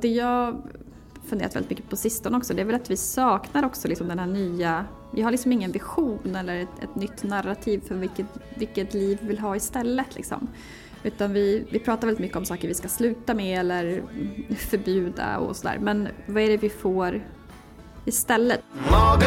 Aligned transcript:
Det 0.00 0.08
jag 0.08 0.62
funderat 1.28 1.56
väldigt 1.56 1.70
mycket 1.70 1.90
på 1.90 1.96
sistone 1.96 2.36
också, 2.36 2.54
det 2.54 2.60
är 2.60 2.64
väl 2.64 2.74
att 2.74 2.90
vi 2.90 2.96
saknar 2.96 3.64
också 3.64 3.88
liksom 3.88 4.08
den 4.08 4.18
här 4.18 4.26
nya... 4.26 4.84
Vi 5.12 5.22
har 5.22 5.30
liksom 5.30 5.52
ingen 5.52 5.72
vision 5.72 6.36
eller 6.36 6.56
ett, 6.56 6.82
ett 6.82 6.94
nytt 6.94 7.22
narrativ 7.22 7.80
för 7.88 7.94
vilket, 7.94 8.26
vilket 8.54 8.94
liv 8.94 9.18
vi 9.20 9.28
vill 9.28 9.38
ha 9.38 9.56
istället. 9.56 10.16
Liksom. 10.16 10.48
Utan 11.02 11.32
vi, 11.32 11.66
vi 11.70 11.78
pratar 11.78 12.06
väldigt 12.06 12.20
mycket 12.20 12.36
om 12.36 12.44
saker 12.44 12.68
vi 12.68 12.74
ska 12.74 12.88
sluta 12.88 13.34
med 13.34 13.60
eller 13.60 14.02
förbjuda 14.56 15.38
och 15.38 15.56
sådär. 15.56 15.78
Men 15.80 16.08
vad 16.26 16.42
är 16.42 16.48
det 16.48 16.56
vi 16.56 16.68
får 16.68 17.24
istället? 18.04 18.60
All 18.90 19.18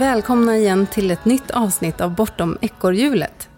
välkomna 0.00 0.56
igen 0.56 0.86
till 0.86 1.10
ett 1.10 1.24
nytt 1.24 1.50
avsnitt 1.50 2.00
av 2.00 2.14
Bortom 2.14 2.58
ekorrhjulet. 2.60 3.48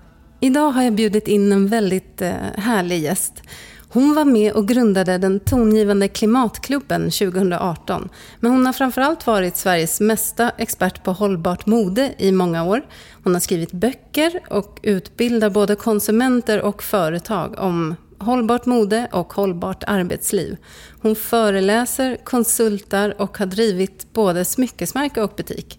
Idag 0.40 0.70
har 0.70 0.82
jag 0.82 0.92
bjudit 0.92 1.28
in 1.28 1.52
en 1.52 1.68
väldigt 1.68 2.22
eh, 2.22 2.32
härlig 2.56 3.02
gäst. 3.02 3.42
Hon 3.88 4.14
var 4.14 4.24
med 4.24 4.52
och 4.52 4.68
grundade 4.68 5.18
den 5.18 5.40
tongivande 5.40 6.08
Klimatklubben 6.08 7.02
2018. 7.10 8.08
Men 8.40 8.52
hon 8.52 8.66
har 8.66 8.72
framförallt 8.72 9.26
varit 9.26 9.56
Sveriges 9.56 10.00
mesta 10.00 10.50
expert 10.50 11.04
på 11.04 11.12
hållbart 11.12 11.66
mode 11.66 12.14
i 12.18 12.32
många 12.32 12.64
år. 12.64 12.82
Hon 13.24 13.34
har 13.34 13.40
skrivit 13.40 13.72
böcker 13.72 14.40
och 14.50 14.80
utbildar 14.82 15.50
både 15.50 15.74
konsumenter 15.74 16.60
och 16.60 16.82
företag 16.82 17.54
om 17.58 17.94
hållbart 18.18 18.66
mode 18.66 19.08
och 19.12 19.32
hållbart 19.32 19.84
arbetsliv. 19.86 20.56
Hon 21.02 21.16
föreläser, 21.16 22.16
konsultar 22.24 23.20
och 23.20 23.38
har 23.38 23.46
drivit 23.46 24.12
både 24.12 24.44
smyckesmärke 24.44 25.22
och 25.22 25.32
butik. 25.36 25.78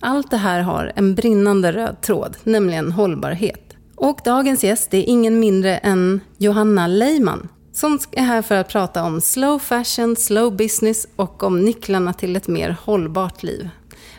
Allt 0.00 0.30
det 0.30 0.36
här 0.36 0.60
har 0.60 0.92
en 0.96 1.14
brinnande 1.14 1.72
röd 1.72 2.00
tråd, 2.00 2.36
nämligen 2.44 2.92
hållbarhet. 2.92 3.76
Och 3.96 4.20
dagens 4.24 4.64
gäst 4.64 4.94
är 4.94 5.02
ingen 5.08 5.40
mindre 5.40 5.78
än 5.78 6.20
Johanna 6.38 6.86
Leiman 6.86 7.48
som 7.72 7.98
är 8.12 8.22
här 8.22 8.42
för 8.42 8.54
att 8.54 8.68
prata 8.68 9.02
om 9.04 9.20
slow 9.20 9.58
fashion, 9.58 10.16
slow 10.16 10.56
business 10.56 11.06
och 11.16 11.42
om 11.42 11.64
nycklarna 11.64 12.12
till 12.12 12.36
ett 12.36 12.48
mer 12.48 12.76
hållbart 12.82 13.42
liv. 13.42 13.68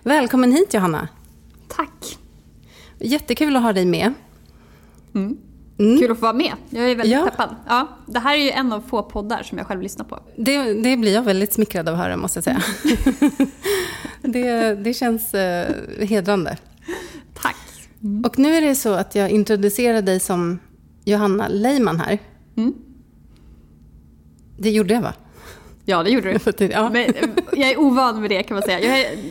Välkommen 0.03 0.51
hit 0.51 0.73
Johanna! 0.73 1.07
Tack! 1.67 2.17
Jättekul 2.99 3.55
att 3.55 3.63
ha 3.63 3.73
dig 3.73 3.85
med. 3.85 4.13
Mm. 5.15 5.37
Mm. 5.79 5.99
Kul 5.99 6.11
att 6.11 6.17
få 6.17 6.21
vara 6.21 6.33
med. 6.33 6.53
Jag 6.69 6.91
är 6.91 6.95
väldigt 6.95 7.17
ja. 7.17 7.25
peppad. 7.25 7.55
Ja, 7.67 7.87
det 8.05 8.19
här 8.19 8.35
är 8.37 8.41
ju 8.41 8.49
en 8.49 8.73
av 8.73 8.81
få 8.81 9.03
poddar 9.03 9.43
som 9.43 9.57
jag 9.57 9.67
själv 9.67 9.81
lyssnar 9.81 10.05
på. 10.05 10.19
Det, 10.35 10.73
det 10.73 10.97
blir 10.97 11.13
jag 11.13 11.21
väldigt 11.21 11.53
smickrad 11.53 11.89
av 11.89 11.95
att 11.95 12.01
höra, 12.01 12.17
måste 12.17 12.37
jag 12.37 12.43
säga. 12.43 12.63
det, 14.21 14.75
det 14.75 14.93
känns 14.93 15.33
eh, 15.33 15.75
hedrande. 15.99 16.57
Tack. 17.33 17.55
Mm. 18.03 18.25
Och 18.25 18.39
nu 18.39 18.55
är 18.55 18.61
det 18.61 18.75
så 18.75 18.93
att 18.93 19.15
jag 19.15 19.29
introducerar 19.29 20.01
dig 20.01 20.19
som 20.19 20.59
Johanna 21.05 21.47
Leiman 21.47 21.99
här. 21.99 22.19
Mm. 22.57 22.73
Det 24.57 24.69
gjorde 24.69 24.93
jag, 24.93 25.01
va? 25.01 25.13
Ja, 25.85 26.03
det 26.03 26.09
gjorde 26.09 26.39
du. 26.57 26.65
ja. 26.71 26.89
Men, 26.89 27.03
eh, 27.03 27.29
jag 27.53 27.69
är 27.69 27.79
ovan 27.79 28.21
med 28.21 28.29
det 28.29 28.43
kan 28.43 28.55
man 28.55 28.63
säga. 28.63 28.79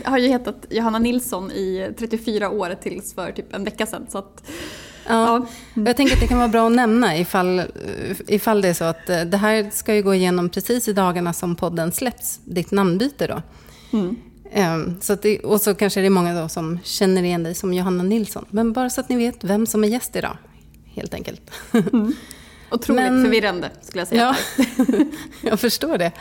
Jag 0.05 0.11
har 0.11 0.19
ju 0.19 0.29
hetat 0.29 0.67
Johanna 0.71 0.99
Nilsson 0.99 1.51
i 1.51 1.91
34 1.99 2.51
år 2.51 2.75
tills 2.83 3.15
för 3.15 3.33
typ 3.33 3.55
en 3.55 3.65
vecka 3.65 3.87
sedan. 3.87 4.07
Så 4.09 4.19
att, 4.19 4.43
Ja, 5.09 5.47
jag 5.75 5.97
tänker 5.97 6.15
att 6.15 6.21
det 6.21 6.27
kan 6.27 6.39
vara 6.39 6.49
bra 6.49 6.67
att 6.67 6.73
nämna 6.73 7.19
ifall, 7.19 7.63
ifall 8.27 8.61
det 8.61 8.69
är 8.69 8.75
så 8.75 8.85
att 8.85 9.11
eh, 9.11 9.21
det 9.21 9.37
här 9.37 9.71
ska 9.73 9.95
ju 9.95 10.03
gå 10.03 10.15
igenom 10.15 10.49
precis 10.49 10.89
i 10.89 10.93
dagarna 10.93 11.33
som 11.33 11.57
podden 11.57 11.93
släpps, 11.93 12.41
ditt 12.45 12.71
namnbyte 12.71 13.27
då. 13.27 13.43
Mm. 13.99 14.17
Ehm, 14.53 15.01
så 15.01 15.15
det, 15.15 15.39
och 15.39 15.61
så 15.61 15.75
kanske 15.75 16.01
det 16.01 16.07
är 16.07 16.11
många 16.11 16.43
då 16.43 16.49
som 16.49 16.79
känner 16.85 17.23
igen 17.23 17.43
dig 17.43 17.55
som 17.55 17.75
Johanna 17.75 18.03
Nilsson. 18.03 18.45
Men 18.51 18.73
bara 18.73 18.91
så 18.91 19.01
att 19.01 19.09
ni 19.09 19.17
vet 19.17 19.45
vem 19.45 19.67
som 19.67 19.85
är 19.85 19.89
gäst 19.89 20.17
idag, 20.17 20.37
helt 20.95 21.15
enkelt. 21.15 21.51
Mm. 21.73 22.15
Otroligt 22.71 23.03
Men, 23.03 23.25
förvirrande, 23.25 23.71
skulle 23.83 24.01
jag 24.01 24.09
säga. 24.09 24.37
Ja, 24.57 24.65
jag 25.51 25.61
förstår 25.61 25.99
det. 25.99 26.13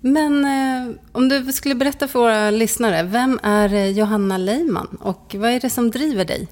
Men 0.00 0.44
eh, 0.44 0.94
om 1.12 1.28
du 1.28 1.52
skulle 1.52 1.74
berätta 1.74 2.08
för 2.08 2.18
våra 2.18 2.50
lyssnare, 2.50 3.02
vem 3.02 3.40
är 3.42 3.74
eh, 3.74 3.86
Johanna 3.86 4.38
Leiman 4.38 4.98
och 5.00 5.34
vad 5.38 5.50
är 5.50 5.60
det 5.60 5.70
som 5.70 5.90
driver 5.90 6.24
dig? 6.24 6.48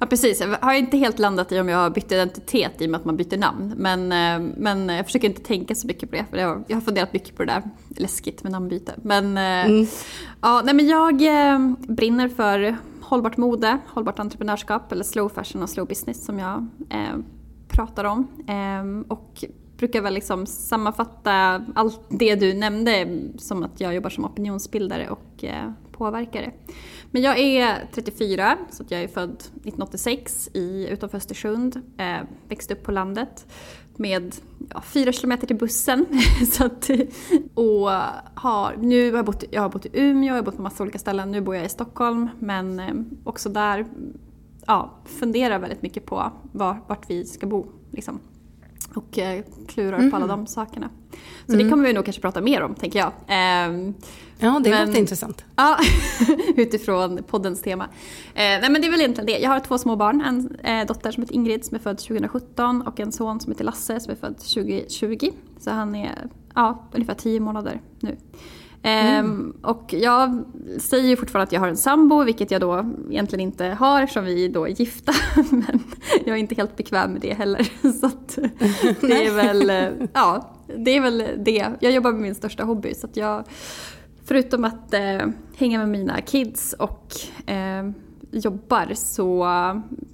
Ja 0.00 0.06
precis, 0.06 0.40
jag 0.40 0.58
har 0.60 0.74
inte 0.74 0.96
helt 0.96 1.18
landat 1.18 1.52
i 1.52 1.60
om 1.60 1.68
jag 1.68 1.78
har 1.78 1.90
bytt 1.90 2.12
identitet 2.12 2.82
i 2.82 2.86
och 2.86 2.90
med 2.90 2.98
att 2.98 3.04
man 3.04 3.16
byter 3.16 3.36
namn. 3.36 3.74
Men, 3.76 4.12
eh, 4.12 4.52
men 4.56 4.88
jag 4.88 5.06
försöker 5.06 5.28
inte 5.28 5.42
tänka 5.42 5.74
så 5.74 5.86
mycket 5.86 6.10
på 6.10 6.16
det. 6.16 6.24
För 6.30 6.36
jag 6.38 6.76
har 6.76 6.80
funderat 6.80 7.12
mycket 7.12 7.36
på 7.36 7.44
det 7.44 7.52
där. 7.52 7.62
Läskigt 7.96 8.42
med 8.42 8.52
namnbyte. 8.52 8.94
Men, 9.02 9.36
eh, 9.36 9.70
mm. 9.70 9.86
ja, 10.40 10.62
nej, 10.64 10.74
men 10.74 10.86
jag 10.86 11.22
eh, 11.22 11.58
brinner 11.78 12.28
för 12.28 12.76
hållbart 13.00 13.36
mode, 13.36 13.78
hållbart 13.86 14.18
entreprenörskap 14.18 14.92
eller 14.92 15.04
slow 15.04 15.28
fashion 15.28 15.62
och 15.62 15.70
slow 15.70 15.86
business 15.86 16.24
som 16.24 16.38
jag 16.38 16.66
eh, 16.90 17.18
pratar 17.68 18.04
om. 18.04 18.28
Eh, 18.48 19.12
och 19.12 19.44
brukar 19.76 20.00
väl 20.02 20.14
liksom 20.14 20.46
sammanfatta 20.46 21.64
allt 21.74 22.00
det 22.08 22.34
du 22.34 22.54
nämnde 22.54 23.18
som 23.38 23.62
att 23.62 23.80
jag 23.80 23.94
jobbar 23.94 24.10
som 24.10 24.24
opinionsbildare 24.24 25.08
och 25.10 25.44
eh, 25.44 25.70
påverkare. 25.92 26.50
Men 27.14 27.22
jag 27.22 27.38
är 27.38 27.88
34, 27.92 28.58
så 28.70 28.84
jag 28.88 29.02
är 29.02 29.08
född 29.08 29.30
1986 29.30 30.48
i, 30.54 30.88
utanför 30.90 31.18
Östersund. 31.18 31.80
Eh, 31.96 32.16
växte 32.48 32.74
upp 32.74 32.82
på 32.82 32.92
landet 32.92 33.46
med 33.96 34.34
ja, 34.70 34.80
fyra 34.80 35.12
kilometer 35.12 35.46
till 35.46 35.56
bussen. 35.56 36.06
så 36.52 36.64
att, 36.64 36.90
och 37.54 37.90
har, 38.34 38.76
nu 38.76 39.10
har 39.10 39.18
jag, 39.18 39.26
bott, 39.26 39.44
jag 39.50 39.62
har 39.62 39.68
bott 39.68 39.86
i 39.86 39.90
Umeå, 39.92 40.28
jag 40.28 40.34
har 40.34 40.42
bott 40.42 40.56
på 40.56 40.62
massa 40.62 40.82
olika 40.82 40.98
ställen. 40.98 41.30
Nu 41.30 41.40
bor 41.40 41.54
jag 41.54 41.64
i 41.64 41.68
Stockholm, 41.68 42.28
men 42.38 42.80
eh, 42.80 42.94
också 43.24 43.48
där 43.48 43.86
ja, 44.66 44.94
funderar 45.04 45.58
väldigt 45.58 45.82
mycket 45.82 46.06
på 46.06 46.32
var, 46.52 46.80
vart 46.86 47.10
vi 47.10 47.24
ska 47.24 47.46
bo. 47.46 47.66
Liksom. 47.90 48.20
Och 48.94 49.18
eh, 49.18 49.44
klurar 49.68 49.98
mm. 49.98 50.10
på 50.10 50.16
alla 50.16 50.26
de 50.26 50.46
sakerna. 50.46 50.90
Så 51.46 51.52
mm. 51.52 51.64
det 51.64 51.70
kommer 51.70 51.84
vi 51.84 51.92
nog 51.92 52.04
kanske 52.04 52.22
prata 52.22 52.40
mer 52.40 52.62
om, 52.62 52.74
tänker 52.74 52.98
jag. 52.98 53.12
Eh, 53.28 53.94
Ja, 54.38 54.60
det 54.64 54.70
men, 54.70 54.86
låter 54.86 55.00
intressant. 55.00 55.44
Ja, 55.56 55.78
utifrån 56.56 57.22
poddens 57.22 57.62
tema. 57.62 57.84
Eh, 57.84 57.90
nej, 58.34 58.70
men 58.70 58.80
det 58.80 58.86
är 58.86 58.90
väl 58.90 59.00
egentligen 59.00 59.26
det. 59.26 59.38
Jag 59.38 59.50
har 59.50 59.60
två 59.60 59.78
små 59.78 59.96
barn. 59.96 60.20
En 60.20 60.56
eh, 60.80 60.86
dotter 60.86 61.10
som 61.10 61.22
heter 61.22 61.34
Ingrid 61.34 61.64
som 61.64 61.74
är 61.74 61.78
född 61.78 61.98
2017 61.98 62.82
och 62.82 63.00
en 63.00 63.12
son 63.12 63.40
som 63.40 63.52
heter 63.52 63.64
Lasse 63.64 64.00
som 64.00 64.12
är 64.12 64.16
född 64.16 64.38
2020. 64.38 65.30
Så 65.58 65.70
han 65.70 65.94
är 65.94 66.28
ja, 66.54 66.88
ungefär 66.92 67.14
tio 67.14 67.40
månader 67.40 67.80
nu. 68.00 68.16
Mm. 68.82 69.24
Um, 69.24 69.56
och 69.62 69.94
jag 69.98 70.44
säger 70.78 71.08
ju 71.08 71.16
fortfarande 71.16 71.44
att 71.44 71.52
jag 71.52 71.60
har 71.60 71.68
en 71.68 71.76
sambo, 71.76 72.24
vilket 72.24 72.50
jag 72.50 72.60
då 72.60 72.92
egentligen 73.10 73.40
inte 73.40 73.66
har 73.66 74.02
eftersom 74.02 74.24
vi 74.24 74.48
då 74.48 74.68
är 74.68 74.70
gifta. 74.70 75.12
Men 75.50 75.82
jag 76.24 76.36
är 76.36 76.40
inte 76.40 76.54
helt 76.54 76.76
bekväm 76.76 77.12
med 77.12 77.20
det 77.20 77.34
heller. 77.34 77.70
Så 78.00 78.10
det 79.06 79.26
är 79.26 79.34
väl, 79.34 79.70
eh, 79.70 80.08
ja, 80.12 80.53
det 80.66 80.90
är 80.90 81.00
väl 81.00 81.24
det. 81.38 81.70
Jag 81.80 81.92
jobbar 81.92 82.12
med 82.12 82.20
min 82.20 82.34
största 82.34 82.64
hobby 82.64 82.94
så 82.94 83.06
att 83.06 83.16
jag 83.16 83.44
förutom 84.24 84.64
att 84.64 84.94
eh, 84.94 85.26
hänga 85.56 85.78
med 85.78 85.88
mina 85.88 86.20
kids 86.20 86.72
och 86.72 87.12
eh, 87.50 87.90
jobbar 88.30 88.94
så 88.94 89.46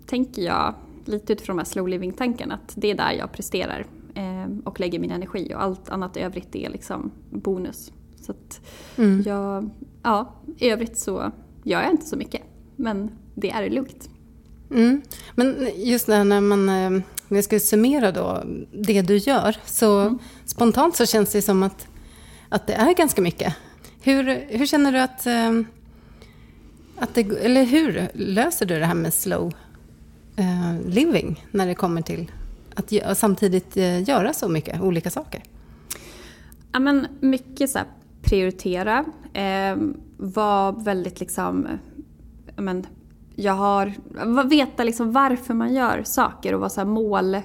tänker 0.07 0.43
jag 0.43 0.75
lite 1.05 1.33
utifrån 1.33 1.57
de 1.57 1.61
här 1.61 1.67
slow 1.67 1.89
living-tankarna 1.89 2.55
att 2.55 2.75
det 2.77 2.91
är 2.91 2.95
där 2.95 3.13
jag 3.13 3.33
presterar 3.33 3.87
eh, 4.15 4.59
och 4.65 4.81
lägger 4.81 4.99
min 4.99 5.11
energi 5.11 5.55
och 5.55 5.63
allt 5.63 5.89
annat 5.89 6.17
övrigt 6.17 6.57
är 6.57 6.71
liksom 6.71 7.11
bonus. 7.31 7.93
Så 8.21 8.33
att 8.33 8.61
mm. 8.97 9.23
jag, 9.27 9.71
ja, 10.03 10.35
i 10.59 10.71
övrigt 10.71 10.99
så 10.99 11.33
gör 11.63 11.83
jag 11.83 11.91
inte 11.91 12.07
så 12.07 12.17
mycket. 12.17 12.43
Men 12.77 13.11
det 13.35 13.51
är 13.51 13.71
lugnt. 13.71 14.11
Mm. 14.71 15.03
Men 15.35 15.69
just 15.77 16.07
det 16.07 16.15
här 16.15 16.25
när 16.25 16.41
man, 16.41 16.69
eh, 16.69 16.91
när 17.29 17.37
jag 17.37 17.45
ska 17.45 17.61
summera 17.61 18.13
då 18.13 18.43
det 18.73 19.03
du 19.03 19.17
gör, 19.17 19.57
så 19.65 20.01
mm. 20.01 20.19
spontant 20.45 20.97
så 20.97 21.07
känns 21.07 21.33
det 21.33 21.43
som 21.43 21.63
att, 21.63 21.89
att 22.49 22.67
det 22.67 22.73
är 22.73 22.95
ganska 22.95 23.23
mycket. 23.23 23.55
Hur, 24.03 24.47
hur 24.49 24.67
känner 24.67 24.93
du 24.93 24.99
att, 24.99 25.27
ehm, 25.27 25.67
att 26.97 27.15
det, 27.15 27.21
eller 27.21 27.65
hur 27.65 28.09
löser 28.15 28.67
du 28.67 28.79
det 28.79 28.87
här 28.87 28.95
med 28.95 29.15
slow 29.15 29.55
uh, 30.39 30.89
living 30.89 31.47
när 31.51 31.67
det 31.67 31.75
kommer 31.75 32.03
till 32.03 32.31
att 32.75 33.19
samtidigt 33.19 33.77
göra 34.07 34.33
så 34.33 34.49
mycket 34.49 34.81
olika 34.81 35.11
saker? 35.11 35.43
Ja, 36.73 36.79
men 36.79 37.07
mycket 37.21 37.71
så 37.71 37.79
prioritera. 38.23 39.05
Eh, 39.33 39.77
vara 40.17 40.73
väldigt 40.73 41.21
liksom... 41.21 41.69
Men, 42.57 42.87
jag 43.41 43.53
har... 43.53 43.95
Veta 44.49 44.85
liksom 44.85 45.13
varför 45.13 45.55
man 45.55 45.75
gör 45.75 46.03
saker 46.03 46.55
och 46.55 46.61
vara 46.61 46.71
så 46.71 46.81
här 46.81 46.89
mål 46.89 47.37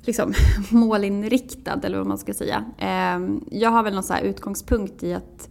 liksom, 0.00 0.32
målinriktad 0.70 1.80
eller 1.82 1.98
vad 1.98 2.06
man 2.06 2.18
ska 2.18 2.34
säga. 2.34 2.64
Ehm, 2.78 3.44
jag 3.50 3.70
har 3.70 3.82
väl 3.82 3.94
någon 3.94 4.02
så 4.02 4.18
utgångspunkt 4.18 5.02
i 5.02 5.14
att 5.14 5.48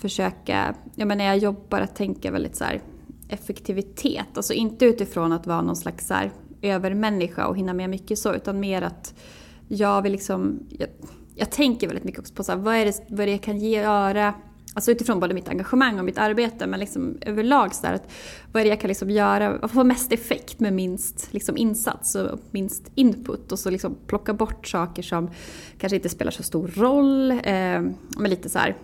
försöka, 0.00 0.74
ja 0.94 1.06
men 1.06 1.18
när 1.18 1.24
jag 1.24 1.38
jobbar 1.38 1.80
att 1.80 1.96
tänka 1.96 2.30
väldigt 2.30 2.56
så 2.56 2.64
här 2.64 2.80
effektivitet. 3.28 4.36
Alltså 4.36 4.52
inte 4.52 4.84
utifrån 4.84 5.32
att 5.32 5.46
vara 5.46 5.62
någon 5.62 5.76
slags 5.76 6.06
så 6.06 6.14
här 6.14 6.32
övermänniska 6.62 7.46
och 7.46 7.56
hinna 7.56 7.74
med 7.74 7.90
mycket 7.90 8.18
så 8.18 8.34
utan 8.34 8.60
mer 8.60 8.82
att 8.82 9.14
jag 9.68 10.02
vill 10.02 10.12
liksom, 10.12 10.66
jag, 10.68 10.88
jag 11.34 11.50
tänker 11.50 11.86
väldigt 11.86 12.04
mycket 12.04 12.20
också 12.20 12.34
på 12.34 12.44
så 12.44 12.52
här, 12.52 12.58
vad, 12.58 12.74
är 12.74 12.84
det, 12.84 13.04
vad 13.08 13.20
är 13.20 13.26
det 13.26 13.32
jag 13.32 13.42
kan 13.42 13.58
göra 13.58 14.34
Alltså 14.74 14.90
utifrån 14.90 15.20
både 15.20 15.34
mitt 15.34 15.48
engagemang 15.48 15.98
och 15.98 16.04
mitt 16.04 16.18
arbete 16.18 16.66
men 16.66 16.80
liksom 16.80 17.18
överlag 17.20 17.74
så 17.74 17.86
att 17.86 18.10
vad 18.52 18.60
är 18.60 18.64
det 18.64 18.70
jag 18.70 18.80
kan 18.80 18.88
liksom 18.88 19.10
göra, 19.10 19.68
få 19.68 19.84
mest 19.84 20.12
effekt 20.12 20.60
med 20.60 20.72
minst 20.72 21.32
liksom 21.32 21.56
insats 21.56 22.14
och 22.14 22.38
minst 22.50 22.90
input 22.94 23.52
och 23.52 23.58
så 23.58 23.70
liksom 23.70 23.96
plocka 24.06 24.32
bort 24.32 24.66
saker 24.66 25.02
som 25.02 25.30
kanske 25.78 25.96
inte 25.96 26.08
spelar 26.08 26.30
så 26.30 26.42
stor 26.42 26.68
roll. 26.68 27.30
Eh, 27.30 27.40
men 28.18 28.30
lite 28.30 28.48
så 28.48 28.58
här, 28.58 28.76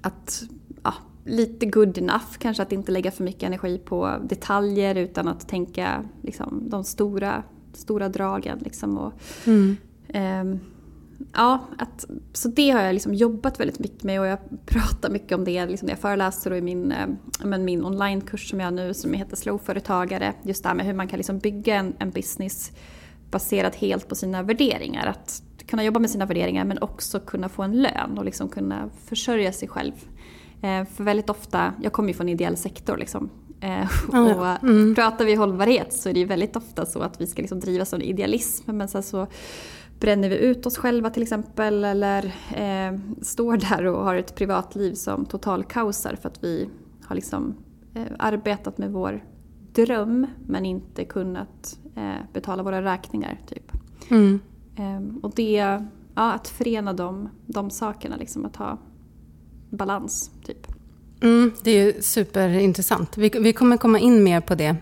att 0.00 0.42
ja, 0.82 0.94
lite 1.24 1.66
good 1.66 1.98
enough 1.98 2.38
kanske 2.38 2.62
att 2.62 2.72
inte 2.72 2.92
lägga 2.92 3.10
för 3.10 3.24
mycket 3.24 3.42
energi 3.42 3.78
på 3.78 4.16
detaljer 4.22 4.94
utan 4.94 5.28
att 5.28 5.48
tänka 5.48 6.04
liksom, 6.22 6.68
de 6.68 6.84
stora, 6.84 7.42
stora 7.72 8.08
dragen. 8.08 8.58
Liksom, 8.58 8.98
och, 8.98 9.12
mm. 9.44 9.76
eh, 10.08 10.60
ja, 11.32 11.68
att, 11.78 12.04
så 12.32 12.48
det 12.48 12.70
har 12.70 12.80
jag 12.80 12.92
liksom 12.92 13.14
jobbat 13.14 13.60
väldigt 13.60 13.78
mycket 13.78 14.02
med 14.02 14.20
och 14.20 14.26
jag 14.26 14.38
pratar 14.66 15.10
mycket 15.10 15.32
om 15.32 15.44
det 15.44 15.66
liksom 15.66 15.86
när 15.86 15.92
jag 15.92 16.00
föreläser 16.00 16.50
och 16.50 16.56
i 16.56 16.60
min, 16.60 16.92
eh, 16.92 17.06
men 17.44 17.64
min 17.64 17.84
onlinekurs 17.84 18.50
som 18.50 18.60
jag 18.60 18.66
har 18.66 18.72
nu 18.72 18.94
som 18.94 19.12
heter 19.12 19.36
Slowföretagare. 19.36 20.34
Just 20.42 20.62
det 20.62 20.68
här 20.68 20.76
med 20.76 20.86
hur 20.86 20.94
man 20.94 21.08
kan 21.08 21.16
liksom 21.16 21.38
bygga 21.38 21.74
en, 21.74 21.94
en 21.98 22.10
business 22.10 22.72
baserad 23.30 23.76
helt 23.76 24.08
på 24.08 24.14
sina 24.14 24.42
värderingar. 24.42 25.06
Att 25.06 25.42
kunna 25.66 25.84
jobba 25.84 26.00
med 26.00 26.10
sina 26.10 26.26
värderingar 26.26 26.64
men 26.64 26.78
också 26.78 27.20
kunna 27.20 27.48
få 27.48 27.62
en 27.62 27.82
lön 27.82 28.18
och 28.18 28.24
liksom 28.24 28.48
kunna 28.48 28.90
försörja 29.06 29.52
sig 29.52 29.68
själv. 29.68 29.92
Eh, 30.62 30.84
för 30.84 31.04
väldigt 31.04 31.30
ofta, 31.30 31.74
jag 31.82 31.92
kommer 31.92 32.08
ju 32.08 32.14
från 32.14 32.28
ideell 32.28 32.56
sektor 32.56 32.96
liksom. 32.96 33.30
Eh, 33.60 33.88
och 34.08 34.62
mm. 34.62 34.94
pratar 34.94 35.24
vi 35.24 35.34
hållbarhet 35.34 35.92
så 35.92 36.08
är 36.08 36.12
det 36.12 36.20
ju 36.20 36.26
väldigt 36.26 36.56
ofta 36.56 36.86
så 36.86 37.00
att 37.00 37.20
vi 37.20 37.26
ska 37.26 37.42
liksom 37.42 37.60
drivas 37.60 37.92
av 37.92 38.02
idealism. 38.02 38.76
Men 38.76 38.88
sen 38.88 39.02
så 39.02 39.26
bränner 40.02 40.28
vi 40.28 40.36
ut 40.36 40.66
oss 40.66 40.76
själva 40.78 41.10
till 41.10 41.22
exempel 41.22 41.84
eller 41.84 42.24
eh, 42.54 42.98
står 43.22 43.56
där 43.56 43.86
och 43.86 44.04
har 44.04 44.14
ett 44.14 44.34
privatliv 44.34 44.94
som 44.94 45.26
totalkaosar 45.26 46.16
för 46.22 46.28
att 46.28 46.44
vi 46.44 46.68
har 47.04 47.16
liksom 47.16 47.54
eh, 47.94 48.02
arbetat 48.18 48.78
med 48.78 48.92
vår 48.92 49.24
dröm 49.72 50.26
men 50.46 50.66
inte 50.66 51.04
kunnat 51.04 51.78
eh, 51.96 52.24
betala 52.32 52.62
våra 52.62 52.82
räkningar. 52.82 53.40
Typ. 53.48 53.72
Mm. 54.10 54.40
Ehm, 54.76 55.18
och 55.22 55.32
det, 55.34 55.52
ja, 56.14 56.32
att 56.32 56.48
förena 56.48 56.92
de, 56.92 57.28
de 57.46 57.70
sakerna, 57.70 58.16
liksom, 58.16 58.44
att 58.44 58.56
ha 58.56 58.78
balans. 59.70 60.30
Typ. 60.46 60.66
Mm, 61.20 61.52
det 61.62 61.70
är 61.70 62.00
superintressant. 62.00 63.16
Vi, 63.16 63.28
vi 63.28 63.52
kommer 63.52 63.76
komma 63.76 63.98
in 63.98 64.24
mer 64.24 64.40
på 64.40 64.54
det 64.54 64.76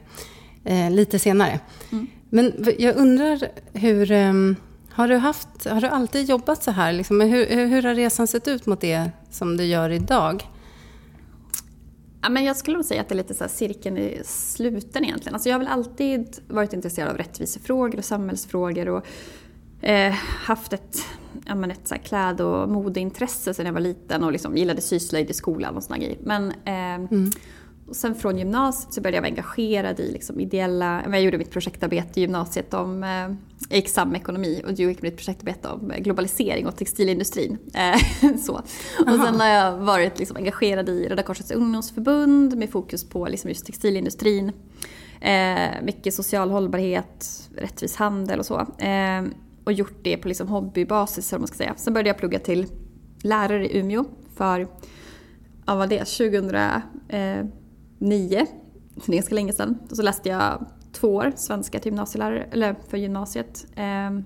eh, 0.65 0.91
lite 0.91 1.19
senare. 1.19 1.61
Mm. 1.93 2.07
Men 2.31 2.53
jag 2.79 2.97
undrar 2.97 3.49
hur... 3.73 4.13
Har 4.93 5.09
du, 5.09 5.17
haft, 5.17 5.65
har 5.67 5.81
du 5.81 5.87
alltid 5.87 6.29
jobbat 6.29 6.63
så 6.63 6.71
här? 6.71 6.93
Liksom? 6.93 7.21
Hur, 7.21 7.67
hur 7.67 7.83
har 7.83 7.95
resan 7.95 8.27
sett 8.27 8.49
ut 8.49 8.67
mot 8.67 8.81
det 8.81 9.11
som 9.31 9.57
du 9.57 9.65
gör 9.65 9.91
idag? 9.91 10.49
Ja, 12.23 12.29
men 12.29 12.45
jag 12.45 12.57
skulle 12.57 12.77
nog 12.77 12.87
säga 12.87 13.01
att 13.01 13.09
det 13.09 13.15
är 13.15 13.17
lite 13.17 13.35
så 13.35 13.49
cirkeln 13.49 13.99
i 13.99 14.21
sluten 14.25 15.05
egentligen. 15.05 15.35
Alltså 15.35 15.49
jag 15.49 15.55
har 15.55 15.59
väl 15.59 15.69
alltid 15.69 16.39
varit 16.49 16.73
intresserad 16.73 17.09
av 17.09 17.17
rättvisefrågor 17.17 17.99
och 17.99 18.05
samhällsfrågor 18.05 18.89
och 18.89 19.07
eh, 19.85 20.13
haft 20.45 20.73
ett, 20.73 20.99
ja, 21.47 21.55
men 21.55 21.71
ett 21.71 21.89
så 21.89 21.95
kläd 21.95 22.41
och 22.41 22.69
modeintresse 22.69 23.55
sedan 23.55 23.67
jag 23.67 23.73
var 23.73 23.81
liten 23.81 24.25
och 24.25 24.33
liksom 24.33 24.57
gillade 24.57 24.81
syslöjd 24.81 25.31
i 25.31 25.35
skolan 25.35 25.77
och 25.77 25.83
sådana 25.83 26.03
grejer. 26.03 26.19
Men, 26.23 26.51
eh, 26.51 26.95
mm. 26.95 27.31
Och 27.89 27.97
sen 27.97 28.15
från 28.15 28.39
gymnasiet 28.39 28.95
så 28.95 29.01
började 29.01 29.17
jag 29.17 29.23
vara 29.23 29.31
engagerad 29.31 30.01
i 30.01 30.13
liksom 30.13 30.41
ideella, 30.41 31.03
jag 31.07 31.23
gjorde 31.23 31.39
mitt 31.39 31.51
projektarbete 31.51 32.21
i 32.21 32.23
gymnasiet 32.23 32.75
om, 32.75 33.05
eh, 33.05 33.29
jag 33.71 33.77
gick 33.77 33.89
samekonomi 33.89 34.63
och 34.65 34.71
jag 34.71 34.79
gick 34.79 35.03
mitt 35.03 35.17
projektarbete 35.17 35.69
om 35.69 35.93
globalisering 35.99 36.67
och 36.67 36.77
textilindustrin. 36.77 37.59
Eh, 37.75 38.37
så. 38.39 38.53
Och 38.99 39.25
sen 39.25 39.41
har 39.41 39.49
jag 39.49 39.77
varit 39.77 40.19
liksom 40.19 40.37
engagerad 40.37 40.89
i 40.89 41.09
Röda 41.09 41.23
Korsets 41.23 41.51
ungdomsförbund 41.51 42.57
med 42.57 42.71
fokus 42.71 43.09
på 43.09 43.27
liksom 43.27 43.51
just 43.51 43.67
textilindustrin. 43.67 44.53
Eh, 45.21 45.83
mycket 45.83 46.15
social 46.15 46.51
hållbarhet, 46.51 47.49
rättvis 47.57 47.97
handel 47.97 48.39
och 48.39 48.47
så. 48.47 48.61
Eh, 48.79 49.23
och 49.65 49.73
gjort 49.73 49.99
det 50.03 50.17
på 50.17 50.29
liksom 50.29 50.49
hobbybasis, 50.49 51.33
man 51.33 51.47
ska 51.47 51.57
säga. 51.57 51.75
Sen 51.77 51.95
började 51.95 52.09
jag 52.09 52.19
plugga 52.19 52.39
till 52.39 52.67
lärare 53.23 53.69
i 53.69 53.79
Umeå 53.79 54.05
för, 54.37 54.69
ja 55.67 55.75
vad 55.75 55.89
det, 55.89 56.05
2000, 56.05 56.55
eh, 57.09 57.45
nio, 57.99 58.47
för 59.01 59.13
ganska 59.13 59.35
länge 59.35 59.53
sedan. 59.53 59.79
Och 59.91 59.97
så 59.97 60.03
läste 60.03 60.29
jag 60.29 60.67
två 60.93 61.15
år 61.15 61.33
svenska 61.37 61.79
till 61.79 61.93
gymnasielärare, 61.93 62.49
eller 62.53 62.77
för 62.89 62.97
gymnasiet. 62.97 63.67
Ehm, 63.75 64.25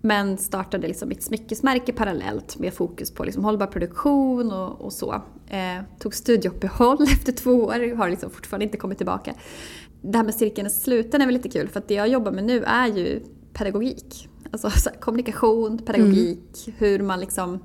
men 0.00 0.38
startade 0.38 0.88
liksom 0.88 1.08
mitt 1.08 1.22
smyckesmärke 1.22 1.92
parallellt 1.92 2.58
med 2.58 2.74
fokus 2.74 3.10
på 3.10 3.24
liksom 3.24 3.44
hållbar 3.44 3.66
produktion 3.66 4.52
och, 4.52 4.80
och 4.80 4.92
så. 4.92 5.22
Eh, 5.46 5.82
tog 5.98 6.14
studieuppehåll 6.14 7.02
efter 7.12 7.32
två 7.32 7.50
år, 7.50 7.96
har 7.96 8.10
liksom 8.10 8.30
fortfarande 8.30 8.64
inte 8.64 8.76
kommit 8.76 8.98
tillbaka. 8.98 9.34
Det 10.02 10.18
här 10.18 10.24
med 10.24 10.34
cirkeln 10.34 10.66
i 10.66 10.70
sluten 10.70 11.20
är 11.20 11.26
väl 11.26 11.34
lite 11.34 11.48
kul 11.48 11.68
för 11.68 11.80
att 11.80 11.88
det 11.88 11.94
jag 11.94 12.08
jobbar 12.08 12.32
med 12.32 12.44
nu 12.44 12.64
är 12.64 12.86
ju 12.86 13.20
pedagogik. 13.52 14.28
Alltså 14.50 14.70
kommunikation, 15.00 15.78
pedagogik, 15.78 16.66
mm. 16.66 16.76
hur 16.78 17.02
man 17.02 17.20
liksom 17.20 17.58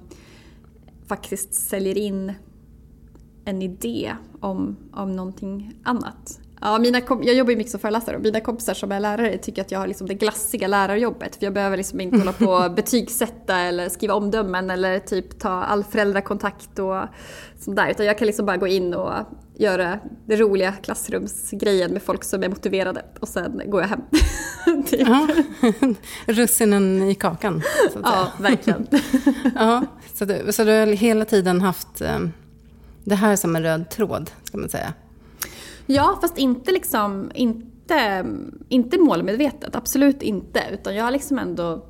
faktiskt 1.08 1.54
säljer 1.54 1.98
in 1.98 2.34
en 3.46 3.62
idé 3.62 4.16
om, 4.40 4.76
om 4.94 5.16
någonting 5.16 5.80
annat. 5.84 6.40
Ja, 6.65 6.80
mina 6.80 7.01
jag 7.21 7.36
jobbar 7.36 7.51
ju 7.51 7.57
mycket 7.57 7.71
som 7.71 7.80
föreläsare 7.80 8.15
och 8.15 8.21
mina 8.21 8.39
kompisar 8.39 8.74
som 8.74 8.92
är 8.92 9.00
lärare 9.00 9.38
tycker 9.38 9.62
att 9.62 9.71
jag 9.71 9.80
har 9.80 9.88
liksom 9.88 10.07
det 10.07 10.13
glassiga 10.13 10.68
lärarjobbet. 10.68 11.36
För 11.36 11.45
jag 11.45 11.54
behöver 11.54 11.77
liksom 11.77 12.01
inte 12.01 12.18
hålla 12.18 12.33
på 12.33 12.45
och 12.45 12.71
betygsätta 12.71 13.60
eller 13.60 13.89
skriva 13.89 14.13
omdömen 14.13 14.69
eller 14.69 15.00
typ 15.00 15.39
ta 15.39 15.50
all 15.50 15.83
föräldrakontakt 15.83 16.80
och 16.80 17.01
sånt 17.60 17.77
där. 17.77 17.89
Utan 17.89 18.06
jag 18.06 18.18
kan 18.18 18.25
liksom 18.25 18.45
bara 18.45 18.57
gå 18.57 18.68
in 18.68 18.94
och 18.94 19.13
göra 19.56 20.00
det 20.25 20.36
roliga 20.36 20.71
klassrumsgrejen 20.71 21.92
med 21.92 22.04
folk 22.04 22.24
som 22.24 22.44
är 22.44 22.50
motiverade 22.50 23.06
och 23.19 23.27
sen 23.27 23.62
går 23.66 23.81
jag 23.81 23.88
hem. 23.88 24.01
typ. 24.86 25.07
ja, 25.07 25.27
russinen 26.25 27.01
i 27.09 27.16
kakan. 27.16 27.62
Så 27.94 28.00
att 28.00 28.06
ja, 28.06 28.31
säga. 28.38 28.50
verkligen. 28.50 28.88
ja, 29.56 29.86
så, 30.13 30.25
du, 30.25 30.51
så 30.51 30.63
du 30.63 30.71
har 30.71 30.88
hela 30.88 31.25
tiden 31.25 31.62
haft 31.62 32.02
um 32.02 32.31
det 33.04 33.16
här 33.16 33.35
som 33.35 33.56
en 33.56 33.64
röd 33.64 33.90
tråd, 33.90 34.31
ska 34.44 34.57
man 34.57 34.69
säga. 34.69 34.94
Ja, 35.85 36.18
fast 36.21 36.37
inte 36.37 36.71
liksom, 36.71 37.31
inte, 37.35 38.25
inte 38.69 38.97
målmedvetet, 38.97 39.75
absolut 39.75 40.21
inte. 40.21 40.63
Utan 40.71 40.95
jag 40.95 41.04
har 41.04 41.11
liksom 41.11 41.40
ändå 41.40 41.85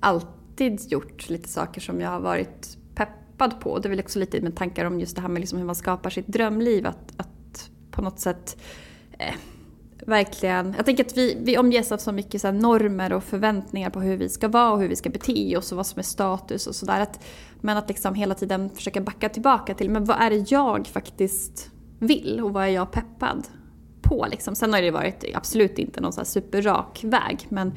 alltid 0.00 0.80
gjort 0.92 1.28
lite 1.30 1.48
saker 1.48 1.80
som 1.80 2.00
jag 2.00 2.10
har 2.10 2.20
varit 2.20 2.78
peppad 2.94 3.60
på. 3.60 3.78
Det 3.78 3.88
är 3.88 3.90
väl 3.90 4.00
också 4.00 4.18
lite 4.18 4.40
med 4.40 4.56
tankar 4.56 4.84
om 4.84 5.00
just 5.00 5.16
det 5.16 5.22
här 5.22 5.28
med 5.28 5.40
liksom 5.40 5.58
hur 5.58 5.66
man 5.66 5.74
skapar 5.74 6.10
sitt 6.10 6.26
drömliv. 6.26 6.86
Att, 6.86 7.12
att 7.16 7.70
på 7.90 8.02
något 8.02 8.20
sätt 8.20 8.56
eh, 9.18 9.34
verkligen... 10.06 10.74
Jag 10.76 10.86
tänker 10.86 11.04
att 11.04 11.16
vi, 11.16 11.38
vi 11.42 11.58
omges 11.58 11.92
av 11.92 11.98
så 11.98 12.12
mycket 12.12 12.40
så 12.40 12.52
normer 12.52 13.12
och 13.12 13.24
förväntningar 13.24 13.90
på 13.90 14.00
hur 14.00 14.16
vi 14.16 14.28
ska 14.28 14.48
vara 14.48 14.72
och 14.72 14.80
hur 14.80 14.88
vi 14.88 14.96
ska 14.96 15.10
bete 15.10 15.56
oss 15.56 15.72
och 15.72 15.76
vad 15.76 15.86
som 15.86 15.98
är 15.98 16.02
status 16.02 16.66
och 16.66 16.74
sådär. 16.74 17.06
Men 17.60 17.76
att 17.76 17.88
liksom 17.88 18.14
hela 18.14 18.34
tiden 18.34 18.70
försöka 18.70 19.00
backa 19.00 19.28
tillbaka 19.28 19.74
till 19.74 19.90
men 19.90 20.04
vad 20.04 20.20
är 20.20 20.30
det 20.30 20.50
jag 20.50 20.86
faktiskt 20.86 21.70
vill 21.98 22.40
och 22.40 22.52
vad 22.52 22.64
är 22.64 22.68
jag 22.68 22.90
peppad 22.92 23.46
på? 24.02 24.26
Liksom. 24.30 24.54
Sen 24.54 24.72
har 24.72 24.82
det 24.82 24.90
varit 24.90 25.24
absolut 25.34 25.78
inte 25.78 26.00
någon 26.00 26.12
så 26.12 26.24
superrak 26.24 27.00
väg 27.04 27.46
men 27.48 27.72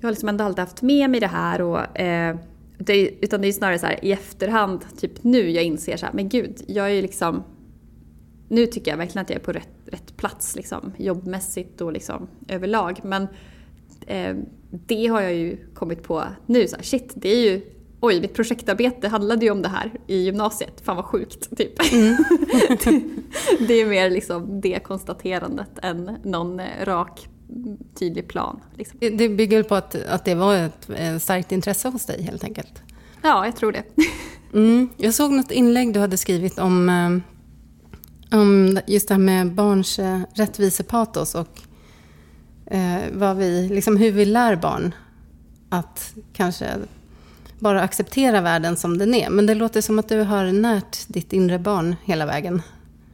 jag 0.00 0.06
har 0.06 0.10
liksom 0.10 0.28
ändå 0.28 0.44
alltid 0.44 0.60
haft 0.60 0.82
med 0.82 1.10
mig 1.10 1.20
det 1.20 1.26
här 1.26 1.60
och 1.60 2.00
eh, 2.00 2.36
det, 2.78 3.10
utan 3.20 3.40
det 3.40 3.48
är 3.48 3.52
snarare 3.52 3.78
så 3.78 3.86
här, 3.86 4.04
i 4.04 4.12
efterhand, 4.12 4.84
typ 4.98 5.24
nu 5.24 5.50
jag 5.50 5.64
inser 5.64 5.96
så 5.96 6.06
här, 6.06 6.12
men 6.12 6.28
gud, 6.28 6.62
jag 6.66 6.86
är 6.86 6.90
ju 6.90 7.02
liksom 7.02 7.42
nu 8.48 8.66
tycker 8.66 8.90
jag 8.90 8.98
verkligen 8.98 9.22
att 9.22 9.30
jag 9.30 9.36
är 9.36 9.44
på 9.44 9.52
rätt, 9.52 9.68
rätt 9.86 10.16
plats 10.16 10.56
liksom, 10.56 10.92
jobbmässigt 10.96 11.80
och 11.80 11.92
liksom, 11.92 12.28
överlag. 12.48 13.00
Men 13.02 13.28
eh, 14.06 14.36
det 14.70 15.06
har 15.06 15.20
jag 15.20 15.34
ju 15.34 15.56
kommit 15.74 16.02
på 16.02 16.24
nu. 16.46 16.68
Så 16.68 16.76
här, 16.76 16.82
shit, 16.82 17.12
det 17.14 17.28
är 17.28 17.50
ju 17.50 17.62
Oj, 18.00 18.20
mitt 18.20 18.34
projektarbete 18.34 19.08
handlade 19.08 19.44
ju 19.44 19.50
om 19.50 19.62
det 19.62 19.68
här 19.68 19.92
i 20.06 20.16
gymnasiet. 20.16 20.80
Fan 20.84 20.96
vad 20.96 21.04
sjukt, 21.04 21.56
typ. 21.56 21.92
Mm. 21.92 22.16
det, 22.84 23.02
det, 23.66 23.74
är 23.74 23.86
mer 23.86 24.10
liksom 24.10 24.60
det 24.60 24.78
konstaterandet 24.84 25.70
än 25.82 26.16
någon 26.24 26.60
rak, 26.84 27.28
tydlig 27.98 28.28
plan. 28.28 28.60
Liksom. 28.76 28.98
Det 29.00 29.28
bygger 29.28 29.62
på 29.62 29.74
att, 29.74 29.94
att 29.94 30.24
det 30.24 30.34
var 30.34 30.54
ett, 30.54 30.90
ett 30.90 31.22
starkt 31.22 31.52
intresse 31.52 31.88
hos 31.88 32.06
dig 32.06 32.22
helt 32.22 32.44
enkelt? 32.44 32.82
Ja, 33.22 33.46
jag 33.46 33.56
tror 33.56 33.72
det. 33.72 33.82
mm. 34.54 34.88
Jag 34.96 35.14
såg 35.14 35.32
något 35.32 35.50
inlägg 35.50 35.94
du 35.94 36.00
hade 36.00 36.16
skrivit 36.16 36.58
om 36.58 36.88
eh, 36.88 37.28
om 38.30 38.80
just 38.86 39.08
det 39.08 39.14
här 39.14 39.18
med 39.18 39.52
barns 39.52 39.98
eh, 39.98 40.20
rättvisepatos 40.34 41.34
och 41.34 41.60
eh, 42.66 43.00
vad 43.12 43.36
vi, 43.36 43.68
liksom 43.68 43.96
hur 43.96 44.12
vi 44.12 44.24
lär 44.24 44.56
barn 44.56 44.94
att 45.68 46.14
kanske 46.32 46.66
bara 47.58 47.82
acceptera 47.82 48.40
världen 48.40 48.76
som 48.76 48.98
den 48.98 49.14
är. 49.14 49.30
Men 49.30 49.46
det 49.46 49.54
låter 49.54 49.80
som 49.80 49.98
att 49.98 50.08
du 50.08 50.20
har 50.20 50.52
närt 50.52 50.98
ditt 51.08 51.32
inre 51.32 51.58
barn 51.58 51.96
hela 52.04 52.26
vägen. 52.26 52.62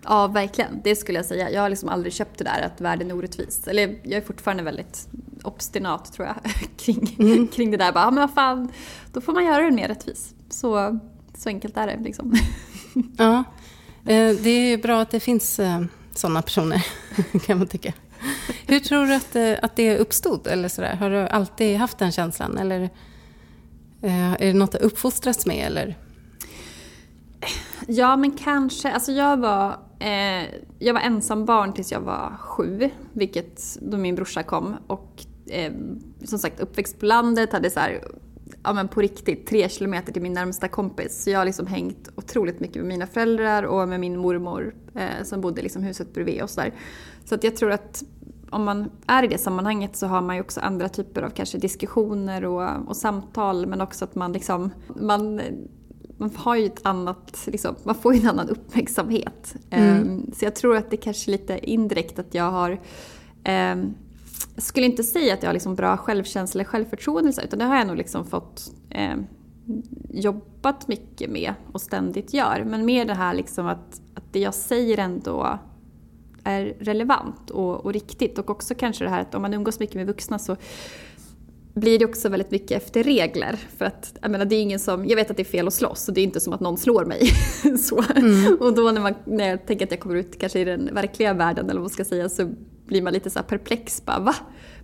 Ja, 0.04 0.26
verkligen. 0.26 0.80
Det 0.84 0.96
skulle 0.96 1.18
jag 1.18 1.26
säga. 1.26 1.50
Jag 1.50 1.62
har 1.62 1.68
liksom 1.68 1.88
aldrig 1.88 2.12
köpt 2.12 2.38
det 2.38 2.44
där 2.44 2.62
att 2.62 2.80
världen 2.80 3.10
är 3.10 3.16
orättvis. 3.16 3.68
Eller 3.68 3.98
jag 4.02 4.12
är 4.12 4.20
fortfarande 4.20 4.62
väldigt 4.62 5.08
obstinat 5.42 6.12
tror 6.12 6.26
jag 6.26 6.36
kring, 6.76 7.16
mm. 7.18 7.48
kring 7.48 7.70
det 7.70 7.76
där. 7.76 7.92
Bara, 7.92 8.10
men 8.10 8.20
vad 8.20 8.34
fan, 8.34 8.72
då 9.12 9.20
får 9.20 9.32
man 9.32 9.44
göra 9.44 9.62
den 9.62 9.74
mer 9.74 9.88
rättvis. 9.88 10.34
Så, 10.48 11.00
så 11.34 11.48
enkelt 11.48 11.76
är 11.76 11.86
det 11.86 11.96
liksom. 12.02 12.34
Ja, 13.16 13.44
eh, 14.06 14.36
det 14.42 14.50
är 14.50 14.78
bra 14.78 15.00
att 15.00 15.10
det 15.10 15.20
finns 15.20 15.58
eh, 15.58 15.82
sådana 16.14 16.42
personer 16.42 16.86
kan 17.46 17.58
man 17.58 17.66
tycka. 17.66 17.92
Hur 18.66 18.80
tror 18.80 19.06
du 19.06 19.14
att, 19.14 19.36
eh, 19.36 19.54
att 19.62 19.76
det 19.76 19.98
uppstod? 19.98 20.46
Eller 20.46 20.68
sådär? 20.68 20.96
Har 20.96 21.10
du 21.10 21.28
alltid 21.28 21.76
haft 21.76 21.98
den 21.98 22.12
känslan? 22.12 22.58
Eller 22.58 22.90
Eh, 24.04 24.32
är 24.32 24.46
det 24.46 24.52
något 24.52 24.74
att 24.74 24.82
uppfostras 24.82 25.46
med? 25.46 25.66
Eller? 25.66 25.98
Ja, 27.86 28.16
men 28.16 28.30
kanske. 28.30 28.92
Alltså 28.92 29.12
jag 29.12 29.36
var, 29.36 29.78
eh, 29.98 30.44
jag 30.78 30.94
var 30.94 31.00
ensam 31.00 31.44
barn 31.44 31.72
tills 31.72 31.92
jag 31.92 32.00
var 32.00 32.36
sju, 32.38 32.90
vilket 33.12 33.78
då 33.80 33.96
min 33.96 34.14
brorsa 34.14 34.42
kom. 34.42 34.76
Och 34.86 35.24
eh, 35.50 35.72
som 36.24 36.38
sagt 36.38 36.60
uppväxt 36.60 37.00
på 37.00 37.06
landet, 37.06 37.52
hade 37.52 37.70
så 37.70 37.80
här, 37.80 38.04
ja 38.62 38.72
men 38.72 38.88
på 38.88 39.00
riktigt 39.00 39.46
tre 39.46 39.68
kilometer 39.68 40.12
till 40.12 40.22
min 40.22 40.32
närmsta 40.32 40.68
kompis. 40.68 41.22
Så 41.24 41.30
jag 41.30 41.38
har 41.38 41.44
liksom 41.44 41.66
hängt 41.66 42.08
otroligt 42.14 42.60
mycket 42.60 42.76
med 42.76 42.86
mina 42.86 43.06
föräldrar 43.06 43.62
och 43.62 43.88
med 43.88 44.00
min 44.00 44.18
mormor 44.18 44.74
eh, 44.94 45.24
som 45.24 45.40
bodde 45.40 45.62
liksom 45.62 45.82
huset 45.82 46.14
bredvid 46.14 46.42
och 46.42 46.50
sådär. 46.50 46.74
Så 47.24 47.34
att 47.34 47.44
jag 47.44 47.56
tror 47.56 47.70
att 47.70 48.02
om 48.50 48.64
man 48.64 48.90
är 49.06 49.22
i 49.22 49.26
det 49.26 49.38
sammanhanget 49.38 49.96
så 49.96 50.06
har 50.06 50.22
man 50.22 50.36
ju 50.36 50.42
också 50.42 50.60
andra 50.60 50.88
typer 50.88 51.22
av 51.22 51.30
kanske 51.30 51.58
diskussioner 51.58 52.44
och, 52.44 52.88
och 52.88 52.96
samtal 52.96 53.66
men 53.66 53.80
också 53.80 54.04
att 54.04 54.14
man 54.14 54.32
liksom, 54.32 54.70
man 55.00 55.40
man 56.16 56.30
har 56.36 56.56
ju 56.56 56.66
ett 56.66 56.86
annat, 56.86 57.38
liksom, 57.46 57.74
man 57.82 57.94
får 57.94 58.14
ju 58.14 58.20
en 58.20 58.28
annan 58.28 58.48
uppmärksamhet. 58.48 59.56
Mm. 59.70 60.08
Um, 60.08 60.30
så 60.36 60.44
jag 60.44 60.54
tror 60.54 60.76
att 60.76 60.90
det 60.90 60.96
kanske 60.96 61.30
är 61.30 61.32
lite 61.32 61.70
indirekt 61.70 62.18
att 62.18 62.34
jag 62.34 62.50
har 62.50 62.70
um, 62.70 63.94
jag 64.54 64.62
skulle 64.62 64.86
inte 64.86 65.02
säga 65.02 65.34
att 65.34 65.42
jag 65.42 65.48
har 65.48 65.54
liksom 65.54 65.74
bra 65.74 65.96
självkänsla 65.96 66.60
eller 66.60 66.70
självförtroende 66.70 67.32
utan 67.44 67.58
det 67.58 67.64
har 67.64 67.76
jag 67.76 67.86
nog 67.86 67.96
liksom 67.96 68.26
fått 68.26 68.72
eh, 68.90 69.16
jobbat 70.10 70.88
mycket 70.88 71.30
med 71.30 71.54
och 71.72 71.80
ständigt 71.80 72.34
gör. 72.34 72.64
Men 72.66 72.84
mer 72.84 73.04
det 73.04 73.14
här 73.14 73.34
liksom 73.34 73.66
att, 73.66 74.00
att 74.14 74.32
det 74.32 74.38
jag 74.38 74.54
säger 74.54 74.98
ändå 74.98 75.58
är 76.44 76.76
relevant 76.80 77.50
och, 77.50 77.84
och 77.84 77.92
riktigt. 77.92 78.38
Och 78.38 78.50
också 78.50 78.74
kanske 78.74 79.04
det 79.04 79.10
här 79.10 79.20
att 79.20 79.34
om 79.34 79.42
man 79.42 79.54
umgås 79.54 79.80
mycket 79.80 79.94
med 79.94 80.06
vuxna 80.06 80.38
så 80.38 80.56
blir 81.74 81.98
det 81.98 82.04
också 82.04 82.28
väldigt 82.28 82.50
mycket 82.50 82.82
efter 82.82 83.02
regler. 83.02 83.56
För 83.76 83.84
att, 83.84 84.18
jag 84.22 84.30
menar, 84.30 84.44
det 84.44 84.56
är 84.56 84.62
ingen 84.62 84.78
som, 84.78 85.06
jag 85.06 85.16
vet 85.16 85.30
att 85.30 85.36
det 85.36 85.42
är 85.42 85.44
fel 85.44 85.66
att 85.66 85.74
slåss 85.74 86.08
och 86.08 86.14
det 86.14 86.20
är 86.20 86.24
inte 86.24 86.40
som 86.40 86.52
att 86.52 86.60
någon 86.60 86.76
slår 86.76 87.04
mig. 87.04 87.30
så. 87.78 88.04
Mm. 88.16 88.56
Och 88.60 88.74
då 88.74 88.90
när, 88.90 89.00
man, 89.00 89.14
när 89.24 89.48
jag 89.48 89.66
tänker 89.66 89.84
att 89.84 89.90
jag 89.90 90.00
kommer 90.00 90.16
ut 90.16 90.38
kanske 90.38 90.60
i 90.60 90.64
den 90.64 90.94
verkliga 90.94 91.34
världen 91.34 91.64
eller 91.64 91.80
vad 91.80 91.82
man 91.82 91.90
ska 91.90 92.04
säga 92.04 92.28
så 92.28 92.50
blir 92.86 93.02
man 93.02 93.12
lite 93.12 93.30
så 93.30 93.42
perplex. 93.42 94.04
Bara, 94.04 94.20
va? 94.20 94.34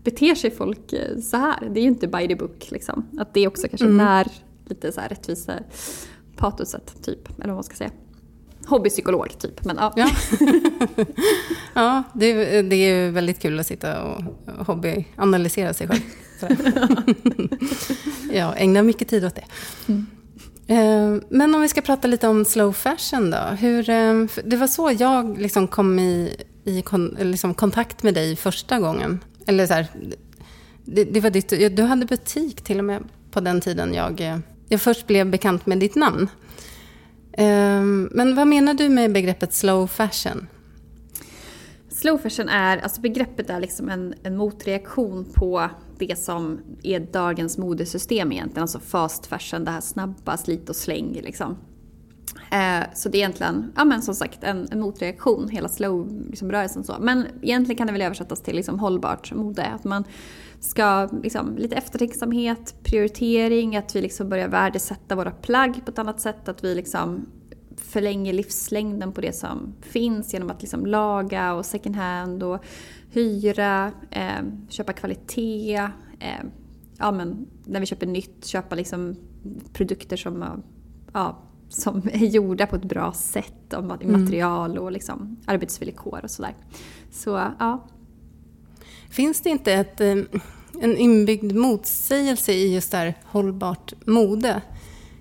Beter 0.05 0.35
sig 0.35 0.51
folk 0.51 0.93
eh, 0.93 1.19
så 1.19 1.37
här? 1.37 1.69
Det 1.71 1.81
är 1.81 1.83
ju 1.83 1.89
inte 1.89 2.09
by 2.09 2.29
the 2.29 2.37
book. 2.37 2.71
Liksom. 2.71 3.07
Att 3.19 3.35
det 3.35 3.47
också 3.47 3.69
kanske 3.69 3.87
mm. 3.87 3.97
när 3.97 4.27
lite 4.65 4.93
så 4.93 5.01
här 5.01 5.09
rättvisa 5.09 5.53
patoset, 6.37 7.03
typ. 7.03 7.29
Eller 7.39 7.47
vad 7.47 7.55
man 7.55 7.65
ska 7.65 7.77
säga. 7.77 7.91
Hobbypsykolog, 8.71 9.39
typ. 9.39 9.65
Men, 9.65 9.77
ja. 9.77 9.93
Ja, 9.97 10.11
ja 11.75 12.03
det, 12.13 12.63
det 12.63 12.77
är 12.77 13.11
väldigt 13.11 13.43
kul 13.43 13.61
att 13.61 13.67
sitta 13.67 14.03
och 14.03 14.23
hobbyanalysera 14.67 15.75
sig 15.75 15.89
själv. 15.89 16.01
ja, 18.33 18.55
ägnar 18.55 18.83
mycket 18.83 19.09
tid 19.09 19.25
åt 19.25 19.35
det. 19.35 19.45
Mm. 19.89 20.07
Eh, 20.67 21.23
men 21.29 21.55
om 21.55 21.61
vi 21.61 21.69
ska 21.69 21.81
prata 21.81 22.09
lite 22.09 22.29
om 22.29 22.45
slow 22.45 22.73
fashion 22.73 23.31
då. 23.31 23.57
Hur, 23.61 23.91
eh, 23.91 24.27
det 24.45 24.57
var 24.57 24.67
så 24.67 24.93
jag 24.99 25.39
liksom 25.39 25.69
kom 25.69 25.99
i, 25.99 26.37
i 26.65 26.83
kon, 26.83 27.17
liksom 27.21 27.55
kontakt 27.55 28.03
med 28.03 28.15
dig 28.15 28.37
första 28.37 28.79
gången. 28.79 29.21
Eller 29.47 29.67
så 29.67 29.75
här, 29.75 29.87
det, 30.85 31.05
det, 31.05 31.21
var 31.21 31.31
ditt, 31.31 31.77
du 31.77 31.83
hade 31.83 32.07
butik 32.07 32.63
till 32.63 32.79
och 32.79 32.85
med 32.85 33.03
på 33.31 33.41
den 33.41 33.61
tiden 33.61 33.95
jag, 33.95 34.21
eh, 34.21 34.39
jag 34.69 34.81
först 34.81 35.07
blev 35.07 35.31
bekant 35.31 35.67
med 35.67 35.79
ditt 35.79 35.95
namn. 35.95 36.29
Ehm, 37.41 38.09
men 38.13 38.35
vad 38.35 38.47
menar 38.47 38.75
du 38.75 38.89
med 38.89 39.13
begreppet 39.13 39.53
slow 39.53 39.87
fashion? 39.87 40.47
Slow 41.89 42.19
fashion 42.19 42.49
är, 42.49 42.79
alltså 42.79 43.01
begreppet 43.01 43.51
är 43.51 43.61
liksom 43.61 43.89
en, 43.89 44.15
en 44.23 44.37
motreaktion 44.37 45.33
på 45.35 45.71
det 45.99 46.19
som 46.19 46.61
är 46.83 47.01
dagens 47.01 47.59
modesystem 47.59 48.33
egentligen. 48.33 48.63
Alltså 48.63 48.81
fast 48.81 49.27
fashion, 49.27 49.65
det 49.65 49.71
här 49.71 49.81
snabba 49.81 50.37
slit 50.37 50.69
och 50.69 50.77
släng 50.77 51.21
liksom. 51.23 51.57
Eh, 52.51 52.85
så 52.95 53.09
det 53.09 53.19
är 53.19 53.21
egentligen, 53.21 53.73
ja 53.77 53.85
men 53.85 54.03
som 54.03 54.15
sagt, 54.15 54.45
en, 54.45 54.69
en 54.71 54.81
motreaktion, 54.81 55.49
hela 55.49 55.69
slow-rörelsen 55.69 56.81
liksom. 56.81 57.05
Men 57.05 57.27
egentligen 57.43 57.77
kan 57.77 57.87
det 57.87 57.93
väl 57.93 58.03
översättas 58.03 58.43
till 58.43 58.57
liksom 58.57 58.79
hållbart 58.79 59.33
mode. 59.35 59.67
Att 59.67 59.85
man 59.85 60.05
ska, 60.61 61.09
liksom, 61.23 61.57
lite 61.59 61.77
eftertänksamhet, 61.77 62.75
prioritering, 62.83 63.77
att 63.77 63.97
vi 63.97 64.01
liksom 64.01 64.29
börjar 64.29 64.49
värdesätta 64.49 65.17
våra 65.17 65.31
plagg 65.31 65.85
på 65.85 65.91
ett 65.91 65.99
annat 65.99 66.21
sätt. 66.21 66.49
Att 66.49 66.65
vi 66.65 66.75
liksom 66.75 67.27
förlänger 67.77 68.33
livslängden 68.33 69.13
på 69.13 69.21
det 69.21 69.33
som 69.33 69.75
finns 69.81 70.33
genom 70.33 70.51
att 70.51 70.63
liksom 70.63 70.87
laga 70.87 71.55
och 71.55 71.67
second 71.67 71.97
hand 71.97 72.43
och 72.43 72.65
hyra, 73.11 73.93
eh, 74.11 74.43
köpa 74.69 74.93
kvalitet. 74.93 75.77
Eh, 76.21 76.45
ja, 76.99 77.13
men 77.13 77.47
när 77.65 77.81
vi 77.81 77.87
köper 77.87 78.07
nytt, 78.07 78.47
köpa 78.47 78.75
liksom 78.75 79.17
produkter 79.73 80.17
som, 80.17 80.63
ja, 81.13 81.39
som 81.71 82.03
är 82.13 82.27
gjorda 82.27 82.67
på 82.67 82.77
ett 82.77 82.85
bra 82.85 83.13
sätt. 83.13 83.75
Om 83.75 83.91
mm. 83.91 84.21
material 84.21 84.79
och 84.79 84.93
liksom 84.93 85.37
arbetsvillkor 85.47 86.21
och 86.23 86.31
sådär. 86.31 86.55
Så, 87.11 87.31
ja. 87.59 87.87
Finns 89.11 89.41
det 89.41 89.51
inte 89.51 89.73
ett, 89.73 90.01
eh, 90.01 90.17
en 90.81 90.97
inbyggd 90.97 91.55
motsägelse 91.55 92.53
i 92.53 92.75
just 92.75 92.91
där 92.91 93.15
hållbart 93.25 93.93
mode? 94.05 94.63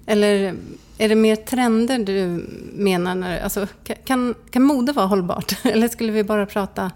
Eller 0.05 0.55
är 0.97 1.09
det 1.09 1.15
mer 1.15 1.35
trender 1.35 1.99
du 1.99 2.45
menar? 2.73 3.15
När, 3.15 3.41
alltså, 3.41 3.67
kan, 4.03 4.35
kan 4.49 4.63
mode 4.63 4.91
vara 4.91 5.05
hållbart? 5.05 5.57
Eller 5.65 5.87
skulle 5.87 6.11
vi 6.11 6.23
bara 6.23 6.45
prata 6.45 6.91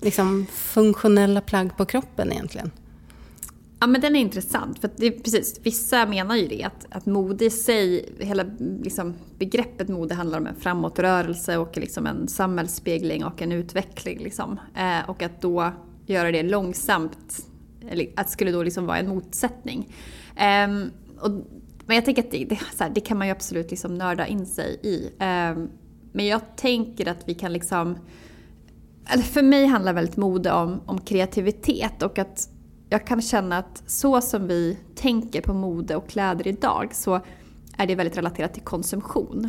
liksom, 0.00 0.46
funktionella 0.52 1.40
plagg 1.40 1.76
på 1.76 1.84
kroppen 1.84 2.32
egentligen? 2.32 2.70
Ja 3.80 3.86
men 3.86 4.00
den 4.00 4.16
är 4.16 4.20
intressant. 4.20 4.78
För 4.78 4.90
det 4.96 5.06
är 5.06 5.10
precis, 5.10 5.60
vissa 5.62 6.06
menar 6.06 6.36
ju 6.36 6.48
det 6.48 6.62
att, 6.62 6.86
att 6.90 7.06
mode 7.06 7.44
i 7.44 7.50
sig, 7.50 8.12
hela 8.18 8.44
liksom, 8.82 9.14
begreppet 9.38 9.88
mode 9.88 10.14
handlar 10.14 10.38
om 10.38 10.46
en 10.46 10.54
framåtrörelse 10.54 11.56
och 11.56 11.76
liksom 11.76 12.06
en 12.06 12.28
samhällsspegling 12.28 13.24
och 13.24 13.42
en 13.42 13.52
utveckling. 13.52 14.18
Liksom. 14.18 14.60
Eh, 14.76 15.10
och 15.10 15.22
att 15.22 15.40
då 15.40 15.72
göra 16.06 16.32
det 16.32 16.42
långsamt, 16.42 17.46
eller 17.90 18.06
att 18.16 18.26
det 18.26 18.32
skulle 18.32 18.52
då 18.52 18.62
liksom 18.62 18.86
vara 18.86 18.98
en 18.98 19.08
motsättning. 19.08 19.94
Eh, 20.36 20.68
och 21.20 21.30
men 21.86 21.96
jag 21.96 22.04
tänker 22.04 22.22
att 22.22 22.30
det, 22.30 22.44
det, 22.44 22.58
här, 22.78 22.90
det 22.90 23.00
kan 23.00 23.18
man 23.18 23.26
ju 23.26 23.32
absolut 23.32 23.70
liksom 23.70 23.94
nörda 23.94 24.26
in 24.26 24.46
sig 24.46 24.80
i. 24.82 25.04
Eh, 25.18 25.66
men 26.12 26.26
jag 26.26 26.56
tänker 26.56 27.08
att 27.08 27.28
vi 27.28 27.34
kan 27.34 27.52
liksom... 27.52 27.98
Eller 29.06 29.22
för 29.22 29.42
mig 29.42 29.66
handlar 29.66 29.92
väldigt 29.92 30.16
mode 30.16 30.52
om, 30.52 30.80
om 30.86 31.00
kreativitet 31.00 32.02
och 32.02 32.18
att 32.18 32.48
jag 32.90 33.06
kan 33.06 33.22
känna 33.22 33.58
att 33.58 33.82
så 33.86 34.20
som 34.20 34.46
vi 34.46 34.78
tänker 34.94 35.40
på 35.40 35.54
mode 35.54 35.96
och 35.96 36.08
kläder 36.08 36.48
idag 36.48 36.94
så 36.94 37.20
är 37.76 37.86
det 37.86 37.94
väldigt 37.94 38.18
relaterat 38.18 38.54
till 38.54 38.62
konsumtion. 38.62 39.48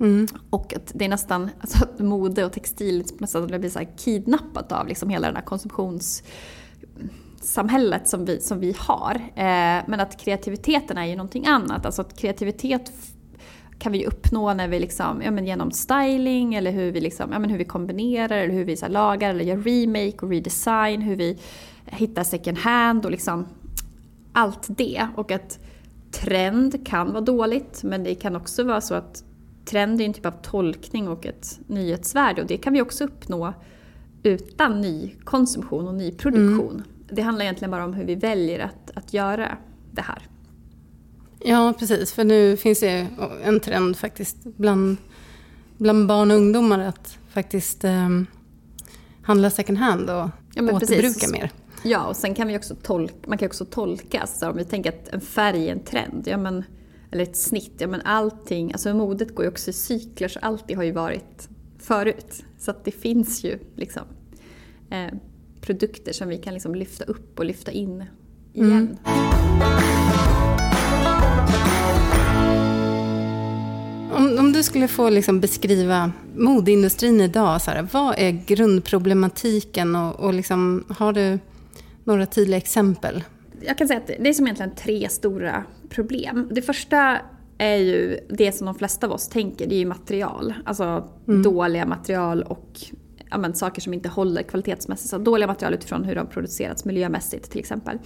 Mm. 0.00 0.26
Och 0.50 0.74
att 0.74 0.92
det 0.94 1.04
är 1.04 1.08
nästan, 1.08 1.50
alltså 1.60 1.84
att 1.84 1.98
mode 1.98 2.44
och 2.44 2.52
textil 2.52 3.04
sätt 3.28 3.46
blir 3.46 3.70
så 3.70 3.80
kidnappat 3.96 4.72
av 4.72 4.88
liksom 4.88 5.08
hela 5.08 5.26
den 5.26 5.36
här 5.36 5.42
konsumtions 5.42 6.22
samhället 7.40 8.08
som 8.08 8.24
vi, 8.24 8.40
som 8.40 8.60
vi 8.60 8.74
har. 8.78 9.14
Eh, 9.14 9.84
men 9.86 10.00
att 10.00 10.20
kreativiteten 10.20 10.98
är 10.98 11.04
ju 11.04 11.16
någonting 11.16 11.46
annat. 11.46 11.86
Alltså 11.86 12.02
att 12.02 12.16
kreativitet 12.18 12.92
kan 13.78 13.92
vi 13.92 14.06
uppnå 14.06 14.54
när 14.54 14.68
vi 14.68 14.80
liksom, 14.80 15.22
ja, 15.22 15.30
men 15.30 15.46
genom 15.46 15.70
styling 15.70 16.54
eller 16.54 16.70
hur 16.70 16.92
vi, 16.92 17.00
liksom, 17.00 17.32
ja, 17.32 17.38
men 17.38 17.50
hur 17.50 17.58
vi 17.58 17.64
kombinerar 17.64 18.38
eller 18.38 18.54
hur 18.54 18.64
vi 18.64 18.76
så 18.76 18.88
lagar 18.88 19.30
eller 19.30 19.44
gör 19.44 19.56
remake 19.56 20.26
och 20.26 20.30
redesign. 20.30 21.02
Hur 21.02 21.16
vi 21.16 21.38
hittar 21.86 22.24
second 22.24 22.58
hand 22.58 23.04
och 23.04 23.10
liksom 23.10 23.46
allt 24.32 24.66
det. 24.68 25.08
Och 25.16 25.32
att 25.32 25.58
trend 26.12 26.86
kan 26.86 27.12
vara 27.12 27.20
dåligt 27.20 27.80
men 27.84 28.04
det 28.04 28.14
kan 28.14 28.36
också 28.36 28.64
vara 28.64 28.80
så 28.80 28.94
att 28.94 29.24
trend 29.64 30.00
är 30.00 30.04
en 30.04 30.12
typ 30.12 30.26
av 30.26 30.34
tolkning 30.42 31.08
och 31.08 31.26
ett 31.26 31.60
nyhetsvärde 31.66 32.42
och 32.42 32.48
det 32.48 32.56
kan 32.56 32.72
vi 32.72 32.82
också 32.82 33.04
uppnå 33.04 33.52
utan 34.22 34.80
ny 34.80 35.10
konsumtion 35.24 35.88
och 35.88 35.94
ny 35.94 36.12
produktion. 36.12 36.74
Mm 36.74 36.82
det 37.10 37.22
handlar 37.22 37.44
egentligen 37.44 37.70
bara 37.70 37.84
om 37.84 37.94
hur 37.94 38.04
vi 38.04 38.14
väljer 38.14 38.58
att, 38.58 38.90
att 38.94 39.12
göra 39.12 39.58
det 39.92 40.02
här. 40.02 40.28
Ja, 41.44 41.74
precis. 41.78 42.12
För 42.12 42.24
nu 42.24 42.56
finns 42.56 42.80
det 42.80 43.06
en 43.44 43.60
trend 43.60 43.96
faktiskt 43.96 44.36
bland, 44.42 44.96
bland 45.76 46.06
barn 46.06 46.30
och 46.30 46.36
ungdomar 46.36 46.78
att 46.78 47.18
faktiskt 47.28 47.84
eh, 47.84 48.08
handla 49.22 49.50
second 49.50 49.78
hand 49.78 50.10
och 50.10 50.28
ja, 50.54 50.62
återbruka 50.62 51.00
precis. 51.00 51.32
mer. 51.32 51.50
Ja, 51.84 52.06
och 52.06 52.16
sen 52.16 52.34
kan 52.34 52.48
vi 52.48 52.58
också 52.58 52.74
tolka, 52.74 53.14
man 53.26 53.38
kan 53.38 53.46
också 53.46 53.64
tolka, 53.64 54.26
så 54.26 54.50
om 54.50 54.56
vi 54.56 54.64
tänker 54.64 54.90
att 54.90 55.08
en 55.08 55.20
färg 55.20 55.68
är 55.68 55.72
en 55.72 55.84
trend, 55.84 56.22
ja 56.26 56.36
men, 56.36 56.64
eller 57.10 57.22
ett 57.22 57.36
snitt, 57.36 57.74
ja 57.78 57.86
men 57.86 58.00
allting, 58.00 58.72
alltså 58.72 58.94
modet 58.94 59.34
går 59.34 59.44
ju 59.44 59.50
också 59.50 59.70
i 59.70 59.72
cykler 59.72 60.28
så 60.28 60.38
allt 60.42 60.64
det 60.68 60.74
har 60.74 60.82
ju 60.82 60.92
varit 60.92 61.48
förut. 61.78 62.44
Så 62.58 62.70
att 62.70 62.84
det 62.84 62.90
finns 62.90 63.44
ju 63.44 63.58
liksom 63.74 64.02
eh, 64.90 65.18
produkter 65.60 66.12
som 66.12 66.28
vi 66.28 66.38
kan 66.38 66.54
liksom 66.54 66.74
lyfta 66.74 67.04
upp 67.04 67.38
och 67.38 67.44
lyfta 67.44 67.72
in 67.72 68.04
igen. 68.52 68.70
Mm. 68.70 68.96
Om, 74.16 74.38
om 74.38 74.52
du 74.52 74.62
skulle 74.62 74.88
få 74.88 75.10
liksom 75.10 75.40
beskriva 75.40 76.12
modeindustrin 76.36 77.20
idag, 77.20 77.62
så 77.62 77.70
här, 77.70 77.88
vad 77.92 78.14
är 78.18 78.30
grundproblematiken 78.46 79.96
och, 79.96 80.20
och 80.20 80.34
liksom, 80.34 80.84
har 80.88 81.12
du 81.12 81.38
några 82.06 82.26
tydliga 82.26 82.56
exempel? 82.56 83.24
Jag 83.60 83.78
kan 83.78 83.88
säga 83.88 84.00
att 84.00 84.06
det 84.06 84.28
är 84.28 84.32
som 84.32 84.46
egentligen 84.46 84.74
tre 84.74 85.08
stora 85.08 85.64
problem. 85.88 86.48
Det 86.52 86.62
första 86.62 87.18
är 87.58 87.76
ju 87.76 88.20
det 88.28 88.52
som 88.52 88.66
de 88.66 88.74
flesta 88.74 89.06
av 89.06 89.12
oss 89.12 89.28
tänker, 89.28 89.66
det 89.66 89.74
är 89.74 89.78
ju 89.78 89.86
material. 89.86 90.54
Alltså 90.64 91.08
mm. 91.28 91.42
dåliga 91.42 91.86
material 91.86 92.42
och 92.42 92.80
ja, 93.30 93.38
men, 93.38 93.54
saker 93.54 93.80
som 93.80 93.94
inte 93.94 94.08
håller 94.08 94.42
kvalitetsmässigt. 94.42 95.10
Så 95.10 95.18
dåliga 95.18 95.46
material 95.46 95.74
utifrån 95.74 96.04
hur 96.04 96.14
de 96.14 96.20
har 96.20 96.26
producerats 96.26 96.84
miljömässigt 96.84 97.50
till 97.50 97.60
exempel. 97.60 97.98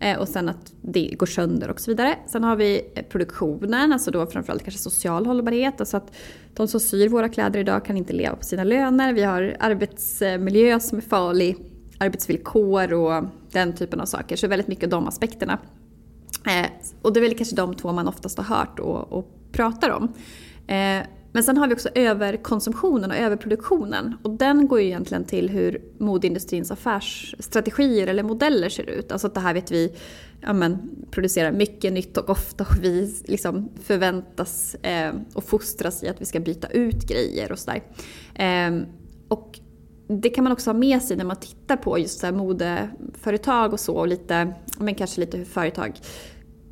Eh, 0.00 0.18
och 0.18 0.28
sen 0.28 0.48
att 0.48 0.72
det 0.82 1.14
går 1.18 1.26
sönder 1.26 1.70
och 1.70 1.80
så 1.80 1.90
vidare. 1.90 2.18
Sen 2.26 2.44
har 2.44 2.56
vi 2.56 2.82
produktionen, 3.08 3.92
alltså 3.92 4.10
då 4.10 4.26
framförallt 4.26 4.62
kanske 4.62 4.80
social 4.80 5.26
hållbarhet. 5.26 5.80
Alltså 5.80 5.96
att 5.96 6.16
de 6.54 6.68
som 6.68 6.80
syr 6.80 7.08
våra 7.08 7.28
kläder 7.28 7.60
idag 7.60 7.84
kan 7.84 7.96
inte 7.96 8.12
leva 8.12 8.36
på 8.36 8.44
sina 8.44 8.64
löner. 8.64 9.12
Vi 9.12 9.22
har 9.22 9.56
arbetsmiljö 9.60 10.80
som 10.80 10.98
är 10.98 11.02
farlig, 11.02 11.56
arbetsvillkor 11.98 12.92
och 12.92 13.24
den 13.52 13.72
typen 13.72 14.00
av 14.00 14.06
saker. 14.06 14.36
Så 14.36 14.48
väldigt 14.48 14.68
mycket 14.68 14.84
av 14.84 14.90
de 14.90 15.08
aspekterna. 15.08 15.58
Eh, 16.46 16.66
och 17.02 17.12
det 17.12 17.20
är 17.20 17.22
väl 17.22 17.36
kanske 17.36 17.56
de 17.56 17.74
två 17.74 17.92
man 17.92 18.08
oftast 18.08 18.38
har 18.38 18.56
hört 18.56 18.78
och, 18.78 19.12
och 19.12 19.28
pratar 19.52 19.90
om. 19.90 20.12
Eh, 20.66 21.06
men 21.32 21.42
sen 21.42 21.56
har 21.56 21.68
vi 21.68 21.74
också 21.74 21.88
överkonsumtionen 21.94 23.10
och 23.10 23.16
överproduktionen. 23.16 24.16
Och 24.22 24.30
den 24.30 24.68
går 24.68 24.80
ju 24.80 24.86
egentligen 24.86 25.24
till 25.24 25.50
hur 25.50 25.82
modeindustrins 25.98 26.70
affärsstrategier 26.70 28.06
eller 28.06 28.22
modeller 28.22 28.68
ser 28.68 28.90
ut. 28.90 29.12
Alltså 29.12 29.26
att 29.26 29.34
det 29.34 29.40
här 29.40 29.54
vet 29.54 29.70
vi 29.70 29.96
ja 30.40 30.52
men, 30.52 30.78
producerar 31.10 31.52
mycket 31.52 31.92
nytt 31.92 32.16
och 32.16 32.30
ofta 32.30 32.64
och 32.64 32.84
vi 32.84 33.14
liksom 33.24 33.68
förväntas 33.82 34.74
eh, 34.74 35.14
och 35.34 35.44
fostras 35.44 36.02
i 36.02 36.08
att 36.08 36.20
vi 36.20 36.24
ska 36.24 36.40
byta 36.40 36.68
ut 36.68 37.08
grejer 37.08 37.52
och 37.52 37.58
sådär. 37.58 37.82
Eh, 38.34 38.86
och 39.28 39.60
det 40.08 40.30
kan 40.30 40.44
man 40.44 40.52
också 40.52 40.70
ha 40.70 40.78
med 40.78 41.02
sig 41.02 41.16
när 41.16 41.24
man 41.24 41.36
tittar 41.36 41.76
på 41.76 41.98
just 41.98 42.20
så 42.20 42.32
modeföretag 42.32 43.72
och 43.72 43.80
så 43.80 43.96
och 43.96 44.08
lite, 44.08 44.54
men 44.78 44.94
kanske 44.94 45.20
lite 45.20 45.36
hur 45.36 45.44
företag 45.44 46.00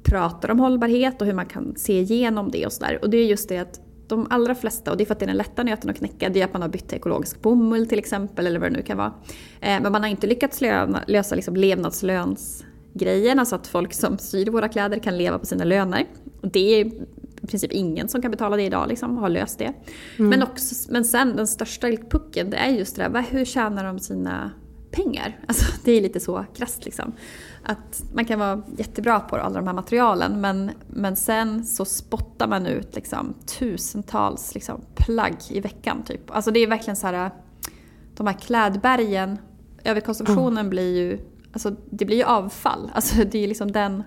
pratar 0.02 0.50
om 0.50 0.60
hållbarhet 0.60 1.20
och 1.20 1.26
hur 1.26 1.34
man 1.34 1.46
kan 1.46 1.76
se 1.76 2.00
igenom 2.00 2.50
det 2.50 2.66
och 2.66 2.72
sådär. 2.72 2.98
Och 3.02 3.10
det 3.10 3.16
är 3.16 3.26
just 3.26 3.48
det 3.48 3.58
att 3.58 3.80
de 4.08 4.26
allra 4.30 4.54
flesta, 4.54 4.90
och 4.90 4.96
det 4.96 5.04
är 5.04 5.06
för 5.06 5.12
att 5.12 5.18
det 5.18 5.24
är 5.24 5.26
den 5.26 5.36
lätta 5.36 5.62
nöten 5.62 5.90
att 5.90 5.96
knäcka, 5.96 6.28
det 6.28 6.40
är 6.40 6.44
att 6.44 6.52
man 6.52 6.62
har 6.62 6.68
bytt 6.68 6.88
till 6.88 6.98
ekologisk 6.98 7.42
bomull 7.42 7.88
till 7.88 7.98
exempel 7.98 8.46
eller 8.46 8.60
vad 8.60 8.72
det 8.72 8.76
nu 8.76 8.82
kan 8.82 8.96
vara. 8.96 9.12
Eh, 9.60 9.82
men 9.82 9.92
man 9.92 10.02
har 10.02 10.08
inte 10.08 10.26
lyckats 10.26 10.60
lösa 11.06 11.34
liksom 11.34 11.56
levnadslönsgrejen, 11.56 13.38
alltså 13.38 13.56
att 13.56 13.66
folk 13.66 13.94
som 13.94 14.18
syr 14.18 14.50
våra 14.50 14.68
kläder 14.68 14.98
kan 14.98 15.18
leva 15.18 15.38
på 15.38 15.46
sina 15.46 15.64
löner. 15.64 16.06
Det 16.42 16.80
är 16.80 16.92
i 17.44 17.46
princip 17.46 17.72
ingen 17.72 18.08
som 18.08 18.22
kan 18.22 18.30
betala 18.30 18.56
det 18.56 18.62
idag, 18.62 18.88
liksom, 18.88 19.16
har 19.16 19.28
löst 19.28 19.58
det. 19.58 19.72
Mm. 20.18 20.30
Men, 20.30 20.42
också, 20.42 20.92
men 20.92 21.04
sen 21.04 21.36
den 21.36 21.46
största 21.46 21.88
pucken, 22.10 22.50
det 22.50 22.56
är 22.56 22.70
just 22.70 22.96
det 22.96 23.08
där, 23.08 23.24
hur 23.30 23.44
tjänar 23.44 23.84
de 23.84 23.98
sina 23.98 24.50
pengar? 24.90 25.40
Alltså, 25.48 25.64
det 25.84 25.92
är 25.92 26.00
lite 26.00 26.20
så 26.20 26.44
krasst 26.54 26.84
liksom 26.84 27.12
att 27.64 28.04
man 28.14 28.24
kan 28.24 28.38
vara 28.38 28.62
jättebra 28.76 29.20
på 29.20 29.36
alla 29.36 29.54
de 29.60 29.66
här 29.66 29.74
materialen 29.74 30.40
men, 30.40 30.70
men 30.88 31.16
sen 31.16 31.64
så 31.64 31.84
spottar 31.84 32.48
man 32.48 32.66
ut 32.66 32.94
liksom 32.94 33.34
tusentals 33.58 34.54
liksom 34.54 34.80
plagg 34.94 35.36
i 35.50 35.60
veckan. 35.60 36.02
Typ. 36.02 36.30
Alltså 36.30 36.50
det 36.50 36.61
är 36.61 36.66
verkligen 36.66 36.96
så 36.96 37.07
här, 37.07 37.30
de 38.14 38.26
här 38.26 38.35
klädbergen, 38.35 39.38
överkonsumtionen 39.85 40.59
mm. 40.59 40.70
blir 40.70 40.96
ju, 40.96 41.18
alltså 41.52 41.76
det 41.90 42.04
blir 42.04 42.16
ju 42.16 42.24
avfall. 42.24 42.90
Alltså 42.94 43.24
det 43.24 43.44
är 43.44 43.48
liksom 43.48 43.72
den, 43.72 44.02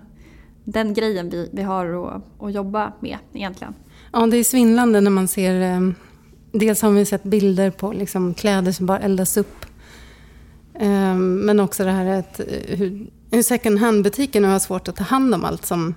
den 0.72 0.94
grejen 0.94 1.30
vi, 1.30 1.48
vi 1.52 1.62
har 1.62 2.08
att, 2.08 2.22
att 2.42 2.54
jobba 2.54 2.92
med 3.00 3.18
egentligen. 3.32 3.74
Ja, 4.12 4.26
det 4.26 4.36
är 4.36 4.44
svindlande 4.44 5.00
när 5.00 5.10
man 5.10 5.28
ser, 5.28 5.60
eh, 5.60 5.80
dels 6.52 6.82
har 6.82 6.90
vi 6.90 7.04
sett 7.04 7.22
bilder 7.22 7.70
på 7.70 7.92
liksom 7.92 8.34
kläder 8.34 8.72
som 8.72 8.86
bara 8.86 8.98
eldas 8.98 9.36
upp. 9.36 9.66
Eh, 10.74 11.14
men 11.16 11.60
också 11.60 11.84
det 11.84 11.90
här 11.90 12.18
att 12.18 12.40
eh, 12.40 12.46
hur 12.76 13.10
hur 13.30 13.42
second 13.42 13.78
hand-butiken 13.78 14.44
har 14.44 14.58
svårt 14.58 14.88
att 14.88 14.96
ta 14.96 15.04
hand 15.04 15.34
om 15.34 15.44
allt 15.44 15.66
som 15.66 15.94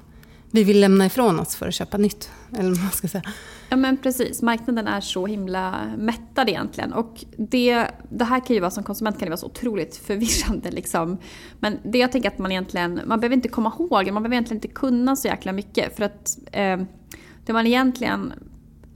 vi 0.51 0.63
vill 0.63 0.79
lämna 0.79 1.05
ifrån 1.05 1.39
oss 1.39 1.55
för 1.55 1.67
att 1.67 1.73
köpa 1.73 1.97
nytt. 1.97 2.29
Eller 2.57 2.69
vad 2.69 2.79
man 2.79 2.91
ska 2.91 3.07
säga. 3.07 3.23
Ja 3.69 3.77
men 3.77 3.97
precis, 3.97 4.41
marknaden 4.41 4.87
är 4.87 5.01
så 5.01 5.27
himla 5.27 5.79
mättad 5.97 6.49
egentligen. 6.49 6.93
Och 6.93 7.25
det, 7.37 7.87
det 8.09 8.25
här 8.25 8.39
kan 8.39 8.53
ju 8.53 8.59
vara 8.59 8.71
som 8.71 8.83
konsument 8.83 9.19
kan 9.19 9.25
det 9.25 9.29
vara 9.29 9.37
så 9.37 9.45
otroligt 9.45 9.95
förvirrande. 9.95 10.71
Liksom. 10.71 11.17
Men 11.59 11.77
det 11.83 11.97
jag 11.97 12.11
tänker 12.11 12.29
att 12.29 12.37
man 12.37 12.51
egentligen, 12.51 13.01
man 13.05 13.19
behöver 13.19 13.35
inte 13.35 13.49
komma 13.49 13.73
ihåg, 13.79 14.11
man 14.11 14.23
behöver 14.23 14.33
egentligen 14.33 14.57
inte 14.57 14.67
kunna 14.67 15.15
så 15.15 15.27
jäkla 15.27 15.51
mycket. 15.51 15.97
För 15.97 16.03
att 16.03 16.37
eh, 16.51 16.77
det 17.45 17.53
man 17.53 17.67
egentligen 17.67 18.33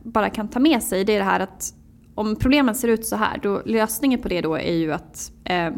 bara 0.03 0.29
kan 0.29 0.47
ta 0.47 0.59
med 0.59 0.83
sig 0.83 1.03
det 1.03 1.13
är 1.13 1.19
det 1.19 1.25
här 1.25 1.39
att 1.39 1.73
om 2.15 2.35
problemen 2.35 2.75
ser 2.75 2.87
ut 2.87 3.05
så 3.05 3.15
här, 3.15 3.39
då 3.43 3.61
lösningen 3.65 4.21
på 4.21 4.27
det 4.27 4.41
då 4.41 4.55
är 4.55 4.73
ju 4.73 4.93
att 4.93 5.31
eh, 5.43 5.71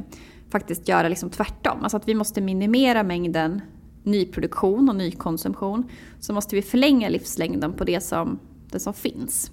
faktiskt 0.51 0.87
göra 0.87 1.09
liksom 1.09 1.29
tvärtom. 1.29 1.79
Alltså 1.83 1.97
att 1.97 2.07
vi 2.07 2.15
måste 2.15 2.41
minimera 2.41 3.03
mängden 3.03 3.61
nyproduktion 4.07 4.89
och 4.89 4.95
nykonsumtion. 4.95 5.89
Så 6.19 6.33
måste 6.33 6.55
vi 6.55 6.61
förlänga 6.61 7.09
livslängden 7.09 7.73
på 7.73 7.83
det 7.83 8.03
som, 8.03 8.39
det 8.71 8.79
som 8.79 8.93
finns. 8.93 9.51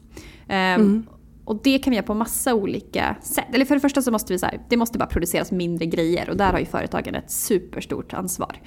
Ehm, 0.48 0.80
mm. 0.80 1.06
Och 1.44 1.60
det 1.62 1.78
kan 1.78 1.90
vi 1.90 1.96
göra 1.96 2.06
på 2.06 2.14
massa 2.14 2.54
olika 2.54 3.16
sätt. 3.22 3.44
Eller 3.52 3.64
för 3.64 3.74
det 3.74 3.80
första 3.80 4.02
så 4.02 4.10
måste 4.10 4.32
vi 4.32 4.38
så 4.38 4.46
här, 4.46 4.60
det 4.68 4.76
måste 4.76 4.98
bara 4.98 5.08
produceras 5.08 5.52
mindre 5.52 5.86
grejer 5.86 6.30
och 6.30 6.36
där 6.36 6.52
har 6.52 6.58
ju 6.58 6.66
företagen 6.66 7.14
ett 7.14 7.30
superstort 7.30 8.14
ansvar. 8.14 8.60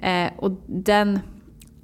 Eh, 0.00 0.30
och 0.36 0.50
den 0.66 1.18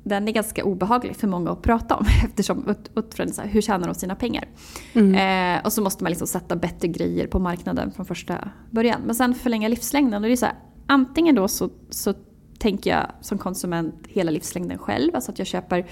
den 0.03 0.29
är 0.29 0.33
ganska 0.33 0.65
obehaglig 0.65 1.17
för 1.17 1.29
många 1.29 1.51
att 1.51 1.63
prata 1.63 1.97
om 1.97 2.05
eftersom 2.25 2.75
utifrån 2.97 3.29
så 3.29 3.43
här, 3.43 3.49
hur 3.49 3.61
tjänar 3.61 3.87
de 3.87 3.95
sina 3.95 4.15
pengar? 4.15 4.49
Mm. 4.93 5.59
Eh, 5.59 5.65
och 5.65 5.73
så 5.73 5.83
måste 5.83 6.05
man 6.05 6.11
liksom 6.11 6.27
sätta 6.27 6.57
bättre 6.57 6.89
grejer 6.89 7.27
på 7.27 7.39
marknaden 7.39 7.91
från 7.91 8.07
första 8.07 8.51
början. 8.71 9.01
Men 9.07 9.15
sen 9.15 9.35
förlänga 9.35 9.69
livslängden 9.69 10.23
och 10.23 10.29
det 10.29 10.35
är 10.35 10.37
så 10.37 10.47
här, 10.47 10.55
antingen 10.87 11.35
då 11.35 11.49
så, 11.49 11.71
så 11.91 12.15
tänker 12.61 12.91
jag 12.91 13.07
som 13.21 13.39
konsument 13.39 14.07
hela 14.09 14.31
livslängden 14.31 14.79
själv. 14.79 15.15
Alltså 15.15 15.33
att 15.33 15.39
jag 15.39 15.47
köper 15.47 15.87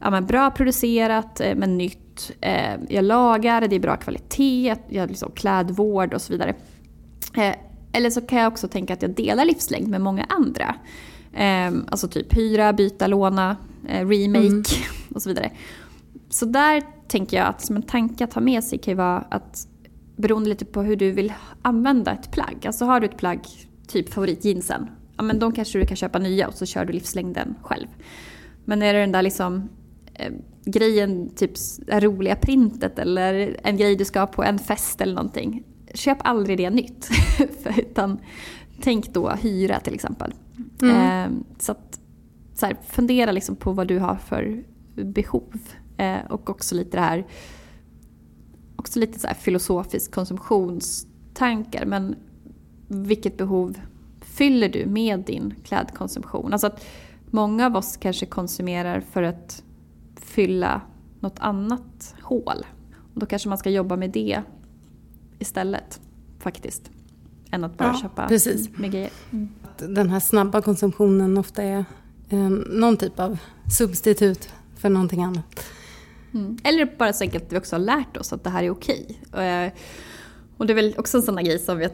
ja, 0.00 0.20
bra 0.20 0.50
producerat 0.50 1.40
eh, 1.40 1.54
men 1.54 1.78
nytt. 1.78 2.32
Eh, 2.40 2.74
jag 2.88 3.04
lagar, 3.04 3.68
det 3.68 3.76
är 3.76 3.80
bra 3.80 3.96
kvalitet, 3.96 4.76
jag 4.88 5.08
liksom 5.08 5.32
klädvård 5.32 6.14
och 6.14 6.22
så 6.22 6.32
vidare. 6.32 6.54
Eh, 7.36 7.54
eller 7.92 8.10
så 8.10 8.20
kan 8.20 8.38
jag 8.38 8.52
också 8.52 8.68
tänka 8.68 8.92
att 8.92 9.02
jag 9.02 9.10
delar 9.10 9.44
livslängd 9.44 9.88
med 9.88 10.00
många 10.00 10.24
andra. 10.28 10.74
Eh, 11.32 11.72
alltså 11.88 12.08
typ 12.08 12.36
hyra, 12.36 12.72
byta, 12.72 13.06
låna, 13.06 13.56
remake 13.88 14.46
mm. 14.46 14.62
och 15.14 15.22
så 15.22 15.28
vidare. 15.28 15.50
Så 16.30 16.46
där 16.46 16.82
tänker 17.08 17.36
jag 17.36 17.46
att 17.46 17.60
som 17.62 17.76
en 17.76 17.82
tanke 17.82 18.24
att 18.24 18.34
ha 18.34 18.40
med 18.40 18.64
sig 18.64 18.78
kan 18.78 18.92
ju 18.92 18.96
vara 18.96 19.18
att 19.18 19.68
beroende 20.16 20.48
lite 20.48 20.64
på 20.64 20.82
hur 20.82 20.96
du 20.96 21.10
vill 21.10 21.32
använda 21.62 22.12
ett 22.12 22.30
plagg. 22.30 22.66
Alltså 22.66 22.84
har 22.84 23.00
du 23.00 23.06
ett 23.06 23.16
plagg, 23.16 23.40
typ 23.86 24.12
favoritjeansen, 24.12 24.88
ja 25.16 25.22
men 25.22 25.38
då 25.38 25.52
kanske 25.52 25.78
du 25.78 25.86
kan 25.86 25.96
köpa 25.96 26.18
nya 26.18 26.48
och 26.48 26.54
så 26.54 26.66
kör 26.66 26.84
du 26.84 26.92
livslängden 26.92 27.54
själv. 27.62 27.86
Men 28.64 28.82
är 28.82 28.94
det 28.94 29.00
den 29.00 29.12
där 29.12 29.22
liksom 29.22 29.68
eh, 30.14 30.32
grejen, 30.64 31.30
typ 31.34 31.52
det 31.86 32.00
roliga 32.00 32.36
printet 32.36 32.98
eller 32.98 33.56
en 33.64 33.76
grej 33.76 33.96
du 33.96 34.04
ska 34.04 34.20
ha 34.20 34.26
på 34.26 34.44
en 34.44 34.58
fest 34.58 35.00
eller 35.00 35.14
någonting. 35.14 35.64
Köp 35.94 36.18
aldrig 36.20 36.58
det 36.58 36.70
nytt. 36.70 37.08
utan 37.78 38.18
tänk 38.80 39.14
då 39.14 39.30
hyra 39.30 39.80
till 39.80 39.94
exempel. 39.94 40.34
Mm. 40.82 40.96
Eh, 40.96 41.38
så 41.58 41.72
att, 41.72 42.00
så 42.54 42.66
här, 42.66 42.76
fundera 42.86 43.32
liksom 43.32 43.56
på 43.56 43.72
vad 43.72 43.88
du 43.88 43.98
har 43.98 44.16
för 44.16 44.64
behov. 44.94 45.58
Eh, 45.96 46.26
och 46.30 46.50
också 46.50 46.74
lite 46.74 46.96
det 46.96 47.00
här, 47.00 47.26
också 48.76 48.98
lite 48.98 49.18
så 49.18 49.26
här 49.26 49.34
filosofisk 49.34 50.14
konsumtionstankar. 50.14 51.84
Men 51.86 52.16
vilket 52.88 53.36
behov 53.36 53.78
fyller 54.34 54.68
du 54.68 54.86
med 54.86 55.20
din 55.20 55.54
klädkonsumtion? 55.64 56.52
Alltså 56.52 56.66
att 56.66 56.84
många 57.30 57.66
av 57.66 57.76
oss 57.76 57.96
kanske 57.96 58.26
konsumerar 58.26 59.00
för 59.00 59.22
att 59.22 59.62
fylla 60.16 60.80
något 61.20 61.38
annat 61.38 62.14
hål. 62.22 62.66
Och 63.14 63.20
då 63.20 63.26
kanske 63.26 63.48
man 63.48 63.58
ska 63.58 63.70
jobba 63.70 63.96
med 63.96 64.10
det 64.10 64.42
istället 65.38 66.00
faktiskt. 66.38 66.90
Än 67.50 67.64
att 67.64 67.78
bara 67.78 67.88
ja, 67.88 68.00
köpa 68.02 68.28
precis. 68.28 68.78
med 68.78 68.92
grejer. 68.92 69.10
Mm 69.32 69.48
den 69.88 70.10
här 70.10 70.20
snabba 70.20 70.62
konsumtionen 70.62 71.38
ofta 71.38 71.62
är 71.62 71.84
eh, 72.28 72.48
någon 72.50 72.96
typ 72.96 73.20
av 73.20 73.38
substitut 73.70 74.48
för 74.76 74.88
någonting 74.88 75.22
annat. 75.22 75.64
Mm. 76.34 76.58
Eller 76.64 76.96
bara 76.98 77.12
så 77.12 77.24
enkelt 77.24 77.44
att 77.44 77.52
vi 77.52 77.58
också 77.58 77.76
har 77.76 77.80
lärt 77.80 78.16
oss 78.16 78.32
att 78.32 78.44
det 78.44 78.50
här 78.50 78.62
är 78.62 78.70
okej. 78.70 79.20
Eh, 79.32 79.72
och 80.56 80.66
det 80.66 80.72
är 80.72 80.74
väl 80.74 80.94
också 80.98 81.16
en 81.16 81.22
sån 81.22 81.44
grej 81.44 81.58
som 81.58 81.78
vi 81.78 81.88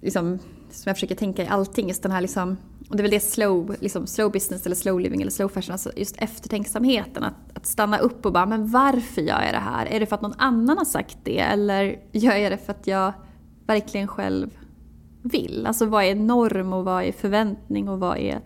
liksom, 0.00 0.38
som 0.72 0.90
jag 0.90 0.96
försöker 0.96 1.14
tänka 1.14 1.42
i 1.42 1.46
allting, 1.46 1.88
just 1.88 2.02
den 2.02 2.12
här 2.12 2.20
liksom, 2.20 2.56
och 2.88 2.96
det 2.96 3.00
är 3.00 3.02
väl 3.02 3.10
det 3.10 3.20
slow, 3.20 3.76
liksom 3.80 4.06
slow 4.06 4.32
business 4.32 4.66
eller 4.66 4.76
slow 4.76 5.00
living 5.00 5.20
eller 5.20 5.30
slow 5.30 5.48
fashion, 5.48 5.72
alltså 5.72 5.92
just 5.96 6.16
eftertänksamheten. 6.18 7.24
Att, 7.24 7.34
att 7.54 7.66
stanna 7.66 7.98
upp 7.98 8.26
och 8.26 8.32
bara, 8.32 8.46
men 8.46 8.70
varför 8.70 9.22
gör 9.22 9.42
jag 9.42 9.54
det 9.54 9.58
här? 9.58 9.86
Är 9.86 10.00
det 10.00 10.06
för 10.06 10.16
att 10.16 10.22
någon 10.22 10.34
annan 10.38 10.78
har 10.78 10.84
sagt 10.84 11.18
det? 11.22 11.38
Eller 11.38 11.98
gör 12.12 12.36
jag 12.36 12.52
det 12.52 12.58
för 12.58 12.70
att 12.70 12.86
jag 12.86 13.12
verkligen 13.66 14.08
själv 14.08 14.50
vill? 15.22 15.66
Alltså 15.66 15.86
vad 15.86 16.04
är 16.04 16.14
norm 16.14 16.72
och 16.72 16.84
vad 16.84 17.04
är 17.04 17.12
förväntning 17.12 17.88
och 17.88 18.00
vad 18.00 18.18
är 18.18 18.40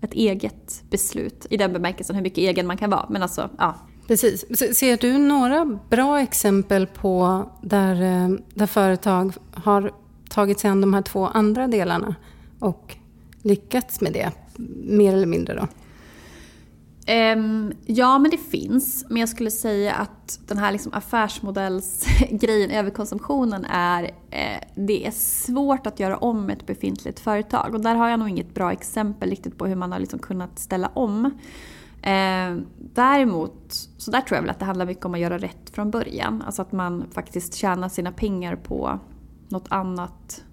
ett 0.00 0.12
eget 0.12 0.82
beslut? 0.90 1.46
I 1.50 1.56
den 1.56 1.72
bemärkelsen 1.72 2.16
hur 2.16 2.22
mycket 2.22 2.38
egen 2.38 2.66
man 2.66 2.76
kan 2.76 2.90
vara. 2.90 3.06
Men 3.08 3.22
alltså, 3.22 3.50
ja. 3.58 3.74
Precis. 4.06 4.44
Ser 4.78 4.96
du 4.96 5.18
några 5.18 5.78
bra 5.90 6.20
exempel 6.20 6.86
på 6.86 7.44
där, 7.62 8.02
eh, 8.02 8.28
där 8.54 8.66
företag 8.66 9.32
har 9.54 9.92
tagit 10.32 10.60
sig 10.60 10.70
an 10.70 10.80
de 10.80 10.94
här 10.94 11.02
två 11.02 11.26
andra 11.26 11.68
delarna 11.68 12.14
och 12.58 12.96
lyckats 13.42 14.00
med 14.00 14.12
det, 14.12 14.30
mer 14.84 15.12
eller 15.12 15.26
mindre 15.26 15.54
då? 15.54 15.66
Um, 17.08 17.72
ja, 17.86 18.18
men 18.18 18.30
det 18.30 18.36
finns. 18.36 19.04
Men 19.08 19.20
jag 19.20 19.28
skulle 19.28 19.50
säga 19.50 19.94
att 19.94 20.40
den 20.46 20.58
här 20.58 20.72
liksom 20.72 20.94
affärsmodellsgrejen, 20.94 22.70
överkonsumtionen, 22.70 23.64
är... 23.64 24.02
Eh, 24.30 24.60
det 24.74 25.06
är 25.06 25.10
svårt 25.10 25.86
att 25.86 26.00
göra 26.00 26.16
om 26.16 26.50
ett 26.50 26.66
befintligt 26.66 27.20
företag. 27.20 27.74
Och 27.74 27.80
där 27.80 27.94
har 27.94 28.08
jag 28.08 28.18
nog 28.18 28.28
inget 28.28 28.54
bra 28.54 28.72
exempel 28.72 29.30
riktigt 29.30 29.58
på 29.58 29.66
hur 29.66 29.76
man 29.76 29.92
har 29.92 29.98
liksom 29.98 30.18
kunnat 30.18 30.58
ställa 30.58 30.90
om. 30.94 31.24
Eh, 32.02 32.56
däremot, 32.78 33.74
så 33.98 34.10
där 34.10 34.20
tror 34.20 34.36
jag 34.36 34.42
väl 34.42 34.50
att 34.50 34.58
det 34.58 34.64
handlar 34.64 34.86
mycket 34.86 35.04
om 35.04 35.14
att 35.14 35.20
göra 35.20 35.38
rätt 35.38 35.70
från 35.72 35.90
början. 35.90 36.42
Alltså 36.46 36.62
att 36.62 36.72
man 36.72 37.04
faktiskt 37.14 37.54
tjänar 37.54 37.88
sina 37.88 38.12
pengar 38.12 38.56
på 38.56 38.98
något 39.52 39.66
annat 39.68 40.44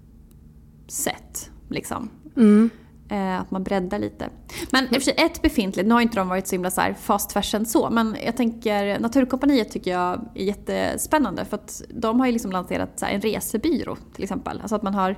sätt. 0.88 1.50
Liksom. 1.68 2.10
Mm. 2.36 2.70
Eh, 3.08 3.40
att 3.40 3.50
man 3.50 3.62
breddar 3.62 3.98
lite. 3.98 4.28
Men 4.70 4.84
i 4.84 4.88
och 4.88 4.94
för 4.94 5.00
sig 5.00 5.14
ett 5.16 5.42
befintligt, 5.42 5.88
nu 5.88 5.94
har 5.94 6.00
inte 6.00 6.16
de 6.16 6.28
varit 6.28 6.46
så 6.46 6.54
himla 6.54 6.70
så 6.70 6.80
här 6.80 6.94
fast 6.94 7.32
fashion 7.32 7.66
så, 7.66 7.90
men 7.90 8.16
jag 8.24 8.36
tänker 8.36 8.98
Naturkompaniet 8.98 9.70
tycker 9.70 9.90
jag 9.90 10.28
är 10.34 10.44
jättespännande 10.44 11.44
för 11.44 11.56
att 11.56 11.82
de 11.88 12.20
har 12.20 12.26
ju 12.26 12.32
liksom 12.32 12.52
lanserat 12.52 13.02
en 13.02 13.20
resebyrå 13.20 13.96
till 14.14 14.22
exempel. 14.22 14.60
Alltså 14.60 14.76
att 14.76 14.82
man 14.82 14.94
har 14.94 15.16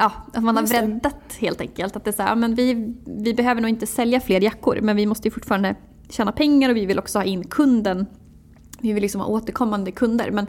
Ja, 0.00 0.12
att 0.32 0.44
man 0.44 0.56
har 0.56 0.66
breddat 0.66 1.36
helt 1.38 1.60
enkelt. 1.60 1.96
Att 1.96 2.04
det 2.04 2.10
är 2.10 2.12
så 2.12 2.22
här, 2.22 2.36
men 2.36 2.54
vi, 2.54 2.94
vi 3.06 3.34
behöver 3.34 3.60
nog 3.60 3.68
inte 3.68 3.86
sälja 3.86 4.20
fler 4.20 4.40
jackor 4.40 4.78
men 4.82 4.96
vi 4.96 5.06
måste 5.06 5.28
ju 5.28 5.32
fortfarande 5.32 5.74
tjäna 6.08 6.32
pengar 6.32 6.70
och 6.70 6.76
vi 6.76 6.86
vill 6.86 6.98
också 6.98 7.18
ha 7.18 7.24
in 7.24 7.44
kunden. 7.44 8.06
Vi 8.80 8.92
vill 8.92 9.02
liksom 9.02 9.20
ha 9.20 9.28
återkommande 9.28 9.90
kunder 9.90 10.30
men 10.30 10.46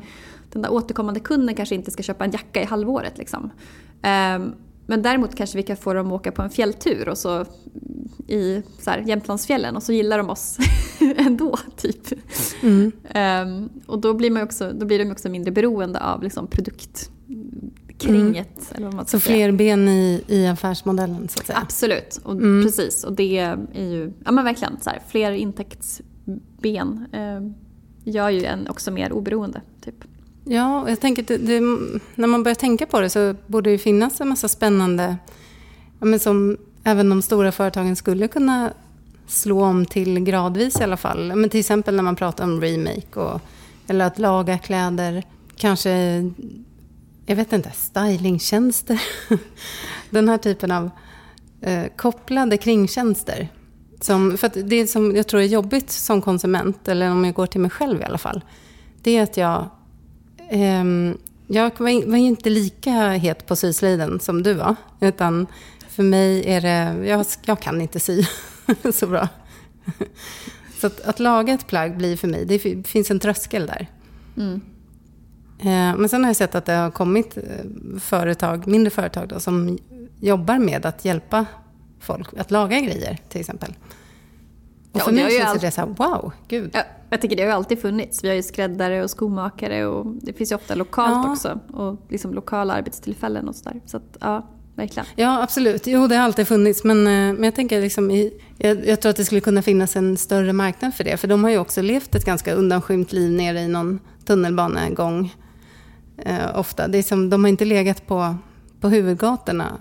den 0.49 0.61
där 0.61 0.71
återkommande 0.71 1.19
kunden 1.19 1.55
kanske 1.55 1.75
inte 1.75 1.91
ska 1.91 2.03
köpa 2.03 2.25
en 2.25 2.31
jacka 2.31 2.61
i 2.61 2.65
halvåret. 2.65 3.17
Liksom. 3.17 3.43
Um, 3.43 4.55
men 4.89 5.01
däremot 5.01 5.35
kanske 5.35 5.57
vi 5.57 5.63
kan 5.63 5.77
få 5.77 5.93
dem 5.93 6.07
att 6.07 6.13
åka 6.13 6.31
på 6.31 6.41
en 6.41 6.49
fjälltur 6.49 7.09
och 7.09 7.17
så 7.17 7.45
i 8.27 8.63
så 8.79 8.89
här, 8.89 8.99
Jämtlandsfjällen 8.99 9.75
och 9.75 9.83
så 9.83 9.93
gillar 9.93 10.17
de 10.17 10.29
oss 10.29 10.57
ändå. 11.17 11.57
Typ. 11.77 12.07
Mm. 12.61 12.91
Um, 13.15 13.69
och 13.85 13.99
då 13.99 14.13
blir, 14.13 14.31
man 14.31 14.43
också, 14.43 14.71
då 14.71 14.85
blir 14.85 14.99
de 14.99 15.11
också 15.11 15.29
mindre 15.29 15.51
beroende 15.51 15.99
av 15.99 16.23
liksom, 16.23 16.47
produktkringet. 16.47 18.01
Mm. 18.07 18.75
Eller 18.75 18.85
vad 18.85 18.93
man 18.93 19.05
så 19.05 19.19
fler 19.19 19.51
ben 19.51 19.87
i, 19.87 20.23
i 20.27 20.47
affärsmodellen 20.47 21.27
så 21.27 21.39
att 21.39 21.45
säga? 21.45 21.59
Absolut, 21.61 22.19
och, 22.23 22.31
mm. 22.31 22.63
precis. 22.63 23.03
Och 23.03 23.13
det 23.13 23.37
är 23.37 23.89
ju 23.89 24.13
ja, 24.25 24.31
men 24.31 24.45
verkligen 24.45 24.79
så 24.81 24.89
här, 24.89 25.01
fler 25.07 25.31
intäktsben 25.31 27.05
eh, 27.11 27.41
gör 28.03 28.29
ju 28.29 28.45
en 28.45 28.67
också 28.67 28.91
mer 28.91 29.11
oberoende. 29.11 29.61
Typ. 29.81 30.03
Ja, 30.43 30.81
och 30.81 30.91
jag 30.91 30.99
tänker 30.99 31.21
att 31.21 31.27
det, 31.27 31.37
det, 31.37 31.59
när 32.15 32.27
man 32.27 32.43
börjar 32.43 32.55
tänka 32.55 32.85
på 32.85 32.99
det 32.99 33.09
så 33.09 33.35
borde 33.47 33.71
det 33.71 33.77
finnas 33.77 34.21
en 34.21 34.29
massa 34.29 34.47
spännande, 34.47 35.17
ja, 35.99 36.05
men 36.05 36.19
som 36.19 36.57
även 36.83 37.09
de 37.09 37.21
stora 37.21 37.51
företagen 37.51 37.95
skulle 37.95 38.27
kunna 38.27 38.73
slå 39.27 39.63
om 39.63 39.85
till 39.85 40.19
gradvis 40.19 40.79
i 40.79 40.83
alla 40.83 40.97
fall. 40.97 41.35
Men 41.35 41.49
till 41.49 41.59
exempel 41.59 41.95
när 41.95 42.03
man 42.03 42.15
pratar 42.15 42.43
om 42.43 42.61
remake 42.61 43.19
och, 43.19 43.41
eller 43.87 44.05
att 44.05 44.19
laga 44.19 44.57
kläder. 44.57 45.23
Kanske, 45.55 45.91
jag 47.25 47.35
vet 47.35 47.53
inte, 47.53 47.71
stylingtjänster. 47.71 49.01
Den 50.09 50.29
här 50.29 50.37
typen 50.37 50.71
av 50.71 50.89
eh, 51.61 51.85
kopplade 51.95 52.57
kringtjänster. 52.57 53.49
Som, 54.01 54.37
för 54.37 54.63
det 54.63 54.87
som 54.87 55.15
jag 55.15 55.27
tror 55.27 55.41
är 55.41 55.45
jobbigt 55.45 55.91
som 55.91 56.21
konsument, 56.21 56.87
eller 56.87 57.11
om 57.11 57.25
jag 57.25 57.33
går 57.33 57.45
till 57.45 57.61
mig 57.61 57.71
själv 57.71 58.01
i 58.01 58.03
alla 58.03 58.17
fall, 58.17 58.43
det 59.01 59.17
är 59.17 59.23
att 59.23 59.37
jag 59.37 59.69
jag 61.47 61.79
var, 61.79 62.17
inte 62.17 62.49
lika 62.49 62.91
het 62.91 63.45
på 63.45 63.55
syslöjden 63.55 64.19
som 64.19 64.43
du 64.43 64.53
var. 64.53 64.75
Utan 64.99 65.47
för 65.89 66.03
mig 66.03 66.43
är 66.45 66.61
det, 66.61 67.07
jag, 67.07 67.25
jag 67.45 67.59
kan 67.59 67.81
inte 67.81 67.99
sy 67.99 68.23
så 68.93 69.07
bra. 69.07 69.27
Så 70.79 70.87
att, 70.87 71.01
att, 71.01 71.19
laga 71.19 71.53
ett 71.53 71.67
plagg 71.67 71.97
blir 71.97 72.17
för 72.17 72.27
mig, 72.27 72.45
det 72.45 72.59
finns 72.87 73.11
en 73.11 73.19
tröskel 73.19 73.65
där. 73.65 73.87
Mm. 74.37 74.61
Uh, 75.59 75.99
men 75.99 76.09
sen 76.09 76.23
har 76.23 76.29
jag 76.29 76.37
sett 76.37 76.55
att 76.55 76.65
det 76.65 76.73
har 76.73 76.91
kommit 76.91 77.37
eh, 77.37 77.43
företag, 77.99 78.67
mindre 78.67 78.89
företag 78.89 79.27
då, 79.27 79.39
som 79.39 79.77
jobbar 80.19 80.59
med 80.59 80.85
att 80.85 81.05
hjälpa 81.05 81.45
folk 81.99 82.27
att 82.37 82.51
laga 82.51 82.79
grejer 82.79 83.17
till 83.29 83.39
exempel. 83.39 83.73
Och 84.91 85.01
för 85.01 85.11
ja, 85.11 85.23
mig 85.23 85.37
känns 85.37 85.49
all... 85.49 85.59
det 85.59 85.71
så 85.71 85.81
här, 85.81 85.87
wow, 85.87 86.31
gud. 86.47 86.69
Ja, 86.73 86.83
jag 87.09 87.21
tycker 87.21 87.35
det 87.35 87.41
har 87.41 87.49
ju 87.49 87.55
alltid 87.55 87.81
funnits. 87.81 88.23
Vi 88.23 88.27
har 88.27 88.35
ju 88.35 88.43
skräddare 88.43 89.03
och 89.03 89.09
skomakare 89.09 89.85
och 89.85 90.15
det 90.21 90.33
finns 90.33 90.51
ju 90.51 90.55
ofta 90.55 90.75
lokalt 90.75 91.25
ja. 91.25 91.31
också. 91.31 91.59
Och 91.73 92.05
liksom 92.09 92.33
lokala 92.33 92.73
arbetstillfällen 92.73 93.49
och 93.49 93.55
sådär. 93.55 93.81
Så 93.85 93.97
att, 93.97 94.17
ja, 94.19 94.47
verkligen. 94.75 95.05
Ja, 95.15 95.43
absolut. 95.43 95.87
Jo, 95.87 96.07
det 96.07 96.15
har 96.15 96.23
alltid 96.23 96.47
funnits. 96.47 96.83
Men, 96.83 96.97
eh, 96.97 97.33
men 97.33 97.43
jag 97.43 97.55
tänker 97.55 97.81
liksom 97.81 98.11
i, 98.11 98.33
jag, 98.57 98.87
jag, 98.87 99.01
tror 99.01 99.09
att 99.09 99.15
det 99.15 99.25
skulle 99.25 99.41
kunna 99.41 99.61
finnas 99.61 99.95
en 99.95 100.17
större 100.17 100.53
marknad 100.53 100.93
för 100.93 101.03
det. 101.03 101.17
För 101.17 101.27
de 101.27 101.43
har 101.43 101.51
ju 101.51 101.57
också 101.57 101.81
levt 101.81 102.15
ett 102.15 102.25
ganska 102.25 102.53
undanskymt 102.53 103.11
liv 103.11 103.31
nere 103.31 103.59
i 103.59 103.67
någon 103.67 103.99
tunnelbanegång. 104.25 105.35
Eh, 106.17 106.59
ofta. 106.59 106.87
Det 106.87 106.97
är 106.97 107.03
som, 107.03 107.29
de 107.29 107.43
har 107.43 107.49
inte 107.49 107.65
legat 107.65 108.07
på, 108.07 108.35
på 108.81 108.89
huvudgatorna 108.89 109.77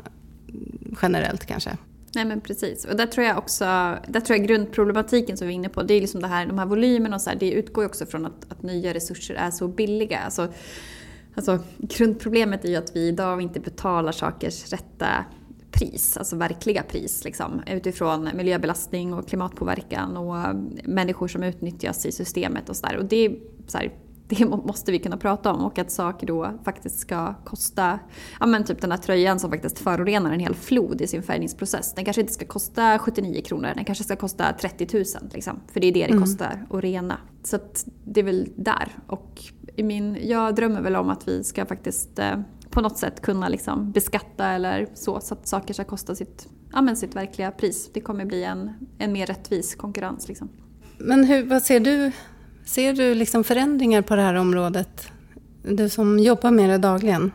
generellt 1.03 1.47
kanske. 1.47 1.77
Nej 2.15 2.25
men 2.25 2.41
precis. 2.41 2.85
Och 2.85 2.97
där 2.97 3.07
tror 3.07 3.27
jag 3.27 3.39
också, 3.39 3.65
där 4.09 4.21
tror 4.21 4.39
jag 4.39 4.47
grundproblematiken 4.47 5.37
som 5.37 5.47
vi 5.47 5.53
är 5.53 5.57
inne 5.57 5.69
på, 5.69 5.83
det 5.83 5.95
är 5.95 6.01
liksom 6.01 6.21
det 6.21 6.29
här, 6.29 6.47
de 6.47 6.59
här 6.59 6.67
volymerna 6.67 7.17
och 7.17 7.23
så 7.23 7.31
här, 7.31 7.37
det 7.37 7.51
utgår 7.51 7.85
ju 7.85 7.89
också 7.89 8.07
från 8.07 8.27
att, 8.27 8.47
att 8.53 8.63
nya 8.63 8.95
resurser 8.95 9.35
är 9.35 9.51
så 9.51 9.69
billiga. 9.69 10.19
Alltså, 10.19 10.49
alltså, 11.35 11.59
grundproblemet 11.79 12.65
är 12.65 12.69
ju 12.69 12.77
att 12.77 12.97
vi 12.97 13.09
idag 13.09 13.43
inte 13.43 13.61
betalar 13.61 14.13
sakers 14.13 14.73
rätta 14.73 15.25
pris, 15.71 16.17
alltså 16.17 16.37
verkliga 16.37 16.83
pris 16.83 17.25
liksom, 17.25 17.63
utifrån 17.67 18.29
miljöbelastning 18.35 19.15
och 19.15 19.29
klimatpåverkan 19.29 20.17
och 20.17 20.55
människor 20.85 21.29
som 21.29 21.43
utnyttjas 21.43 22.07
i 22.07 22.13
systemet 22.13 22.69
och 22.69 22.77
sådär. 22.77 22.97
Och 22.97 23.05
det 23.05 23.17
är 23.17 23.37
så 23.67 23.79
här, 23.79 23.93
det 24.39 24.47
måste 24.47 24.93
vi 24.93 24.99
kunna 24.99 25.17
prata 25.17 25.53
om 25.53 25.65
och 25.65 25.79
att 25.79 25.91
saker 25.91 26.27
då 26.27 26.53
faktiskt 26.65 26.99
ska 26.99 27.35
kosta, 27.45 27.99
ja 28.41 28.47
men 28.47 28.65
typ 28.65 28.81
den 28.81 28.91
här 28.91 28.99
tröjan 28.99 29.41
som 29.41 29.51
faktiskt 29.51 29.79
förorenar 29.79 30.33
en 30.33 30.41
hel 30.41 30.55
flod 30.55 31.01
i 31.01 31.07
sin 31.07 31.23
färgningsprocess. 31.23 31.95
Den 31.95 32.05
kanske 32.05 32.21
inte 32.21 32.33
ska 32.33 32.47
kosta 32.47 32.99
79 32.99 33.43
kronor, 33.43 33.73
den 33.75 33.85
kanske 33.85 34.05
ska 34.05 34.17
kosta 34.17 34.53
30 34.53 34.89
000 34.93 35.05
liksom. 35.33 35.61
För 35.73 35.81
det 35.81 35.87
är 35.87 35.93
det 35.93 36.07
det 36.07 36.13
mm. 36.13 36.23
kostar 36.23 36.67
att 36.71 36.81
rena. 36.81 37.19
Så 37.43 37.57
att 37.57 37.87
det 38.05 38.21
är 38.21 38.25
väl 38.25 38.49
där. 38.57 38.89
Och 39.07 39.43
i 39.77 39.83
min, 39.83 40.19
jag 40.23 40.55
drömmer 40.55 40.81
väl 40.81 40.97
om 40.97 41.11
att 41.11 41.29
vi 41.29 41.45
ska 41.45 41.67
faktiskt 41.67 42.19
eh, 42.19 42.41
på 42.71 42.81
något 42.81 42.99
sätt 42.99 43.23
kunna 43.23 43.49
liksom 43.49 43.93
beskatta 43.93 44.47
eller 44.47 44.89
så, 44.95 45.21
så 45.21 45.35
att 45.35 45.49
saker 45.49 45.75
ska 45.75 45.85
kosta 45.85 46.15
sitt, 46.15 46.49
ja 46.73 46.83
men 46.83 46.97
sitt 46.97 47.17
verkliga 47.17 47.51
pris. 47.51 47.91
Det 47.93 48.01
kommer 48.01 48.25
bli 48.25 48.45
en, 48.45 48.73
en 48.99 49.13
mer 49.13 49.27
rättvis 49.27 49.75
konkurrens. 49.75 50.29
Liksom. 50.29 50.49
Men 50.99 51.25
hur, 51.25 51.45
vad 51.45 51.63
ser 51.63 51.81
du 51.81 52.13
Ser 52.69 52.93
du 52.93 53.15
liksom 53.15 53.45
förändringar 53.45 54.03
på 54.03 54.17
det 54.17 54.23
här 54.23 54.35
området? 54.35 55.13
Du 55.63 55.89
som 55.89 56.19
jobbar 56.19 56.51
med 56.51 56.71
det 56.71 56.79
dagligen. 56.79 57.33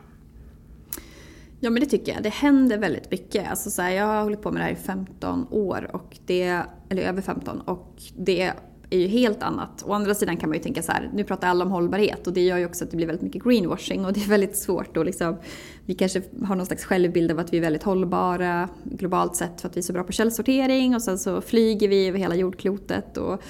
Ja 1.59 1.69
men 1.69 1.79
det 1.79 1.85
tycker 1.85 2.13
jag. 2.13 2.23
Det 2.23 2.29
händer 2.29 2.77
väldigt 2.77 3.11
mycket. 3.11 3.49
Alltså 3.49 3.69
så 3.69 3.81
här, 3.81 3.91
jag 3.91 4.05
har 4.05 4.23
hållit 4.23 4.41
på 4.41 4.51
med 4.51 4.61
det 4.61 4.65
här 4.65 4.71
i 4.71 4.75
15 4.75 5.47
år, 5.51 5.89
och 5.93 6.17
det, 6.25 6.61
eller 6.89 7.01
över 7.01 7.21
15. 7.21 7.61
Och 7.61 8.01
det 8.17 8.53
är 8.89 8.99
ju 8.99 9.07
helt 9.07 9.43
annat. 9.43 9.83
Å 9.87 9.93
andra 9.93 10.15
sidan 10.15 10.37
kan 10.37 10.49
man 10.49 10.57
ju 10.57 10.63
tänka 10.63 10.83
så 10.83 10.91
här, 10.91 11.09
nu 11.13 11.23
pratar 11.23 11.47
alla 11.47 11.65
om 11.65 11.71
hållbarhet 11.71 12.27
och 12.27 12.33
det 12.33 12.41
gör 12.41 12.57
ju 12.57 12.65
också 12.65 12.83
att 12.83 12.91
det 12.91 12.97
blir 12.97 13.07
väldigt 13.07 13.23
mycket 13.23 13.43
greenwashing 13.43 14.05
och 14.05 14.13
det 14.13 14.21
är 14.21 14.29
väldigt 14.29 14.57
svårt 14.57 14.97
att 14.97 15.05
liksom, 15.05 15.37
vi 15.85 15.93
kanske 15.93 16.21
har 16.43 16.55
någon 16.55 16.65
slags 16.65 16.85
självbild 16.85 17.31
av 17.31 17.39
att 17.39 17.53
vi 17.53 17.57
är 17.57 17.61
väldigt 17.61 17.83
hållbara 17.83 18.69
globalt 18.83 19.35
sett 19.35 19.61
för 19.61 19.69
att 19.69 19.77
vi 19.77 19.79
är 19.79 19.83
så 19.83 19.93
bra 19.93 20.03
på 20.03 20.11
källsortering 20.11 20.95
och 20.95 21.01
sen 21.01 21.19
så 21.19 21.41
flyger 21.41 21.87
vi 21.87 22.07
över 22.07 22.19
hela 22.19 22.35
jordklotet 22.35 23.17
och 23.17 23.41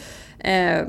eh, 0.43 0.88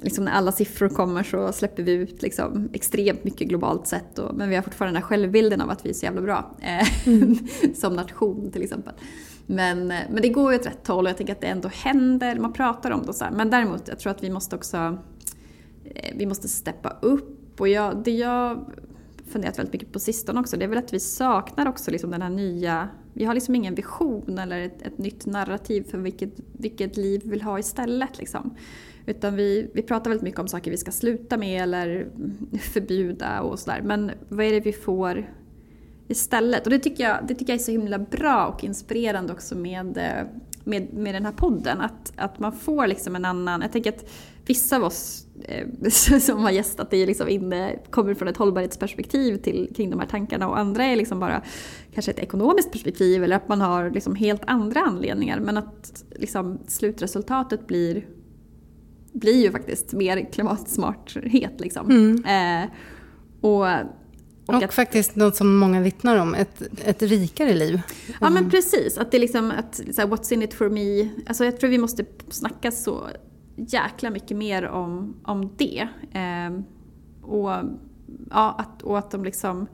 liksom 0.00 0.24
när 0.24 0.32
alla 0.32 0.52
siffror 0.52 0.88
kommer 0.88 1.22
så 1.22 1.52
släpper 1.52 1.82
vi 1.82 1.92
ut 1.92 2.22
liksom 2.22 2.68
extremt 2.72 3.24
mycket 3.24 3.48
globalt 3.48 3.86
sett 3.86 4.18
och, 4.18 4.34
men 4.34 4.48
vi 4.48 4.54
har 4.54 4.62
fortfarande 4.62 4.96
den 4.96 5.02
här 5.02 5.08
självbilden 5.08 5.60
av 5.60 5.70
att 5.70 5.86
vi 5.86 5.90
är 5.90 5.94
så 5.94 6.04
jävla 6.04 6.20
bra 6.20 6.56
eh, 6.60 7.08
mm. 7.08 7.38
som 7.74 7.94
nation 7.96 8.50
till 8.50 8.62
exempel. 8.62 8.94
Men, 9.46 9.86
men 9.86 10.22
det 10.22 10.28
går 10.28 10.52
ju 10.52 10.58
åt 10.58 10.66
rätt 10.66 10.86
håll 10.88 11.04
och 11.04 11.10
jag 11.10 11.16
tänker 11.16 11.32
att 11.32 11.40
det 11.40 11.46
ändå 11.46 11.68
händer, 11.68 12.38
man 12.38 12.52
pratar 12.52 12.90
om 12.90 13.06
det 13.06 13.12
så 13.12 13.24
här. 13.24 13.32
Men 13.32 13.50
däremot, 13.50 13.88
jag 13.88 13.98
tror 13.98 14.10
att 14.10 14.22
vi 14.22 14.30
måste 14.30 14.56
också, 14.56 14.98
eh, 15.84 16.16
vi 16.16 16.26
måste 16.26 16.48
steppa 16.48 16.96
upp 17.00 17.60
och 17.60 17.68
jag, 17.68 18.02
det 18.04 18.10
jag 18.10 18.72
funderat 19.32 19.58
väldigt 19.58 19.72
mycket 19.72 19.92
på 19.92 19.98
sistone 19.98 20.40
också, 20.40 20.56
det 20.56 20.64
är 20.64 20.68
väl 20.68 20.78
att 20.78 20.92
vi 20.92 21.00
saknar 21.00 21.68
också 21.68 21.90
liksom 21.90 22.10
den 22.10 22.22
här 22.22 22.30
nya... 22.30 22.88
Vi 23.14 23.24
har 23.24 23.34
liksom 23.34 23.54
ingen 23.54 23.74
vision 23.74 24.38
eller 24.38 24.60
ett, 24.60 24.82
ett 24.82 24.98
nytt 24.98 25.26
narrativ 25.26 25.82
för 25.90 25.98
vilket, 25.98 26.30
vilket 26.52 26.96
liv 26.96 27.20
vi 27.24 27.30
vill 27.30 27.42
ha 27.42 27.58
istället. 27.58 28.18
Liksom. 28.18 28.54
Utan 29.06 29.36
vi, 29.36 29.70
vi 29.74 29.82
pratar 29.82 30.10
väldigt 30.10 30.24
mycket 30.24 30.40
om 30.40 30.48
saker 30.48 30.70
vi 30.70 30.76
ska 30.76 30.90
sluta 30.90 31.36
med 31.36 31.62
eller 31.62 32.08
förbjuda 32.60 33.40
och 33.40 33.58
sådär. 33.58 33.80
Men 33.84 34.10
vad 34.28 34.46
är 34.46 34.50
det 34.52 34.60
vi 34.60 34.72
får 34.72 35.30
istället? 36.08 36.64
Och 36.64 36.70
det 36.70 36.78
tycker 36.78 37.04
jag, 37.04 37.18
det 37.28 37.34
tycker 37.34 37.52
jag 37.52 37.60
är 37.60 37.64
så 37.64 37.70
himla 37.70 37.98
bra 37.98 38.46
och 38.46 38.64
inspirerande 38.64 39.32
också 39.32 39.54
med, 39.54 39.98
eh, 39.98 40.26
med, 40.64 40.94
med 40.94 41.14
den 41.14 41.24
här 41.24 41.32
podden. 41.32 41.80
Att, 41.80 42.12
att 42.16 42.38
man 42.38 42.52
får 42.52 42.86
liksom 42.86 43.16
en 43.16 43.24
annan... 43.24 43.60
Jag 43.60 43.72
tänker 43.72 43.92
att 43.92 44.10
vissa 44.46 44.76
av 44.76 44.84
oss 44.84 45.26
eh, 45.44 45.88
som 46.20 46.38
har 46.38 46.50
gästat 46.50 46.92
är 46.92 47.06
liksom 47.06 47.28
inne, 47.28 47.78
kommer 47.90 48.14
från 48.14 48.28
ett 48.28 48.36
hållbarhetsperspektiv 48.36 49.36
till, 49.36 49.72
kring 49.76 49.90
de 49.90 50.00
här 50.00 50.06
tankarna 50.06 50.48
och 50.48 50.58
andra 50.58 50.84
är 50.84 50.96
liksom 50.96 51.20
bara 51.20 51.42
kanske 51.94 52.10
ett 52.10 52.18
ekonomiskt 52.18 52.72
perspektiv 52.72 53.24
eller 53.24 53.36
att 53.36 53.48
man 53.48 53.60
har 53.60 53.90
liksom 53.90 54.14
helt 54.14 54.42
andra 54.46 54.80
anledningar. 54.80 55.40
Men 55.40 55.56
att 55.56 56.04
liksom 56.10 56.58
slutresultatet 56.66 57.66
blir 57.66 58.06
blir 59.12 59.42
ju 59.42 59.50
faktiskt 59.50 59.92
mer 59.92 60.32
klimatsmarthet. 60.32 61.60
Liksom. 61.60 61.90
Mm. 61.90 62.24
Eh, 62.64 62.70
och, 63.40 63.60
och, 63.60 63.68
och 64.46 64.62
att, 64.62 64.74
faktiskt 64.74 65.16
något 65.16 65.36
som 65.36 65.56
många 65.56 65.80
vittnar 65.80 66.16
om, 66.16 66.34
ett, 66.34 66.62
ett 66.84 67.02
rikare 67.02 67.54
liv. 67.54 67.80
Ja 68.20 68.30
men 68.30 68.50
precis, 68.50 68.98
att 68.98 69.10
det 69.10 69.16
är 69.16 69.20
liksom, 69.20 69.50
att, 69.50 69.74
så 69.74 70.00
här, 70.00 70.08
what's 70.08 70.32
in 70.32 70.42
it 70.42 70.54
for 70.54 70.68
me. 70.68 71.08
Alltså 71.26 71.44
jag 71.44 71.60
tror 71.60 71.70
vi 71.70 71.78
måste 71.78 72.04
snacka 72.28 72.70
så 72.70 73.08
jäkla 73.56 74.10
mycket 74.10 74.36
mer 74.36 74.66
om, 74.66 75.14
om 75.24 75.50
det. 75.56 75.88
Eh, 76.12 76.62
och, 77.22 77.50
ja, 78.30 78.54
att, 78.58 78.82
och 78.82 78.98
att 78.98 79.10
de 79.10 79.24
liksom, 79.24 79.66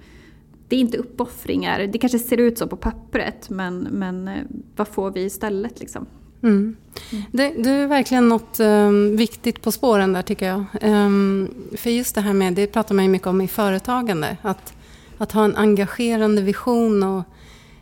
det 0.68 0.77
är 0.77 0.81
inte 0.81 0.98
uppoffringar, 0.98 1.87
det 1.87 1.98
kanske 1.98 2.18
ser 2.18 2.37
ut 2.40 2.59
så 2.59 2.66
på 2.66 2.77
pappret 2.77 3.51
men, 3.51 3.79
men 3.79 4.29
eh, 4.29 4.42
vad 4.77 4.88
får 4.88 5.11
vi 5.11 5.24
istället 5.24 5.81
liksom? 5.81 6.07
Mm. 6.42 6.77
Det, 7.33 7.55
det, 7.59 7.70
är 7.70 7.87
verkligen 7.87 8.29
något 8.29 8.61
um, 8.61 9.16
viktigt 9.16 9.62
på 9.62 9.72
spåren 9.72 10.12
där 10.12 10.22
tycker 10.22 10.46
jag. 10.46 10.64
Um, 10.83 11.55
för 11.77 11.90
just 11.90 12.14
det 12.14 12.20
här 12.20 12.33
med, 12.33 12.55
det 12.55 12.66
pratar 12.66 12.94
man 12.94 13.05
ju 13.05 13.11
mycket 13.11 13.29
om 13.29 13.40
i 13.40 13.48
företagande. 13.48 14.37
Att, 14.42 14.72
att 15.18 15.33
ha 15.33 15.44
en 15.44 15.57
engagerande 15.57 16.42
vision 16.42 17.03
och 17.03 17.22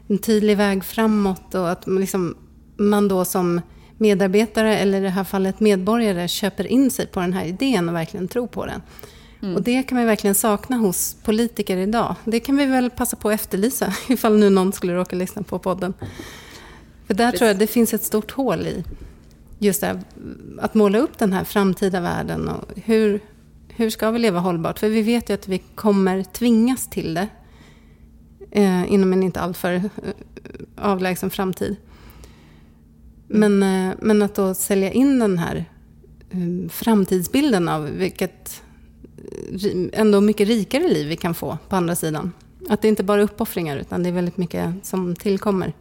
en 0.09 0.19
tydlig 0.19 0.57
väg 0.57 0.85
framåt. 0.85 1.55
Och 1.55 1.71
att 1.71 1.87
liksom, 1.87 2.37
man 2.77 3.09
då 3.09 3.25
som 3.25 3.61
medarbetare, 3.99 4.79
eller 4.79 4.99
i 4.99 5.05
det 5.05 5.11
här 5.11 5.25
fallet 5.25 5.61
medborgare, 5.61 6.29
köper 6.29 6.67
in 6.67 6.91
sig 6.91 7.07
på 7.07 7.21
den 7.21 7.33
här 7.33 7.45
idén 7.45 7.89
och 7.89 7.95
verkligen 7.95 8.29
tror 8.29 8.47
på 8.47 8.67
den. 8.67 8.83
Mm. 9.43 9.55
Och 9.55 9.63
det 9.63 9.83
kan 9.83 9.99
man 9.99 10.07
verkligen 10.07 10.35
sakna 10.35 10.77
hos 10.77 11.17
politiker 11.25 11.77
idag. 11.77 12.15
Det 12.25 12.41
kan 12.41 12.57
vi 12.57 12.67
väl 12.67 12.91
passa 12.91 13.17
på 13.17 13.29
att 13.29 13.35
efterlysa 13.35 13.93
ifall 14.09 14.39
nu 14.39 14.51
någon 14.51 14.73
skulle 14.73 14.95
råka 14.95 15.17
lyssna 15.17 15.43
på 15.43 15.59
podden. 15.59 15.95
För 17.07 17.15
där 17.15 17.33
tror 17.33 17.49
jag 17.49 17.59
det 17.59 17.67
finns 17.67 17.95
ett 17.95 18.03
stort 18.03 18.31
hål 18.31 18.67
i 18.67 18.85
just 19.59 19.81
det 19.81 20.01
att 20.59 20.75
måla 20.75 20.99
upp 20.99 21.19
den 21.19 21.33
här 21.33 21.45
framtida 21.45 22.01
världen. 22.01 22.49
Och 22.49 22.65
hur, 22.85 23.21
hur 23.69 23.91
ska 23.91 24.11
vi 24.11 24.19
leva 24.19 24.41
hållbart? 24.41 24.79
För 24.79 24.89
vi 24.89 25.03
vet 25.03 25.31
ju 25.31 25.35
att 25.35 25.49
vi 25.49 25.59
kommer 25.59 26.23
tvingas 26.23 26.91
till 26.91 27.15
det 27.15 27.29
eh, 28.51 28.93
inom 28.93 29.13
en 29.13 29.23
inte 29.23 29.41
alltför 29.41 29.75
eh, 29.75 29.83
avlägsen 30.77 31.31
framtid. 31.31 31.77
Men, 33.29 33.63
eh, 33.63 33.95
men 34.01 34.23
att 34.23 34.35
då 34.35 34.55
sälja 34.55 34.93
in 34.93 35.19
den 35.19 35.39
här 35.39 35.65
eh, 36.31 36.69
framtidsbilden 36.71 37.69
av 37.69 37.85
vilket 37.85 38.63
eh, 39.63 40.01
ändå 40.01 40.21
mycket 40.21 40.49
rikare 40.49 40.89
liv 40.89 41.09
vi 41.09 41.17
kan 41.17 41.35
få 41.35 41.59
på 41.69 41.77
andra 41.77 41.97
sidan. 41.97 42.33
Att 42.69 42.83
det 42.83 42.89
inte 42.89 43.05
bara 43.05 43.21
är 43.21 43.25
uppoffringar 43.25 43.77
utan 43.77 44.03
det 44.03 44.09
är 44.09 44.13
väldigt 44.13 44.37
mycket 44.37 44.75
som 44.83 45.17
tillkommer. 45.17 45.73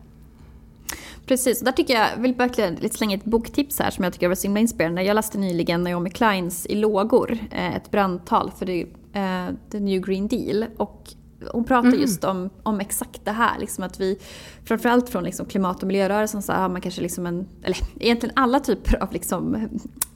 Precis, 1.25 1.59
där 1.59 1.71
tycker 1.71 1.93
jag, 1.93 2.17
vill 2.17 2.33
verkligen 2.33 2.75
lite 2.75 2.97
slänga 2.97 3.15
ett 3.15 3.25
boktips 3.25 3.79
här 3.79 3.91
som 3.91 4.03
jag 4.03 4.13
tycker 4.13 4.27
var 4.27 4.35
så 4.35 4.43
himla 4.47 4.59
inspirerande. 4.59 5.03
Jag 5.03 5.15
läste 5.15 5.37
nyligen 5.37 5.83
Naomi 5.83 6.09
Kleins 6.09 6.65
I 6.65 6.75
lågor, 6.75 7.37
eh, 7.51 7.75
ett 7.75 7.91
brandtal 7.91 8.51
för 8.59 8.65
the, 8.65 8.83
uh, 8.83 9.55
the 9.71 9.79
New 9.79 10.01
Green 10.01 10.27
Deal. 10.27 10.65
Och 10.77 11.13
hon 11.51 11.63
pratar 11.63 11.87
mm. 11.87 12.01
just 12.01 12.23
om, 12.23 12.49
om 12.63 12.79
exakt 12.79 13.25
det 13.25 13.31
här, 13.31 13.59
liksom 13.59 13.83
att 13.83 13.99
vi 13.99 14.19
framförallt 14.65 15.09
från 15.09 15.23
liksom 15.23 15.45
klimat 15.45 15.81
och 15.81 15.87
miljörörelsen 15.87 16.41
så 16.41 16.53
har 16.53 16.69
man 16.69 16.81
kanske 16.81 17.01
liksom 17.01 17.25
en, 17.25 17.47
eller 17.63 17.77
egentligen 17.99 18.33
alla 18.35 18.59
typer 18.59 19.03
av 19.03 19.13
liksom 19.13 19.55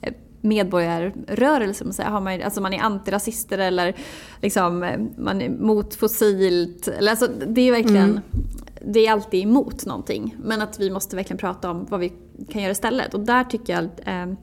eh, 0.02 0.12
medborgarrörelser. 0.40 2.04
Har 2.04 2.20
man, 2.20 2.42
alltså 2.42 2.60
man 2.60 2.72
är 2.72 2.80
antirasister 2.80 3.58
eller 3.58 3.96
liksom, 4.42 4.96
man 5.18 5.42
är 5.42 5.50
mot 5.50 5.94
fossilt. 5.94 6.88
Eller 6.88 7.10
alltså 7.10 7.28
det 7.46 7.60
är 7.60 7.72
verkligen 7.72 8.10
mm 8.10 8.20
det 8.84 9.06
är 9.06 9.12
alltid 9.12 9.42
emot 9.42 9.86
någonting. 9.86 10.36
Men 10.42 10.62
att 10.62 10.80
vi 10.80 10.90
måste 10.90 11.16
verkligen 11.16 11.38
prata 11.38 11.70
om 11.70 11.86
vad 11.90 12.00
vi 12.00 12.12
kan 12.48 12.62
göra 12.62 12.72
istället. 12.72 13.14
Och 13.14 13.20
där 13.20 13.44
tycker 13.44 13.72
jag, 13.72 13.84
eh, 13.84 14.34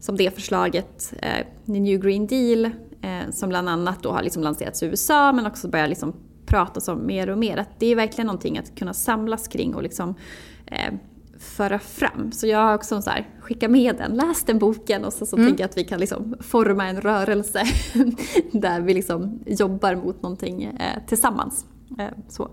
som 0.00 0.16
det 0.16 0.34
förslaget, 0.34 1.14
eh, 1.22 1.46
New 1.64 2.00
Green 2.00 2.26
Deal, 2.26 2.64
eh, 3.02 3.30
som 3.30 3.48
bland 3.48 3.68
annat 3.68 4.02
då 4.02 4.10
har 4.10 4.22
liksom 4.22 4.42
lanserats 4.42 4.82
i 4.82 4.86
USA 4.86 5.32
men 5.32 5.46
också 5.46 5.68
börjar 5.68 5.88
liksom 5.88 6.14
pratas 6.46 6.88
om 6.88 7.06
mer 7.06 7.30
och 7.30 7.38
mer. 7.38 7.56
Att 7.56 7.80
det 7.80 7.86
är 7.86 7.96
verkligen 7.96 8.26
någonting 8.26 8.58
att 8.58 8.78
kunna 8.78 8.94
samlas 8.94 9.48
kring 9.48 9.74
och 9.74 9.82
liksom 9.82 10.14
eh, 10.66 10.94
föra 11.38 11.78
fram. 11.78 12.32
Så 12.32 12.46
jag 12.46 12.58
har 12.58 12.74
också 12.74 13.02
så 13.02 13.10
här, 13.10 13.28
skickat 13.40 13.70
med 13.70 13.96
den, 13.96 14.14
läs 14.14 14.44
den 14.44 14.58
boken 14.58 15.04
och 15.04 15.12
så, 15.12 15.26
så 15.26 15.36
mm. 15.36 15.48
tänker 15.48 15.64
jag 15.64 15.70
att 15.70 15.78
vi 15.78 15.84
kan 15.84 16.00
liksom 16.00 16.36
forma 16.40 16.86
en 16.86 17.00
rörelse 17.00 17.62
där 18.52 18.80
vi 18.80 18.94
liksom 18.94 19.40
jobbar 19.46 19.94
mot 19.94 20.22
någonting 20.22 20.64
eh, 20.64 21.06
tillsammans. 21.06 21.66
Eh, 21.98 22.06
så. 22.28 22.50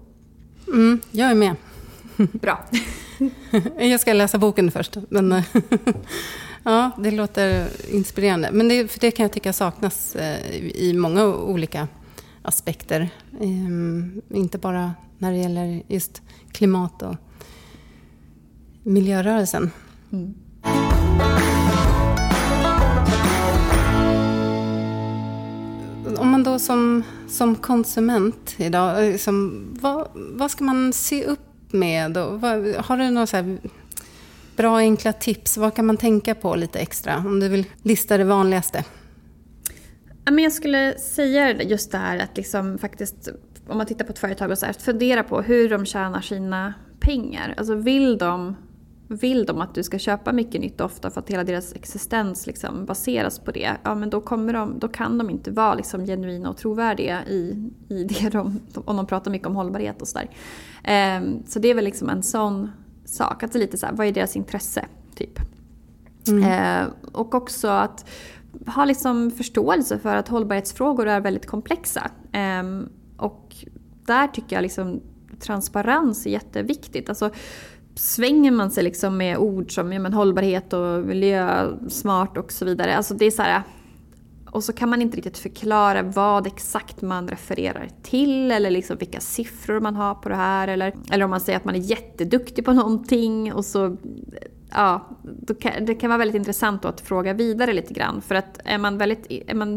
Mm, 0.67 1.01
jag 1.11 1.31
är 1.31 1.35
med. 1.35 1.55
Bra. 2.17 2.63
jag 3.79 3.99
ska 3.99 4.13
läsa 4.13 4.37
boken 4.37 4.71
först. 4.71 4.97
Men 5.09 5.31
ja, 6.63 6.91
det 6.97 7.11
låter 7.11 7.67
inspirerande. 7.89 8.49
Men 8.51 8.67
det, 8.67 8.91
för 8.91 8.99
det 8.99 9.11
kan 9.11 9.23
jag 9.23 9.31
tycka 9.31 9.53
saknas 9.53 10.15
eh, 10.15 10.55
i 10.75 10.93
många 10.93 11.25
olika 11.25 11.87
aspekter. 12.41 13.09
Ehm, 13.41 14.21
inte 14.29 14.57
bara 14.57 14.93
när 15.17 15.31
det 15.31 15.37
gäller 15.37 15.83
just 15.87 16.21
klimat 16.51 17.01
och 17.01 17.15
miljörörelsen. 18.83 19.71
Mm. 20.11 20.33
Om 26.17 26.29
man 26.29 26.43
då 26.43 26.59
som, 26.59 27.03
som 27.33 27.55
konsument 27.55 28.55
idag, 28.57 29.11
liksom, 29.11 29.67
vad, 29.81 30.07
vad 30.13 30.51
ska 30.51 30.63
man 30.63 30.93
se 30.93 31.25
upp 31.25 31.73
med? 31.73 32.17
Och 32.17 32.41
vad, 32.41 32.75
har 32.75 32.97
du 32.97 33.09
några 33.09 33.27
så 33.27 33.57
bra 34.55 34.77
enkla 34.77 35.13
tips? 35.13 35.57
Vad 35.57 35.75
kan 35.75 35.85
man 35.85 35.97
tänka 35.97 36.35
på 36.35 36.55
lite 36.55 36.79
extra? 36.79 37.17
Om 37.17 37.39
du 37.39 37.47
vill 37.47 37.65
lista 37.81 38.17
det 38.17 38.23
vanligaste. 38.23 38.83
Jag 40.25 40.53
skulle 40.53 40.99
säga 40.99 41.61
just 41.63 41.91
det 41.91 41.97
här 41.97 42.17
att 42.17 42.37
liksom 42.37 42.77
faktiskt, 42.77 43.29
om 43.67 43.77
man 43.77 43.85
tittar 43.85 44.05
på 44.05 44.11
ett 44.11 44.19
företag 44.19 44.51
och 44.51 44.57
så 44.57 44.65
här, 44.65 44.73
fundera 44.73 45.23
på 45.23 45.41
hur 45.41 45.69
de 45.69 45.85
tjänar 45.85 46.21
sina 46.21 46.73
pengar. 46.99 47.53
Alltså 47.57 47.75
vill 47.75 48.17
de 48.17 48.55
vill 49.13 49.45
de 49.45 49.61
att 49.61 49.75
du 49.75 49.83
ska 49.83 49.99
köpa 49.99 50.31
mycket 50.31 50.61
nytt 50.61 50.81
ofta 50.81 51.09
för 51.09 51.21
att 51.21 51.29
hela 51.29 51.43
deras 51.43 51.73
existens 51.73 52.47
liksom 52.47 52.85
baseras 52.85 53.39
på 53.39 53.51
det, 53.51 53.71
ja 53.83 53.95
men 53.95 54.09
då, 54.09 54.21
kommer 54.21 54.53
de, 54.53 54.79
då 54.79 54.87
kan 54.87 55.17
de 55.17 55.29
inte 55.29 55.51
vara 55.51 55.75
liksom 55.75 56.05
genuina 56.05 56.49
och 56.49 56.57
trovärdiga 56.57 57.25
i, 57.25 57.71
i 57.89 58.03
det 58.03 58.29
de, 58.31 58.59
om 58.73 58.97
de 58.97 59.05
pratar 59.05 59.31
mycket 59.31 59.47
om 59.47 59.55
hållbarhet 59.55 60.01
och 60.01 60.07
sådär. 60.07 60.29
Eh, 60.83 61.21
så 61.47 61.59
det 61.59 61.67
är 61.67 61.75
väl 61.75 61.85
liksom 61.85 62.09
en 62.09 62.23
sån 62.23 62.71
sak, 63.05 63.43
att 63.43 63.51
det 63.51 63.57
är 63.57 63.61
lite 63.61 63.77
så 63.77 63.85
här, 63.85 63.93
vad 63.93 64.07
är 64.07 64.11
deras 64.11 64.35
intresse? 64.35 64.85
Typ. 65.15 65.39
Mm. 66.27 66.43
Eh, 66.43 66.87
och 67.11 67.35
också 67.35 67.67
att 67.67 68.05
ha 68.67 68.85
liksom 68.85 69.31
förståelse 69.31 69.99
för 69.99 70.15
att 70.15 70.27
hållbarhetsfrågor 70.27 71.07
är 71.07 71.21
väldigt 71.21 71.45
komplexa. 71.45 72.11
Eh, 72.31 72.63
och 73.17 73.55
där 74.05 74.27
tycker 74.27 74.55
jag 74.55 74.63
liksom 74.63 75.01
transparens 75.39 76.25
är 76.25 76.29
jätteviktigt. 76.29 77.09
Alltså, 77.09 77.29
svänger 77.95 78.51
man 78.51 78.71
sig 78.71 78.83
liksom 78.83 79.17
med 79.17 79.37
ord 79.37 79.75
som 79.75 79.93
ja, 79.93 79.99
men 79.99 80.13
hållbarhet 80.13 80.73
och 80.73 81.03
miljösmart 81.05 82.37
och 82.37 82.51
så 82.51 82.65
vidare. 82.65 82.95
Alltså 82.95 83.13
det 83.13 83.25
är 83.25 83.31
så 83.31 83.41
här, 83.41 83.63
och 84.53 84.63
så 84.63 84.73
kan 84.73 84.89
man 84.89 85.01
inte 85.01 85.17
riktigt 85.17 85.37
förklara 85.37 86.01
vad 86.01 86.47
exakt 86.47 87.01
man 87.01 87.27
refererar 87.27 87.89
till 88.01 88.51
eller 88.51 88.71
liksom 88.71 88.97
vilka 88.97 89.19
siffror 89.19 89.79
man 89.79 89.95
har 89.95 90.15
på 90.15 90.29
det 90.29 90.35
här. 90.35 90.67
Eller, 90.67 90.93
eller 91.11 91.25
om 91.25 91.31
man 91.31 91.39
säger 91.39 91.57
att 91.57 91.65
man 91.65 91.75
är 91.75 91.79
jätteduktig 91.79 92.65
på 92.65 92.73
någonting 92.73 93.53
och 93.53 93.65
så 93.65 93.97
ja, 94.69 95.07
kan, 95.59 95.85
det 95.85 95.95
kan 95.95 96.09
vara 96.09 96.17
väldigt 96.17 96.35
intressant 96.35 96.85
att 96.85 97.01
fråga 97.01 97.33
vidare 97.33 97.73
lite 97.73 97.93
grann. 97.93 98.21
För 98.21 98.35
att 98.35 98.59
är 98.65 98.77
man, 98.77 98.97
väldigt, 98.97 99.25
är 99.29 99.55
man, 99.55 99.73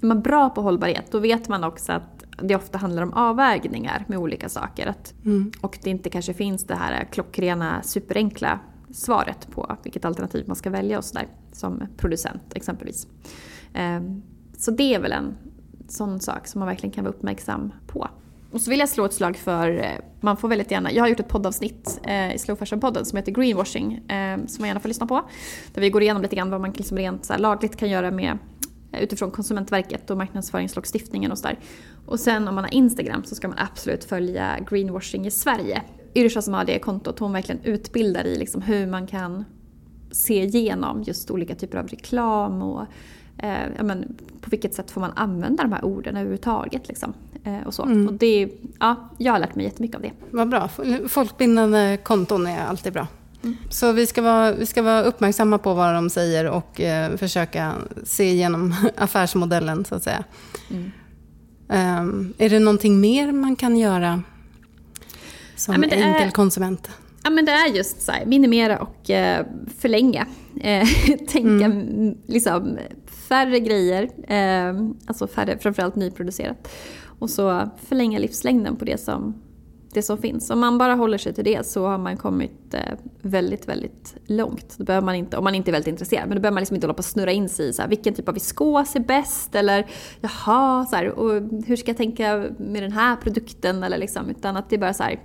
är 0.00 0.06
man 0.06 0.22
bra 0.22 0.50
på 0.50 0.62
hållbarhet 0.62 1.12
då 1.12 1.18
vet 1.18 1.48
man 1.48 1.64
också 1.64 1.92
att 1.92 2.15
det 2.42 2.56
ofta 2.56 2.78
handlar 2.78 3.02
om 3.02 3.12
avvägningar 3.12 4.04
med 4.08 4.18
olika 4.18 4.48
saker. 4.48 4.86
Att, 4.86 5.14
mm. 5.24 5.52
Och 5.60 5.78
det 5.82 5.90
inte 5.90 6.10
kanske 6.10 6.34
finns 6.34 6.64
det 6.64 6.74
här 6.74 7.04
klockrena 7.12 7.82
superenkla 7.82 8.58
svaret 8.90 9.48
på 9.50 9.76
vilket 9.82 10.04
alternativ 10.04 10.44
man 10.46 10.56
ska 10.56 10.70
välja 10.70 10.98
och 10.98 11.04
sådär. 11.04 11.26
Som 11.52 11.82
producent 11.96 12.42
exempelvis. 12.54 13.06
Ehm, 13.74 14.22
så 14.58 14.70
det 14.70 14.94
är 14.94 15.00
väl 15.00 15.12
en, 15.12 15.36
sån 15.88 16.20
sak 16.20 16.46
som 16.46 16.58
man 16.58 16.68
verkligen 16.68 16.92
kan 16.92 17.04
vara 17.04 17.14
uppmärksam 17.14 17.72
på. 17.86 18.08
Och 18.52 18.60
så 18.60 18.70
vill 18.70 18.80
jag 18.80 18.88
slå 18.88 19.04
ett 19.04 19.12
slag 19.12 19.36
för, 19.36 19.70
eh, 19.70 19.90
man 20.20 20.36
får 20.36 20.48
väldigt 20.48 20.70
gärna, 20.70 20.92
jag 20.92 21.02
har 21.02 21.08
gjort 21.08 21.20
ett 21.20 21.28
poddavsnitt 21.28 22.00
eh, 22.02 22.34
i 22.34 22.38
Slow 22.38 22.58
Fashion-podden 22.58 23.04
som 23.04 23.16
heter 23.16 23.32
Greenwashing, 23.32 23.94
eh, 23.94 24.38
som 24.46 24.62
man 24.62 24.68
gärna 24.68 24.80
får 24.80 24.88
lyssna 24.88 25.06
på. 25.06 25.22
Där 25.74 25.80
vi 25.80 25.90
går 25.90 26.02
igenom 26.02 26.22
lite 26.22 26.36
grann 26.36 26.50
vad 26.50 26.60
man 26.60 26.70
liksom 26.70 26.96
rent 26.96 27.24
så 27.24 27.36
lagligt 27.36 27.76
kan 27.76 27.90
göra 27.90 28.10
med 28.10 28.38
utifrån 29.00 29.30
Konsumentverket 29.30 30.10
och 30.10 30.16
marknadsföringslagstiftningen 30.16 31.32
och 31.32 31.38
sådär. 31.38 31.58
Och 32.06 32.20
sen 32.20 32.48
om 32.48 32.54
man 32.54 32.64
har 32.64 32.74
Instagram 32.74 33.24
så 33.24 33.34
ska 33.34 33.48
man 33.48 33.58
absolut 33.58 34.04
följa 34.04 34.58
Greenwashing 34.70 35.26
i 35.26 35.30
Sverige. 35.30 35.82
Yrsa 36.14 36.42
som 36.42 36.54
har 36.54 36.64
det 36.64 36.78
kontot, 36.78 37.18
hon 37.18 37.32
verkligen 37.32 37.60
utbildar 37.64 38.24
i 38.24 38.38
liksom 38.38 38.62
hur 38.62 38.86
man 38.86 39.06
kan 39.06 39.44
se 40.10 40.42
igenom 40.42 41.02
just 41.02 41.30
olika 41.30 41.54
typer 41.54 41.78
av 41.78 41.86
reklam 41.86 42.62
och 42.62 42.82
eh, 43.38 43.68
ja, 43.76 43.82
men, 43.82 44.16
på 44.40 44.50
vilket 44.50 44.74
sätt 44.74 44.90
får 44.90 45.00
man 45.00 45.12
använda 45.16 45.62
de 45.62 45.72
här 45.72 45.84
orden 45.84 46.16
överhuvudtaget. 46.16 46.88
Liksom. 46.88 47.14
Eh, 47.44 47.66
och 47.66 47.74
så. 47.74 47.82
Mm. 47.82 48.08
Och 48.08 48.14
det, 48.14 48.48
ja, 48.80 48.96
jag 49.18 49.32
har 49.32 49.38
lärt 49.38 49.54
mig 49.54 49.64
jättemycket 49.64 49.96
av 49.96 50.02
det. 50.02 50.12
Vad 50.30 50.48
bra. 50.48 50.68
Folkbindande 51.08 51.98
konton 52.02 52.46
är 52.46 52.66
alltid 52.66 52.92
bra. 52.92 53.06
Mm. 53.46 53.58
Så 53.70 53.92
vi 53.92 54.06
ska, 54.06 54.22
vara, 54.22 54.52
vi 54.52 54.66
ska 54.66 54.82
vara 54.82 55.02
uppmärksamma 55.02 55.58
på 55.58 55.74
vad 55.74 55.94
de 55.94 56.10
säger 56.10 56.50
och 56.50 56.80
eh, 56.80 57.16
försöka 57.16 57.74
se 58.04 58.30
igenom 58.30 58.74
affärsmodellen 58.96 59.84
så 59.84 59.94
att 59.94 60.02
säga. 60.02 60.24
Mm. 60.70 60.92
Um, 61.68 62.34
är 62.38 62.50
det 62.50 62.58
någonting 62.58 63.00
mer 63.00 63.32
man 63.32 63.56
kan 63.56 63.76
göra 63.76 64.22
som 65.56 65.74
ja, 65.82 65.88
enkel 65.88 66.28
är, 66.28 66.30
konsument? 66.30 66.90
Ja 67.24 67.30
men 67.30 67.44
det 67.44 67.52
är 67.52 67.68
just 67.68 68.02
så 68.02 68.12
här, 68.12 68.26
minimera 68.26 68.78
och 68.78 69.10
eh, 69.10 69.46
förlänga. 69.78 70.26
Eh, 70.60 70.86
tänka 71.28 71.64
mm. 71.64 72.14
liksom 72.26 72.78
färre 73.28 73.60
grejer, 73.60 74.08
eh, 74.28 74.74
alltså 75.06 75.26
färre, 75.26 75.58
framförallt 75.58 75.96
nyproducerat. 75.96 76.68
Och 77.18 77.30
så 77.30 77.70
förlänga 77.88 78.18
livslängden 78.18 78.76
på 78.76 78.84
det 78.84 79.00
som, 79.00 79.42
det 79.96 80.02
som 80.02 80.18
finns. 80.18 80.50
Om 80.50 80.60
man 80.60 80.78
bara 80.78 80.94
håller 80.94 81.18
sig 81.18 81.34
till 81.34 81.44
det 81.44 81.66
så 81.66 81.86
har 81.86 81.98
man 81.98 82.16
kommit 82.16 82.74
eh, 82.74 82.80
väldigt, 83.22 83.68
väldigt 83.68 84.14
långt. 84.26 84.74
Då 84.78 84.84
behöver 84.84 85.04
man 85.04 85.14
inte, 85.14 85.36
om 85.36 85.44
man 85.44 85.54
inte 85.54 85.70
är 85.70 85.72
väldigt 85.72 85.88
intresserad, 85.88 86.28
men 86.28 86.36
då 86.36 86.42
behöver 86.42 86.54
man 86.54 86.60
liksom 86.60 86.74
inte 86.74 86.86
hålla 86.86 86.94
på 86.94 86.98
och 86.98 87.04
snurra 87.04 87.32
in 87.32 87.48
sig 87.48 87.68
i 87.68 87.72
så 87.72 87.82
här, 87.82 87.88
vilken 87.88 88.14
typ 88.14 88.28
av 88.28 88.34
viskos 88.34 88.96
är 88.96 89.00
bäst 89.00 89.54
eller 89.54 89.86
jaha, 90.20 90.86
så 90.86 90.96
här, 90.96 91.08
och 91.08 91.42
hur 91.66 91.76
ska 91.76 91.90
jag 91.90 91.96
tänka 91.96 92.44
med 92.58 92.82
den 92.82 92.92
här 92.92 93.16
produkten 93.16 93.82
eller 93.82 93.98
liksom, 93.98 94.30
utan 94.30 94.56
att 94.56 94.70
det 94.70 94.76
är 94.76 94.80
bara 94.80 94.94
så 94.94 95.02
här, 95.02 95.20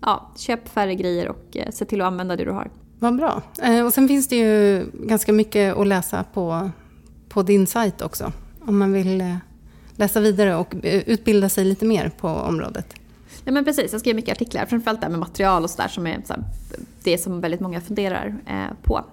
ja, 0.00 0.32
köp 0.36 0.68
färre 0.68 0.94
grejer 0.94 1.28
och 1.28 1.56
eh, 1.56 1.70
se 1.70 1.84
till 1.84 2.00
att 2.00 2.06
använda 2.06 2.36
det 2.36 2.44
du 2.44 2.50
har. 2.50 2.70
Vad 2.98 3.16
bra. 3.16 3.42
Eh, 3.62 3.86
och 3.86 3.94
sen 3.94 4.08
finns 4.08 4.28
det 4.28 4.36
ju 4.36 4.86
ganska 4.92 5.32
mycket 5.32 5.76
att 5.76 5.86
läsa 5.86 6.24
på, 6.24 6.70
på 7.28 7.42
din 7.42 7.66
sajt 7.66 8.02
också. 8.02 8.32
Om 8.60 8.78
man 8.78 8.92
vill 8.92 9.38
läsa 9.96 10.20
vidare 10.20 10.56
och 10.56 10.74
utbilda 10.82 11.48
sig 11.48 11.64
lite 11.64 11.84
mer 11.84 12.10
på 12.20 12.28
området. 12.28 12.99
Ja 13.44 13.52
men 13.52 13.64
precis, 13.64 13.92
jag 13.92 14.00
skriver 14.00 14.16
mycket 14.16 14.32
artiklar, 14.32 14.66
framförallt 14.66 15.00
det 15.00 15.06
här 15.06 15.10
med 15.10 15.20
material 15.20 15.64
och 15.64 15.70
sådär 15.70 15.88
som 15.88 16.06
är 16.06 16.22
så 16.26 16.32
här, 16.32 16.44
det 17.02 17.18
som 17.18 17.40
väldigt 17.40 17.60
många 17.60 17.80
funderar 17.80 18.34
på. 18.82 19.04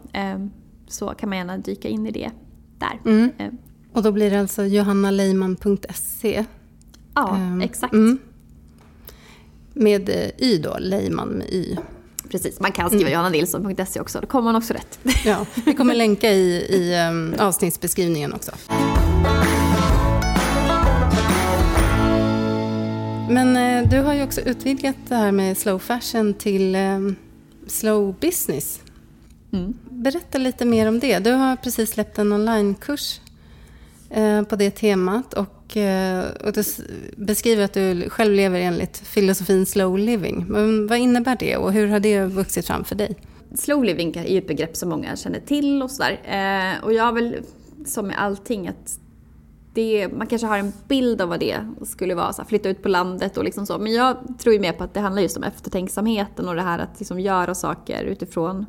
Så 0.87 1.07
kan 1.09 1.29
man 1.29 1.37
gärna 1.37 1.57
dyka 1.57 1.87
in 1.87 2.07
i 2.07 2.11
det 2.11 2.31
där. 2.77 3.01
Mm. 3.05 3.31
Och 3.93 4.03
då 4.03 4.11
blir 4.11 4.31
det 4.31 4.39
alltså 4.39 4.65
johannaleiman.se? 4.65 6.45
Ja, 7.13 7.37
um, 7.51 7.61
exakt. 7.61 7.93
Mm. 7.93 8.19
Med 9.73 10.09
eh, 10.09 10.29
Y 10.37 10.57
då, 10.57 10.77
Leiman 10.79 11.29
med 11.29 11.47
Y. 11.49 11.77
Precis, 12.31 12.59
man 12.59 12.71
kan 12.71 12.89
skriva 12.89 13.01
mm. 13.01 13.13
johannanilsson.se 13.13 13.99
också, 13.99 14.19
då 14.21 14.27
kommer 14.27 14.43
man 14.43 14.55
också 14.55 14.73
rätt. 14.73 14.99
Ja, 15.25 15.45
vi 15.65 15.73
kommer 15.73 15.95
länka 16.05 16.31
i, 16.31 16.65
i 16.69 17.07
um, 17.09 17.35
avsnittsbeskrivningen 17.39 18.33
också. 18.33 18.51
Men 23.29 23.57
eh, 23.57 23.89
du 23.89 24.01
har 24.01 24.13
ju 24.13 24.23
också 24.23 24.41
utvidgat 24.41 24.95
det 25.07 25.15
här 25.15 25.31
med 25.31 25.57
slow 25.57 25.79
fashion 25.79 26.33
till 26.33 26.75
eh, 26.75 26.99
slow 27.67 28.15
business. 28.19 28.81
Mm. 29.53 29.73
Berätta 29.89 30.37
lite 30.37 30.65
mer 30.65 30.87
om 30.87 30.99
det. 30.99 31.19
Du 31.19 31.31
har 31.31 31.55
precis 31.55 31.91
släppt 31.91 32.17
en 32.17 32.33
onlinekurs 32.33 33.19
eh, 34.09 34.41
på 34.41 34.55
det 34.55 34.71
temat 34.71 35.33
och 35.33 35.53
och, 36.43 36.53
du 36.53 36.63
beskriver 37.17 37.63
att 37.63 37.73
du 37.73 38.09
själv 38.09 38.33
lever 38.33 38.59
enligt 38.59 38.97
filosofin 38.97 39.65
slow 39.65 39.97
living. 39.97 40.45
Men 40.47 40.87
vad 40.87 40.97
innebär 40.97 41.37
det 41.39 41.57
och 41.57 41.73
hur 41.73 41.87
har 41.87 41.99
det 41.99 42.25
vuxit 42.25 42.67
fram 42.67 42.83
för 42.83 42.95
dig? 42.95 43.15
Slow 43.55 43.83
living 43.83 44.15
är 44.15 44.23
ju 44.23 44.37
ett 44.37 44.47
begrepp 44.47 44.75
som 44.75 44.89
många 44.89 45.15
känner 45.15 45.39
till 45.39 45.83
och 45.83 45.91
sådär. 45.91 46.19
Och 46.83 46.93
jag 46.93 47.03
har 47.03 47.13
väl, 47.13 47.35
som 47.85 48.07
med 48.07 48.21
allting, 48.21 48.67
att 48.67 48.99
det, 49.77 50.07
man 50.13 50.27
kanske 50.27 50.47
har 50.47 50.57
en 50.57 50.73
bild 50.87 51.21
av 51.21 51.29
vad 51.29 51.39
det 51.39 51.57
skulle 51.83 52.15
vara, 52.15 52.33
så 52.33 52.41
här, 52.41 52.49
flytta 52.49 52.69
ut 52.69 52.83
på 52.83 52.89
landet 52.89 53.37
och 53.37 53.43
liksom 53.43 53.65
så. 53.65 53.79
Men 53.79 53.93
jag 53.93 54.17
tror 54.39 54.53
ju 54.53 54.59
mer 54.59 54.71
på 54.71 54.83
att 54.83 54.93
det 54.93 54.99
handlar 54.99 55.21
just 55.21 55.37
om 55.37 55.43
eftertänksamheten 55.43 56.47
och 56.47 56.55
det 56.55 56.61
här 56.61 56.79
att 56.79 56.99
liksom 56.99 57.19
göra 57.19 57.55
saker 57.55 58.03
utifrån 58.03 58.65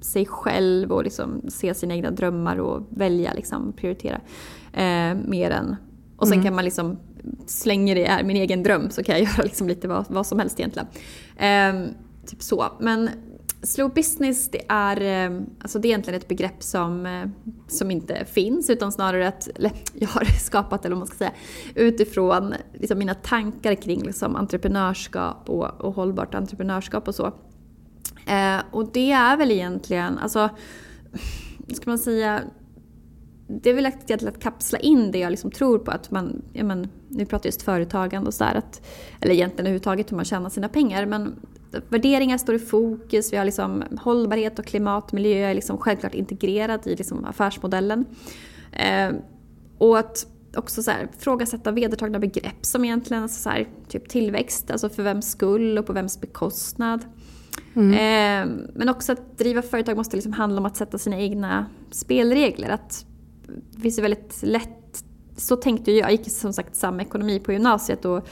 sig 0.00 0.26
själv 0.26 0.92
och 0.92 1.04
liksom 1.04 1.42
se 1.48 1.74
sina 1.74 1.94
egna 1.94 2.10
drömmar 2.10 2.56
och 2.56 2.86
välja, 2.90 3.32
liksom, 3.32 3.72
prioritera. 3.72 4.20
Eh, 4.72 5.14
mer 5.28 5.50
än 5.50 5.76
och 6.16 6.28
sen 6.28 6.34
mm. 6.34 6.44
kan 6.44 6.54
man 6.54 6.64
liksom, 6.64 6.98
slänger 7.46 7.94
det 7.94 8.06
är 8.06 8.24
min 8.24 8.36
egen 8.36 8.62
dröm 8.62 8.90
så 8.90 9.02
kan 9.02 9.14
jag 9.14 9.22
göra 9.30 9.42
liksom 9.42 9.68
lite 9.68 9.88
vad, 9.88 10.04
vad 10.08 10.26
som 10.26 10.38
helst 10.38 10.60
egentligen. 10.60 10.88
Eh, 11.36 11.90
typ 12.26 12.42
så. 12.42 12.64
Men 12.80 13.10
slow 13.62 13.94
business 13.94 14.50
det 14.50 14.62
är, 14.68 15.30
eh, 15.30 15.40
alltså 15.60 15.78
det 15.78 15.88
är 15.88 15.90
egentligen 15.90 16.20
ett 16.20 16.28
begrepp 16.28 16.62
som, 16.62 17.06
eh, 17.06 17.28
som 17.68 17.90
inte 17.90 18.24
finns 18.24 18.70
utan 18.70 18.92
snarare 18.92 19.28
att 19.28 19.48
eller, 19.48 19.72
jag 19.94 20.08
har 20.08 20.24
skapat 20.24 20.84
eller 20.84 20.96
vad 20.96 20.98
man 20.98 21.06
ska 21.06 21.16
säga 21.16 21.32
utifrån 21.74 22.54
liksom 22.72 22.98
mina 22.98 23.14
tankar 23.14 23.74
kring 23.74 24.02
liksom 24.02 24.36
entreprenörskap 24.36 25.50
och, 25.50 25.80
och 25.80 25.94
hållbart 25.94 26.34
entreprenörskap 26.34 27.08
och 27.08 27.14
så. 27.14 27.26
Eh, 28.26 28.58
och 28.70 28.92
det 28.92 29.12
är 29.12 29.36
väl 29.36 29.50
egentligen, 29.50 30.18
alltså, 30.18 30.50
ska 31.68 31.90
man 31.90 31.98
säga, 31.98 32.40
det 33.48 33.70
är 33.70 33.74
väl 33.74 33.86
egentligen 33.86 34.34
att 34.34 34.42
kapsla 34.42 34.78
in 34.78 35.10
det 35.10 35.18
jag 35.18 35.30
liksom 35.30 35.50
tror 35.50 35.78
på. 35.78 35.90
att 35.90 36.10
man, 36.10 36.42
ja 36.52 36.64
men, 36.64 36.88
Nu 37.08 37.26
pratar 37.26 37.46
jag 37.46 37.48
just 37.48 37.62
företagande 37.62 38.28
och 38.28 38.34
sådär. 38.34 38.62
Eller 39.20 39.34
egentligen 39.34 39.66
överhuvudtaget 39.66 40.12
hur 40.12 40.16
man 40.16 40.24
tjänar 40.24 40.50
sina 40.50 40.68
pengar. 40.68 41.06
Men 41.06 41.34
värderingar 41.88 42.38
står 42.38 42.54
i 42.54 42.58
fokus. 42.58 43.32
Vi 43.32 43.36
har 43.36 43.44
liksom 43.44 43.84
hållbarhet 44.00 44.58
och 44.58 44.64
klimat, 44.64 45.12
miljö 45.12 45.50
är 45.50 45.54
liksom 45.54 45.78
självklart 45.78 46.14
integrerat 46.14 46.86
i 46.86 46.96
liksom 46.96 47.24
affärsmodellen. 47.24 48.04
Eh, 48.72 49.12
och 49.78 49.98
att 49.98 50.26
också 50.56 50.82
så 50.82 50.90
här, 50.90 51.08
frågasätta 51.18 51.70
vedertagna 51.70 52.18
begrepp 52.18 52.66
som 52.66 52.84
egentligen 52.84 53.22
alltså 53.22 53.42
så 53.42 53.50
här, 53.50 53.68
typ 53.88 54.08
tillväxt, 54.08 54.70
alltså 54.70 54.88
för 54.88 55.02
vems 55.02 55.30
skull 55.30 55.78
och 55.78 55.86
på 55.86 55.92
vems 55.92 56.20
bekostnad. 56.20 57.04
Mm. 57.74 57.92
Eh, 57.92 58.68
men 58.74 58.88
också 58.88 59.12
att 59.12 59.38
driva 59.38 59.62
företag 59.62 59.96
måste 59.96 60.16
liksom 60.16 60.32
handla 60.32 60.58
om 60.58 60.66
att 60.66 60.76
sätta 60.76 60.98
sina 60.98 61.18
egna 61.18 61.66
spelregler. 61.90 62.68
Att 62.68 63.06
det 63.70 63.80
finns 63.80 63.98
ju 63.98 64.02
väldigt 64.02 64.42
lätt, 64.42 65.04
så 65.36 65.56
tänkte 65.56 65.92
jag, 65.92 66.10
jag 66.10 66.12
gick 66.12 66.30
som 66.30 66.52
sagt 66.52 66.76
samekonomi 66.76 67.38
på 67.38 67.52
gymnasiet 67.52 68.04
och 68.04 68.28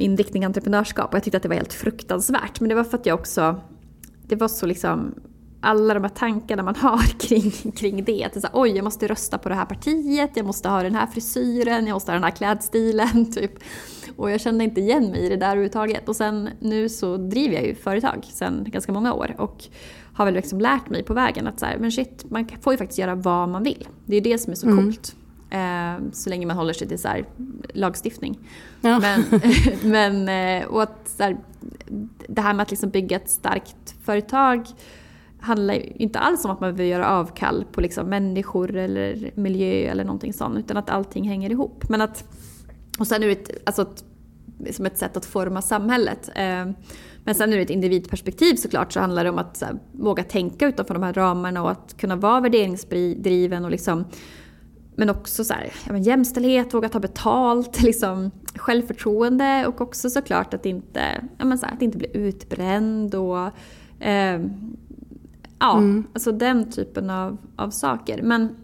inriktning 0.00 0.44
entreprenörskap 0.44 1.08
och 1.08 1.14
jag 1.14 1.24
tyckte 1.24 1.36
att 1.36 1.42
det 1.42 1.48
var 1.48 1.56
helt 1.56 1.72
fruktansvärt. 1.72 2.60
Men 2.60 2.68
det 2.68 2.74
var 2.74 2.84
för 2.84 2.98
att 2.98 3.06
jag 3.06 3.20
också, 3.20 3.60
det 4.22 4.36
var 4.36 4.48
så 4.48 4.66
liksom 4.66 5.14
alla 5.60 5.94
de 5.94 6.02
här 6.02 6.10
tankarna 6.10 6.62
man 6.62 6.76
har 6.76 7.18
kring, 7.18 7.50
kring 7.72 8.04
det. 8.04 8.24
Att 8.24 8.32
det 8.32 8.40
så 8.40 8.46
här, 8.46 8.60
Oj, 8.60 8.70
jag 8.70 8.84
måste 8.84 9.06
rösta 9.06 9.38
på 9.38 9.48
det 9.48 9.54
här 9.54 9.64
partiet, 9.64 10.30
jag 10.34 10.46
måste 10.46 10.68
ha 10.68 10.82
den 10.82 10.94
här 10.94 11.06
frisyren, 11.06 11.86
jag 11.86 11.94
måste 11.94 12.10
ha 12.10 12.14
den 12.14 12.24
här 12.24 12.30
klädstilen. 12.30 13.32
Typ. 13.34 13.52
Och 14.16 14.30
jag 14.30 14.40
kände 14.40 14.64
inte 14.64 14.80
igen 14.80 15.10
mig 15.10 15.26
i 15.26 15.28
det 15.28 15.36
där 15.36 15.46
överhuvudtaget. 15.46 16.08
Och 16.08 16.16
sen 16.16 16.50
nu 16.60 16.88
så 16.88 17.16
driver 17.16 17.54
jag 17.54 17.66
ju 17.66 17.74
företag 17.74 18.26
sen 18.32 18.64
ganska 18.68 18.92
många 18.92 19.12
år. 19.12 19.34
Och 19.38 19.64
har 20.14 20.24
väl 20.24 20.34
liksom 20.34 20.60
lärt 20.60 20.90
mig 20.90 21.02
på 21.02 21.14
vägen 21.14 21.46
att 21.46 21.60
så 21.60 21.66
här, 21.66 21.78
men 21.78 21.92
shit, 21.92 22.30
man 22.30 22.48
får 22.60 22.72
ju 22.72 22.76
faktiskt 22.76 22.98
göra 22.98 23.14
vad 23.14 23.48
man 23.48 23.62
vill. 23.62 23.88
Det 24.04 24.16
är 24.16 24.20
ju 24.20 24.32
det 24.32 24.38
som 24.38 24.52
är 24.52 24.56
så 24.56 24.66
mm. 24.66 24.84
coolt. 24.84 25.16
Eh, 25.50 26.04
så 26.12 26.30
länge 26.30 26.46
man 26.46 26.56
håller 26.56 26.72
sig 26.72 26.88
till 26.88 26.98
så 26.98 27.08
här, 27.08 27.24
lagstiftning. 27.74 28.38
Ja. 28.80 28.98
Men, 28.98 29.24
men 29.82 30.28
eh, 30.62 30.68
och 30.68 30.82
att 30.82 31.08
så 31.08 31.22
här, 31.22 31.36
det 32.28 32.40
här 32.40 32.54
med 32.54 32.62
att 32.62 32.70
liksom 32.70 32.90
bygga 32.90 33.16
ett 33.16 33.30
starkt 33.30 33.94
företag 34.04 34.66
handlar 35.40 36.02
inte 36.02 36.18
alls 36.18 36.44
om 36.44 36.50
att 36.50 36.60
man 36.60 36.74
behöver 36.74 36.92
göra 36.92 37.08
avkall 37.08 37.64
på 37.72 37.80
liksom 37.80 38.08
människor 38.08 38.76
eller 38.76 39.30
miljö 39.34 39.90
eller 39.90 40.04
någonting 40.04 40.32
sånt. 40.32 40.58
Utan 40.58 40.76
att 40.76 40.90
allting 40.90 41.28
hänger 41.28 41.50
ihop. 41.50 41.88
Men 41.88 42.00
att, 42.00 42.24
och 42.98 43.06
sen 43.06 43.22
är 43.22 43.26
det 43.26 43.32
ett, 43.32 43.50
alltså 43.66 43.82
ett, 43.82 44.04
som 44.74 44.86
ett 44.86 44.98
sätt 44.98 45.16
att 45.16 45.24
forma 45.24 45.62
samhället. 45.62 46.30
Eh, 46.34 46.66
men 47.24 47.34
sen 47.34 47.52
ur 47.52 47.60
ett 47.60 47.70
individperspektiv 47.70 48.54
såklart 48.54 48.92
så 48.92 49.00
handlar 49.00 49.24
det 49.24 49.30
om 49.30 49.38
att 49.38 49.60
här, 49.60 49.78
våga 49.92 50.22
tänka 50.24 50.66
utanför 50.66 50.94
de 50.94 51.02
här 51.02 51.12
ramarna 51.12 51.62
och 51.62 51.70
att 51.70 51.96
kunna 51.96 52.16
vara 52.16 52.40
värderingsdriven 52.40 53.64
och 53.64 53.70
liksom 53.70 54.04
men 54.96 55.10
också 55.10 55.44
så 55.44 55.54
här, 55.54 55.72
ja, 55.86 55.92
men 55.92 56.02
jämställdhet, 56.02 56.74
våga 56.74 56.88
ta 56.88 57.00
betalt, 57.00 57.82
liksom, 57.82 58.30
självförtroende 58.54 59.66
och 59.66 59.80
också 59.80 60.10
såklart 60.10 60.54
att 60.54 60.66
inte, 60.66 61.00
ja, 61.38 61.44
men 61.44 61.58
så 61.58 61.66
här, 61.66 61.74
att 61.74 61.82
inte 61.82 61.98
bli 61.98 62.10
utbränd 62.14 63.14
och 63.14 63.46
eh, 64.00 64.40
ja, 65.58 65.78
mm. 65.78 66.06
alltså 66.12 66.32
den 66.32 66.70
typen 66.70 67.10
av, 67.10 67.36
av 67.56 67.70
saker. 67.70 68.22
Men 68.22 68.56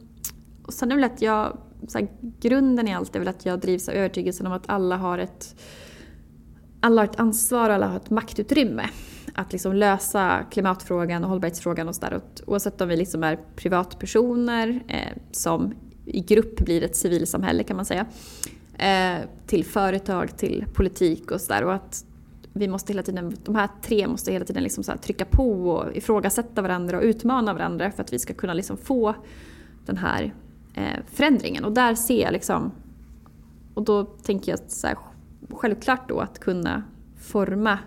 och 0.66 0.72
sen 0.72 0.90
är 0.92 0.94
väl 0.94 1.04
att 1.04 1.22
jag 1.22 1.58
så 1.88 1.98
här, 1.98 2.08
grunden 2.20 2.88
i 2.88 2.94
allt 2.94 3.14
är 3.14 3.18
väl 3.18 3.28
att 3.28 3.46
jag 3.46 3.60
drivs 3.60 3.88
av 3.88 3.94
övertygelsen 3.94 4.46
om 4.46 4.52
att 4.52 4.68
alla 4.68 4.96
har 4.96 5.18
ett, 5.18 5.62
alla 6.80 7.02
har 7.02 7.08
ett 7.08 7.20
ansvar 7.20 7.68
och 7.68 7.74
alla 7.74 7.88
har 7.88 7.96
ett 7.96 8.10
maktutrymme 8.10 8.88
att 9.34 9.52
liksom 9.52 9.74
lösa 9.74 10.44
klimatfrågan 10.50 11.24
och 11.24 11.30
hållbarhetsfrågan 11.30 11.88
och 11.88 11.94
sådär. 11.94 12.20
Oavsett 12.46 12.80
om 12.80 12.88
vi 12.88 12.96
liksom 12.96 13.24
är 13.24 13.38
privatpersoner 13.56 14.82
eh, 14.88 15.18
som 15.32 15.74
i 16.06 16.20
grupp 16.20 16.60
blir 16.60 16.82
ett 16.82 16.96
civilsamhälle 16.96 17.62
kan 17.62 17.76
man 17.76 17.84
säga. 17.84 18.06
Eh, 18.78 19.28
till 19.46 19.64
företag, 19.64 20.36
till 20.36 20.64
politik 20.74 21.30
och 21.30 21.40
sådär. 21.40 21.64
Och 21.64 21.74
att 21.74 22.04
vi 22.52 22.68
måste 22.68 22.92
hela 22.92 23.02
tiden, 23.02 23.36
de 23.44 23.54
här 23.54 23.68
tre 23.82 24.06
måste 24.06 24.32
hela 24.32 24.44
tiden 24.44 24.62
liksom 24.62 24.84
så 24.84 24.92
trycka 24.96 25.24
på 25.24 25.70
och 25.70 25.96
ifrågasätta 25.96 26.62
varandra 26.62 26.98
och 26.98 27.04
utmana 27.04 27.54
varandra 27.54 27.90
för 27.90 28.02
att 28.02 28.12
vi 28.12 28.18
ska 28.18 28.34
kunna 28.34 28.54
liksom 28.54 28.76
få 28.76 29.14
den 29.86 29.96
här 29.96 30.34
eh, 30.74 31.00
förändringen. 31.06 31.64
Och 31.64 31.72
där 31.72 31.94
ser 31.94 32.22
jag 32.22 32.32
liksom, 32.32 32.72
och 33.74 33.82
då 33.82 34.04
tänker 34.04 34.52
jag 34.52 34.60
så 34.68 34.86
här, 34.86 34.96
självklart 35.50 36.08
då 36.08 36.20
att 36.20 36.38
kunna 36.38 36.82
forma 37.20 37.78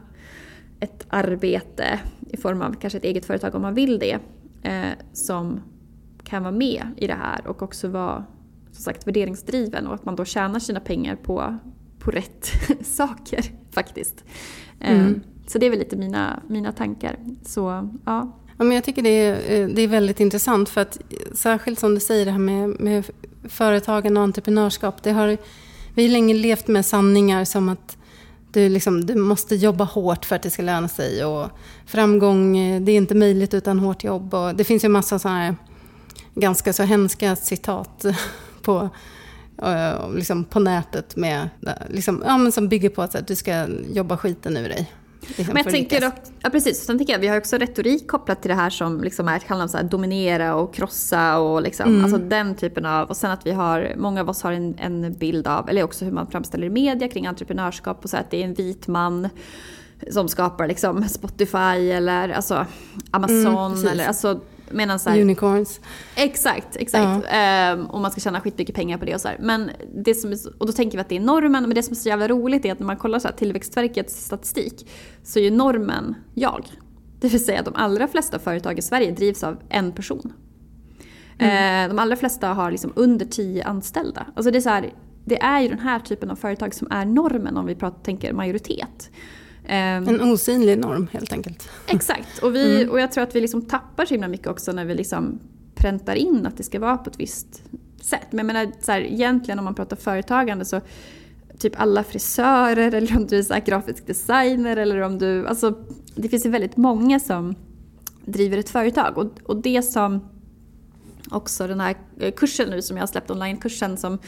ett 0.79 1.05
arbete 1.09 1.99
i 2.29 2.37
form 2.37 2.61
av 2.61 2.73
kanske 2.73 2.97
ett 2.97 3.03
eget 3.03 3.25
företag 3.25 3.55
om 3.55 3.61
man 3.61 3.73
vill 3.73 3.99
det, 3.99 4.19
eh, 4.63 4.93
som 5.13 5.61
kan 6.25 6.43
vara 6.43 6.51
med 6.51 6.83
i 6.97 7.07
det 7.07 7.13
här 7.13 7.47
och 7.47 7.61
också 7.61 7.87
vara 7.87 8.25
som 8.71 8.83
sagt 8.83 9.07
värderingsdriven 9.07 9.87
och 9.87 9.93
att 9.93 10.05
man 10.05 10.15
då 10.15 10.25
tjänar 10.25 10.59
sina 10.59 10.79
pengar 10.79 11.15
på, 11.15 11.57
på 11.99 12.11
rätt 12.11 12.51
saker 12.85 13.45
faktiskt. 13.71 14.23
Eh, 14.79 14.99
mm. 14.99 15.21
Så 15.47 15.57
det 15.57 15.65
är 15.65 15.69
väl 15.69 15.79
lite 15.79 15.95
mina, 15.95 16.39
mina 16.47 16.71
tankar. 16.71 17.17
Så, 17.43 17.89
ja. 18.05 18.37
Ja, 18.57 18.63
men 18.63 18.71
jag 18.71 18.83
tycker 18.83 19.01
det 19.01 19.09
är, 19.09 19.61
eh, 19.61 19.67
det 19.67 19.81
är 19.81 19.87
väldigt 19.87 20.19
intressant 20.19 20.69
för 20.69 20.81
att 20.81 20.99
särskilt 21.33 21.79
som 21.79 21.95
du 21.95 22.01
säger 22.01 22.25
det 22.25 22.31
här 22.31 22.39
med, 22.39 22.79
med 22.79 23.05
företagen 23.43 24.17
och 24.17 24.23
entreprenörskap. 24.23 25.03
Det 25.03 25.11
har, 25.11 25.37
vi 25.95 26.03
har 26.03 26.09
länge 26.09 26.33
levt 26.33 26.67
med 26.67 26.85
sanningar 26.85 27.45
som 27.45 27.69
att 27.69 27.97
du, 28.51 28.69
liksom, 28.69 29.05
du 29.05 29.15
måste 29.15 29.55
jobba 29.55 29.83
hårt 29.83 30.25
för 30.25 30.35
att 30.35 30.43
det 30.43 30.49
ska 30.49 30.61
löna 30.61 30.87
sig. 30.87 31.25
Och 31.25 31.49
framgång, 31.85 32.57
eh, 32.57 32.81
det 32.81 32.91
är 32.91 32.97
inte 32.97 33.15
möjligt 33.15 33.53
utan 33.53 33.79
hårt 33.79 34.03
jobb. 34.03 34.33
Och 34.33 34.55
det 34.55 34.63
finns 34.63 34.83
ju 34.83 34.89
massa 34.89 35.19
sådana 35.19 35.39
här 35.39 35.55
ganska 36.35 36.73
så 36.73 36.83
hemska 36.83 37.35
citat 37.35 38.05
på, 38.61 38.89
eh, 39.61 40.13
liksom 40.13 40.43
på 40.43 40.59
nätet 40.59 41.15
med, 41.15 41.49
liksom, 41.89 42.23
ja, 42.25 42.37
men 42.37 42.51
som 42.51 42.67
bygger 42.67 42.89
på 42.89 43.01
att 43.01 43.27
du 43.27 43.35
ska 43.35 43.67
jobba 43.93 44.17
skiten 44.17 44.57
ur 44.57 44.69
dig. 44.69 44.91
Liksom 45.27 45.53
men 45.53 45.63
jag 45.63 45.73
tänker 45.73 46.01
dock, 46.01 46.13
ja 46.41 46.49
precis, 46.49 46.85
sen 46.85 46.97
tänker 46.97 47.13
jag 47.13 47.19
vi 47.19 47.27
har 47.27 47.37
också 47.37 47.57
retorik 47.57 48.07
kopplat 48.07 48.41
till 48.41 48.49
det 48.49 48.55
här 48.55 48.69
som 48.69 49.03
liksom 49.03 49.27
är, 49.27 49.41
handlar 49.47 49.65
om 49.65 49.69
så 49.69 49.77
här, 49.77 49.83
dominera 49.83 50.55
och 50.55 50.73
krossa 50.73 51.39
och 51.39 51.61
liksom, 51.61 51.89
mm. 51.89 52.03
alltså 52.03 52.17
den 52.17 52.55
typen 52.55 52.85
av, 52.85 53.09
och 53.09 53.17
sen 53.17 53.31
att 53.31 53.45
vi 53.45 53.51
har, 53.51 53.93
många 53.97 54.21
av 54.21 54.29
oss 54.29 54.41
har 54.41 54.51
en, 54.51 54.75
en 54.79 55.13
bild 55.13 55.47
av, 55.47 55.69
eller 55.69 55.83
också 55.83 56.05
hur 56.05 56.11
man 56.11 56.27
framställer 56.27 56.67
i 56.67 56.69
media 56.69 57.07
kring 57.07 57.27
entreprenörskap 57.27 58.03
och 58.03 58.09
så 58.09 58.17
att 58.17 58.31
det 58.31 58.41
är 58.41 58.45
en 58.45 58.53
vit 58.53 58.87
man 58.87 59.29
som 60.11 60.27
skapar 60.27 60.67
liksom 60.67 61.09
Spotify 61.09 61.91
eller 61.91 62.29
alltså 62.29 62.65
Amazon 63.11 63.73
mm, 63.73 63.87
eller 63.87 64.07
alltså 64.07 64.39
Medan 64.71 64.99
så 64.99 65.09
här, 65.09 65.21
Unicorns. 65.21 65.79
Exakt, 66.15 66.75
exakt. 66.75 67.25
Ja. 67.25 67.37
Ehm, 67.37 67.85
och 67.85 68.01
man 68.01 68.11
ska 68.11 68.21
tjäna 68.21 68.41
skitmycket 68.41 68.75
pengar 68.75 68.97
på 68.97 69.05
det 69.05 69.15
och 69.15 69.21
så 69.21 69.27
här. 69.27 69.37
Men 69.39 69.71
det 69.95 70.15
som 70.15 70.31
är, 70.31 70.37
och 70.57 70.67
då 70.67 70.73
tänker 70.73 70.97
vi 70.97 71.01
att 71.01 71.09
det 71.09 71.15
är 71.15 71.19
normen, 71.19 71.63
men 71.63 71.75
det 71.75 71.83
som 71.83 71.91
är 71.91 71.95
så 71.95 72.09
jävla 72.09 72.27
roligt 72.27 72.65
är 72.65 72.71
att 72.71 72.79
när 72.79 72.87
man 72.87 72.97
kollar 72.97 73.19
så 73.19 73.27
här, 73.27 73.35
Tillväxtverkets 73.35 74.25
statistik 74.25 74.89
så 75.23 75.39
är 75.39 75.43
ju 75.43 75.51
normen 75.51 76.15
jag. 76.33 76.65
Det 77.19 77.27
vill 77.27 77.45
säga 77.45 77.59
att 77.59 77.65
de 77.65 77.75
allra 77.75 78.07
flesta 78.07 78.39
företag 78.39 78.79
i 78.79 78.81
Sverige 78.81 79.11
drivs 79.11 79.43
av 79.43 79.57
en 79.69 79.91
person. 79.91 80.33
Mm. 81.37 81.51
Ehm, 81.57 81.95
de 81.95 82.01
allra 82.01 82.15
flesta 82.15 82.47
har 82.47 82.71
liksom 82.71 82.93
under 82.95 83.25
tio 83.25 83.63
anställda. 83.65 84.25
Alltså 84.35 84.51
det, 84.51 84.57
är 84.57 84.61
så 84.61 84.69
här, 84.69 84.93
det 85.25 85.41
är 85.41 85.61
ju 85.61 85.67
den 85.67 85.79
här 85.79 85.99
typen 85.99 86.31
av 86.31 86.35
företag 86.35 86.73
som 86.73 86.87
är 86.91 87.05
normen 87.05 87.57
om 87.57 87.65
vi 87.65 87.75
pratar, 87.75 88.03
tänker 88.03 88.33
majoritet. 88.33 89.11
Ehm, 89.67 90.07
en 90.07 90.21
osynlig 90.21 90.79
norm 90.79 91.07
helt 91.11 91.33
enkelt. 91.33 91.69
Exakt, 91.87 92.43
och, 92.43 92.55
vi, 92.55 92.75
mm. 92.81 92.89
och 92.89 92.99
jag 92.99 93.11
tror 93.11 93.23
att 93.23 93.35
vi 93.35 93.41
liksom 93.41 93.61
tappar 93.61 94.05
så 94.05 94.13
himla 94.13 94.27
mycket 94.27 94.47
också 94.47 94.71
när 94.71 94.85
vi 94.85 94.95
liksom 94.95 95.39
präntar 95.75 96.15
in 96.15 96.45
att 96.45 96.57
det 96.57 96.63
ska 96.63 96.79
vara 96.79 96.97
på 96.97 97.09
ett 97.09 97.19
visst 97.19 97.63
sätt. 98.01 98.27
Men 98.29 98.37
jag 98.37 98.45
menar, 98.45 98.71
så 98.81 98.91
här, 98.91 99.01
egentligen 99.01 99.59
om 99.59 99.65
man 99.65 99.75
pratar 99.75 99.95
företagande 99.95 100.65
så 100.65 100.81
typ 101.59 101.81
alla 101.81 102.03
frisörer 102.03 102.93
eller 102.93 103.17
om 103.17 103.27
du 103.27 103.37
är 103.37 103.43
så 103.43 103.55
grafisk 103.65 104.07
designer 104.07 104.77
eller 104.77 105.01
om 105.01 105.17
du... 105.17 105.47
Alltså, 105.47 105.77
det 106.15 106.29
finns 106.29 106.45
ju 106.45 106.49
väldigt 106.49 106.77
många 106.77 107.19
som 107.19 107.55
driver 108.25 108.57
ett 108.57 108.69
företag 108.69 109.17
och, 109.17 109.31
och 109.43 109.61
det 109.61 109.81
som 109.81 110.29
också 111.31 111.67
den 111.67 111.79
här 111.79 111.95
kursen 112.35 112.69
nu 112.69 112.81
som 112.81 112.97
jag 112.97 113.01
har 113.01 113.07
släppt 113.07 113.31
online-kursen 113.31 113.97
som 113.97 114.19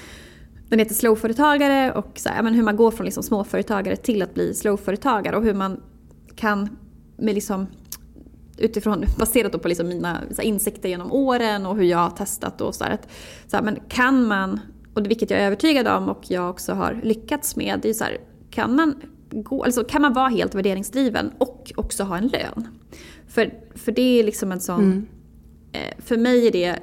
den 0.70 0.80
heter 0.80 0.96
Slowföretagare 0.96 1.92
och 1.92 2.12
så 2.16 2.30
här, 2.30 2.44
men 2.44 2.54
hur 2.54 2.64
man 2.64 2.76
går 2.76 2.92
från 2.92 3.06
liksom 3.06 3.24
småföretagare 3.24 3.96
till 3.96 4.22
att 4.22 4.34
bli 4.34 4.54
slowföretagare 4.54 5.38
och 5.38 5.44
hur 5.44 5.54
man 5.54 5.82
kan 6.36 6.78
med 7.18 7.36
liksom 7.36 7.68
utifrån, 8.58 9.06
baserat 9.18 9.62
på 9.62 9.68
liksom 9.68 9.88
mina 9.88 10.14
här, 10.38 10.44
insikter 10.44 10.90
genom 10.90 11.12
åren 11.12 11.66
och 11.66 11.76
hur 11.76 11.84
jag 11.84 11.98
har 11.98 12.10
testat 12.10 12.62
och 12.62 12.76
så, 12.76 12.84
här, 12.84 12.92
att, 12.92 13.08
så 13.48 13.58
här, 13.58 13.64
men 13.64 13.80
kan 13.90 14.28
man, 14.28 14.60
och 14.94 15.06
vilket 15.06 15.30
jag 15.30 15.40
är 15.40 15.46
övertygad 15.46 15.88
om 15.88 16.10
och 16.10 16.22
jag 16.28 16.50
också 16.50 16.74
har 16.74 17.00
lyckats 17.04 17.56
med, 17.56 17.80
det 17.82 17.90
är 17.90 17.94
så 17.94 18.06
kan 18.50 18.76
man, 18.76 19.02
gå, 19.32 19.64
alltså, 19.64 19.84
kan 19.84 20.02
man 20.02 20.14
vara 20.14 20.28
helt 20.28 20.56
värderingsdriven 20.56 21.32
och 21.38 21.72
också 21.76 22.04
ha 22.04 22.18
en 22.18 22.28
lön? 22.28 22.68
För, 23.28 23.54
för 23.76 23.92
det 23.92 24.20
är 24.20 24.24
liksom 24.24 24.52
en 24.52 24.60
sån, 24.60 24.84
mm. 24.84 25.08
eh, 25.72 26.04
för 26.04 26.18
mig 26.18 26.48
är 26.48 26.52
det 26.52 26.80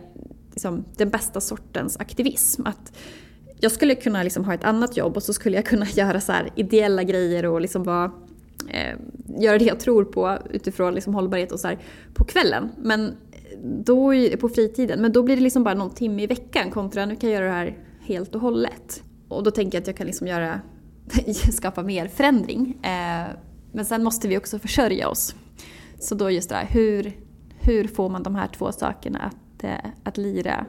liksom 0.50 0.84
den 0.96 1.10
bästa 1.10 1.40
sortens 1.40 1.96
aktivism. 1.96 2.66
Att 2.66 2.92
jag 3.64 3.72
skulle 3.72 3.94
kunna 3.94 4.22
liksom 4.22 4.44
ha 4.44 4.54
ett 4.54 4.64
annat 4.64 4.96
jobb 4.96 5.16
och 5.16 5.22
så 5.22 5.32
skulle 5.32 5.56
jag 5.56 5.66
kunna 5.66 5.86
göra 5.94 6.20
så 6.20 6.32
ideella 6.54 7.02
grejer 7.02 7.46
och 7.46 7.60
liksom 7.60 7.82
vara, 7.82 8.12
eh, 8.68 8.98
göra 9.38 9.58
det 9.58 9.64
jag 9.64 9.80
tror 9.80 10.04
på 10.04 10.38
utifrån 10.50 10.94
liksom 10.94 11.14
hållbarhet 11.14 11.52
och 11.52 11.60
så 11.60 11.68
här, 11.68 11.78
på 12.14 12.24
kvällen. 12.24 12.70
Men 12.78 13.16
då, 13.62 14.12
på 14.40 14.48
fritiden. 14.48 15.00
Men 15.00 15.12
då 15.12 15.22
blir 15.22 15.36
det 15.36 15.42
liksom 15.42 15.64
bara 15.64 15.74
någon 15.74 15.94
timme 15.94 16.22
i 16.22 16.26
veckan 16.26 16.70
kontra 16.70 17.06
nu 17.06 17.16
kan 17.16 17.30
jag 17.30 17.40
göra 17.40 17.46
det 17.46 17.58
här 17.58 17.78
helt 18.00 18.34
och 18.34 18.40
hållet. 18.40 19.02
Och 19.28 19.42
då 19.42 19.50
tänker 19.50 19.76
jag 19.76 19.82
att 19.82 19.86
jag 19.86 19.96
kan 19.96 20.06
liksom 20.06 20.26
göra, 20.26 20.60
skapa 21.52 21.82
mer 21.82 22.08
förändring. 22.08 22.78
Eh, 22.82 23.28
men 23.72 23.84
sen 23.84 24.04
måste 24.04 24.28
vi 24.28 24.38
också 24.38 24.58
försörja 24.58 25.08
oss. 25.08 25.34
Så 25.98 26.14
då 26.14 26.30
just 26.30 26.48
det 26.48 26.54
här, 26.54 26.66
hur, 26.66 27.12
hur 27.60 27.88
får 27.88 28.08
man 28.08 28.22
de 28.22 28.34
här 28.34 28.48
två 28.58 28.72
sakerna 28.72 29.18
att, 29.18 29.64
eh, 29.64 29.90
att 30.04 30.16
lira 30.16 30.66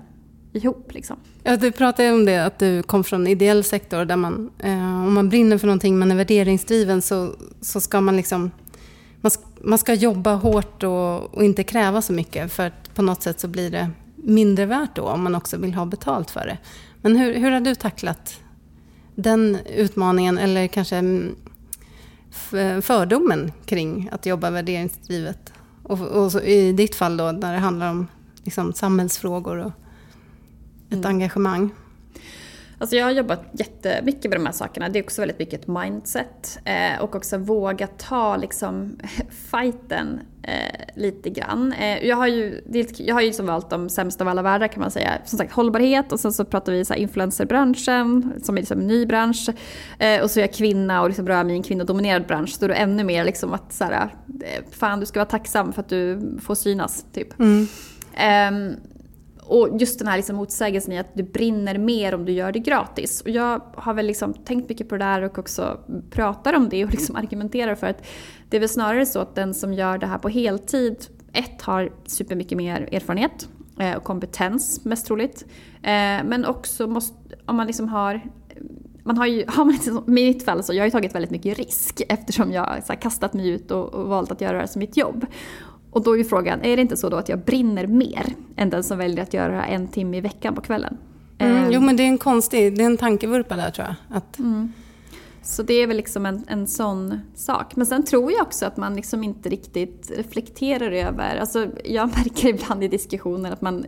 ihop. 0.56 0.94
Liksom. 0.94 1.18
Ja, 1.44 1.58
du 1.58 1.72
pratade 1.72 2.12
om 2.12 2.26
det, 2.26 2.46
att 2.46 2.60
du 2.60 2.84
kom 2.84 3.04
från 3.04 3.28
ideell 3.28 3.64
sektor 3.64 4.06
där 4.06 4.16
man, 4.16 4.52
eh, 4.60 5.06
om 5.06 5.14
man 5.14 5.30
brinner 5.30 5.58
för 5.58 5.68
någonting, 5.68 6.00
men 6.00 6.12
är 6.12 6.16
värderingsdriven 6.16 7.02
så, 7.02 7.36
så 7.62 7.82
ska 7.82 8.02
man 8.02 8.18
liksom 8.18 8.52
man 9.26 9.32
ska, 9.32 9.44
man 9.62 9.78
ska 9.78 9.94
jobba 9.94 10.34
hårt 10.34 10.84
och, 10.84 11.34
och, 11.34 11.44
inte 11.44 11.64
kräva 11.64 12.02
så 12.02 12.14
mycket 12.14 12.54
för 12.54 12.68
att 12.68 12.94
på 12.96 13.02
något 13.02 13.24
sätt 13.24 13.40
så 13.40 13.48
blir 13.48 13.72
det 13.72 13.90
mindre 14.16 14.66
värt 14.66 14.96
då 14.96 15.04
om 15.04 15.24
man 15.24 15.36
också 15.36 15.58
vill 15.58 15.74
ha 15.74 15.86
betalt 15.86 16.32
för 16.32 16.46
det. 16.46 16.58
Men 17.02 17.16
hur, 17.16 17.34
hur 17.34 17.52
har 17.52 17.60
du 17.60 17.76
tacklat 17.76 18.40
den 19.16 19.58
utmaningen 19.76 20.38
eller 20.38 20.68
kanske 20.68 20.96
mm, 20.96 21.36
fördomen 22.82 23.52
kring 23.66 24.10
att 24.12 24.26
jobba 24.26 24.50
värderingsdrivet? 24.50 25.54
Och, 25.84 26.02
och 26.02 26.44
i 26.44 26.72
ditt 26.72 26.96
fall 26.96 27.18
då 27.18 27.32
när 27.32 27.54
det 27.54 27.60
handlar 27.60 27.90
om 27.90 28.08
liksom, 28.44 28.74
samhällsfrågor 28.74 29.58
och 29.58 29.72
ett 30.96 31.06
mm. 31.06 31.16
engagemang? 31.16 31.72
Alltså 32.78 32.96
jag 32.96 33.06
har 33.06 33.12
jobbat 33.12 33.44
jättemycket 33.52 34.32
med 34.32 34.40
de 34.40 34.46
här 34.46 34.54
sakerna. 34.54 34.90
Det 34.90 35.00
är 35.00 35.04
också 35.04 35.22
väldigt 35.22 35.40
mycket 35.40 35.62
ett 35.62 35.68
mindset. 35.68 36.60
Eh, 36.66 37.02
och 37.02 37.16
också 37.16 37.38
våga 37.38 37.88
ta 37.88 38.38
liksom 38.38 39.00
fighten 39.52 40.20
eh, 40.44 40.86
lite 40.96 41.30
grann. 41.30 41.74
Eh, 41.74 42.06
jag 42.08 42.16
har 42.16 42.28
ju, 42.28 42.62
jag 42.98 43.16
har 43.16 43.22
ju 43.22 43.28
liksom 43.28 43.46
valt 43.46 43.70
de 43.70 43.90
sämsta 43.90 44.24
av 44.24 44.28
alla 44.28 44.42
världar 44.42 44.68
kan 44.68 44.82
man 44.82 44.92
säga. 44.92 45.12
Som 45.26 45.38
sagt 45.38 45.52
hållbarhet 45.52 46.12
och 46.12 46.20
sen 46.20 46.34
så 46.34 46.46
pratar 46.46 46.72
vi 46.72 46.86
så 46.86 46.94
här 46.94 47.02
influencerbranschen 47.02 48.34
som 48.44 48.58
är 48.58 48.62
liksom 48.62 48.80
en 48.80 48.88
ny 48.88 49.06
bransch. 49.06 49.50
Eh, 50.00 50.24
och 50.24 50.32
så 50.32 50.40
är 50.40 50.44
jag 50.44 50.54
kvinna 50.54 51.02
och 51.02 51.08
liksom 51.08 51.28
rör 51.28 51.44
mig 51.44 51.54
i 51.54 51.58
en 51.58 51.64
kvinnodominerad 51.64 52.28
bransch. 52.28 52.58
Då 52.60 52.66
är 52.66 52.70
det 52.70 52.76
ännu 52.76 53.04
mer 53.04 53.26
liksom 53.26 53.54
att 53.54 53.74
så 53.74 53.84
här, 53.84 54.10
eh, 54.44 54.64
fan 54.72 55.00
du 55.00 55.06
ska 55.06 55.20
vara 55.20 55.30
tacksam 55.30 55.74
för 55.74 55.82
att 55.82 55.90
du 55.90 56.32
får 56.42 56.56
synas 56.56 57.06
typ. 57.14 57.40
Mm. 57.40 57.68
Och 59.48 59.78
just 59.80 60.00
den 60.00 60.08
här 60.08 60.18
liksom 60.18 60.36
motsägelsen 60.36 60.94
i 60.94 61.00
att 61.00 61.14
du 61.14 61.24
brinner 61.24 61.78
mer 61.78 62.16
om 62.16 62.26
du 62.26 62.32
gör 62.32 62.52
det 62.52 62.60
gratis. 62.60 63.22
Och 63.22 63.30
jag 63.30 63.62
har 63.76 63.94
väl 63.94 64.06
liksom 64.06 64.34
tänkt 64.34 64.70
mycket 64.70 64.90
på 64.90 64.98
det 64.98 65.06
där 65.06 65.22
och 65.22 65.40
också 65.40 65.80
pratar 66.10 66.54
om 66.54 66.70
det 66.70 66.86
och 66.86 66.92
liksom 66.92 67.16
argumenterar 67.16 67.76
för 67.76 67.88
att 67.88 68.06
det 68.50 68.58
är 68.58 68.60
väl 68.60 68.70
snarare 68.70 69.06
så 69.06 69.20
att 69.20 69.36
den 69.36 69.54
som 69.54 69.74
gör 69.74 69.98
det 69.98 70.08
här 70.08 70.18
på 70.18 70.30
heltid, 70.30 70.98
ett, 71.34 71.62
har 71.62 71.92
supermycket 72.06 72.58
mer 72.58 72.90
erfarenhet 72.92 73.50
eh, 73.80 73.96
och 73.96 74.04
kompetens 74.04 74.86
mest 74.86 75.08
troligt. 75.08 75.46
Eh, 75.76 76.24
men 76.26 76.46
också 76.46 76.88
måste, 76.88 77.16
om 77.46 77.56
man 77.56 77.68
liksom 77.68 77.88
har 77.88 78.22
man 79.06 79.18
har 79.18 79.26
ju, 79.26 79.46
har 79.48 79.66
man, 79.66 79.74
liksom, 79.74 80.04
i 80.08 80.12
mitt 80.12 80.46
fall 80.46 80.64
så 80.64 80.74
jag 80.74 80.82
har 80.82 80.86
ju 80.86 80.92
tagit 80.92 81.16
väldigt 81.16 81.32
mycket 81.32 81.58
risk 81.58 82.02
eftersom 82.10 82.52
jag 82.52 82.62
har 82.62 82.96
kastat 82.96 83.34
mig 83.34 83.50
ut 83.50 83.72
och, 83.72 83.94
och 83.94 84.08
valt 84.08 84.32
att 84.32 84.42
göra 84.42 84.54
det 84.54 84.60
här 84.60 84.68
som 84.68 84.80
mitt 84.80 84.98
jobb. 84.98 85.26
Och 85.96 86.04
då 86.04 86.14
är 86.14 86.18
ju 86.18 86.24
frågan, 86.24 86.64
är 86.64 86.76
det 86.76 86.82
inte 86.82 86.98
så 86.98 87.10
då 87.10 87.18
att 87.18 87.30
jag 87.30 87.40
brinner 87.40 87.88
mer 87.88 88.26
än 88.56 88.70
den 88.70 88.84
som 88.84 88.98
väljer 88.98 89.24
att 89.24 89.34
göra 89.34 89.66
en 89.66 89.88
timme 89.88 90.18
i 90.18 90.22
veckan 90.22 90.56
på 90.56 90.62
kvällen? 90.62 90.98
Mm, 91.38 91.72
jo 91.72 91.82
men 91.82 91.98
det 91.98 92.04
är 92.04 92.08
en 92.08 92.18
konstig, 92.18 92.78
det 92.78 92.84
är 92.84 92.86
en 92.86 92.98
tankevurpa 92.98 93.56
där 93.56 93.72
tror 93.72 93.88
jag. 93.88 94.18
Att... 94.18 94.40
Mm. 94.40 94.74
Så 95.44 95.64
det 95.64 95.74
är 95.74 95.88
väl 95.88 95.98
liksom 95.98 96.26
en, 96.26 96.46
en 96.48 96.68
sån 96.68 97.20
sak. 97.36 97.76
Men 97.76 97.86
sen 97.86 98.04
tror 98.04 98.32
jag 98.32 98.42
också 98.42 98.66
att 98.66 98.78
man 98.78 98.96
liksom 98.96 99.24
inte 99.24 99.50
riktigt 99.50 100.12
reflekterar 100.18 100.92
över, 100.92 101.38
alltså 101.38 101.68
jag 101.86 102.08
märker 102.18 102.48
ibland 102.48 102.84
i 102.84 102.88
diskussioner 102.88 103.52
att 103.52 103.62
man 103.62 103.86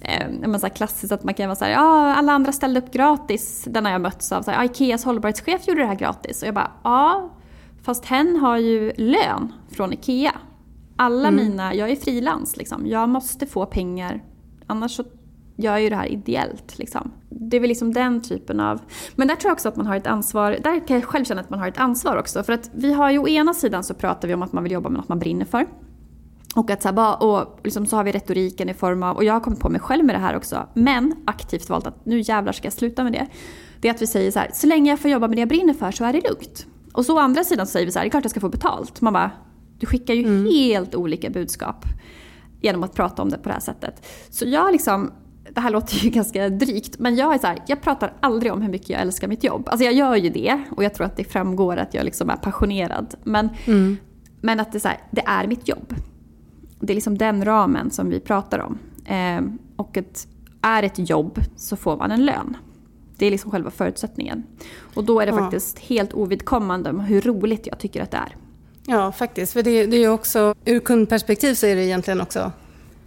eh, 0.00 0.58
så 0.58 0.68
klassiskt 0.68 1.12
att 1.12 1.24
man 1.24 1.34
kan 1.34 1.48
vara 1.48 1.56
såhär, 1.56 1.72
ja 1.72 2.14
alla 2.14 2.32
andra 2.32 2.52
ställde 2.52 2.80
upp 2.80 2.92
gratis. 2.92 3.64
Den 3.66 3.84
har 3.84 3.92
jag 3.92 4.00
mötts 4.00 4.32
av, 4.32 4.42
så 4.42 4.50
här, 4.50 4.64
Ikeas 4.64 5.04
hållbarhetschef 5.04 5.68
gjorde 5.68 5.80
det 5.80 5.86
här 5.86 5.94
gratis. 5.94 6.42
Och 6.42 6.48
jag 6.48 6.54
bara, 6.54 6.72
ja 6.82 7.30
fast 7.82 8.04
hen 8.04 8.36
har 8.36 8.56
ju 8.56 8.92
lön 8.96 9.52
från 9.70 9.92
Ikea. 9.92 10.32
Alla 10.96 11.28
mm. 11.28 11.44
mina, 11.44 11.74
jag 11.74 11.90
är 11.90 11.96
frilans 11.96 12.56
liksom, 12.56 12.86
jag 12.86 13.08
måste 13.08 13.46
få 13.46 13.66
pengar 13.66 14.24
annars 14.66 14.96
så 14.96 15.04
gör 15.56 15.72
jag 15.72 15.82
ju 15.82 15.88
det 15.88 15.96
här 15.96 16.06
ideellt. 16.06 16.78
Liksom. 16.78 17.12
Det 17.28 17.56
är 17.56 17.60
väl 17.60 17.68
liksom 17.68 17.92
den 17.92 18.22
typen 18.22 18.60
av... 18.60 18.80
Men 19.14 19.28
där 19.28 19.36
tror 19.36 19.48
jag 19.48 19.54
också 19.54 19.68
att 19.68 19.76
man 19.76 19.86
har 19.86 19.96
ett 19.96 20.06
ansvar, 20.06 20.58
där 20.62 20.86
kan 20.86 20.96
jag 20.96 21.04
själv 21.04 21.24
känna 21.24 21.40
att 21.40 21.50
man 21.50 21.58
har 21.58 21.68
ett 21.68 21.78
ansvar 21.78 22.16
också. 22.16 22.42
För 22.42 22.52
att 22.52 22.70
vi 22.74 22.92
har 22.92 23.10
ju 23.10 23.18
å 23.18 23.28
ena 23.28 23.54
sidan 23.54 23.84
så 23.84 23.94
pratar 23.94 24.28
vi 24.28 24.34
om 24.34 24.42
att 24.42 24.52
man 24.52 24.62
vill 24.62 24.72
jobba 24.72 24.88
med 24.88 24.98
något 24.98 25.08
man 25.08 25.18
brinner 25.18 25.44
för. 25.44 25.66
Och, 26.56 26.70
att 26.70 26.82
så, 26.82 26.88
här, 26.88 27.22
och 27.22 27.60
liksom 27.64 27.86
så 27.86 27.96
har 27.96 28.04
vi 28.04 28.12
retoriken 28.12 28.68
i 28.68 28.74
form 28.74 29.02
av, 29.02 29.16
och 29.16 29.24
jag 29.24 29.32
har 29.32 29.40
kommit 29.40 29.60
på 29.60 29.68
mig 29.68 29.80
själv 29.80 30.04
med 30.04 30.14
det 30.14 30.18
här 30.18 30.36
också, 30.36 30.68
men 30.74 31.14
aktivt 31.26 31.68
valt 31.68 31.86
att 31.86 32.06
nu 32.06 32.20
jävlar 32.20 32.52
ska 32.52 32.66
jag 32.66 32.72
sluta 32.72 33.04
med 33.04 33.12
det. 33.12 33.26
Det 33.80 33.88
är 33.88 33.94
att 33.94 34.02
vi 34.02 34.06
säger 34.06 34.30
så 34.30 34.38
här, 34.38 34.50
så 34.54 34.66
länge 34.66 34.90
jag 34.90 35.00
får 35.00 35.10
jobba 35.10 35.28
med 35.28 35.36
det 35.36 35.40
jag 35.40 35.48
brinner 35.48 35.74
för 35.74 35.90
så 35.90 36.04
är 36.04 36.12
det 36.12 36.28
lugnt. 36.28 36.66
Och 36.92 37.06
så 37.06 37.16
å 37.16 37.18
andra 37.18 37.44
sidan 37.44 37.66
så 37.66 37.70
säger 37.70 37.86
vi 37.86 37.92
så 37.92 37.98
här, 37.98 38.04
det 38.04 38.08
är 38.08 38.10
klart 38.10 38.24
jag 38.24 38.30
ska 38.30 38.40
få 38.40 38.48
betalt. 38.48 39.00
Man 39.00 39.12
bara, 39.12 39.30
du 39.78 39.86
skickar 39.86 40.14
ju 40.14 40.24
mm. 40.24 40.46
helt 40.46 40.94
olika 40.94 41.30
budskap 41.30 41.84
genom 42.60 42.82
att 42.82 42.94
prata 42.94 43.22
om 43.22 43.30
det 43.30 43.38
på 43.38 43.48
det 43.48 43.52
här 43.52 43.60
sättet. 43.60 44.06
Så 44.30 44.44
jag 44.48 44.72
liksom, 44.72 45.12
det 45.50 45.60
här 45.60 45.70
låter 45.70 45.96
ju 45.96 46.10
ganska 46.20 46.48
drygt, 46.48 46.98
men 46.98 47.16
jag 47.16 47.34
är 47.34 47.38
så 47.38 47.46
här, 47.46 47.58
jag 47.66 47.82
pratar 47.82 48.12
aldrig 48.20 48.52
om 48.52 48.62
hur 48.62 48.70
mycket 48.70 48.90
jag 48.90 49.00
älskar 49.00 49.28
mitt 49.28 49.44
jobb. 49.44 49.68
Alltså 49.68 49.84
jag 49.84 49.94
gör 49.94 50.16
ju 50.16 50.30
det 50.30 50.62
och 50.70 50.84
jag 50.84 50.94
tror 50.94 51.06
att 51.06 51.16
det 51.16 51.24
framgår 51.24 51.76
att 51.76 51.94
jag 51.94 52.04
liksom 52.04 52.30
är 52.30 52.36
passionerad. 52.36 53.14
Men, 53.24 53.48
mm. 53.64 53.96
men 54.40 54.60
att 54.60 54.72
det 54.72 54.78
är, 54.78 54.80
så 54.80 54.88
här, 54.88 54.98
det 55.10 55.22
är 55.26 55.46
mitt 55.46 55.68
jobb. 55.68 55.94
Det 56.80 56.92
är 56.92 56.94
liksom 56.94 57.18
den 57.18 57.44
ramen 57.44 57.90
som 57.90 58.10
vi 58.10 58.20
pratar 58.20 58.58
om. 58.58 58.78
Eh, 59.04 59.40
och 59.76 59.96
ett, 59.96 60.28
är 60.62 60.82
ett 60.82 61.10
jobb 61.10 61.40
så 61.56 61.76
får 61.76 61.96
man 61.96 62.10
en 62.10 62.24
lön. 62.24 62.56
Det 63.16 63.26
är 63.26 63.30
liksom 63.30 63.50
själva 63.50 63.70
förutsättningen. 63.70 64.44
Och 64.94 65.04
då 65.04 65.20
är 65.20 65.26
det 65.26 65.32
ja. 65.32 65.38
faktiskt 65.38 65.78
helt 65.78 66.12
ovidkommande 66.12 66.92
hur 66.92 67.20
roligt 67.20 67.66
jag 67.66 67.78
tycker 67.78 68.02
att 68.02 68.10
det 68.10 68.16
är. 68.16 68.36
Ja, 68.86 69.12
faktiskt. 69.12 69.52
För 69.52 69.62
det, 69.62 69.86
det 69.86 69.96
är 69.96 70.08
också, 70.08 70.54
ur 70.64 70.80
kundperspektiv 70.80 71.54
så 71.54 71.66
är 71.66 71.76
det 71.76 71.84
egentligen 71.84 72.20
också 72.20 72.52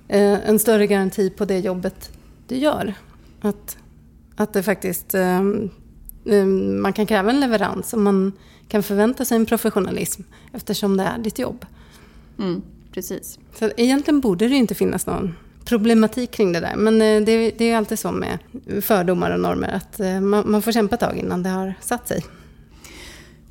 eh, 0.07 0.49
en 0.49 0.59
större 0.59 0.87
garanti 0.87 1.29
på 1.29 1.45
det 1.45 1.59
jobbet 1.59 2.11
du 2.47 2.55
gör. 2.55 2.93
Att, 3.41 3.77
att 4.35 4.53
det 4.53 4.63
faktiskt, 4.63 5.13
eh, 5.13 5.39
eh, 6.25 6.45
man 6.81 6.93
kan 6.93 7.05
kräva 7.05 7.29
en 7.29 7.39
leverans 7.39 7.93
och 7.93 7.99
man 7.99 8.33
kan 8.67 8.83
förvänta 8.83 9.25
sig 9.25 9.35
en 9.35 9.45
professionalism 9.45 10.21
eftersom 10.53 10.97
det 10.97 11.03
är 11.03 11.17
ditt 11.17 11.39
jobb. 11.39 11.65
Mm, 12.39 12.61
precis. 12.93 13.39
Så 13.59 13.71
egentligen 13.77 14.19
borde 14.19 14.47
det 14.47 14.55
inte 14.55 14.75
finnas 14.75 15.05
någon 15.05 15.35
problematik 15.65 16.31
kring 16.31 16.53
det 16.53 16.59
där. 16.59 16.75
Men 16.75 17.01
eh, 17.01 17.21
det, 17.25 17.51
det 17.57 17.71
är 17.71 17.77
alltid 17.77 17.99
så 17.99 18.11
med 18.11 18.37
fördomar 18.81 19.31
och 19.31 19.39
normer 19.39 19.67
att 19.67 19.99
eh, 19.99 20.21
man, 20.21 20.51
man 20.51 20.61
får 20.61 20.71
kämpa 20.71 20.95
ett 20.95 21.01
tag 21.01 21.17
innan 21.17 21.43
det 21.43 21.49
har 21.49 21.73
satt 21.81 22.07
sig. 22.07 22.23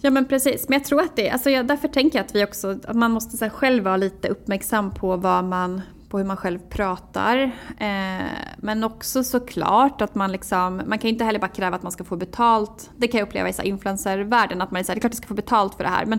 Ja 0.07 0.11
men 0.11 0.25
precis, 0.25 0.69
men 0.69 0.79
jag 0.79 0.85
tror 0.85 1.01
att 1.01 1.17
det, 1.17 1.31
alltså 1.31 1.51
jag, 1.51 1.67
därför 1.67 1.89
tänker 1.89 2.19
jag 2.19 2.25
att 2.25 2.35
vi 2.35 2.45
också, 2.45 2.79
att 2.87 2.97
man 2.97 3.11
måste 3.11 3.37
så 3.37 3.49
själv 3.49 3.85
vara 3.85 3.97
lite 3.97 4.29
uppmärksam 4.29 4.91
på 4.91 5.17
vad 5.17 5.45
man, 5.45 5.81
på 6.09 6.19
hur 6.19 6.25
man 6.25 6.37
själv 6.37 6.59
pratar. 6.59 7.43
Eh, 7.79 8.27
men 8.57 8.85
också 8.85 9.25
såklart 9.25 10.01
att 10.01 10.15
man 10.15 10.33
liksom, 10.33 10.83
man 10.87 10.99
kan 10.99 11.11
inte 11.11 11.25
heller 11.25 11.39
bara 11.39 11.49
kräva 11.49 11.77
att 11.77 11.83
man 11.83 11.93
ska 11.93 12.05
få 12.05 12.17
betalt. 12.17 12.91
Det 12.97 13.09
kan 13.09 13.19
jag 13.19 13.27
uppleva 13.27 13.49
i 13.49 13.53
så 13.53 13.63
influencervärlden, 13.63 14.63
att 14.63 14.71
man 14.71 14.81
är 14.81 14.85
så 14.85 14.93
här, 14.93 14.95
det 14.95 14.99
är 14.99 15.01
klart 15.01 15.13
jag 15.13 15.17
ska 15.17 15.29
få 15.29 15.35
betalt 15.35 15.75
för 15.75 15.85
det 15.85 15.91
här. 15.91 16.07
Men 16.07 16.19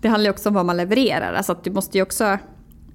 det 0.00 0.08
handlar 0.08 0.28
ju 0.28 0.30
också 0.30 0.48
om 0.48 0.54
vad 0.54 0.66
man 0.66 0.76
levererar, 0.76 1.32
alltså 1.32 1.52
att 1.52 1.64
du 1.64 1.70
måste 1.70 1.98
ju 1.98 2.02
också, 2.02 2.38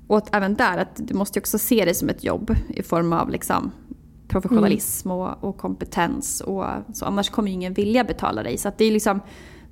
och 0.08 0.36
även 0.36 0.56
där, 0.56 0.78
att 0.78 0.96
du 0.96 1.14
måste 1.14 1.40
ju 1.40 1.42
också 1.42 1.58
se 1.58 1.86
det 1.86 1.94
som 1.94 2.10
ett 2.10 2.24
jobb 2.24 2.56
i 2.68 2.84
form 2.84 3.14
av 3.14 3.30
liksom 3.30 3.72
professionalism 4.28 5.12
mm. 5.12 5.22
och, 5.22 5.44
och, 5.44 5.58
kompetens. 5.58 6.42
Och, 6.42 6.66
så 6.94 7.06
annars 7.06 7.30
kommer 7.30 7.48
ju 7.48 7.54
ingen 7.54 7.74
vilja 7.74 8.04
betala 8.04 8.44
dig. 8.44 8.58
Så 8.58 8.68
att 8.68 8.78
det 8.78 8.86
är 8.86 8.92
liksom, 8.92 9.22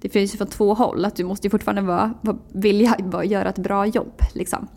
det 0.03 0.09
finns 0.09 0.33
ju 0.33 0.37
från 0.37 0.47
två 0.47 0.73
håll. 0.73 1.05
Att 1.05 1.15
du 1.15 1.23
måste 1.23 1.47
ju 1.47 1.51
fortfarande 1.51 1.81
vara, 1.81 2.13
vara, 2.21 2.37
vilja 2.53 2.95
vara, 2.99 3.25
göra 3.25 3.49
ett 3.49 3.57
bra 3.57 3.85
jobb. 3.85 4.21
Liksom. 4.33 4.67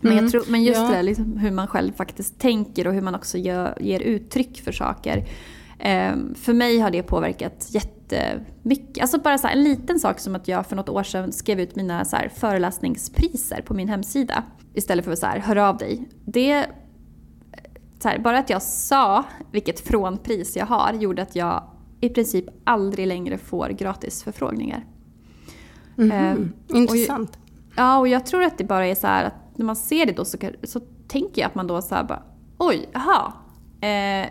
Men, 0.00 0.12
jag 0.12 0.18
mm. 0.18 0.30
tror, 0.30 0.44
men 0.48 0.64
just 0.64 0.80
ja. 0.80 0.86
det 0.86 0.94
där 0.94 1.02
liksom, 1.02 1.36
hur 1.36 1.50
man 1.50 1.66
själv 1.66 1.92
faktiskt 1.92 2.38
tänker 2.38 2.86
och 2.86 2.94
hur 2.94 3.00
man 3.00 3.14
också 3.14 3.38
gör, 3.38 3.78
ger 3.80 4.00
uttryck 4.00 4.60
för 4.60 4.72
saker. 4.72 5.28
Eh, 5.78 6.12
för 6.34 6.52
mig 6.52 6.78
har 6.78 6.90
det 6.90 7.02
påverkat 7.02 7.68
jättemycket. 7.70 9.02
Alltså 9.02 9.18
bara 9.18 9.38
så 9.38 9.48
en 9.48 9.62
liten 9.62 10.00
sak 10.00 10.20
som 10.20 10.34
att 10.34 10.48
jag 10.48 10.66
för 10.66 10.76
något 10.76 10.88
år 10.88 11.02
sedan 11.02 11.32
skrev 11.32 11.60
ut 11.60 11.76
mina 11.76 12.04
så 12.04 12.16
här, 12.16 12.28
föreläsningspriser 12.28 13.62
på 13.62 13.74
min 13.74 13.88
hemsida. 13.88 14.42
Istället 14.74 15.04
för 15.04 15.12
att 15.12 15.18
så 15.18 15.26
här, 15.26 15.38
hör 15.38 15.56
av 15.56 15.76
dig. 15.76 16.08
Det, 16.24 16.66
så 17.98 18.08
här, 18.08 18.18
bara 18.18 18.38
att 18.38 18.50
jag 18.50 18.62
sa 18.62 19.24
vilket 19.52 19.80
frånpris 19.80 20.56
jag 20.56 20.66
har 20.66 20.92
gjorde 20.92 21.22
att 21.22 21.36
jag 21.36 21.62
i 22.00 22.08
princip 22.08 22.44
aldrig 22.64 23.06
längre 23.06 23.38
får 23.38 23.68
gratis 23.68 24.22
förfrågningar. 24.22 24.84
Mm 25.98 26.10
-hmm. 26.10 26.50
eh, 26.70 26.78
Intressant. 26.78 27.30
Och, 27.30 27.72
ja, 27.76 27.98
och 27.98 28.08
jag 28.08 28.26
tror 28.26 28.42
att 28.42 28.58
det 28.58 28.64
bara 28.64 28.86
är 28.86 28.94
så 28.94 29.06
här 29.06 29.24
att 29.24 29.34
när 29.58 29.64
man 29.66 29.76
ser 29.76 30.06
det 30.06 30.12
då 30.12 30.24
så, 30.24 30.38
så 30.62 30.80
tänker 31.08 31.42
jag 31.42 31.48
att 31.48 31.54
man 31.54 31.66
då 31.66 31.82
så 31.82 31.88
bara 31.88 32.22
oj, 32.58 32.88
jaha. 32.92 33.32
Eh, 33.80 34.30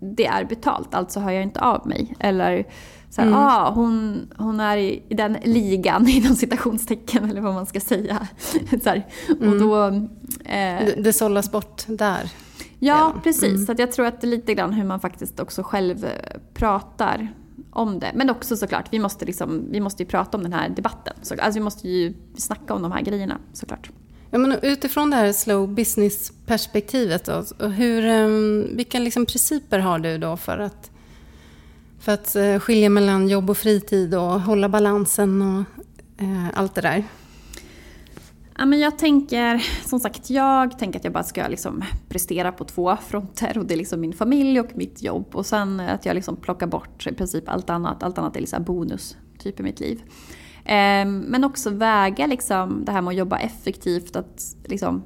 det 0.00 0.26
är 0.26 0.44
betalt, 0.44 0.94
alltså 0.94 1.20
hör 1.20 1.30
jag 1.30 1.42
inte 1.42 1.60
av 1.60 1.88
mig. 1.88 2.14
Eller 2.18 2.66
så 3.10 3.20
här, 3.20 3.28
mm. 3.28 3.40
ah, 3.40 3.70
hon, 3.70 4.28
hon 4.36 4.60
är 4.60 4.76
i, 4.76 5.02
i 5.08 5.14
den 5.14 5.36
ligan 5.44 6.08
inom 6.08 6.34
citationstecken 6.34 7.30
eller 7.30 7.40
vad 7.40 7.54
man 7.54 7.66
ska 7.66 7.80
säga. 7.80 8.28
så 8.82 8.88
här, 8.88 9.06
mm. 9.28 9.52
och 9.52 9.60
då, 9.60 9.86
eh, 10.44 10.86
det, 10.86 10.94
det 11.02 11.12
sållas 11.12 11.52
bort 11.52 11.82
där. 11.86 12.30
Ja, 12.78 13.14
precis. 13.24 13.54
Mm. 13.54 13.66
Så 13.66 13.74
jag 13.78 13.92
tror 13.92 14.06
att 14.06 14.20
det 14.20 14.26
är 14.26 14.28
lite 14.28 14.54
grann 14.54 14.72
hur 14.72 14.84
man 14.84 15.00
faktiskt 15.00 15.40
också 15.40 15.62
själv 15.62 16.04
eh, 16.04 16.10
pratar 16.54 17.28
om 17.70 17.98
det. 17.98 18.12
Men 18.14 18.30
också 18.30 18.56
såklart, 18.56 18.86
vi 18.90 18.98
måste, 18.98 19.24
liksom, 19.24 19.66
vi 19.70 19.80
måste 19.80 20.02
ju 20.02 20.08
prata 20.08 20.36
om 20.36 20.42
den 20.42 20.52
här 20.52 20.68
debatten. 20.68 21.14
Så, 21.22 21.34
alltså 21.34 21.58
vi 21.58 21.64
måste 21.64 21.88
ju 21.88 22.14
snacka 22.36 22.74
om 22.74 22.82
de 22.82 22.92
här 22.92 23.02
grejerna 23.02 23.38
såklart. 23.52 23.90
Ja, 24.30 24.38
men 24.38 24.58
utifrån 24.62 25.10
det 25.10 25.16
här 25.16 25.32
slow 25.32 25.68
business-perspektivet, 25.68 27.24
då, 27.24 27.66
hur, 27.66 28.04
ehm, 28.04 28.66
vilka 28.76 28.98
liksom 28.98 29.26
principer 29.26 29.78
har 29.78 29.98
du 29.98 30.18
då 30.18 30.36
för 30.36 30.58
att, 30.58 30.90
för 32.00 32.12
att 32.12 32.36
eh, 32.36 32.58
skilja 32.58 32.90
mellan 32.90 33.28
jobb 33.28 33.50
och 33.50 33.58
fritid 33.58 34.14
och 34.14 34.40
hålla 34.40 34.68
balansen 34.68 35.42
och 35.42 35.84
eh, 36.22 36.48
allt 36.54 36.74
det 36.74 36.80
där? 36.80 37.04
Ja, 38.60 38.66
men 38.66 38.78
jag 38.78 38.98
tänker, 38.98 39.58
som 39.88 40.00
sagt, 40.00 40.30
jag 40.30 40.78
tänker 40.78 40.98
att 40.98 41.04
jag 41.04 41.12
bara 41.12 41.24
ska 41.24 41.48
liksom 41.48 41.84
prestera 42.08 42.52
på 42.52 42.64
två 42.64 42.96
fronter. 42.96 43.58
Och 43.58 43.66
det 43.66 43.74
är 43.74 43.78
liksom 43.78 44.00
min 44.00 44.12
familj 44.12 44.60
och 44.60 44.70
mitt 44.74 45.02
jobb. 45.02 45.26
Och 45.32 45.46
sen 45.46 45.80
att 45.80 46.06
jag 46.06 46.14
liksom 46.14 46.36
plockar 46.36 46.66
bort 46.66 47.06
i 47.06 47.14
princip 47.14 47.48
allt 47.48 47.70
annat. 47.70 48.02
Allt 48.02 48.18
annat 48.18 48.36
är 48.36 48.40
liksom 48.40 48.64
bonus 48.64 49.16
typ 49.38 49.60
i 49.60 49.62
mitt 49.62 49.80
liv. 49.80 50.02
Ehm, 50.64 51.18
men 51.18 51.44
också 51.44 51.70
väga 51.70 52.26
liksom 52.26 52.84
det 52.84 52.92
här 52.92 53.02
med 53.02 53.10
att 53.10 53.16
jobba 53.16 53.38
effektivt. 53.38 54.16
Att 54.16 54.56
liksom 54.64 55.02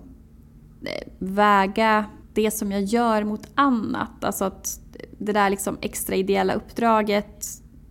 eh, 0.82 1.12
väga 1.18 2.04
det 2.34 2.50
som 2.50 2.72
jag 2.72 2.82
gör 2.82 3.24
mot 3.24 3.46
annat. 3.54 4.24
Alltså 4.24 4.44
att 4.44 4.80
det 5.18 5.32
där 5.32 5.50
liksom 5.50 5.78
extra 5.80 6.16
ideella 6.16 6.54
uppdraget, 6.54 7.46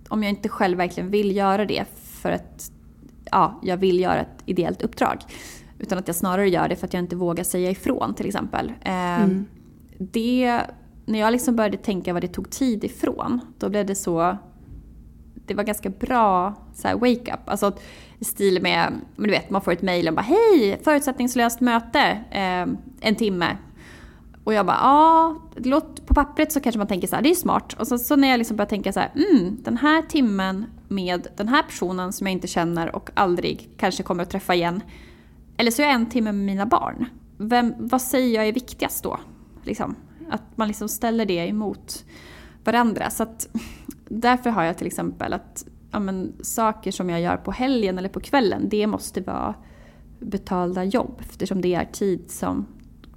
om 0.10 0.24
jag 0.24 0.30
inte 0.30 0.50
själv 0.50 0.78
verkligen 0.78 1.12
vill 1.12 1.36
göra 1.36 1.66
det 1.66 1.86
för 2.22 2.32
att 2.32 2.72
ja, 3.32 3.60
jag 3.64 3.78
vill 3.78 4.00
göra 4.00 4.20
ett 4.20 4.44
ideellt 4.46 4.82
uppdrag. 4.82 5.18
Utan 5.80 5.98
att 5.98 6.08
jag 6.08 6.16
snarare 6.16 6.50
gör 6.50 6.70
det 6.70 6.76
för 6.76 6.88
att 6.88 6.94
jag 6.94 7.04
inte 7.04 7.16
vågar 7.16 7.44
säga 7.44 7.70
ifrån 7.70 8.14
till 8.14 8.28
exempel. 8.28 8.74
Ehm, 8.82 9.24
mm. 9.24 9.46
Det, 9.98 10.62
när 11.06 11.20
jag 11.20 11.32
liksom 11.32 11.56
började 11.56 11.78
tänka 11.78 12.14
vad 12.14 12.22
det 12.22 12.28
tog 12.28 12.50
tid 12.50 12.84
ifrån, 12.84 13.40
då 13.60 13.70
blev 13.70 13.86
det 13.86 13.96
så... 13.96 14.38
Det 15.46 15.54
var 15.54 15.64
ganska 15.64 15.90
bra 15.90 16.56
wake-up. 16.84 17.40
Alltså 17.46 17.72
i 18.20 18.26
stil 18.26 18.62
med, 18.62 18.94
men 19.16 19.28
du 19.28 19.34
vet, 19.34 19.50
man 19.50 19.62
får 19.62 19.72
ett 19.72 19.82
mejl 19.82 20.08
och 20.08 20.14
bara 20.14 20.22
hej, 20.22 20.82
förutsättningslöst 20.84 21.62
möte, 21.62 22.00
eh, 22.32 22.68
en 23.02 23.16
timme. 23.16 23.58
Och 24.44 24.54
jag 24.54 24.66
bara, 24.66 24.78
ja, 24.82 25.36
på 26.06 26.14
pappret 26.14 26.52
så 26.52 26.60
kanske 26.60 26.78
man 26.78 26.88
tänker 26.88 27.08
så 27.08 27.16
här, 27.16 27.24
det 27.24 27.30
är 27.30 27.36
smart. 27.36 27.74
Och 27.74 27.88
så, 27.88 27.98
så 27.98 28.16
när 28.16 28.28
jag 28.28 28.38
liksom 28.38 28.58
börjar 28.58 28.70
tänka 28.70 28.94
så 28.94 29.00
här, 29.00 29.12
mm, 29.16 29.58
den 29.64 29.78
här 29.78 30.02
timmen 30.02 30.66
med 30.92 31.28
den 31.38 31.48
här 31.48 31.64
personen 31.64 32.14
som 32.14 32.28
jag 32.28 32.32
inte 32.32 32.48
känner 32.48 32.96
och 32.96 33.10
aldrig 33.14 33.70
kanske 33.78 34.04
kommer 34.04 34.24
att 34.24 34.30
träffa 34.30 34.56
igen. 34.56 34.82
Eller 35.58 35.72
så 35.72 35.82
är 35.82 35.86
jag 35.86 35.96
en 35.96 36.10
timme 36.10 36.32
med 36.32 36.46
mina 36.46 36.66
barn. 36.66 37.06
Vem, 37.38 37.74
vad 37.78 38.02
säger 38.02 38.36
jag 38.36 38.48
är 38.48 38.54
viktigast 38.54 39.04
då? 39.04 39.20
Liksom, 39.64 39.96
att 40.30 40.58
man 40.58 40.68
liksom 40.68 40.90
ställer 40.90 41.26
det 41.26 41.48
emot 41.48 42.06
varandra. 42.64 43.10
Så 43.10 43.24
att, 43.24 43.48
därför 44.10 44.50
har 44.50 44.64
jag 44.64 44.78
till 44.78 44.88
exempel 44.88 45.34
att 45.34 45.66
ja, 45.92 46.00
men, 46.00 46.34
saker 46.42 46.92
som 46.92 47.10
jag 47.10 47.22
gör 47.22 47.38
på 47.38 47.52
helgen 47.52 47.98
eller 47.98 48.10
på 48.10 48.20
kvällen, 48.20 48.70
det 48.70 48.88
måste 48.88 49.22
vara 49.22 49.56
betalda 50.20 50.84
jobb 50.84 51.16
eftersom 51.20 51.62
det 51.62 51.76
är 51.76 51.86
tid 51.86 52.32
som 52.32 52.66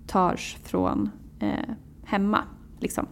tas 0.06 0.56
från 0.62 1.10
eh, 1.40 1.74
hemma. 2.04 2.44
Liksom. 2.78 3.06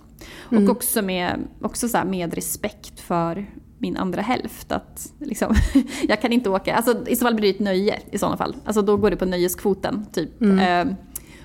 Mm. 0.51 0.65
Och 0.65 0.71
också 0.71 1.03
med, 1.03 1.41
också 1.61 1.89
så 1.89 2.03
med 2.05 2.35
respekt 2.35 3.01
för 3.01 3.47
min 3.83 3.97
andra 3.97 4.23
hälft. 4.23 4.73
Att 4.73 5.13
liksom, 5.19 5.55
jag 6.09 6.21
kan 6.21 6.33
inte 6.33 6.51
åka, 6.51 6.75
alltså, 6.75 7.07
i 7.09 7.17
så 7.17 7.25
fall 7.25 7.35
blir 7.35 7.49
det 7.49 7.55
ett 7.57 7.61
nöje 7.61 8.01
i 8.11 8.19
sådana 8.19 8.37
fall. 8.37 8.57
Alltså, 8.65 8.83
då 8.83 8.97
går 8.97 9.11
det 9.11 9.17
på 9.17 9.25
nöjeskvoten. 9.25 10.07
Typ. 10.13 10.41
Mm. 10.41 10.89
Eh, 10.89 10.95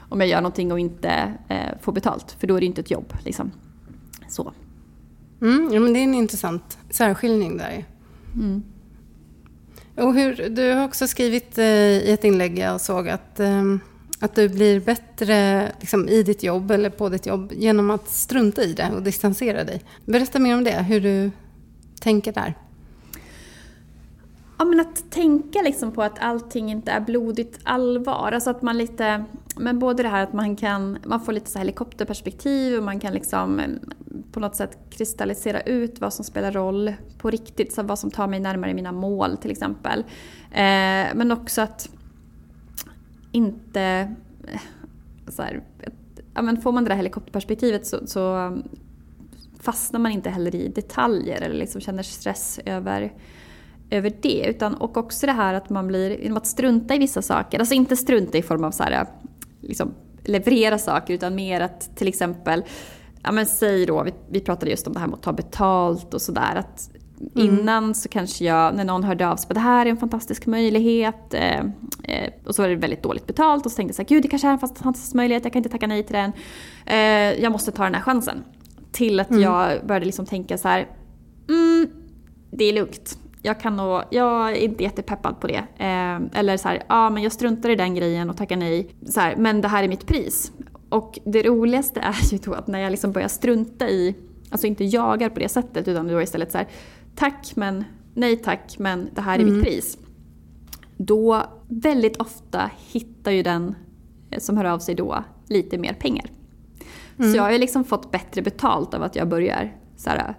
om 0.10 0.20
jag 0.20 0.30
gör 0.30 0.42
någonting 0.42 0.72
och 0.72 0.80
inte 0.80 1.34
eh, 1.48 1.80
får 1.82 1.92
betalt. 1.92 2.36
För 2.40 2.48
då 2.48 2.56
är 2.56 2.60
det 2.60 2.66
inte 2.66 2.82
ett 2.82 2.92
jobb. 2.92 3.14
Liksom. 3.26 3.52
Så. 4.30 4.54
Mm, 5.42 5.70
ja, 5.74 5.80
men 5.80 5.94
det 5.94 6.00
är 6.00 6.04
en 6.04 6.14
intressant 6.14 6.78
särskiljning 6.90 7.58
där. 7.58 7.86
Mm. 8.36 8.64
Och 9.96 10.14
hur, 10.14 10.50
du 10.50 10.74
har 10.74 10.86
också 10.86 11.08
skrivit 11.08 11.58
eh, 11.58 11.66
i 11.66 12.12
ett 12.12 12.24
inlägg 12.24 12.60
jag 12.60 12.82
såg 12.82 13.10
att, 13.10 13.40
eh, 13.40 13.64
att 14.20 14.36
du 14.36 14.50
blir 14.50 14.80
bättre 14.80 15.72
liksom, 15.80 16.10
i 16.10 16.24
ditt 16.24 16.44
jobb 16.44 16.72
eller 16.72 16.90
på 16.90 17.10
ditt 17.10 17.26
jobb 17.26 17.54
genom 17.56 17.90
att 17.90 18.10
strunta 18.10 18.64
i 18.64 18.74
det 18.74 18.92
och 18.96 19.02
distansera 19.02 19.64
dig. 19.64 19.82
Berätta 20.06 20.40
mer 20.40 20.56
om 20.56 20.64
det, 20.64 20.84
hur 20.84 21.02
du 21.02 21.32
tänker 22.00 22.34
där. 22.34 22.54
Ja, 24.60 24.66
men 24.66 24.80
att 24.80 25.12
tänka 25.12 25.62
liksom 25.62 25.92
på 25.92 26.04
att 26.04 26.20
allting 26.20 26.72
inte 26.72 26.92
är 26.92 27.00
blodigt 27.00 27.60
allvar. 27.64 28.32
Alltså 28.32 28.50
att 28.50 28.62
man 28.62 28.78
lite, 28.78 29.24
men 29.56 29.80
både 29.80 30.04
det 30.04 30.10
här 30.10 30.24
att 30.24 30.34
man 30.34 30.56
kan, 30.56 30.98
man 31.06 31.22
får 31.22 31.34
lite 31.34 31.52
så 31.52 31.60
helikopterperspektiv 31.60 32.78
och 32.78 32.84
man 32.84 33.00
kan 33.00 33.14
liksom 33.14 33.60
eh, 33.60 33.68
på 34.32 34.40
något 34.40 34.56
sätt 34.56 34.78
kristallisera 34.90 35.62
ut 35.62 36.02
vad 36.02 36.14
som 36.14 36.26
spelar 36.26 36.52
roll 36.52 36.94
på 37.18 37.30
riktigt. 37.30 37.74
Så 37.74 37.84
vad 37.84 38.00
som 38.00 38.12
tar 38.12 38.28
mig 38.28 38.40
närmare 38.40 38.74
mina 38.74 38.92
mål 38.92 39.38
till 39.38 39.52
exempel. 39.52 40.00
Eh, 40.52 41.16
men 41.16 41.32
också 41.32 41.62
att 41.62 41.90
inte, 43.32 43.82
eh, 44.48 44.60
så 45.28 45.42
här, 45.42 45.64
ja, 46.34 46.42
men 46.42 46.62
får 46.62 46.72
man 46.72 46.84
det 46.84 46.90
där 46.90 46.96
helikopterperspektivet 46.96 47.88
så, 47.88 48.08
så 48.08 48.58
fastnar 49.60 50.00
man 50.00 50.12
inte 50.12 50.30
heller 50.30 50.56
i 50.56 50.68
detaljer 50.68 51.42
eller 51.42 51.56
liksom 51.56 51.82
känner 51.82 52.04
stress 52.04 52.60
över 52.66 53.14
över 53.90 54.14
det. 54.22 54.46
Utan, 54.50 54.76
och 54.76 54.98
också 54.98 55.26
det 55.26 55.32
här 55.32 55.54
att 55.54 55.70
man 55.70 55.88
blir, 55.88 56.20
genom 56.22 56.38
att 56.38 56.48
strunta 56.48 56.96
i 56.96 56.98
vissa 56.98 57.22
saker, 57.22 57.60
alltså 57.60 57.76
inte 57.76 57.96
strunta 57.96 58.38
i 58.38 58.42
form 58.42 58.64
av 58.64 58.72
så 58.72 58.84
här, 58.84 59.08
liksom, 59.62 59.94
leverera 60.24 60.78
saker 60.78 61.14
utan 61.14 61.36
mer 61.36 61.62
att 61.62 61.98
till 61.98 62.08
exempel, 62.08 62.64
ja 63.24 63.32
men 63.32 63.46
säg 63.46 63.86
då, 63.86 64.04
vi, 64.04 64.14
vi 64.30 64.40
pratade 64.40 64.72
just 64.72 64.88
om 64.88 64.94
det 64.94 65.00
här 65.00 65.08
med 65.08 65.14
att 65.14 65.24
ta 65.24 65.34
betalt 65.34 66.14
och 66.14 66.22
sådär. 66.22 66.64
Mm. 67.36 67.48
Innan 67.48 67.96
så 67.96 68.10
kanske 68.10 68.46
jag, 68.46 68.76
när 68.76 68.84
någon 68.84 69.04
hörde 69.04 69.28
av 69.28 69.36
sig, 69.36 69.48
det 69.54 69.60
här 69.60 69.86
är 69.86 69.90
en 69.90 69.98
fantastisk 69.98 70.46
möjlighet. 70.46 71.34
Eh, 71.34 71.60
eh, 72.04 72.32
och 72.46 72.56
så 72.56 72.62
var 72.62 72.70
det 72.70 72.76
väldigt 72.76 73.04
dåligt 73.04 73.28
betalt 73.28 73.66
och 73.66 73.72
så 73.72 73.76
tänkte 73.76 73.90
jag 73.90 73.96
så 73.96 74.02
här, 74.02 74.08
gud 74.08 74.24
det 74.24 74.28
kanske 74.28 74.48
är 74.48 74.52
en 74.52 74.60
fantastisk 74.60 75.14
möjlighet, 75.14 75.44
jag 75.44 75.54
kan 75.54 75.60
inte 75.60 75.70
tacka 75.70 75.88
nej 75.88 76.04
till 76.04 76.16
den. 76.16 76.32
Eh, 76.86 77.42
jag 77.44 77.52
måste 77.52 77.72
ta 77.72 77.84
den 77.84 77.96
här 77.96 78.02
chansen. 78.02 78.44
Till 78.98 79.20
att 79.20 79.30
mm. 79.30 79.42
jag 79.42 79.86
började 79.86 80.06
liksom 80.06 80.26
tänka 80.26 80.58
så 80.58 80.68
här, 80.68 80.88
mm, 81.50 81.88
det 82.52 82.64
är 82.64 82.74
lugnt 82.74 83.18
jag, 83.42 83.60
kan 83.60 83.76
nog, 83.78 84.02
jag 84.12 84.52
är 84.52 84.56
inte 84.56 84.84
jättepeppad 84.84 85.40
på 85.40 85.48
det. 85.48 85.64
Eh, 85.78 86.40
eller 86.40 86.58
så 86.58 86.68
här, 86.68 86.84
ja 86.90 87.10
men 87.10 87.24
jag 87.24 87.32
struntar 87.32 87.70
i 87.70 87.76
den 87.76 87.96
grejen 87.96 88.30
och 88.30 88.38
tackar 88.38 88.58
nej. 88.58 88.90
Så 89.06 89.20
här, 89.20 89.36
men 89.36 89.62
det 89.62 89.68
här 89.68 89.84
är 89.84 89.88
mitt 89.88 90.08
pris. 90.08 90.52
Och 90.90 91.20
det 91.26 91.44
roligaste 91.44 92.00
är 92.00 92.34
ju 92.34 92.38
då 92.38 92.54
att 92.54 92.68
när 92.68 92.80
jag 92.80 92.92
liksom 92.92 93.12
börjar 93.12 93.28
strunta 93.28 93.90
i, 93.90 94.16
alltså 94.50 94.68
inte 94.68 94.84
jagar 94.84 95.30
på 95.30 95.40
det 95.40 95.50
sättet 95.50 95.88
utan 95.88 96.08
då 96.08 96.22
istället 96.22 96.52
så 96.52 96.58
här, 96.58 96.68
tack 97.16 97.56
men 97.56 97.84
nej 98.14 98.38
tack 98.38 98.76
men 98.80 99.10
det 99.16 99.22
här 99.22 99.40
är 99.40 99.44
mm. 99.44 99.56
mitt 99.56 99.64
pris. 99.64 99.98
Då 100.98 101.44
väldigt 101.68 102.18
ofta 102.18 102.72
hittar 102.92 103.32
ju 103.32 103.44
den 103.44 103.76
som 104.38 104.58
hör 104.58 104.66
av 104.66 104.80
sig 104.80 104.96
då 104.96 105.24
lite 105.48 105.78
mer 105.78 105.94
pengar. 105.94 106.26
Mm. 107.20 107.32
Så 107.32 107.38
jag 107.38 107.44
har 107.44 107.52
ju 107.52 107.58
liksom 107.58 107.84
fått 107.84 108.12
bättre 108.12 108.42
betalt 108.42 108.94
av 108.94 109.04
att 109.04 109.16
jag 109.16 109.28
börjar 109.28 109.76
så 109.98 110.10
här, 110.10 110.36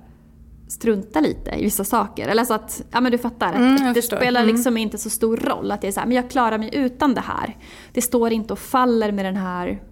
strunta 0.69 1.21
lite 1.21 1.51
i 1.51 1.63
vissa 1.63 1.85
saker. 1.85 2.29
Eller 2.29 2.45
så 2.45 2.55
att, 2.55 2.83
ja 2.91 3.01
men 3.01 3.13
du 3.13 3.19
fattar, 3.19 3.53
mm, 3.53 3.93
det 3.95 4.03
spelar 4.03 4.41
mm. 4.41 4.55
liksom 4.55 4.77
inte 4.77 4.99
så 4.99 5.11
stor 5.11 5.37
roll. 5.37 5.73
Att 5.73 5.81
det 5.81 5.89
är 5.89 5.93
så 5.93 6.01
här, 6.01 6.07
men 6.07 6.17
jag 6.17 6.31
klarar 6.31 6.59
mig 6.59 6.71
utan 6.73 7.15
det 7.15 7.21
här. 7.21 7.57
Det 7.93 8.03
står 8.03 8.33
inte 8.33 8.53
och 8.53 8.59
faller 8.59 9.13
med 9.13 9.25
den 9.25 9.37
här, 9.37 9.83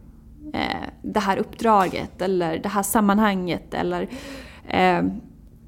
eh, 0.55 0.89
det 1.03 1.21
här 1.21 1.37
uppdraget 1.37 2.23
eller 2.23 2.59
det 2.59 2.69
här 2.69 2.83
sammanhanget. 2.83 3.75
Eller 3.75 4.09
eh, 4.69 5.03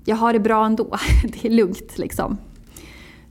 jag 0.04 0.16
har 0.16 0.32
det 0.32 0.40
bra 0.40 0.66
ändå, 0.66 0.96
det 1.32 1.48
är 1.48 1.50
lugnt 1.50 1.98
liksom. 1.98 2.38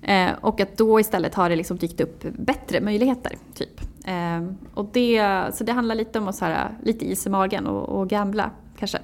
Eh, 0.02 0.32
och 0.42 0.62
att 0.62 0.78
då 0.78 1.00
istället 1.00 1.36
har 1.36 1.50
det 1.50 1.56
liksom 1.56 1.78
dykt 1.78 2.02
upp 2.02 2.24
bättre 2.24 2.82
möjligheter. 2.82 3.38
Typ. 3.54 3.82
Eh, 4.08 4.44
och 4.74 4.90
det, 4.94 5.46
så 5.54 5.64
det 5.64 5.72
handlar 5.72 5.96
lite 5.96 6.20
om 6.20 6.28
att 6.28 6.36
så 6.36 6.46
här, 6.46 6.78
lite 6.84 7.06
is 7.06 7.26
i 7.28 7.30
magen 7.30 7.68
och, 7.68 8.00
och 8.00 8.10
gamla 8.10 8.52
kanske. 8.80 9.00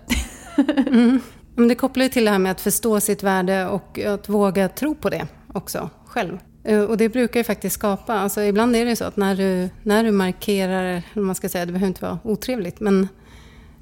mm. 0.88 1.20
Men 1.56 1.68
det 1.68 1.76
kopplar 1.76 2.04
ju 2.04 2.10
till 2.10 2.26
det 2.26 2.32
här 2.32 2.39
med 2.39 2.51
att 2.51 2.62
förstå 2.62 2.99
sitt 2.99 3.24
värde 3.24 3.68
och 3.68 3.99
att 3.99 4.30
våga 4.30 4.70
tro 4.70 4.95
på 4.95 5.10
det 5.10 5.28
också 5.54 5.89
själv. 6.06 6.39
Eh, 6.64 6.82
och 6.82 6.97
det 6.97 7.10
brukar 7.10 7.39
ju 7.39 7.43
faktiskt 7.43 7.76
skapa, 7.76 8.14
alltså 8.14 8.41
ibland 8.41 8.76
är 8.76 8.86
det 8.86 8.95
så 8.95 9.06
att 9.06 9.18
när 9.18 9.36
du, 9.36 9.70
när 9.84 10.04
du 10.04 10.12
markerar, 10.12 10.84
eller 10.84 11.24
man 11.24 11.36
ska 11.36 11.49
säga, 11.49 11.66
det 11.66 11.72
behöver 11.72 11.88
inte 11.88 12.06
vara 12.06 12.20
otrevligt, 12.24 12.80
men 12.80 13.08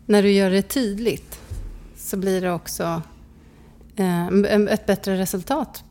när 0.05 0.23
du 0.23 0.31
gör 0.31 0.49
det 0.49 0.61
tydligt 0.61 1.39
så 1.95 2.17
blir 2.17 2.41
det 2.41 2.51
också 2.51 3.01
eh, 3.95 4.27
ett 4.69 4.85
bättre 4.85 5.17
resultat. 5.17 5.83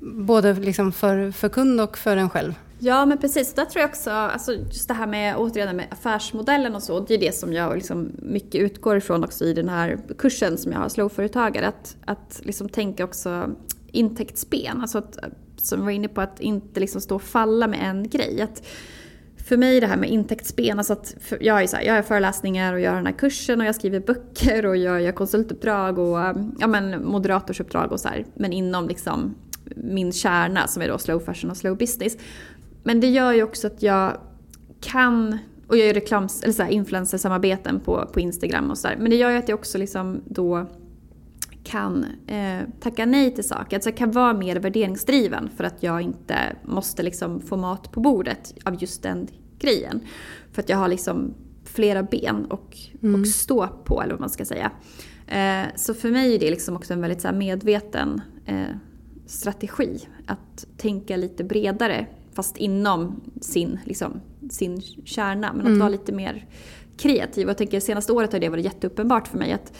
Både 0.00 0.54
liksom 0.54 0.92
för, 0.92 1.30
för 1.30 1.48
kund 1.48 1.80
och 1.80 1.98
för 1.98 2.16
en 2.16 2.30
själv. 2.30 2.54
Ja 2.78 3.06
men 3.06 3.18
precis, 3.18 3.54
där 3.54 3.64
tror 3.64 3.80
jag 3.80 3.88
också, 3.88 4.10
alltså 4.10 4.52
just 4.52 4.88
det 4.88 4.94
här 4.94 5.06
med 5.06 5.36
återigen 5.36 5.76
med 5.76 5.86
affärsmodellen 5.90 6.74
och 6.74 6.82
så, 6.82 7.00
det 7.00 7.14
är 7.14 7.18
det 7.18 7.34
som 7.34 7.52
jag 7.52 7.74
liksom 7.74 8.10
mycket 8.18 8.60
utgår 8.60 8.96
ifrån 8.96 9.24
också 9.24 9.44
i 9.44 9.52
den 9.52 9.68
här 9.68 9.98
kursen 10.18 10.58
som 10.58 10.72
jag 10.72 10.78
har, 10.78 10.88
slowföretagare. 10.88 11.66
Att, 11.66 11.96
att 12.04 12.40
liksom 12.42 12.68
tänka 12.68 13.04
också 13.04 13.50
intäktsben, 13.92 14.80
alltså 14.80 14.98
att, 14.98 15.18
som 15.56 15.78
vi 15.78 15.84
var 15.84 15.90
inne 15.90 16.08
på, 16.08 16.20
att 16.20 16.40
inte 16.40 16.80
liksom 16.80 17.00
stå 17.00 17.14
och 17.14 17.22
falla 17.22 17.66
med 17.66 17.80
en 17.82 18.08
grej. 18.08 18.40
Att 18.40 18.66
för 19.48 19.56
mig 19.56 19.80
det 19.80 19.86
här 19.86 19.96
med 19.96 20.10
intäktsben, 20.10 20.78
alltså 20.78 20.92
att 20.92 21.14
jag, 21.40 21.62
är 21.62 21.66
så 21.66 21.76
här, 21.76 21.84
jag 21.84 21.94
har 21.94 22.02
föreläsningar 22.02 22.72
och 22.72 22.80
gör 22.80 22.94
den 22.94 23.06
här 23.06 23.12
kursen 23.12 23.60
och 23.60 23.66
jag 23.66 23.74
skriver 23.74 24.00
böcker 24.00 24.66
och 24.66 24.76
jag 24.76 25.02
gör 25.02 25.12
konsultuppdrag 25.12 25.98
och 25.98 26.18
ja, 26.58 26.66
men 26.66 27.04
moderatorsuppdrag 27.04 27.92
och 27.92 28.00
så 28.00 28.08
här, 28.08 28.24
men 28.34 28.52
inom 28.52 28.88
liksom 28.88 29.34
min 29.76 30.12
kärna 30.12 30.66
som 30.66 30.82
är 30.82 30.88
då 30.88 30.98
slow 30.98 31.18
fashion 31.18 31.50
och 31.50 31.56
slow 31.56 31.76
business. 31.76 32.16
Men 32.86 33.00
det 33.00 33.06
gör 33.06 33.32
ju 33.32 33.42
också 33.42 33.66
att 33.66 33.82
jag 33.82 34.16
kan, 34.80 35.38
och 35.66 35.76
jag 35.76 35.86
gör 35.86 35.94
reklam, 35.94 36.28
eller 36.42 36.52
så 36.52 36.62
här, 36.62 36.70
influencersamarbeten 36.70 37.80
på, 37.80 38.10
på 38.12 38.20
Instagram 38.20 38.70
och 38.70 38.78
sådär. 38.78 38.96
Men 39.00 39.10
det 39.10 39.16
gör 39.16 39.30
ju 39.30 39.36
att 39.36 39.48
jag 39.48 39.58
också 39.58 39.78
liksom 39.78 40.20
då 40.24 40.66
kan 41.64 42.06
eh, 42.26 42.60
tacka 42.80 43.06
nej 43.06 43.34
till 43.34 43.48
saker. 43.48 43.76
Alltså 43.76 43.90
jag 43.90 43.96
kan 43.96 44.10
vara 44.10 44.32
mer 44.32 44.56
värderingsdriven 44.56 45.50
för 45.56 45.64
att 45.64 45.82
jag 45.82 46.00
inte 46.00 46.56
måste 46.64 47.02
liksom 47.02 47.40
få 47.40 47.56
mat 47.56 47.92
på 47.92 48.00
bordet 48.00 48.54
av 48.64 48.82
just 48.82 49.02
den 49.02 49.28
grejen. 49.58 50.00
För 50.52 50.62
att 50.62 50.68
jag 50.68 50.76
har 50.76 50.88
liksom 50.88 51.34
flera 51.64 52.02
ben 52.02 52.44
och, 52.44 52.78
mm. 53.02 53.20
och 53.20 53.26
stå 53.26 53.68
på, 53.84 54.02
eller 54.02 54.12
vad 54.12 54.20
man 54.20 54.30
ska 54.30 54.44
säga. 54.44 54.70
Eh, 55.26 55.66
så 55.76 55.94
för 55.94 56.10
mig 56.10 56.34
är 56.34 56.38
det 56.38 56.50
liksom 56.50 56.76
också 56.76 56.92
en 56.92 57.00
väldigt 57.00 57.20
så 57.20 57.32
medveten 57.32 58.20
eh, 58.44 58.76
strategi. 59.26 60.08
Att 60.26 60.66
tänka 60.76 61.16
lite 61.16 61.44
bredare 61.44 62.06
fast 62.36 62.56
inom 62.56 63.20
sin, 63.40 63.78
liksom, 63.84 64.20
sin 64.50 64.80
kärna. 65.04 65.52
Men 65.52 65.60
att 65.60 65.66
mm. 65.66 65.78
vara 65.78 65.88
lite 65.88 66.12
mer 66.12 66.46
kreativ. 66.96 67.46
Och 67.46 67.50
jag 67.50 67.58
tänker 67.58 67.80
senaste 67.80 68.12
året 68.12 68.32
har 68.32 68.40
det 68.40 68.48
varit 68.48 68.64
jätteuppenbart 68.64 69.28
för 69.28 69.38
mig. 69.38 69.52
att 69.52 69.72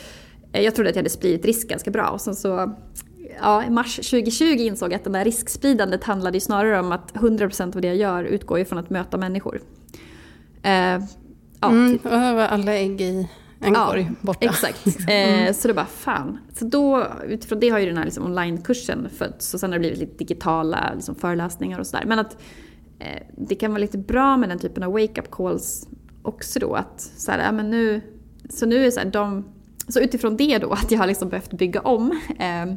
eh, 0.52 0.62
Jag 0.62 0.74
trodde 0.74 0.90
att 0.90 0.96
jag 0.96 1.00
hade 1.00 1.10
spridit 1.10 1.44
risk 1.44 1.68
ganska 1.68 1.90
bra 1.90 2.08
och 2.08 2.20
sen 2.20 2.34
så 2.34 2.76
ja, 3.40 3.64
i 3.64 3.70
mars 3.70 3.96
2020 3.96 4.44
insåg 4.44 4.92
jag 4.92 4.96
att 4.96 5.04
det 5.04 5.10
där 5.10 5.24
riskspridandet 5.24 6.04
handlade 6.04 6.36
ju 6.36 6.40
snarare 6.40 6.80
om 6.80 6.92
att 6.92 7.12
100% 7.12 7.76
av 7.76 7.80
det 7.80 7.88
jag 7.88 7.96
gör 7.96 8.24
utgår 8.24 8.58
ifrån 8.58 8.78
att 8.78 8.90
möta 8.90 9.16
människor. 9.16 9.60
Eh, 10.62 11.00
ja, 11.60 11.70
mm, 11.70 11.98
var 12.02 12.42
alla 12.42 12.74
ägg 12.74 13.00
i 13.00 13.28
en 13.60 13.72
ja, 13.72 13.86
korg 13.86 14.10
borta. 14.20 14.46
Exakt. 14.46 14.86
Mm. 15.08 15.46
Eh, 15.46 15.52
så 15.52 15.68
det 15.68 15.74
bara 15.74 15.86
fan. 15.86 16.38
Så 16.58 16.64
då, 16.64 17.06
utifrån 17.28 17.60
det 17.60 17.68
har 17.68 17.78
ju 17.78 17.86
den 17.86 17.96
här 17.96 18.04
liksom 18.04 18.24
onlinekursen 18.24 19.08
fötts 19.18 19.54
och 19.54 19.60
sen 19.60 19.70
har 19.70 19.78
det 19.78 19.80
blivit 19.80 19.98
lite 19.98 20.16
digitala 20.18 20.92
liksom 20.94 21.14
föreläsningar 21.14 21.78
och 21.78 21.86
sådär. 21.86 22.04
Men 22.06 22.18
att 22.18 22.36
eh, 22.98 23.22
det 23.36 23.54
kan 23.54 23.70
vara 23.70 23.80
lite 23.80 23.98
bra 23.98 24.36
med 24.36 24.48
den 24.48 24.58
typen 24.58 24.82
av 24.82 24.92
wake-up 24.92 25.30
calls 25.30 25.88
också 26.22 26.58
då. 26.58 26.74
Att 26.74 27.00
så, 27.16 27.30
här, 27.30 27.38
ja, 27.38 27.52
men 27.52 27.70
nu, 27.70 28.00
så 28.50 28.66
nu 28.66 28.86
är 28.86 28.90
så 28.90 29.00
här, 29.00 29.10
de, 29.10 29.44
så 29.88 30.00
utifrån 30.00 30.36
det 30.36 30.58
då 30.58 30.70
att 30.70 30.90
jag 30.90 30.98
har 30.98 31.06
liksom 31.06 31.28
behövt 31.28 31.52
bygga 31.52 31.80
om. 31.80 32.20
Eh, 32.38 32.74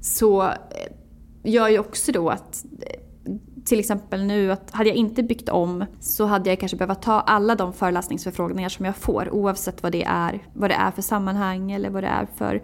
så 0.00 0.42
eh, 0.42 0.52
gör 1.42 1.68
ju 1.68 1.78
också 1.78 2.12
då 2.12 2.28
att 2.28 2.64
till 3.70 3.80
exempel 3.80 4.24
nu 4.24 4.52
att 4.52 4.70
hade 4.70 4.88
jag 4.88 4.96
inte 4.96 5.22
byggt 5.22 5.48
om 5.48 5.84
så 6.00 6.24
hade 6.24 6.50
jag 6.50 6.60
kanske 6.60 6.76
behövt 6.76 7.02
ta 7.02 7.20
alla 7.20 7.54
de 7.54 7.72
föreläsningsförfrågningar 7.72 8.68
som 8.68 8.84
jag 8.84 8.96
får 8.96 9.30
oavsett 9.30 9.82
vad 9.82 9.92
det 9.92 10.04
är, 10.04 10.46
vad 10.52 10.70
det 10.70 10.74
är 10.74 10.90
för 10.90 11.02
sammanhang 11.02 11.72
eller 11.72 11.90
vad 11.90 12.02
det 12.02 12.08
är 12.08 12.26
för 12.36 12.62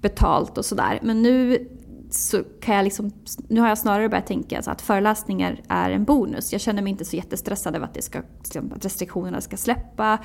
betalt 0.00 0.58
och 0.58 0.64
sådär. 0.64 0.98
Men 1.02 1.22
nu 1.22 1.68
så 2.10 2.42
kan 2.60 2.74
jag 2.74 2.84
liksom, 2.84 3.12
nu 3.48 3.60
har 3.60 3.68
jag 3.68 3.78
snarare 3.78 4.08
börjat 4.08 4.26
tänka 4.26 4.62
så 4.62 4.70
att 4.70 4.82
föreläsningar 4.82 5.60
är 5.68 5.90
en 5.90 6.04
bonus. 6.04 6.52
Jag 6.52 6.60
känner 6.60 6.82
mig 6.82 6.90
inte 6.90 7.04
så 7.04 7.16
jättestressad 7.16 7.76
över 7.76 7.86
att, 7.86 7.94
det 7.94 8.02
ska, 8.02 8.22
liksom, 8.38 8.72
att 8.76 8.84
restriktionerna 8.84 9.40
ska 9.40 9.56
släppa. 9.56 10.18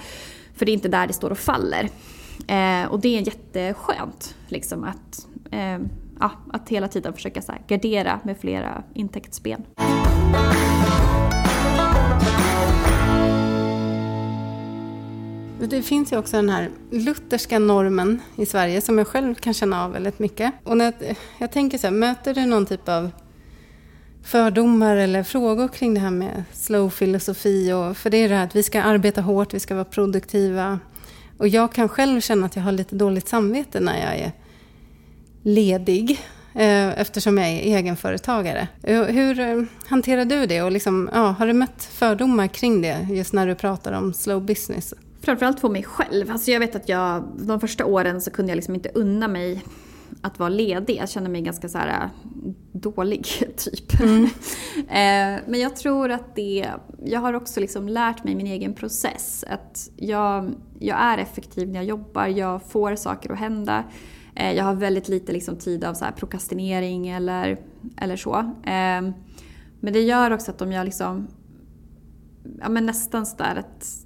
För 0.54 0.66
det 0.66 0.72
är 0.72 0.74
inte 0.74 0.90
där 0.90 1.08
det 1.08 1.14
står 1.14 1.30
och 1.30 1.38
faller. 1.38 1.90
Eh, 2.48 2.92
och 2.92 3.00
det 3.00 3.18
är 3.18 3.22
jätteskönt 3.22 4.36
liksom, 4.48 4.84
att, 4.84 5.28
eh, 5.52 5.80
ja, 6.22 6.32
att 6.54 6.70
hela 6.70 6.88
tiden 6.88 7.14
försöka 7.14 7.42
så 7.42 7.52
här, 7.52 7.62
gardera 7.68 8.20
med 8.24 8.38
flera 8.38 8.84
intäktsben. 8.94 9.64
Det 15.70 15.82
finns 15.82 16.14
ju 16.14 16.18
också 16.18 16.36
den 16.36 16.50
här 16.50 16.70
lutherska 16.92 17.60
normen 17.60 18.22
i 18.36 18.46
Sverige 18.46 18.82
som 18.82 18.98
jag 18.98 19.08
själv 19.08 19.36
kan 19.36 19.54
känna 19.54 19.84
av 19.86 19.92
väldigt 19.92 20.20
mycket. 20.20 20.54
Och 20.64 20.78
när 20.78 20.86
jag, 20.86 21.16
jag 21.38 21.52
tänker 21.52 21.78
så 21.78 21.88
här, 21.88 21.94
möter 21.94 22.34
du 22.34 22.46
någon 22.46 22.66
typ 22.66 22.90
av 22.90 23.12
fördomar 24.24 24.96
eller 24.96 25.24
frågor 25.24 25.68
kring 25.68 25.94
det 25.94 26.00
här 26.00 26.12
med 26.12 26.44
slow 26.54 26.90
filosofi? 26.90 27.72
För 27.96 28.10
det 28.10 28.18
är 28.18 28.30
det 28.30 28.36
här 28.36 28.46
att 28.46 28.56
vi 28.56 28.64
ska 28.64 28.82
arbeta 28.82 29.22
hårt, 29.22 29.54
vi 29.54 29.60
ska 29.60 29.74
vara 29.76 29.86
produktiva. 29.86 30.80
Och 31.38 31.48
jag 31.48 31.74
kan 31.74 31.90
själv 31.90 32.22
känna 32.22 32.46
att 32.46 32.56
jag 32.56 32.64
har 32.64 32.72
lite 32.72 32.96
dåligt 32.96 33.28
samvete 33.28 33.80
när 33.80 34.00
jag 34.00 34.16
är 34.16 34.32
ledig 35.42 36.12
eh, 36.56 37.00
eftersom 37.00 37.38
jag 37.38 37.48
är 37.48 37.78
egenföretagare. 37.78 38.68
Hur 39.08 39.40
eh, 39.40 39.64
hanterar 39.88 40.26
du 40.26 40.46
det? 40.46 40.62
Och 40.62 40.72
liksom, 40.72 41.10
ja, 41.14 41.20
har 41.20 41.48
du 41.48 41.54
mött 41.54 41.84
fördomar 41.84 42.48
kring 42.48 42.82
det 42.82 43.08
just 43.12 43.34
när 43.34 43.48
du 43.48 43.56
pratar 43.56 43.92
om 43.92 44.14
slow 44.14 44.46
business? 44.46 44.94
Framförallt 45.22 45.60
för 45.60 45.70
mig 45.70 45.84
själv. 45.84 46.32
Alltså 46.32 46.52
jag 46.52 46.60
vet 46.60 46.76
att 46.76 46.90
jag, 46.90 47.24
de 47.40 47.60
första 47.60 47.86
åren 47.86 48.22
så 48.22 48.32
kunde 48.32 48.52
jag 48.52 48.56
liksom 48.56 48.76
inte 48.76 48.90
unna 48.90 49.28
mig 49.28 49.64
att 50.22 50.40
vara 50.40 50.50
ledig. 50.50 50.98
Jag 50.98 51.10
kände 51.10 51.30
mig 51.30 51.42
ganska 51.42 51.70
så 51.70 51.78
här 51.78 52.10
dålig 52.72 53.26
typ. 53.58 54.00
Mm. 54.00 54.30
Eh, 54.78 55.40
men 55.48 55.60
jag 55.60 55.76
tror 55.76 56.12
att 56.12 56.36
det, 56.36 56.70
jag 57.06 57.20
har 57.20 57.34
också 57.34 57.60
liksom 57.60 57.90
lärt 57.90 58.24
mig 58.24 58.36
min 58.36 58.48
egen 58.48 58.74
process. 58.74 59.46
Att 59.48 59.90
jag, 59.96 60.54
jag 60.80 61.00
är 61.00 61.18
effektiv 61.18 61.68
när 61.70 61.76
jag 61.76 61.86
jobbar, 61.86 62.28
jag 62.28 62.62
får 62.64 62.96
saker 62.96 63.32
att 63.32 63.40
hända. 63.40 63.84
Eh, 64.42 64.54
jag 64.54 64.64
har 64.64 64.74
väldigt 64.74 65.10
lite 65.10 65.32
liksom 65.32 65.56
tid 65.56 65.84
av 65.84 65.94
så 65.94 66.06
här 66.06 66.12
prokrastinering 66.12 67.08
eller, 67.08 67.58
eller 67.98 68.16
så. 68.16 68.36
Eh, 68.64 69.02
men 69.80 69.94
det 69.94 70.02
gör 70.02 70.32
också 70.32 70.52
att 70.52 70.62
om 70.62 70.72
jag 70.72 70.86
liksom, 70.86 71.28
ja 72.60 72.70
men 72.70 72.86
nästan 72.86 73.26
sådär 73.26 73.56
att 73.56 74.06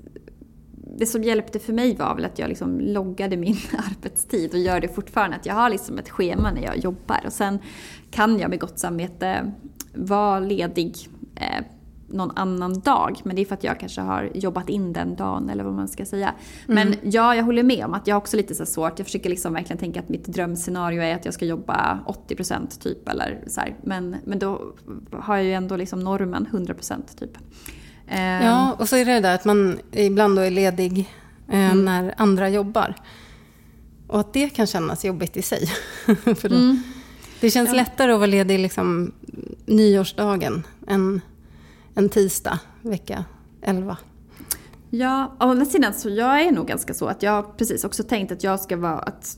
det 0.97 1.05
som 1.05 1.23
hjälpte 1.23 1.59
för 1.59 1.73
mig 1.73 1.95
var 1.95 2.15
väl 2.15 2.25
att 2.25 2.39
jag 2.39 2.49
liksom 2.49 2.79
loggade 2.79 3.38
min 3.38 3.57
arbetstid 3.91 4.53
och 4.53 4.59
gör 4.59 4.79
det 4.79 4.88
fortfarande. 4.88 5.36
Att 5.36 5.45
jag 5.45 5.53
har 5.53 5.69
liksom 5.69 5.97
ett 5.97 6.09
schema 6.09 6.51
när 6.51 6.61
jag 6.61 6.77
jobbar 6.77 7.21
och 7.25 7.33
sen 7.33 7.59
kan 8.11 8.39
jag 8.39 8.49
med 8.49 8.59
gott 8.59 8.79
samvete 8.79 9.51
vara 9.93 10.39
ledig 10.39 10.95
eh, 11.36 11.65
någon 12.16 12.38
annan 12.38 12.80
dag. 12.80 13.20
Men 13.24 13.36
det 13.36 13.41
är 13.41 13.45
för 13.45 13.53
att 13.53 13.63
jag 13.63 13.80
kanske 13.80 14.01
har 14.01 14.32
jobbat 14.34 14.70
in 14.70 14.93
den 14.93 15.16
dagen 15.16 15.49
eller 15.49 15.63
vad 15.63 15.74
man 15.74 15.88
ska 15.88 16.05
säga. 16.05 16.34
Men 16.68 16.88
mm. 16.88 16.99
ja, 17.03 17.36
jag 17.36 17.43
håller 17.43 17.63
med 17.63 17.86
om 17.86 17.93
att 17.93 18.07
jag 18.07 18.16
har 18.16 18.22
också 18.22 18.38
lite 18.38 18.55
så 18.55 18.66
svårt. 18.66 18.99
Jag 18.99 19.05
försöker 19.05 19.30
liksom 19.30 19.53
verkligen 19.53 19.78
tänka 19.78 19.99
att 19.99 20.09
mitt 20.09 20.26
drömscenario 20.26 21.01
är 21.01 21.16
att 21.16 21.26
jag 21.26 21.34
ska 21.34 21.45
jobba 21.45 21.99
80% 22.30 22.82
typ 22.82 23.09
eller 23.09 23.43
så 23.47 23.61
här. 23.61 23.76
Men, 23.84 24.16
men 24.26 24.39
då 24.39 24.74
har 25.11 25.36
jag 25.36 25.45
ju 25.45 25.53
ändå 25.53 25.78
liksom 25.78 25.99
normen 25.99 26.47
100% 26.51 27.20
typ. 27.20 27.32
Ja, 28.07 28.16
ehm. 28.16 28.72
och 28.72 28.89
så 28.89 28.95
är 28.95 29.05
det 29.05 29.20
där 29.20 29.36
att 29.36 29.45
man 29.45 29.80
ibland 29.91 30.36
då 30.36 30.41
är 30.41 30.51
ledig 30.51 30.99
eh, 31.49 31.72
mm. 31.72 31.86
när 31.86 32.13
andra 32.18 32.49
jobbar. 32.49 32.95
Och 34.07 34.20
att 34.20 34.34
det 34.34 34.49
kan 34.49 34.68
kännas 34.68 35.05
jobbigt 35.05 35.38
i 35.38 35.41
sig. 35.41 35.66
För 36.36 36.45
mm. 36.45 36.84
Det 37.39 37.51
känns 37.51 37.70
ja. 37.70 37.76
lättare 37.76 38.11
att 38.11 38.20
vara 38.20 38.28
ledig 38.28 38.59
liksom 38.59 39.11
nyårsdagen 39.66 40.63
än 40.88 41.22
en 41.95 42.09
tisdag 42.09 42.59
vecka 42.81 43.25
11. 43.61 43.97
Ja, 44.89 45.35
å 45.39 45.43
andra 45.43 45.65
sidan 45.65 45.93
så 45.93 46.09
jag 46.09 46.41
är 46.41 46.51
nog 46.51 46.67
ganska 46.67 46.93
så 46.93 47.05
att 47.07 47.23
jag 47.23 47.57
precis 47.57 47.83
också 47.83 48.03
tänkt 48.03 48.31
att 48.31 48.43
jag 48.43 48.59
ska 48.59 48.77
vara 48.77 48.99
att 48.99 49.37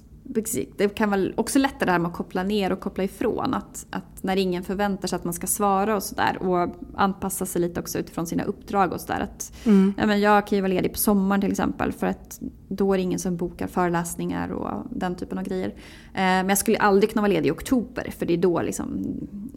det 0.77 0.95
kan 0.95 1.09
vara 1.09 1.21
också 1.35 1.59
lättare 1.59 1.85
det 1.85 1.91
här 1.91 1.99
med 1.99 2.09
att 2.09 2.17
koppla 2.17 2.43
ner 2.43 2.71
och 2.71 2.79
koppla 2.79 3.03
ifrån. 3.03 3.53
Att, 3.53 3.85
att 3.89 4.23
när 4.23 4.35
ingen 4.35 4.63
förväntar 4.63 5.07
sig 5.07 5.15
att 5.15 5.23
man 5.23 5.33
ska 5.33 5.47
svara 5.47 5.95
och 5.95 6.03
sådär. 6.03 6.37
Och 6.41 6.75
anpassa 6.95 7.45
sig 7.45 7.61
lite 7.61 7.79
också 7.79 7.99
utifrån 7.99 8.27
sina 8.27 8.43
uppdrag 8.43 8.93
och 8.93 9.01
sådär. 9.01 9.27
Mm. 9.65 9.93
Ja, 9.97 10.15
jag 10.15 10.47
kan 10.47 10.55
ju 10.55 10.61
vara 10.61 10.73
ledig 10.73 10.91
på 10.91 10.97
sommaren 10.97 11.41
till 11.41 11.51
exempel. 11.51 11.91
För 11.91 12.07
att 12.07 12.39
då 12.67 12.93
är 12.93 12.97
det 12.97 13.03
ingen 13.03 13.19
som 13.19 13.37
bokar 13.37 13.67
föreläsningar 13.67 14.49
och 14.49 14.85
den 14.89 15.15
typen 15.15 15.37
av 15.37 15.43
grejer. 15.43 15.67
Eh, 15.67 15.73
men 16.13 16.49
jag 16.49 16.57
skulle 16.57 16.77
aldrig 16.77 17.11
kunna 17.11 17.21
vara 17.21 17.31
ledig 17.31 17.49
i 17.49 17.51
oktober. 17.51 18.13
För 18.17 18.25
det 18.25 18.33
är 18.33 18.37
då 18.37 18.61
liksom, 18.61 19.05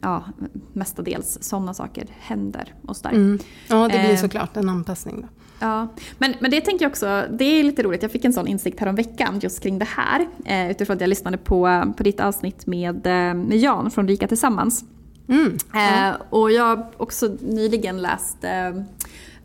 ja, 0.01 0.25
mestadels 0.73 1.39
sådana 1.41 1.75
saker 1.75 2.07
händer. 2.19 2.75
Och 2.87 2.97
sådär. 2.97 3.15
Mm. 3.15 3.39
Ja, 3.69 3.83
det 3.83 3.99
blir 3.99 4.11
eh, 4.11 4.17
såklart 4.17 4.57
en 4.57 4.69
anpassning. 4.69 5.21
Då. 5.21 5.29
Ja, 5.61 5.89
men, 6.19 6.35
men 6.41 6.51
det 6.51 6.61
tänker 6.61 6.85
jag 6.85 6.91
också, 6.91 7.25
det 7.31 7.45
är 7.45 7.65
lite 7.65 7.83
roligt. 7.83 8.03
Jag 8.03 8.13
fick 8.13 8.25
en 8.25 8.33
sån 8.33 8.47
insikt 8.47 8.81
här 8.81 8.87
om 8.87 8.95
veckan 8.95 9.41
just 9.43 9.63
kring 9.63 9.79
det 9.79 9.89
här. 9.89 10.27
Eh, 10.45 10.71
utifrån 10.71 10.95
att 10.95 11.01
jag 11.01 11.09
lyssnade 11.09 11.37
på, 11.37 11.93
på 11.97 12.03
ditt 12.03 12.21
avsnitt 12.21 12.67
med, 12.67 13.07
eh, 13.07 13.35
med 13.35 13.59
Jan 13.59 13.91
från 13.91 14.09
Rika 14.09 14.29
Tillsammans. 14.29 14.85
Mm. 15.29 15.57
Eh, 15.75 16.17
och 16.31 16.53
jag 16.53 16.65
har 16.65 16.87
också 16.97 17.37
nyligen 17.41 18.03
läst 18.03 18.45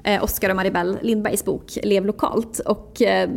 eh, 0.04 0.24
Oskar 0.24 0.50
och 0.50 0.56
Maribel 0.56 0.98
Lindbergs 1.02 1.46
bok 1.46 1.78
Lev 1.84 2.06
lokalt. 2.06 2.60
Och 2.60 3.02
eh, 3.02 3.30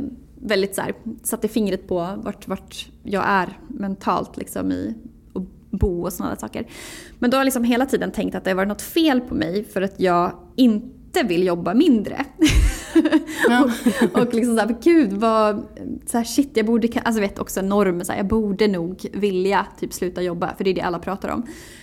väldigt 0.42 0.74
så 0.74 0.80
här, 0.80 0.94
satte 1.22 1.48
fingret 1.48 1.88
på 1.88 2.08
vart, 2.16 2.48
vart 2.48 2.86
jag 3.02 3.24
är 3.26 3.58
mentalt 3.68 4.36
liksom 4.36 4.72
i 4.72 4.94
att 5.34 5.42
bo 5.70 6.02
och 6.02 6.12
sådana 6.12 6.36
saker. 6.36 6.66
Men 7.18 7.30
då 7.30 7.36
har 7.36 7.40
jag 7.40 7.44
liksom 7.44 7.64
hela 7.64 7.86
tiden 7.86 8.12
tänkt 8.12 8.34
att 8.34 8.44
det 8.44 8.54
var 8.54 8.66
något 8.66 8.82
fel 8.82 9.20
på 9.20 9.34
mig 9.34 9.64
för 9.64 9.82
att 9.82 10.00
jag 10.00 10.32
inte 10.56 11.22
vill 11.22 11.46
jobba 11.46 11.74
mindre. 11.74 12.24
Ja. 13.48 13.70
och, 14.12 14.20
och 14.20 14.34
liksom 14.34 14.56
såhär, 14.56 14.76
gud 14.82 15.12
vad, 15.12 15.66
så 16.06 16.24
shit 16.24 16.50
jag 16.54 16.66
borde, 16.66 16.88
alltså 17.04 17.20
vet 17.20 17.38
också 17.38 17.60
en 17.60 17.68
jag 18.16 18.26
borde 18.26 18.68
nog 18.68 19.06
vilja 19.12 19.66
typ 19.80 19.92
sluta 19.92 20.22
jobba 20.22 20.54
för 20.54 20.64
det 20.64 20.70
är 20.70 20.74
det 20.74 20.80
alla 20.80 20.98
pratar 20.98 21.28
om. 21.28 21.42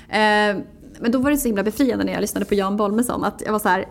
Eh, 0.10 0.64
men 1.00 1.12
då 1.12 1.20
var 1.20 1.32
det 1.32 1.38
så 1.38 1.48
himla 1.48 1.64
befriande 1.64 2.06
när 2.06 2.14
jag 2.14 2.22
lyssnade 2.22 2.46
på 2.46 2.56
Jan 2.56 2.78
Bolmesson 2.78 3.24
att 3.24 3.42
jag 3.46 3.52
var 3.52 3.60
så 3.60 3.70
här, 3.70 3.86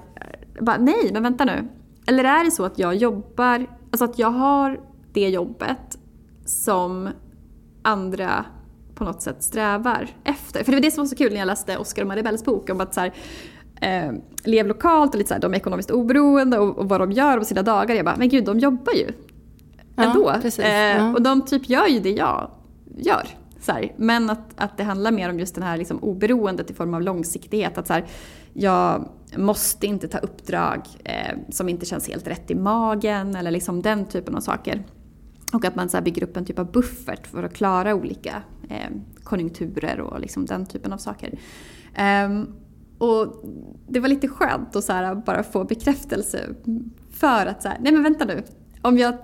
bara, 0.61 0.77
nej 0.77 1.11
men 1.13 1.23
vänta 1.23 1.45
nu. 1.45 1.69
Eller 2.07 2.25
är 2.25 2.45
det 2.45 2.51
så 2.51 2.65
att 2.65 2.79
jag 2.79 2.95
jobbar, 2.95 3.67
alltså 3.91 4.05
att 4.05 4.19
jag 4.19 4.31
har 4.31 4.81
det 5.13 5.29
jobbet 5.29 5.99
som 6.45 7.09
andra 7.83 8.45
på 8.95 9.05
något 9.05 9.23
sätt 9.23 9.43
strävar 9.43 10.09
efter. 10.25 10.65
För 10.65 10.73
det 10.73 10.77
var 10.77 10.83
det 10.83 10.91
som 10.91 11.05
var 11.05 11.09
så 11.09 11.17
kul 11.17 11.33
när 11.33 11.39
jag 11.39 11.47
läste 11.47 11.79
Oscar 11.79 12.03
och 12.03 12.09
Maribels 12.09 12.45
bok 12.45 12.71
om 12.71 12.81
att 12.81 12.95
så 12.95 13.01
här, 13.01 13.13
eh, 13.85 14.13
lev 14.45 14.67
lokalt 14.67 15.15
och 15.15 15.19
lite 15.19 15.29
så 15.29 15.35
här, 15.35 15.41
de 15.41 15.53
är 15.53 15.57
ekonomiskt 15.57 15.91
oberoende 15.91 16.59
och, 16.59 16.79
och, 16.79 16.89
vad 16.89 17.01
de 17.01 17.13
gör 17.13 17.39
på 17.39 17.45
sina 17.45 17.63
dagar. 17.63 17.95
Jag 17.95 18.05
bara, 18.05 18.17
men 18.17 18.29
gud 18.29 18.45
de 18.45 18.59
jobbar 18.59 18.93
ju 18.93 19.13
ändå. 19.97 20.31
Ja, 20.35 20.39
precis, 20.43 20.65
eh, 20.65 20.97
ja. 20.97 21.13
Och 21.13 21.23
de 21.23 21.43
typ 21.43 21.69
gör 21.69 21.87
ju 21.87 22.01
det 22.01 22.11
jag 22.11 22.51
gör. 22.97 23.27
Så 23.61 23.73
här. 23.73 23.93
Men 23.97 24.31
att, 24.31 24.53
att 24.57 24.77
det 24.77 24.85
handlar 24.85 25.13
mer 25.13 25.31
om 25.31 25.39
just 25.39 25.55
det 25.55 25.65
här 25.65 25.77
liksom 25.77 25.99
oberoendet 25.99 26.71
i 26.71 26.75
form 26.75 26.95
av 26.95 27.03
långsiktighet. 27.03 27.79
Att 27.79 27.87
så 27.87 27.93
här, 27.93 28.05
jag 28.53 29.09
måste 29.37 29.87
inte 29.87 30.09
ta 30.09 30.19
uppdrag 30.19 30.81
eh, 31.05 31.39
som 31.51 31.69
inte 31.69 31.87
känns 31.87 32.09
helt 32.09 32.27
rätt 32.27 32.51
i 32.51 32.55
magen 32.55 33.37
eller 33.37 33.51
liksom 33.51 33.83
den 33.83 34.05
typen 34.05 34.35
av 34.35 34.41
saker. 34.41 34.83
Och 35.53 35.65
att 35.65 35.75
man 35.75 35.89
så 35.89 36.01
bygger 36.01 36.23
upp 36.23 36.37
en 36.37 36.45
typ 36.45 36.59
av 36.59 36.73
buffert 36.73 37.27
för 37.27 37.43
att 37.43 37.55
klara 37.55 37.95
olika 37.95 38.43
eh, 38.69 38.91
konjunkturer 39.25 40.01
och 40.01 40.21
liksom 40.21 40.47
den 40.47 40.67
typen 40.67 40.93
av 40.93 40.99
saker. 40.99 41.39
Um, 42.27 42.47
och 42.99 43.45
det 43.89 44.01
var 44.01 44.09
lite 44.09 44.29
skönt 44.29 44.77
att 44.77 44.85
så 44.85 44.93
här, 44.93 45.15
bara 45.15 45.43
få 45.43 45.65
bekräftelse 45.65 46.55
för 47.11 47.47
att 47.47 47.63
så 47.63 47.69
här, 47.69 47.79
nej 47.81 47.93
men 47.93 48.03
vänta 48.03 48.25
nu. 48.25 48.43
Om 48.83 48.99
jag 48.99 49.15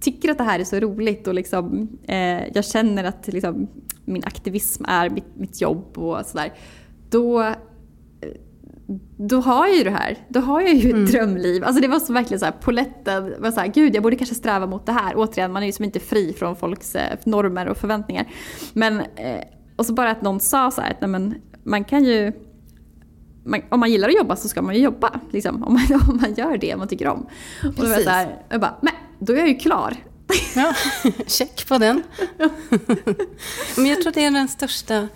tycker 0.00 0.30
att 0.30 0.38
det 0.38 0.44
här 0.44 0.60
är 0.60 0.64
så 0.64 0.80
roligt 0.80 1.26
och 1.26 1.34
liksom, 1.34 1.88
eh, 2.02 2.48
jag 2.54 2.64
känner 2.64 3.04
att 3.04 3.26
liksom, 3.26 3.68
min 4.04 4.24
aktivism 4.24 4.84
är 4.88 5.10
mitt, 5.10 5.36
mitt 5.36 5.60
jobb 5.60 5.98
och 5.98 6.26
sådär. 6.26 6.52
Då, 7.10 7.54
då 9.16 9.40
har 9.40 9.66
jag 9.66 9.76
ju 9.76 9.84
det 9.84 9.90
här. 9.90 10.18
Då 10.28 10.40
har 10.40 10.60
jag 10.60 10.74
ju 10.74 10.88
ett 10.88 10.94
mm. 10.94 11.06
drömliv. 11.06 11.64
Alltså 11.64 11.82
det 11.82 11.88
var 11.88 11.98
så 11.98 12.12
verkligen 12.12 12.38
så 12.40 12.44
här, 12.44 12.54
poletten 12.60 13.34
var 13.38 13.50
så 13.50 13.60
här, 13.60 13.66
gud 13.66 13.94
jag 13.94 14.02
borde 14.02 14.16
kanske 14.16 14.34
sträva 14.34 14.66
mot 14.66 14.86
det 14.86 14.92
här. 14.92 15.12
Återigen, 15.16 15.52
man 15.52 15.62
är 15.62 15.66
ju 15.66 15.72
som 15.72 15.84
inte 15.84 16.00
fri 16.00 16.32
från 16.32 16.56
folks 16.56 16.96
eh, 16.96 17.18
normer 17.24 17.68
och 17.68 17.76
förväntningar. 17.76 18.28
Men, 18.72 19.00
eh, 19.00 19.40
och 19.76 19.86
så 19.86 19.92
bara 19.92 20.10
att 20.10 20.22
någon 20.22 20.40
sa 20.40 20.70
så 20.70 20.80
här, 20.80 20.90
att 20.90 21.00
nej, 21.00 21.10
men, 21.10 21.34
man 21.64 21.84
kan 21.84 22.04
ju 22.04 22.32
man, 23.44 23.62
om 23.68 23.80
man 23.80 23.90
gillar 23.90 24.08
att 24.08 24.16
jobba 24.16 24.36
så 24.36 24.48
ska 24.48 24.62
man 24.62 24.74
ju 24.74 24.80
jobba. 24.80 25.20
Liksom, 25.30 25.62
om, 25.62 25.72
man, 25.72 26.00
om 26.08 26.18
man 26.22 26.34
gör 26.34 26.56
det 26.56 26.76
man 26.76 26.88
tycker 26.88 27.08
om. 27.08 27.26
Och 27.62 27.74
då 27.74 27.82
var 27.82 27.94
jag 27.94 28.02
så 28.02 28.10
här, 28.10 28.42
jag 28.48 28.60
bara, 28.60 28.76
men 28.82 28.92
då 29.18 29.32
är 29.32 29.36
jag 29.36 29.48
ju 29.48 29.54
klar. 29.54 29.96
Ja, 30.54 30.74
check 31.26 31.68
på 31.68 31.78
den. 31.78 32.02
men 33.76 33.86
jag 33.86 34.02
tror 34.02 34.12
det 34.12 34.24
är 34.24 34.30
den 34.30 34.48
största 34.48 35.08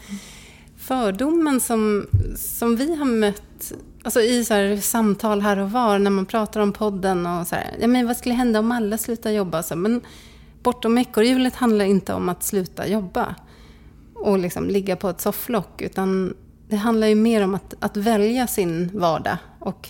fördomen 0.77 1.61
som, 1.61 2.07
som 2.37 2.77
vi 2.77 2.97
har 2.97 3.05
mött 3.05 3.73
alltså 4.03 4.21
i 4.21 4.45
så 4.45 4.79
samtal 4.83 5.41
här 5.41 5.59
och 5.59 5.71
var 5.71 5.99
när 5.99 6.11
man 6.11 6.27
pratar 6.27 6.61
om 6.61 6.73
podden 6.73 7.27
och 7.27 7.47
så 7.47 7.55
här, 7.55 7.77
ja, 7.81 7.87
men 7.87 8.07
vad 8.07 8.17
skulle 8.17 8.35
hända 8.35 8.59
om 8.59 8.73
alla 8.73 8.99
slutar 8.99 9.31
jobba? 9.31 9.63
Så, 9.63 9.77
men 9.77 10.01
bortom 10.63 10.99
ekorrhjulet 10.99 11.55
handlar 11.55 11.85
inte 11.85 12.15
om 12.15 12.29
att 12.29 12.43
sluta 12.43 12.89
jobba 12.89 13.35
och 14.15 14.39
liksom 14.39 14.69
ligga 14.69 14.97
på 14.97 15.09
ett 15.09 15.21
sofflock 15.21 15.83
utan 15.83 16.35
det 16.75 16.79
handlar 16.79 17.07
ju 17.07 17.15
mer 17.15 17.45
om 17.45 17.55
att, 17.55 17.75
att 17.81 17.97
välja 17.97 18.47
sin 18.47 18.91
vardag 18.95 19.37
och 19.59 19.89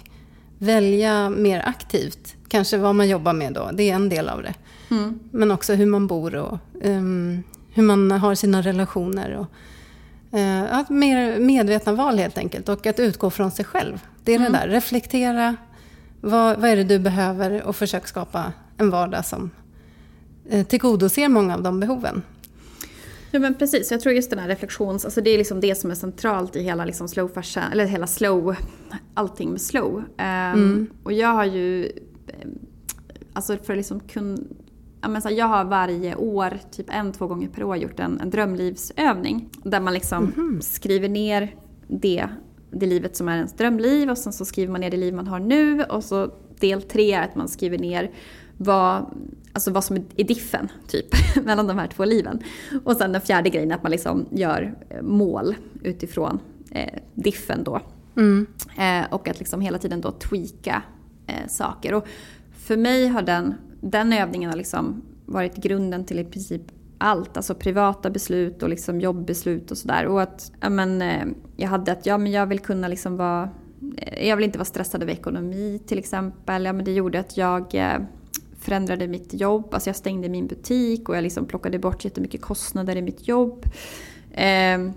välja 0.59 1.31
mer 1.31 1.63
aktivt. 1.67 2.37
Kanske 2.49 2.77
vad 2.77 2.95
man 2.95 3.09
jobbar 3.09 3.33
med 3.33 3.53
då, 3.53 3.71
det 3.73 3.91
är 3.91 3.95
en 3.95 4.09
del 4.09 4.29
av 4.29 4.43
det. 4.43 4.55
Mm. 4.91 5.19
Men 5.31 5.51
också 5.51 5.75
hur 5.75 5.87
man 5.87 6.07
bor 6.07 6.35
och 6.37 6.59
um, 6.83 7.43
hur 7.73 7.83
man 7.83 8.11
har 8.11 8.35
sina 8.35 8.63
relationer. 8.63 9.37
Och, 9.37 9.47
uh, 10.39 10.75
att 10.75 10.91
mer 10.91 11.39
medvetna 11.39 11.93
val 11.93 12.19
helt 12.19 12.39
enkelt 12.39 12.69
och 12.69 12.87
att 12.87 13.01
utgå 13.01 13.31
från 13.31 13.51
sig 13.51 13.65
själv. 13.65 14.01
Det 14.25 14.33
är 14.33 14.37
mm. 14.37 14.53
det 14.53 14.59
där, 14.59 14.69
reflektera. 14.69 15.57
Vad, 16.21 16.61
vad 16.61 16.71
är 16.71 16.77
det 16.77 16.85
du 16.85 16.99
behöver 16.99 17.63
och 17.63 17.77
försök 17.77 18.07
skapa 18.07 18.53
en 18.77 18.91
vardag 18.91 19.25
som 19.25 19.51
uh, 20.53 20.65
tillgodoser 20.65 21.29
många 21.29 21.55
av 21.55 21.63
de 21.63 21.81
behoven. 21.81 22.23
Ja 23.35 23.41
men 23.41 23.55
precis, 23.55 23.91
jag 23.91 24.01
tror 24.01 24.15
just 24.15 24.31
den 24.31 24.39
här 24.39 24.49
reflektions, 24.49 25.05
alltså 25.05 25.21
det 25.21 25.31
är 25.31 25.39
liksom 25.39 25.61
det 25.61 25.75
som 25.75 25.91
är 25.91 25.95
centralt 25.95 26.57
i 26.57 26.63
hela 26.63 26.85
liksom 26.85 27.09
slow 27.09 27.29
fashion, 27.29 27.63
eller 27.73 27.87
hela 27.87 28.07
slow, 28.07 28.57
allting 29.15 29.51
med 29.51 29.61
slow. 29.61 29.97
Um, 29.97 30.05
mm. 30.19 30.91
Och 31.03 31.13
jag 31.13 31.29
har 31.29 31.45
ju, 31.45 31.93
alltså 33.33 33.57
för 33.57 33.77
liksom 33.77 34.01
kunna, 34.01 34.39
ja 35.03 35.09
men 35.09 35.23
så 35.23 35.29
här, 35.29 35.37
jag 35.37 35.47
har 35.47 35.65
varje 35.65 36.15
år, 36.15 36.59
typ 36.71 36.87
en, 36.89 37.13
två 37.13 37.27
gånger 37.27 37.49
per 37.49 37.65
år 37.65 37.77
gjort 37.77 38.01
en, 38.01 38.21
en 38.21 38.31
drömlivsövning. 38.31 39.51
Där 39.63 39.81
man 39.81 39.95
liksom 39.95 40.33
mm. 40.37 40.61
skriver 40.63 41.09
ner 41.09 41.55
det, 41.89 42.29
det 42.71 42.87
livet 42.87 43.17
som 43.17 43.29
är 43.29 43.37
ens 43.37 43.53
drömliv 43.53 44.11
och 44.11 44.19
sen 44.19 44.33
så 44.33 44.45
skriver 44.45 44.73
man 44.73 44.81
ner 44.81 44.91
det 44.91 44.97
liv 44.97 45.15
man 45.15 45.27
har 45.27 45.41
nu 45.41 45.85
och 45.85 46.05
så 46.05 46.31
del 46.61 46.83
tre 46.83 47.13
är 47.13 47.23
att 47.23 47.35
man 47.35 47.49
skriver 47.49 47.79
ner 47.79 48.11
vad, 48.57 49.07
alltså 49.55 49.71
vad 49.71 49.85
som 49.85 49.97
är 50.17 50.25
diffen 50.25 50.69
typ, 50.89 51.07
mellan 51.45 51.67
de 51.67 51.79
här 51.79 51.87
två 51.87 52.05
liven. 52.05 52.43
Och 52.85 52.97
sen 52.97 53.13
den 53.13 53.21
fjärde 53.21 53.51
grejen 53.51 53.73
att 53.73 53.83
man 53.83 53.93
liksom 53.93 54.27
gör 54.31 54.75
eh, 54.89 55.03
mål 55.03 55.55
utifrån 55.83 56.39
eh, 56.71 57.01
diffen 57.15 57.65
då. 57.65 57.81
Mm. 58.17 58.47
Eh, 58.79 59.15
och 59.15 59.29
att 59.29 59.39
liksom 59.39 59.61
hela 59.61 59.79
tiden 59.79 60.01
då 60.01 60.11
tweaka 60.11 60.83
eh, 61.27 61.49
saker. 61.49 61.95
Och 61.95 62.07
för 62.53 62.77
mig 62.77 63.09
har 63.09 63.23
den, 63.23 63.55
den 63.81 64.13
övningen 64.13 64.51
har 64.51 64.57
liksom 64.57 65.03
varit 65.27 65.57
grunden 65.57 66.05
till 66.05 66.19
i 66.19 66.25
princip 66.25 66.63
allt, 66.99 67.37
alltså 67.37 67.55
privata 67.55 68.11
beslut 68.11 68.63
och 68.63 68.69
liksom 68.69 69.01
jobbeslut 69.01 69.71
och 69.71 69.79
sådär. 69.79 70.07
Och 70.07 70.23
att 70.23 70.53
ja, 70.61 70.69
men, 70.69 71.03
eh, 71.03 71.27
jag 71.57 71.69
hade 71.69 71.93
att 71.93 72.07
ja, 72.07 72.19
men 72.19 72.33
jag 72.33 72.47
vill 72.47 72.59
kunna 72.59 72.89
liksom 72.89 73.17
vara 73.17 73.51
eh, 73.97 74.29
jag 74.29 74.37
vill 74.37 74.45
inte 74.45 74.59
vara 74.59 74.65
stressad 74.65 75.03
över 75.03 75.13
ekonomi 75.13 75.81
till 75.87 75.99
exempel. 75.99 76.65
Ja, 76.65 76.73
men 76.73 76.85
det 76.85 76.93
gjorde 76.93 77.21
att 77.21 77.37
jag 77.37 77.75
förändrade 78.65 79.09
mitt 79.09 79.35
jobb. 79.35 79.75
Alltså 79.75 79.89
jag 79.89 79.97
stängde 79.97 80.29
min 80.29 80.47
butik 80.47 81.09
och 81.09 81.17
jag 81.17 81.23
liksom 81.23 81.47
plockade 81.47 81.79
bort 81.79 82.05
jättemycket 82.05 82.41
kostnader 82.41 82.97
i 82.97 83.03
mitt 83.03 83.29
jobb. 83.29 83.65
Eh, 84.33 84.91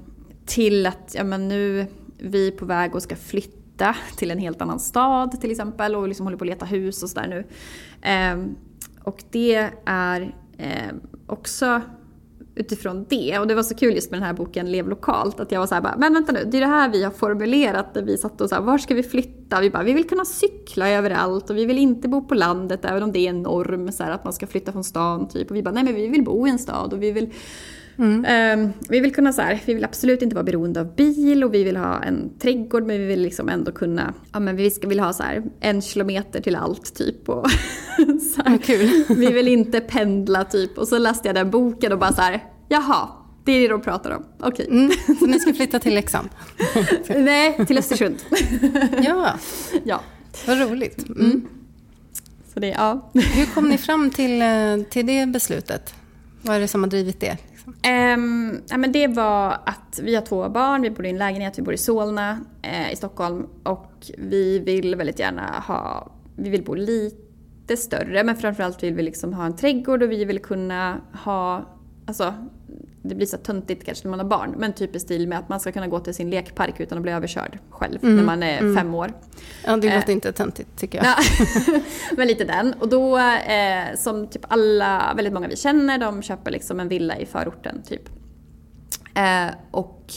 till 0.45 0.85
att 0.85 1.15
ja, 1.17 1.23
men 1.23 1.47
nu 1.47 1.87
vi 2.17 2.47
är 2.47 2.51
på 2.51 2.65
väg 2.65 2.95
och 2.95 3.03
ska 3.03 3.15
flytta 3.15 3.95
till 4.17 4.31
en 4.31 4.39
helt 4.39 4.61
annan 4.61 4.79
stad 4.79 5.41
till 5.41 5.51
exempel 5.51 5.95
och 5.95 6.07
liksom 6.07 6.25
håller 6.25 6.37
på 6.37 6.43
att 6.43 6.49
leta 6.49 6.65
hus 6.65 7.03
och 7.03 7.09
sådär 7.09 7.27
nu. 7.27 7.45
Eh, 8.09 8.45
och 9.03 9.23
det 9.31 9.69
är 9.85 10.35
eh, 10.57 10.93
också 11.27 11.81
utifrån 12.57 13.05
det. 13.09 13.39
Och 13.39 13.47
det 13.47 13.55
var 13.55 13.63
så 13.63 13.75
kul 13.75 13.95
just 13.95 14.11
med 14.11 14.19
den 14.19 14.27
här 14.27 14.33
boken 14.33 14.71
Lev 14.71 14.89
lokalt. 14.89 15.39
Att 15.39 15.51
jag 15.51 15.59
var 15.59 15.67
så 15.67 15.75
här 15.75 15.81
bara, 15.81 15.95
men 15.97 16.13
vänta 16.13 16.31
nu, 16.31 16.43
det 16.51 16.57
är 16.57 16.61
det 16.61 16.67
här 16.67 16.89
vi 16.89 17.03
har 17.03 17.11
formulerat 17.11 17.95
när 17.95 18.01
vi 18.01 18.17
satt 18.17 18.41
och 18.41 18.49
sa, 18.49 18.61
var 18.61 18.77
ska 18.77 18.95
vi 18.95 19.03
flytta? 19.03 19.61
Vi 19.61 19.69
bara, 19.69 19.83
vi 19.83 19.93
vill 19.93 20.07
kunna 20.07 20.25
cykla 20.25 20.89
överallt 20.89 21.49
och 21.49 21.57
vi 21.57 21.65
vill 21.65 21.77
inte 21.77 22.07
bo 22.07 22.27
på 22.27 22.35
landet 22.35 22.85
även 22.85 23.03
om 23.03 23.11
det 23.11 23.19
är 23.19 23.29
en 23.29 23.41
norm 23.41 23.91
så 23.91 24.03
här, 24.03 24.11
att 24.11 24.23
man 24.23 24.33
ska 24.33 24.47
flytta 24.47 24.71
från 24.71 24.83
stan 24.83 25.27
typ. 25.27 25.49
Och 25.49 25.55
vi 25.55 25.63
bara, 25.63 25.71
nej 25.71 25.83
men 25.83 25.95
vi 25.95 26.07
vill 26.07 26.23
bo 26.23 26.47
i 26.47 26.49
en 26.49 26.59
stad 26.59 26.93
och 26.93 27.03
vi 27.03 27.11
vill 27.11 27.33
Mm. 27.97 28.59
Um, 28.59 28.73
vi 28.89 28.99
vill 28.99 29.13
kunna 29.13 29.33
så 29.33 29.41
här, 29.41 29.61
vi 29.65 29.73
vill 29.73 29.85
absolut 29.85 30.21
inte 30.21 30.35
vara 30.35 30.43
beroende 30.43 30.79
av 30.79 30.95
bil 30.95 31.43
och 31.43 31.53
vi 31.53 31.63
vill 31.63 31.77
ha 31.77 32.03
en 32.03 32.29
trädgård 32.39 32.83
men 32.83 32.99
vi 32.99 33.05
vill 33.05 33.21
liksom 33.21 33.49
ändå 33.49 33.71
kunna, 33.71 34.13
ja 34.33 34.39
men 34.39 34.55
vi 34.55 34.71
ska, 34.71 34.87
vill 34.87 34.99
ha 34.99 35.13
så 35.13 35.23
här, 35.23 35.43
en 35.59 35.81
kilometer 35.81 36.41
till 36.41 36.55
allt 36.55 36.95
typ. 36.95 37.29
Och 37.29 37.49
så 38.35 38.41
här, 38.45 38.57
kul. 38.57 39.03
vi 39.17 39.31
vill 39.31 39.47
inte 39.47 39.79
pendla 39.79 40.43
typ. 40.43 40.77
Och 40.77 40.87
så 40.87 40.97
läste 40.97 41.27
jag 41.27 41.35
den 41.35 41.51
boken 41.51 41.91
och 41.91 41.99
bara 41.99 42.13
så 42.13 42.21
här, 42.21 42.43
jaha, 42.67 43.09
det 43.43 43.51
är 43.51 43.61
det 43.61 43.67
de 43.67 43.81
pratar 43.81 44.11
om. 44.11 44.25
Okej. 44.39 44.65
Okay. 44.65 44.77
Mm, 44.77 44.91
så 45.19 45.25
ni 45.25 45.39
ska 45.39 45.53
flytta 45.53 45.79
till 45.79 45.95
Leksand? 45.95 46.29
Nej, 47.07 47.65
till 47.65 47.77
Östersund. 47.77 48.17
ja. 49.03 49.33
ja. 49.83 50.01
Vad 50.47 50.69
roligt. 50.69 51.09
Mm. 51.09 51.21
Mm. 51.21 51.47
Så 52.53 52.59
det, 52.59 52.67
ja. 52.67 53.11
Hur 53.13 53.45
kom 53.45 53.69
ni 53.69 53.77
fram 53.77 54.09
till, 54.09 54.41
eh, 54.41 54.77
till 54.89 55.05
det 55.05 55.25
beslutet? 55.25 55.93
Vad 56.41 56.55
är 56.55 56.59
det 56.59 56.67
som 56.67 56.83
har 56.83 56.89
drivit 56.89 57.19
det? 57.19 57.37
Um, 57.67 58.61
ja, 58.69 58.77
men 58.77 58.91
det 58.91 59.07
var 59.07 59.51
att 59.65 59.99
vi 60.03 60.15
har 60.15 60.21
två 60.21 60.49
barn, 60.49 60.81
vi 60.81 60.89
bor 60.89 61.05
i 61.05 61.09
en 61.09 61.17
lägenhet, 61.17 61.59
vi 61.59 61.61
bor 61.61 61.73
i 61.73 61.77
Solna 61.77 62.39
eh, 62.61 62.93
i 62.93 62.95
Stockholm. 62.95 63.47
Och 63.63 64.11
vi 64.17 64.59
vill 64.59 64.95
väldigt 64.95 65.19
gärna 65.19 65.63
ha, 65.67 66.11
vi 66.35 66.49
vill 66.49 66.63
bo 66.63 66.73
lite 66.73 67.77
större. 67.77 68.23
Men 68.23 68.35
framförallt 68.35 68.83
vill 68.83 68.93
vi 68.93 69.03
liksom 69.03 69.33
ha 69.33 69.45
en 69.45 69.55
trädgård 69.55 70.03
och 70.03 70.11
vi 70.11 70.25
vill 70.25 70.39
kunna 70.39 71.01
ha, 71.23 71.65
alltså 72.05 72.33
det 73.07 73.15
blir 73.15 73.27
så 73.27 73.37
töntigt 73.37 73.85
kanske 73.85 74.03
när 74.07 74.09
man 74.09 74.19
har 74.19 74.27
barn, 74.27 74.55
men 74.57 74.73
typ 74.73 74.95
i 74.95 74.99
stil 74.99 75.27
med 75.27 75.39
att 75.39 75.49
man 75.49 75.59
ska 75.59 75.71
kunna 75.71 75.87
gå 75.87 75.99
till 75.99 76.13
sin 76.13 76.29
lekpark 76.29 76.79
utan 76.79 76.97
att 76.97 77.01
bli 77.01 77.11
överkörd 77.11 77.59
själv 77.69 78.03
mm, 78.03 78.15
när 78.15 78.23
man 78.23 78.43
är 78.43 78.59
mm. 78.59 78.75
fem 78.75 78.95
år. 78.95 79.13
Ja, 79.65 79.77
det 79.77 79.95
låter 79.95 80.09
eh, 80.09 80.13
inte 80.13 80.31
töntigt 80.31 80.77
tycker 80.77 81.03
jag. 81.03 81.15
men 82.17 82.27
lite 82.27 82.43
den. 82.43 82.73
Och 82.73 82.89
då, 82.89 83.17
eh, 83.17 83.95
som 83.97 84.27
typ 84.27 84.45
alla, 84.47 85.13
väldigt 85.15 85.33
många 85.33 85.47
vi 85.47 85.55
känner, 85.55 85.97
de 85.97 86.21
köper 86.21 86.51
liksom 86.51 86.79
en 86.79 86.87
villa 86.87 87.17
i 87.17 87.25
förorten 87.25 87.81
typ. 87.83 88.09
Eh, 89.15 89.53
och 89.71 90.13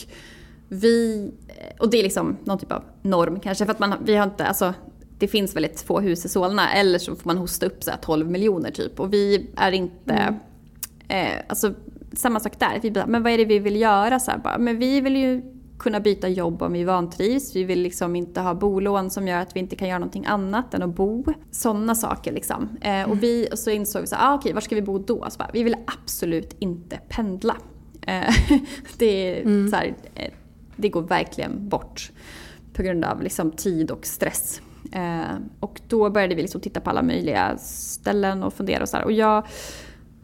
vi, 0.69 1.31
och 1.79 1.89
det 1.89 1.99
är 1.99 2.03
liksom 2.03 2.37
någon 2.43 2.59
typ 2.59 2.71
av 2.71 2.83
norm 3.01 3.39
kanske, 3.39 3.65
för 3.65 3.71
att 3.71 3.79
man, 3.79 3.93
vi 4.05 4.15
har 4.15 4.23
inte, 4.23 4.45
alltså 4.45 4.73
det 5.21 5.27
finns 5.27 5.55
väldigt 5.55 5.81
få 5.81 5.99
hus 5.99 6.25
i 6.25 6.29
Solna, 6.29 6.73
eller 6.73 6.99
så 6.99 7.15
får 7.15 7.27
man 7.27 7.37
hosta 7.37 7.65
upp 7.65 7.83
så 7.83 7.91
12 8.01 8.29
miljoner 8.29 8.71
typ. 8.71 8.99
Och 8.99 9.13
vi 9.13 9.49
är 9.57 9.71
inte, 9.71 10.13
mm. 10.13 10.35
eh, 11.07 11.43
alltså 11.47 11.73
samma 12.13 12.39
sak 12.39 12.59
där. 12.59 12.79
Vi 12.81 12.91
bara, 12.91 13.07
men 13.07 13.23
vad 13.23 13.31
är 13.31 13.37
det 13.37 13.45
vi 13.45 13.59
vill 13.59 13.81
göra? 13.81 14.19
Så 14.19 14.31
här, 14.31 14.37
bara, 14.37 14.57
men 14.57 14.77
vi 14.77 15.01
vill 15.01 15.15
ju 15.15 15.41
kunna 15.81 15.99
byta 15.99 16.29
jobb 16.29 16.61
om 16.61 16.73
vi 16.73 16.83
vantrivs. 16.83 17.55
Vi 17.55 17.63
vill 17.63 17.81
liksom 17.81 18.15
inte 18.15 18.41
ha 18.41 18.53
bolån 18.53 19.09
som 19.09 19.27
gör 19.27 19.39
att 19.39 19.55
vi 19.55 19.59
inte 19.59 19.75
kan 19.75 19.87
göra 19.87 19.99
någonting 19.99 20.25
annat 20.25 20.73
än 20.73 20.81
att 20.81 20.95
bo. 20.95 21.25
Sådana 21.51 21.95
saker 21.95 22.31
liksom. 22.31 22.69
Eh, 22.81 22.89
mm. 22.89 23.11
och, 23.11 23.23
vi, 23.23 23.47
och 23.51 23.59
så 23.59 23.69
insåg 23.69 24.01
vi 24.01 24.07
så 24.07 24.15
här, 24.15 24.31
ah, 24.31 24.35
okej, 24.35 24.53
var 24.53 24.61
ska 24.61 24.75
vi 24.75 24.81
bo 24.81 24.99
då? 24.99 25.27
Så 25.29 25.37
bara, 25.37 25.49
vi 25.53 25.63
vill 25.63 25.75
absolut 26.03 26.55
inte 26.59 26.99
pendla. 27.09 27.57
Eh, 28.07 28.35
det, 28.97 29.41
mm. 29.41 29.69
så 29.69 29.75
här, 29.75 29.93
eh, 30.15 30.31
det 30.75 30.89
går 30.89 31.01
verkligen 31.01 31.69
bort 31.69 32.11
på 32.73 32.83
grund 32.83 33.05
av 33.05 33.21
liksom, 33.21 33.51
tid 33.51 33.91
och 33.91 34.05
stress. 34.05 34.61
Och 35.59 35.81
då 35.87 36.09
började 36.09 36.35
vi 36.35 36.41
liksom 36.41 36.61
titta 36.61 36.79
på 36.79 36.89
alla 36.89 37.01
möjliga 37.01 37.57
ställen 37.57 38.43
och 38.43 38.53
fundera 38.53 38.81
och 38.81 38.89
så 38.89 38.97
här. 38.97 39.03
Och 39.03 39.11
jag 39.11 39.45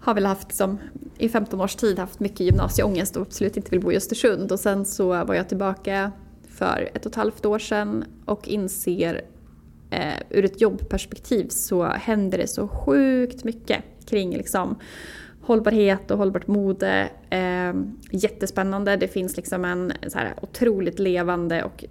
har 0.08 0.14
väl 0.14 0.26
haft 0.26 0.56
som 0.56 0.78
i 1.18 1.30
15 1.30 1.62
års 1.62 1.76
tid 1.76 2.00
haft 2.00 2.20
mycket 2.20 2.40
gymnasieångest 2.40 3.16
och 3.16 3.22
absolut 3.22 3.58
inte 3.58 3.72
vill 3.72 3.80
bo 3.80 3.92
i 3.92 3.98
Östersund. 3.98 4.52
Och 4.52 4.60
sen 4.60 4.86
så 4.86 5.08
var 5.08 5.34
jag 5.34 5.50
tillbaka 5.50 6.12
för 6.50 6.90
ett 6.94 7.06
och 7.06 7.12
ett 7.12 7.16
halvt 7.16 7.46
år 7.46 7.60
sedan 7.60 8.06
och 8.26 8.48
inser 8.48 9.22
eh, 9.90 10.14
ur 10.30 10.46
ett 10.46 10.62
jobbperspektiv 10.62 11.48
så 11.50 11.84
händer 11.84 12.38
det 12.38 12.48
så 12.48 12.68
sjukt 12.68 13.44
mycket 13.44 13.84
kring 14.06 14.38
liksom 14.38 14.76
hållbarhet 15.42 16.12
och 16.12 16.18
hållbart 16.18 16.48
mode. 16.48 17.10
Eh, 17.30 17.74
jättespännande. 18.12 18.96
Det 18.96 19.08
finns 19.08 19.38
liksom 19.38 19.66
en 19.66 19.94
så 20.08 20.18
här 20.18 20.34
otroligt 20.42 21.00
levande 21.00 21.64
och 21.64 21.86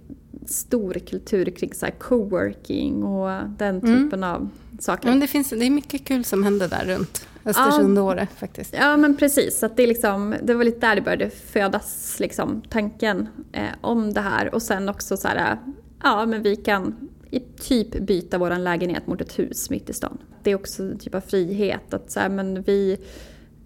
stor 0.45 0.93
kultur 0.93 1.45
kring 1.45 1.73
så 1.73 1.85
här 1.85 1.93
coworking 1.93 3.03
och 3.03 3.49
den 3.57 3.79
mm. 3.79 3.81
typen 3.81 4.23
mm. 4.23 4.35
av 4.35 4.49
saker. 4.79 5.09
Men 5.09 5.19
det, 5.19 5.27
finns, 5.27 5.49
det 5.49 5.65
är 5.65 5.69
mycket 5.69 6.05
kul 6.05 6.23
som 6.23 6.43
händer 6.43 6.67
där 6.67 6.85
runt 6.85 7.27
Östersund 7.47 7.99
och 7.99 8.05
Åre 8.05 8.27
faktiskt. 8.35 8.73
Ja 8.73 8.97
men 8.97 9.17
precis, 9.17 9.59
så 9.59 9.69
det, 9.75 9.83
är 9.83 9.87
liksom, 9.87 10.35
det 10.43 10.53
var 10.53 10.63
lite 10.63 10.87
där 10.87 10.95
det 10.95 11.01
började 11.01 11.29
födas 11.29 12.17
liksom, 12.19 12.61
tanken 12.69 13.27
eh, 13.51 13.63
om 13.81 14.13
det 14.13 14.21
här. 14.21 14.55
Och 14.55 14.61
sen 14.61 14.89
också 14.89 15.17
så 15.17 15.27
här, 15.27 15.57
ja 16.03 16.25
men 16.25 16.41
vi 16.41 16.55
kan 16.55 17.09
i 17.31 17.39
typ 17.39 17.99
byta 17.99 18.37
vår 18.37 18.57
lägenhet 18.57 19.07
mot 19.07 19.21
ett 19.21 19.39
hus 19.39 19.69
mitt 19.69 19.89
i 19.89 19.93
stan. 19.93 20.17
Det 20.43 20.51
är 20.51 20.55
också 20.55 20.83
en 20.83 20.97
typ 20.97 21.15
av 21.15 21.21
frihet 21.21 21.93
att 21.93 22.11
så 22.11 22.19
här, 22.19 22.29
men 22.29 22.61
vi 22.61 22.97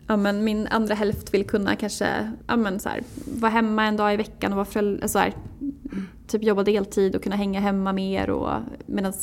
ja, 0.08 0.18
men 0.18 0.44
min 0.44 0.68
andra 0.68 0.96
hälft 0.96 1.34
vill 1.34 1.48
kunna 1.48 1.76
kanske 1.76 2.32
ja, 2.48 2.56
men 2.56 2.80
så 2.80 2.90
här, 2.90 3.04
vara 3.40 3.52
hemma 3.52 3.86
en 3.86 3.98
dag 3.98 4.14
i 4.14 4.18
veckan 4.18 4.52
och 4.52 4.56
vara 4.56 4.66
förälder, 4.66 5.08
så 5.08 5.20
här, 5.20 5.34
typ 6.28 6.44
jobba 6.44 6.64
deltid 6.64 7.16
och 7.16 7.24
kunna 7.24 7.36
hänga 7.36 7.60
hemma 7.60 7.94
mer. 7.94 8.62
Medan 8.86 9.14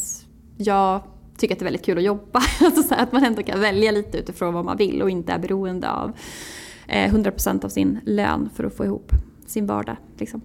jag 0.56 1.02
tycker 1.38 1.54
att 1.54 1.58
det 1.58 1.62
är 1.62 1.64
väldigt 1.64 1.84
kul 1.84 1.98
att 1.98 2.04
jobba. 2.04 2.42
Alltså 2.60 2.82
så 2.82 2.94
att 2.94 3.12
man 3.12 3.24
ändå 3.24 3.42
kan 3.42 3.60
välja 3.60 3.90
lite 3.90 4.18
utifrån 4.18 4.54
vad 4.54 4.64
man 4.64 4.76
vill 4.76 5.02
och 5.02 5.10
inte 5.10 5.32
är 5.32 5.38
beroende 5.38 5.90
av 5.90 6.12
eh, 6.86 7.14
100% 7.14 7.64
av 7.64 7.68
sin 7.68 8.00
lön 8.04 8.50
för 8.54 8.64
att 8.64 8.76
få 8.76 8.84
ihop 8.84 9.12
sin 9.46 9.66
vardag. 9.66 9.96
Liksom. 10.18 10.40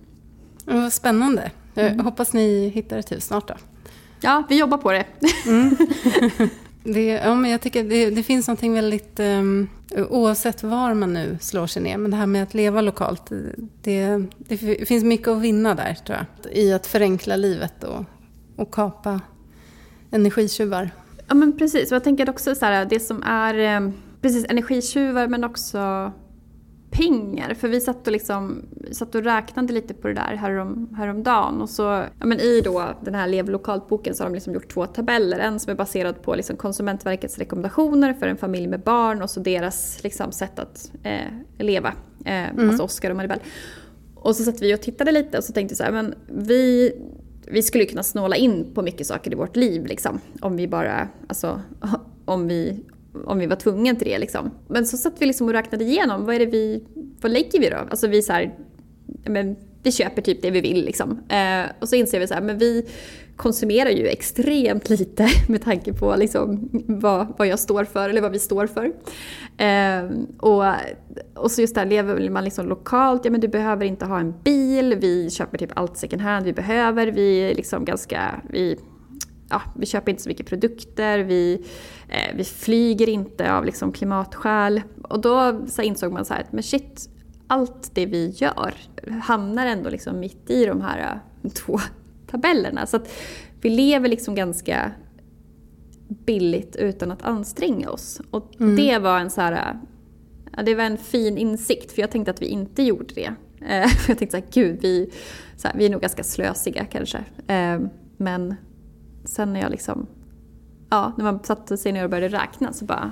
Vad 0.66 0.94
spännande. 0.94 1.52
Mm. 1.76 2.00
hoppas 2.00 2.34
ni 2.34 2.68
hittar 2.68 2.98
ett 2.98 3.12
hus 3.12 3.26
snart 3.26 3.48
då. 3.48 3.54
Ja, 4.22 4.44
vi 4.50 4.60
jobbar 4.60 4.78
på 4.78 4.92
det. 4.92 5.06
Mm. 5.46 5.76
det, 6.84 7.06
ja, 7.06 7.36
men 7.36 7.52
jag 7.52 7.62
tycker 7.62 7.84
det, 7.84 8.10
det 8.10 8.24
finns 8.24 8.48
något 8.48 8.64
väldigt, 8.64 9.20
um, 9.20 9.70
oavsett 10.10 10.64
var 10.64 10.94
man 10.94 11.14
nu 11.14 11.38
slår 11.42 11.68
sig 11.68 11.82
ner, 11.82 11.98
men 11.98 12.12
det 12.12 12.18
här 12.18 12.26
med 12.26 12.44
att 12.44 12.54
leva 12.54 12.82
lokalt, 12.82 13.32
det, 13.82 14.26
det 14.38 14.58
finns 14.88 15.04
mycket 15.04 15.28
att 15.28 15.42
vinna 15.42 15.76
där 15.76 15.98
tror 16.06 16.18
jag. 16.18 16.58
I 16.58 16.74
att 16.74 16.88
förenkla 16.88 17.36
livet 17.36 17.84
och, 17.84 18.06
och 18.56 18.74
kapa 18.74 19.22
energitjuvar. 20.14 20.90
Ja 21.28 21.36
men 21.36 21.58
precis, 21.58 21.92
och 21.92 21.96
jag 21.96 22.04
tänker 22.04 22.30
också 22.30 22.56
så 22.56 22.66
här, 22.66 22.86
det 22.86 23.00
som 23.00 23.24
är 23.24 23.54
eh, 23.54 23.92
precis, 24.22 24.46
energitjuvar 24.50 25.28
men 25.28 25.44
också 25.44 26.12
pengar. 26.94 27.54
För 27.54 27.68
vi 27.68 27.82
satt 27.82 28.08
och, 28.08 28.14
liksom, 28.14 28.66
satt 28.92 29.16
och 29.16 29.24
räknade 29.24 29.74
lite 29.74 29.94
på 29.94 30.08
det 30.08 30.14
där 30.14 30.36
härom, 30.36 30.96
häromdagen. 30.98 31.62
Och 31.62 31.70
så, 31.70 31.82
ja, 32.20 32.26
men 32.26 32.40
I 32.40 32.62
då 32.62 32.86
den 33.02 33.16
här 33.16 33.28
Lev 33.28 33.50
lokalt-boken 33.50 34.16
så 34.16 34.24
har 34.24 34.30
de 34.30 34.36
liksom 34.36 34.54
gjort 34.54 34.74
två 34.74 34.86
tabeller. 34.86 35.40
En 35.40 35.60
som 35.60 35.72
är 35.72 35.76
baserad 35.76 36.22
på 36.22 36.36
liksom 36.36 36.58
Konsumentverkets 36.58 37.38
rekommendationer 37.38 38.14
för 38.14 38.28
en 38.28 38.38
familj 38.38 38.68
med 38.68 38.80
barn 38.80 39.22
och 39.22 39.30
så 39.30 39.40
deras 39.40 40.04
liksom, 40.04 40.32
sätt 40.32 40.60
att 40.60 40.92
eh, 41.04 41.66
leva. 41.66 41.94
Eh, 42.26 42.50
mm. 42.50 42.70
Alltså 42.70 42.84
Oskar 42.84 43.10
och 43.10 43.16
Maribel. 43.16 43.40
Och 44.16 44.36
så 44.36 44.44
satt 44.44 44.62
vi 44.62 44.76
och 44.76 44.82
tittade 44.82 45.12
lite 45.12 45.38
och 45.38 45.44
så 45.44 45.54
tänkte 45.54 45.76
så 45.76 45.84
här, 45.84 45.92
men 45.92 46.16
vi, 46.28 46.94
vi 47.48 47.64
skulle 47.64 47.86
kunna 47.86 48.04
snåla 48.04 48.36
in 48.36 48.74
på 48.74 48.82
mycket 48.82 49.08
saker 49.08 49.32
i 49.32 49.36
vårt 49.36 49.56
liv 49.56 49.86
liksom. 49.86 50.20
Om 50.42 50.56
vi 50.56 50.68
bara, 50.68 51.08
alltså 51.28 51.62
om 52.26 52.48
vi, 52.48 52.80
om 53.26 53.40
vi 53.40 53.46
var 53.46 53.56
tvungna 53.56 53.96
till 53.96 54.08
det. 54.08 54.18
Liksom. 54.18 54.52
Men 54.68 54.86
så 54.86 54.98
satt 54.98 55.14
vi 55.22 55.26
liksom 55.26 55.48
och 55.48 55.54
räknade 55.54 55.84
igenom, 55.84 56.26
vad 56.26 56.36
är 56.36 56.40
det 56.40 56.46
vi, 56.46 56.84
vad 57.22 57.32
lägger 57.32 57.60
vi 57.60 57.70
då? 57.70 57.78
Alltså 57.78 58.08
vi 58.08 58.22
så 58.22 58.34
här, 58.34 58.58
men 59.26 59.56
vi 59.84 59.92
köper 59.92 60.22
typ 60.22 60.42
det 60.42 60.52
vi 60.52 60.62
vill 60.62 60.86
liksom. 60.86 61.20
Eh, 61.30 61.72
och 61.80 61.90
så 61.90 61.96
inser 61.96 62.20
vi 62.20 62.28
så 62.28 62.34
här, 62.34 62.42
men 62.42 62.58
vi 62.58 62.86
konsumerar 63.36 63.90
ju 63.90 64.08
extremt 64.08 64.90
lite 64.90 65.28
med 65.50 65.62
tanke 65.62 65.94
på 65.94 66.16
liksom 66.16 66.70
vad, 66.88 67.34
vad 67.38 67.48
jag 67.48 67.60
står 67.60 67.84
för 67.84 68.10
eller 68.10 68.22
vad 68.22 68.32
vi 68.32 68.40
står 68.40 68.68
för. 68.68 68.86
Eh, 69.58 70.10
och, 70.38 70.64
och 71.36 71.52
så 71.52 71.62
just 71.62 71.76
där 71.76 71.86
lever 71.86 72.30
man 72.30 72.44
liksom 72.44 72.68
lokalt, 72.68 73.26
ja 73.26 73.32
men 73.32 73.42
du 73.42 73.48
behöver 73.48 73.86
inte 73.86 74.06
ha 74.06 74.20
en 74.20 74.34
bil, 74.44 74.98
vi 75.02 75.30
köper 75.30 75.58
typ 75.58 75.72
allt 75.74 75.98
second 75.98 76.22
hand 76.22 76.46
vi 76.46 76.54
behöver, 76.54 77.08
vi 77.08 77.38
är 77.38 77.56
liksom 77.56 77.86
ganska, 77.86 78.42
vi 78.50 78.78
ja, 79.50 79.62
vi 79.76 79.86
köper 79.86 80.12
inte 80.12 80.24
så 80.24 80.30
mycket 80.30 80.46
produkter, 80.46 81.20
vi, 81.20 81.66
eh, 82.10 82.36
vi 82.36 82.44
flyger 82.44 83.10
inte 83.10 83.54
av 83.54 83.66
liksom 83.66 83.92
klimatskäl. 83.92 84.82
Och 85.02 85.22
då 85.22 85.66
så 85.68 85.82
insåg 85.82 86.14
man 86.14 86.26
så 86.26 86.34
här, 86.34 86.46
men 86.52 86.64
shit, 86.64 87.10
allt 87.48 87.92
det 87.94 88.06
vi 88.06 88.30
gör 88.30 88.74
hamnar 89.22 89.66
ändå 89.66 89.90
liksom 89.90 90.20
mitt 90.20 90.50
i 90.50 90.66
de 90.66 90.82
här 90.82 91.22
eh, 91.44 91.50
två 91.54 91.80
tabellerna. 92.28 92.86
Så 92.86 92.98
att 92.98 93.12
vi 93.62 93.70
lever 93.70 94.10
liksom 94.10 94.36
ganska 94.36 94.92
billigt 96.08 96.76
utan 96.76 97.12
att 97.12 97.22
anstränga 97.22 97.90
oss. 97.90 98.22
Och 98.32 98.62
mm. 98.62 98.76
det 98.76 99.00
var 99.00 99.20
en 99.20 99.30
så 99.30 99.42
här, 99.42 99.80
ja, 100.58 100.64
det 100.64 100.76
var 100.76 100.84
en 100.84 100.98
fin 100.98 101.38
insikt 101.38 101.92
för 101.92 102.02
jag 102.02 102.12
tänkte 102.12 102.32
att 102.32 102.42
vi 102.42 102.46
inte 102.46 102.84
gjorde 102.84 103.14
det. 103.16 103.34
Eh, 103.68 103.88
jag 104.08 104.18
tänkte 104.18 104.38
här, 104.38 104.46
gud 104.52 104.80
vi, 104.82 105.10
så 105.58 105.68
här, 105.68 105.78
vi 105.78 105.86
är 105.86 105.90
nog 105.90 106.02
ganska 106.02 106.24
slösiga 106.24 106.86
kanske. 106.86 107.18
Eh, 107.48 107.80
men 108.18 108.56
sen 109.26 109.54
när 109.54 109.62
jag 109.62 109.72
liksom, 109.72 110.08
ja, 110.90 111.14
när 111.18 111.24
man 111.26 111.44
satte 111.44 111.78
sig 111.78 111.92
ner 111.92 112.04
och 112.04 112.10
började 112.10 112.38
räkna 112.38 112.74
så 112.74 112.86
bara, 112.86 113.12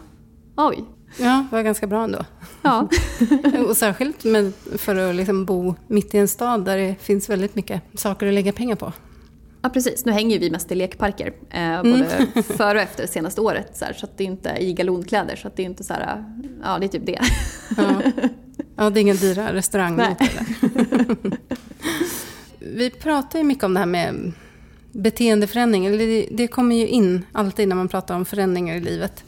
oj. 0.56 0.86
Ja, 1.18 1.45
det 1.49 1.55
var 1.55 1.64
ganska 1.64 1.88
bra 1.88 2.03
ändå. 2.03 2.26
Ja. 2.62 2.88
och 3.68 3.78
särskilt 3.78 4.24
med, 4.24 4.53
för 4.78 4.95
att 4.95 5.16
liksom 5.16 5.45
bo 5.45 5.76
mitt 5.88 6.16
i 6.16 6.18
en 6.18 6.28
stad 6.28 6.66
där 6.66 6.78
det 6.78 6.95
finns 6.99 7.30
väldigt 7.30 7.55
mycket 7.55 7.82
saker 7.93 8.28
att 8.28 8.34
lägga 8.34 8.51
pengar 8.51 8.76
på. 8.76 8.93
Ja 9.62 9.70
precis, 9.70 10.05
nu 10.05 10.12
hänger 10.12 10.34
ju 10.34 10.39
vi 10.39 10.51
mest 10.51 10.72
i 10.72 10.76
lekparker. 10.76 11.34
Eh, 11.49 11.84
både 11.84 12.05
mm. 12.05 12.43
före 12.43 12.78
och 12.78 12.84
efter 12.84 13.03
det 13.03 13.07
senaste 13.07 13.41
året. 13.41 13.78
Så, 13.78 13.86
här, 13.86 13.93
så 13.93 14.05
att 14.05 14.18
det 14.18 14.24
är 14.24 14.26
inte 14.26 14.55
i 14.59 14.74
galonkläder. 14.74 15.36
Så 15.36 15.47
att 15.47 15.55
det 15.55 15.64
är 15.64 15.66
inte 15.66 15.84
så 15.84 15.93
här, 15.93 16.24
ja 16.64 16.80
det 16.80 16.86
är 16.86 16.88
typ 16.88 17.05
det. 17.05 17.20
Ja, 17.78 18.01
ja 18.76 18.89
det 18.89 18.99
är 18.99 19.01
ingen 19.01 19.18
dyra 19.18 19.53
restaurang. 19.53 20.01
vi 22.59 22.89
pratar 22.89 23.39
ju 23.39 23.45
mycket 23.45 23.64
om 23.64 23.74
det 23.74 23.80
här 23.80 23.88
med 23.88 24.32
beteendeförändring, 24.91 25.86
eller 25.86 25.97
det, 25.97 26.28
det, 26.32 26.47
kommer 26.47 26.76
ju 26.76 26.88
in 26.88 27.26
alltid 27.32 27.68
när 27.68 27.76
man 27.76 27.88
pratar 27.88 28.16
om 28.16 28.26
förändringar 28.26 28.76
i 28.76 28.80
livet. 28.80 29.24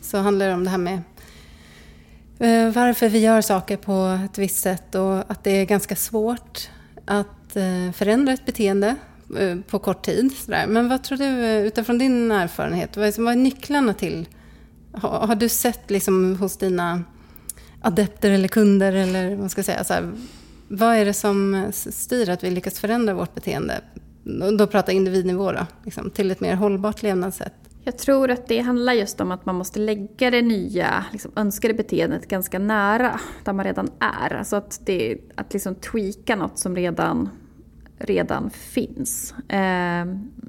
Så 0.00 0.18
handlar 0.18 0.48
det 0.48 0.54
om 0.54 0.64
det 0.64 0.70
här 0.70 0.78
med 0.78 1.02
Eh, 2.38 2.70
varför 2.72 3.08
vi 3.08 3.18
gör 3.18 3.40
saker 3.40 3.76
på 3.76 4.18
ett 4.24 4.38
visst 4.38 4.62
sätt 4.62 4.94
och 4.94 5.18
att 5.30 5.44
det 5.44 5.50
är 5.50 5.64
ganska 5.64 5.96
svårt 5.96 6.68
att 7.04 7.56
eh, 7.56 7.92
förändra 7.92 8.32
ett 8.32 8.46
beteende 8.46 8.96
eh, 9.38 9.56
på 9.68 9.78
kort 9.78 10.04
tid. 10.04 10.32
Men 10.46 10.88
vad 10.88 11.02
tror 11.02 11.18
du, 11.18 11.26
utifrån 11.66 11.98
din 11.98 12.32
erfarenhet, 12.32 12.96
vad 12.96 13.06
är, 13.06 13.36
nycklarna 13.36 13.94
till... 13.94 14.28
Har, 14.92 15.26
har, 15.26 15.34
du 15.34 15.48
sett 15.48 15.90
liksom 15.90 16.36
hos 16.36 16.56
dina 16.56 17.02
adepter 17.80 18.30
eller 18.30 18.48
kunder, 18.48 18.92
eller 18.92 19.30
vad 19.30 19.38
man 19.38 19.48
ska 19.48 19.62
säga, 19.62 19.84
så 19.84 19.94
här, 19.94 20.12
vad 20.68 20.94
är 20.94 21.04
det 21.04 21.12
som 21.12 21.66
styr 21.72 22.28
att 22.28 22.44
vi 22.44 22.50
lyckas 22.50 22.78
förändra 22.78 23.14
vårt 23.14 23.34
beteende 23.34 23.80
då 24.58 24.66
pratar 24.66 24.92
individnivå 24.92 25.52
då, 25.52 25.66
liksom, 25.84 26.10
till 26.10 26.30
ett 26.30 26.40
mer 26.40 26.54
hållbart 26.54 27.02
levnadssätt? 27.02 27.65
Jag 27.86 27.98
tror 27.98 28.30
att 28.30 28.46
det 28.46 28.60
handlar 28.60 28.92
just 28.92 29.20
om 29.20 29.32
att 29.32 29.46
man 29.46 29.54
måste 29.54 29.78
lägga 29.78 30.30
det 30.30 30.42
nya 30.42 31.04
liksom, 31.12 31.32
önskade 31.36 31.74
beteendet 31.74 32.28
ganska 32.28 32.58
nära 32.58 33.20
där 33.44 33.52
man 33.52 33.64
redan 33.64 33.90
är. 33.98 34.34
Alltså 34.34 34.56
att, 34.56 34.80
det, 34.84 35.18
att 35.34 35.52
liksom 35.52 35.74
tweaka 35.74 36.36
något 36.36 36.58
som 36.58 36.76
redan, 36.76 37.28
redan 37.98 38.50
finns. 38.50 39.34
Eh, 39.48 40.00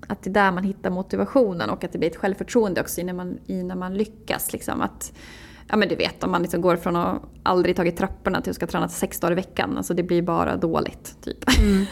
att 0.07 0.23
det 0.23 0.29
är 0.29 0.33
där 0.33 0.51
man 0.51 0.63
hittar 0.63 0.89
motivationen 0.89 1.69
och 1.69 1.83
att 1.83 1.91
det 1.91 1.99
blir 1.99 2.09
ett 2.09 2.15
självförtroende 2.15 2.81
också 2.81 3.01
när 3.03 3.13
man, 3.13 3.39
när 3.47 3.75
man 3.75 3.93
lyckas. 3.93 4.53
Liksom. 4.53 4.81
Att, 4.81 5.13
ja 5.67 5.77
men 5.77 5.89
du 5.89 5.95
vet 5.95 6.23
om 6.23 6.31
man 6.31 6.41
liksom 6.41 6.61
går 6.61 6.75
från 6.75 6.95
att 6.95 7.21
aldrig 7.43 7.75
tagit 7.75 7.97
trapporna 7.97 8.41
till 8.41 8.49
att 8.49 8.55
ska 8.55 8.67
träna 8.67 8.87
sex 8.87 9.19
dagar 9.19 9.31
i 9.31 9.35
veckan. 9.35 9.77
Alltså 9.77 9.93
det 9.93 10.03
blir 10.03 10.21
bara 10.21 10.57
dåligt. 10.57 11.17
Typ. 11.21 11.59
Mm. 11.59 11.85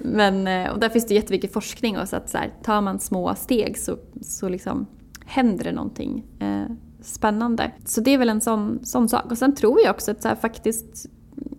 men, 0.02 0.46
eh, 0.46 0.72
och 0.72 0.80
där 0.80 0.88
finns 0.88 1.06
det 1.06 1.14
jättemycket 1.14 1.52
forskning 1.52 1.98
och 1.98 2.08
så 2.08 2.16
att 2.16 2.30
så 2.30 2.38
här, 2.38 2.52
tar 2.62 2.80
man 2.80 2.98
små 2.98 3.34
steg 3.34 3.78
så, 3.78 3.98
så 4.20 4.48
liksom 4.48 4.86
händer 5.26 5.64
det 5.64 5.72
någonting 5.72 6.24
eh, 6.38 6.74
spännande. 7.00 7.70
Så 7.84 8.00
det 8.00 8.10
är 8.10 8.18
väl 8.18 8.28
en 8.28 8.40
sån, 8.40 8.84
sån 8.84 9.08
sak. 9.08 9.30
Och 9.30 9.38
sen 9.38 9.54
tror 9.54 9.80
jag 9.80 9.90
också 9.90 10.10
att 10.10 10.22
så 10.22 10.28
här, 10.28 10.36
faktiskt 10.36 11.06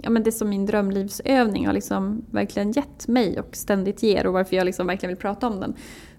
ja, 0.03 0.09
men 0.09 0.23
det 0.23 0.31
som 0.31 0.49
min 0.49 0.65
drömlivsövning 0.65 1.65
har 1.65 1.73
liksom 1.73 2.25
verkligen 2.31 2.71
gett 2.71 3.07
mig 3.07 3.39
och 3.39 3.55
ständigt 3.55 4.03
ger 4.03 4.27
och 4.27 4.33
varför 4.33 4.55
jag 4.55 4.65
liksom 4.65 4.87
verkligen 4.87 5.15
vill 5.15 5.21
prata 5.21 5.47
om 5.47 5.59
den. 5.59 5.75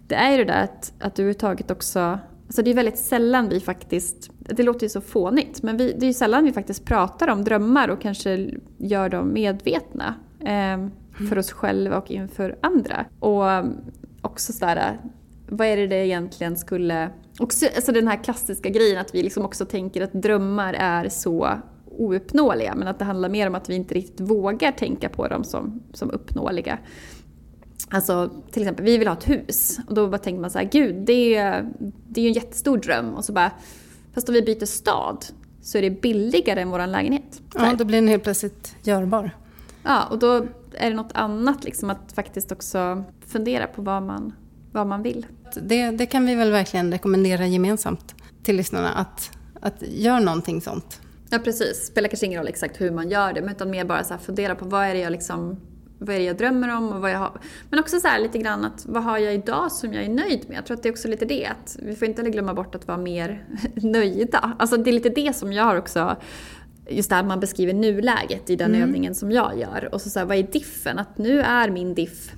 Det 0.07 0.15
är 0.15 0.31
ju 0.31 0.37
det 0.37 0.45
där 0.45 0.65
att, 0.65 0.93
att 1.01 1.19
överhuvudtaget 1.19 1.71
också 1.71 2.19
Alltså 2.47 2.63
det 2.63 2.71
är 2.71 2.75
väldigt 2.75 2.99
sällan 2.99 3.49
vi 3.49 3.61
faktiskt, 3.61 4.31
det 4.45 4.63
låter 4.63 4.83
ju 4.83 4.89
så 4.89 5.01
fånigt, 5.01 5.63
men 5.63 5.77
vi, 5.77 5.93
det 5.93 6.05
är 6.05 6.09
ju 6.09 6.15
sällan 6.15 6.45
vi 6.45 6.53
faktiskt 6.53 6.85
pratar 6.85 7.29
om 7.29 7.45
drömmar 7.45 7.89
och 7.89 8.01
kanske 8.01 8.51
gör 8.79 9.09
dem 9.09 9.33
medvetna. 9.33 10.15
Eh, 10.41 10.87
för 11.29 11.39
oss 11.39 11.53
själva 11.53 11.99
och 11.99 12.11
inför 12.11 12.59
andra. 12.61 13.07
Och 13.21 13.51
ehm, 13.51 13.77
också 14.21 14.53
sådär, 14.53 15.01
vad 15.49 15.67
är 15.67 15.77
det 15.77 15.87
det 15.87 16.07
egentligen 16.07 16.57
skulle... 16.57 17.11
Också, 17.39 17.67
alltså 17.77 17.93
den 17.93 18.09
här 18.09 18.25
klassiska 18.25 18.69
grejen 18.69 19.01
att 19.01 19.15
vi 19.15 19.23
liksom 19.23 19.45
också 19.45 19.65
tänker 19.65 20.03
att 20.03 20.13
drömmar 20.13 20.75
är 20.79 21.09
så 21.09 21.49
ouppnåeliga 21.87 22.75
men 22.75 22.89
att 22.89 22.99
det 22.99 23.05
handlar 23.05 23.29
mer 23.29 23.47
om 23.47 23.55
att 23.55 23.69
vi 23.71 23.75
inte 23.75 23.95
riktigt 23.95 24.21
vågar 24.21 24.73
tänka 24.73 25.09
på 25.09 25.29
dem 25.29 25.45
som, 25.45 25.83
som 25.93 26.11
uppnåeliga. 26.11 26.79
Alltså 27.91 28.31
till 28.51 28.63
exempel, 28.63 28.85
vi 28.85 28.99
vill 28.99 29.09
ha 29.09 29.17
ett 29.17 29.29
hus. 29.29 29.79
Och 29.89 29.95
då 29.95 30.09
bara 30.09 30.19
tänker 30.19 30.41
man 30.41 30.51
så 30.51 30.59
här, 30.59 30.69
gud 30.73 30.97
det 31.07 31.35
är, 31.35 31.73
det 32.09 32.21
är 32.21 32.23
ju 32.23 32.29
en 32.29 32.35
jättestor 32.35 32.77
dröm. 32.79 33.15
Och 33.15 33.25
så 33.25 33.33
bara, 33.33 33.51
fast 34.15 34.29
om 34.29 34.35
vi 34.35 34.43
byter 34.43 34.67
stad 34.67 35.25
så 35.63 35.79
är 35.79 35.83
det 35.83 35.91
billigare 35.91 36.61
än 36.61 36.71
vår 36.71 36.87
lägenhet. 36.87 37.43
Ja, 37.55 37.75
då 37.79 37.85
blir 37.85 37.99
den 37.99 38.09
helt 38.09 38.23
plötsligt 38.23 38.77
görbar. 38.83 39.31
Ja, 39.83 40.05
och 40.11 40.19
då 40.19 40.47
är 40.73 40.91
det 40.91 40.97
något 40.97 41.13
annat 41.15 41.65
liksom 41.65 41.91
att 41.91 42.13
faktiskt 42.15 42.53
också 42.53 43.05
fundera 43.27 43.67
på 43.67 43.83
vad 43.83 44.03
man, 44.03 44.33
vad 44.73 44.87
man 44.87 45.03
vill. 45.03 45.27
Det, 45.63 45.91
det 45.91 46.07
kan 46.07 46.27
vi 46.27 46.35
väl 46.35 46.51
verkligen 46.51 46.93
rekommendera 46.93 47.47
gemensamt 47.47 48.15
till 48.43 48.57
lyssnarna, 48.57 48.93
att, 48.93 49.31
att 49.61 49.83
göra 49.83 50.21
någonting 50.21 50.61
sånt. 50.61 51.01
Ja, 51.31 51.39
precis. 51.39 51.81
Det 51.81 51.87
spelar 51.87 52.09
kanske 52.09 52.27
ingen 52.27 52.39
roll 52.39 52.49
exakt 52.49 52.81
hur 52.81 52.91
man 52.91 53.11
gör 53.11 53.33
det, 53.33 53.41
men 53.41 53.51
utan 53.51 53.71
mer 53.71 53.85
bara 53.85 54.05
så 54.05 54.19
fundera 54.19 54.55
på 54.55 54.65
vad 54.65 54.85
är 54.85 54.95
det 54.95 55.01
jag 55.01 55.13
liksom 55.13 55.61
vad 56.05 56.15
är 56.15 56.19
det 56.19 56.25
jag 56.25 56.37
drömmer 56.37 56.77
om 56.77 56.93
och 56.93 57.01
vad 57.01 57.11
jag 57.11 57.19
har. 57.19 57.41
Men 57.71 57.81
också 57.81 58.01
så 58.01 58.09
lite 58.19 58.39
grann 58.39 58.65
att 58.65 58.87
vad 58.87 59.03
har 59.03 59.19
jag 59.19 59.35
idag 59.35 59.73
som 59.73 59.95
jag 59.95 60.05
är 60.05 60.09
nöjd 60.09 60.49
med? 60.49 60.57
Jag 60.57 60.67
tror 60.67 60.77
att 60.77 60.83
det 60.83 60.89
är 60.89 60.93
också 60.93 61.09
lite 61.09 61.25
det 61.25 61.47
att 61.47 61.77
vi 61.83 61.97
får 61.97 62.09
inte 62.09 62.23
heller 62.23 62.33
glömma 62.33 62.55
bort 62.55 62.75
att 62.75 62.87
vara 62.87 62.99
mer 62.99 63.45
nöjda. 63.75 64.57
Alltså 64.59 64.77
det 64.77 64.91
är 64.91 64.93
lite 64.93 65.09
det 65.09 65.37
som 65.37 65.53
jag 65.53 65.65
har 65.65 65.77
också 65.77 66.17
just 66.89 67.11
det 67.11 67.17
här 67.17 67.23
man 67.23 67.41
beskriver 67.41 67.73
nuläget 67.73 68.51
i 68.51 68.57
den 68.57 68.75
mm. 68.75 68.83
övningen 68.83 69.15
som 69.15 69.33
jag 69.33 69.59
gör. 69.59 69.89
Och 69.93 70.01
så, 70.01 70.11
så 70.11 70.19
här, 70.19 70.27
vad 70.27 70.37
är 70.37 70.43
diffen? 70.43 70.99
Att 70.99 71.19
nu 71.19 71.41
är 71.41 71.71
min 71.71 71.95
diff 71.95 72.33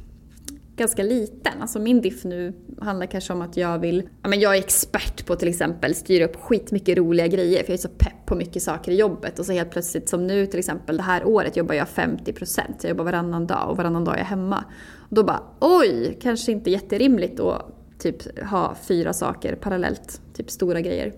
ganska 0.77 1.03
liten. 1.03 1.53
Alltså 1.61 1.79
min 1.79 2.01
diff 2.01 2.25
nu 2.25 2.53
handlar 2.81 3.07
kanske 3.07 3.33
om 3.33 3.43
att 3.43 3.57
jag 3.57 3.79
vill... 3.79 4.09
Ja, 4.23 4.29
men 4.29 4.41
jag 4.41 4.55
är 4.55 4.59
expert 4.59 5.27
på 5.27 5.37
till 5.37 5.49
exempel 5.49 5.95
styra 5.95 6.25
upp 6.25 6.37
skitmycket 6.37 6.99
roliga 6.99 7.27
grejer 7.27 7.63
för 7.63 7.71
jag 7.71 7.79
är 7.79 7.83
så 7.83 7.89
pepp 7.89 8.27
på 8.27 8.35
mycket 8.35 8.63
saker 8.63 8.93
i 8.93 8.97
jobbet. 8.97 9.39
Och 9.39 9.47
så 9.47 9.53
helt 9.53 9.71
plötsligt 9.71 10.09
som 10.09 10.27
nu 10.27 10.47
till 10.47 10.59
exempel 10.59 10.97
det 10.97 11.03
här 11.03 11.25
året 11.27 11.57
jobbar 11.57 11.75
jag 11.75 11.87
50%. 11.87 12.61
Jag 12.81 12.89
jobbar 12.89 13.05
varannan 13.05 13.47
dag 13.47 13.71
och 13.71 13.77
varannan 13.77 14.05
dag 14.05 14.15
är 14.15 14.19
jag 14.19 14.27
hemma. 14.27 14.65
Och 14.97 15.15
då 15.15 15.25
bara 15.25 15.43
oj, 15.61 16.19
kanske 16.23 16.53
inte 16.53 16.71
jätterimligt 16.71 17.41
att 17.41 17.73
typ 17.99 18.45
ha 18.49 18.75
fyra 18.83 19.13
saker 19.13 19.55
parallellt. 19.55 20.21
Typ 20.35 20.51
stora 20.51 20.81
grejer. 20.81 21.13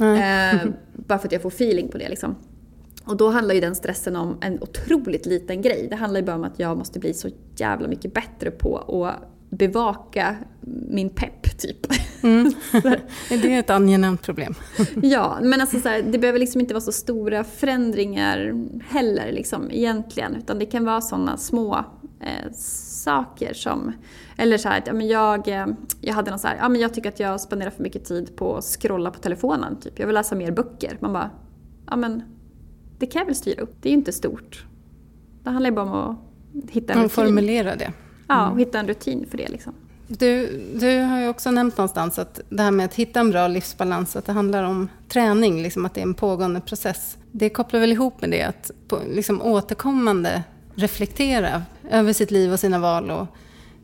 Eh, 0.00 0.70
bara 0.92 1.18
för 1.18 1.28
att 1.28 1.32
jag 1.32 1.42
får 1.42 1.48
feeling 1.48 1.88
på 1.88 1.98
det 1.98 2.08
liksom. 2.08 2.36
Och 3.08 3.16
då 3.16 3.30
handlar 3.30 3.54
ju 3.54 3.60
den 3.60 3.74
stressen 3.74 4.16
om 4.16 4.38
en 4.40 4.62
otroligt 4.62 5.26
liten 5.26 5.62
grej. 5.62 5.86
Det 5.90 5.96
handlar 5.96 6.20
ju 6.20 6.26
bara 6.26 6.36
om 6.36 6.44
att 6.44 6.58
jag 6.58 6.78
måste 6.78 6.98
bli 6.98 7.14
så 7.14 7.28
jävla 7.56 7.88
mycket 7.88 8.14
bättre 8.14 8.50
på 8.50 8.78
att 8.78 9.22
bevaka 9.50 10.36
min 10.88 11.10
pepp 11.10 11.58
typ. 11.58 11.86
Mm. 12.22 12.52
det 13.28 13.54
är 13.54 13.58
ett 13.58 13.70
angenämt 13.70 14.22
problem. 14.22 14.54
ja, 15.02 15.38
men 15.42 15.60
alltså 15.60 15.80
så 15.80 15.88
här, 15.88 16.02
det 16.02 16.18
behöver 16.18 16.38
liksom 16.38 16.60
inte 16.60 16.74
vara 16.74 16.80
så 16.80 16.92
stora 16.92 17.44
förändringar 17.44 18.66
heller 18.88 19.32
liksom, 19.32 19.70
egentligen. 19.70 20.36
Utan 20.36 20.58
det 20.58 20.66
kan 20.66 20.84
vara 20.84 21.00
sådana 21.00 21.36
små 21.36 21.84
eh, 22.20 22.52
saker 23.04 23.54
som... 23.54 23.92
Eller 24.36 24.58
så 24.58 24.68
här, 24.68 24.82
ja, 24.86 24.92
men 24.92 25.08
jag, 25.08 25.48
eh, 25.48 25.66
jag 26.00 26.14
hade 26.14 26.30
någon 26.30 26.38
så 26.38 26.48
här, 26.48 26.56
ja, 26.56 26.68
men 26.68 26.80
jag 26.80 26.94
tycker 26.94 27.08
att 27.08 27.20
jag 27.20 27.40
spenderar 27.40 27.70
för 27.70 27.82
mycket 27.82 28.04
tid 28.04 28.36
på 28.36 28.56
att 28.56 28.64
scrolla 28.64 29.10
på 29.10 29.18
telefonen. 29.18 29.80
Typ. 29.80 29.98
Jag 29.98 30.06
vill 30.06 30.14
läsa 30.14 30.34
mer 30.34 30.50
böcker. 30.50 30.96
Man 31.00 31.12
bara, 31.12 31.30
ja 31.86 31.96
men 31.96 32.22
det 32.98 33.06
kan 33.06 33.20
jag 33.20 33.26
väl 33.26 33.34
styra 33.34 33.62
upp. 33.62 33.76
Det 33.80 33.88
är 33.88 33.90
ju 33.90 33.96
inte 33.98 34.12
stort. 34.12 34.64
Det 35.42 35.50
handlar 35.50 35.70
ju 35.70 35.76
bara 35.76 35.86
om 35.86 36.16
att 36.64 36.70
hitta 36.70 36.92
en 36.92 36.98
rutin. 36.98 37.10
Formulera 37.10 37.76
det. 37.76 37.92
Ja, 38.28 38.42
och 38.42 38.46
mm. 38.46 38.58
hitta 38.58 38.78
en 38.78 38.88
rutin 38.88 39.26
för 39.30 39.38
det. 39.38 39.48
Liksom. 39.48 39.74
Du, 40.06 40.60
du 40.74 40.98
har 40.98 41.20
ju 41.20 41.28
också 41.28 41.50
nämnt 41.50 41.76
någonstans 41.76 42.18
att 42.18 42.40
det 42.48 42.62
här 42.62 42.70
med 42.70 42.86
att 42.86 42.94
hitta 42.94 43.20
en 43.20 43.30
bra 43.30 43.48
livsbalans, 43.48 44.16
att 44.16 44.24
det 44.24 44.32
handlar 44.32 44.62
om 44.62 44.88
träning, 45.08 45.62
liksom 45.62 45.86
att 45.86 45.94
det 45.94 46.00
är 46.00 46.02
en 46.02 46.14
pågående 46.14 46.60
process. 46.60 47.16
Det 47.32 47.50
kopplar 47.50 47.80
väl 47.80 47.92
ihop 47.92 48.20
med 48.20 48.30
det 48.30 48.42
att 48.42 48.70
på, 48.88 48.98
liksom 49.08 49.42
återkommande 49.42 50.42
reflektera 50.74 51.62
över 51.90 52.12
sitt 52.12 52.30
liv 52.30 52.52
och 52.52 52.60
sina 52.60 52.78
val 52.78 53.10
och 53.10 53.26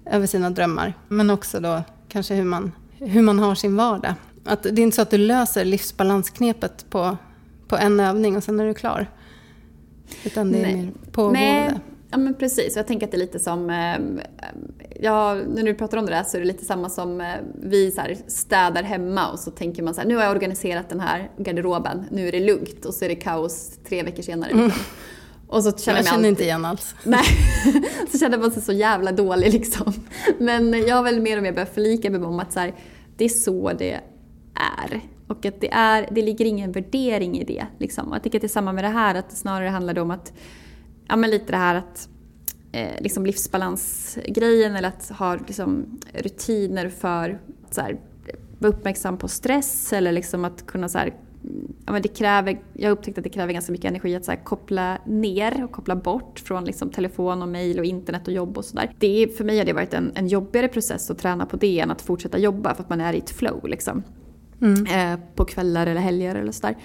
över 0.07 0.27
sina 0.27 0.51
drömmar. 0.51 0.95
Men 1.09 1.31
också 1.31 1.61
då 1.61 1.83
kanske 2.09 2.35
hur 2.35 2.45
man, 2.45 2.73
hur 2.99 3.23
man 3.23 3.39
har 3.39 3.55
sin 3.55 3.77
vardag. 3.77 4.15
Att 4.45 4.63
det 4.63 4.69
är 4.69 4.79
inte 4.79 4.95
så 4.95 5.03
att 5.03 5.11
du 5.11 5.19
löser 5.19 5.65
livsbalansknepet 5.65 6.91
på, 6.91 7.17
på 7.77 7.85
en 7.85 8.01
övning 8.01 8.37
och 8.37 8.45
sen 8.45 8.61
är 8.61 8.67
du 8.67 8.75
klar. 8.75 9.11
Utan 10.25 10.53
det 10.53 10.59
är 10.59 10.63
Nej. 10.63 10.77
mer 10.77 10.93
pågående. 11.13 11.41
Nej. 11.41 11.81
Ja 12.11 12.19
men 12.19 12.35
precis, 12.35 12.77
jag 12.77 12.87
tänker 12.87 13.07
att 13.07 13.11
det 13.11 13.17
är 13.17 13.19
lite 13.19 13.39
som, 13.39 13.71
eh, 13.71 14.25
ja, 15.01 15.35
när 15.35 15.63
du 15.63 15.75
pratar 15.75 15.99
om 15.99 16.07
det 16.07 16.13
där 16.13 16.23
så 16.25 16.37
är 16.37 16.41
det 16.41 16.47
lite 16.47 16.65
samma 16.65 16.91
som 16.91 17.21
eh, 17.21 17.27
vi 17.63 17.91
så 17.91 18.03
städar 18.27 18.83
hemma 18.83 19.31
och 19.31 19.39
så 19.39 19.51
tänker 19.51 19.83
man 19.83 19.95
så 19.95 20.01
här, 20.01 20.09
nu 20.09 20.17
har 20.17 20.23
jag 20.23 20.31
organiserat 20.31 20.89
den 20.89 21.01
här 21.01 21.31
garderoben, 21.39 22.05
nu 22.11 22.29
är 22.29 22.33
det 22.33 22.41
lugnt 22.41 22.85
och 22.85 22.95
så 22.95 23.05
är 23.05 23.09
det 23.09 23.15
kaos 23.15 23.79
tre 23.89 24.03
veckor 24.03 24.23
senare. 24.23 24.49
Liksom. 24.49 24.65
Mm. 24.65 24.77
Och 25.49 25.65
så 25.65 25.73
känner 25.73 25.99
jag 25.99 26.07
känner 26.07 26.19
alltid, 26.19 26.31
inte 26.31 26.43
igen 26.43 26.65
alls. 26.65 26.95
Nej, 27.05 27.25
så 28.13 28.19
känner 28.19 28.39
man 28.39 28.51
sig 28.51 28.63
så 28.63 28.73
jävla 28.73 29.13
dålig 29.13 29.53
liksom. 29.53 29.93
Men 30.39 30.87
jag 30.87 30.97
har 30.97 31.03
väl 31.03 31.21
mer 31.21 31.37
och 31.37 31.43
mer 31.43 31.53
börjat 31.53 31.75
förlika 31.75 32.11
mig 32.11 32.23
om 32.23 32.41
att 32.41 32.53
så 32.53 32.61
här, 32.61 32.75
det 33.17 33.25
är 33.25 33.29
så 33.29 33.73
det 33.73 34.01
är. 34.55 35.01
Och 35.27 35.47
att 35.47 35.61
det, 35.61 35.73
är, 35.73 36.09
det 36.11 36.23
ligger 36.23 36.45
ingen 36.45 36.73
värdering 36.73 37.39
i 37.39 37.45
det. 37.45 37.67
Liksom. 37.79 38.09
Och 38.09 38.15
jag 38.15 38.23
tycker 38.23 38.39
att 38.39 38.43
det 38.43 38.47
är 38.47 38.49
samma 38.49 38.73
med 38.73 38.85
det 38.85 38.89
här, 38.89 39.15
att 39.15 39.31
det 39.31 39.37
snarare 39.37 39.69
handlar 39.69 39.99
om 39.99 40.11
att, 40.11 40.33
ja 41.09 41.17
men 41.17 41.31
lite 41.31 41.53
det 41.53 41.57
här 41.57 41.75
att 41.75 42.09
eh, 42.73 43.03
liksom 43.03 43.27
livsbalansgrejen 43.27 44.77
eller 44.77 44.89
att 44.89 45.09
ha 45.09 45.37
liksom, 45.37 46.01
rutiner 46.13 46.89
för 46.89 47.41
att 47.71 47.79
vara 48.59 48.73
uppmärksam 48.73 49.19
på 49.19 49.29
stress 49.29 49.93
eller 49.93 50.13
liksom 50.13 50.45
att 50.45 50.67
kunna 50.67 50.89
så 50.89 50.99
här, 50.99 51.15
ja, 51.87 51.93
men 51.93 52.03
det 52.03 52.09
kräver, 52.09 52.61
jag 52.73 52.89
har 52.89 52.97
upptäckt 52.97 53.19
att 53.19 53.25
det 53.25 53.31
kräver 53.31 53.53
ganska 53.53 53.73
mycket 53.73 53.91
energi 53.91 54.17
att 54.17 54.25
så 54.25 54.31
här, 54.31 54.45
koppla 54.45 54.99
ner 55.07 55.65
och 55.65 55.73
koppla 55.73 55.97
bort 55.97 56.39
från 56.39 56.65
liksom, 56.65 56.91
telefon 56.91 57.43
och 57.43 57.49
mail 57.49 57.79
och 57.79 57.85
internet 57.85 58.29
och 58.29 58.35
jobb 58.35 58.59
och 58.59 58.65
sådär. 58.65 58.91
För 59.37 59.45
mig 59.45 59.59
har 59.59 59.65
det 59.65 59.73
varit 59.73 59.95
en, 59.95 60.13
en 60.15 60.29
jobbigare 60.29 60.69
process 60.69 61.11
att 61.11 61.19
träna 61.19 61.47
på 61.47 61.57
det 61.57 61.81
än 61.81 61.91
att 61.91 62.03
fortsätta 62.03 62.39
jobba 62.39 62.75
för 62.75 62.83
att 62.83 62.89
man 62.89 63.01
är 63.01 63.13
i 63.13 63.19
ett 63.19 63.31
flow. 63.31 63.69
Liksom. 63.69 64.03
Mm. 64.65 65.13
Eh, 65.13 65.21
på 65.35 65.45
kvällar 65.45 65.87
eller 65.87 66.01
helger 66.01 66.35
eller 66.35 66.53
sådär. 66.53 66.77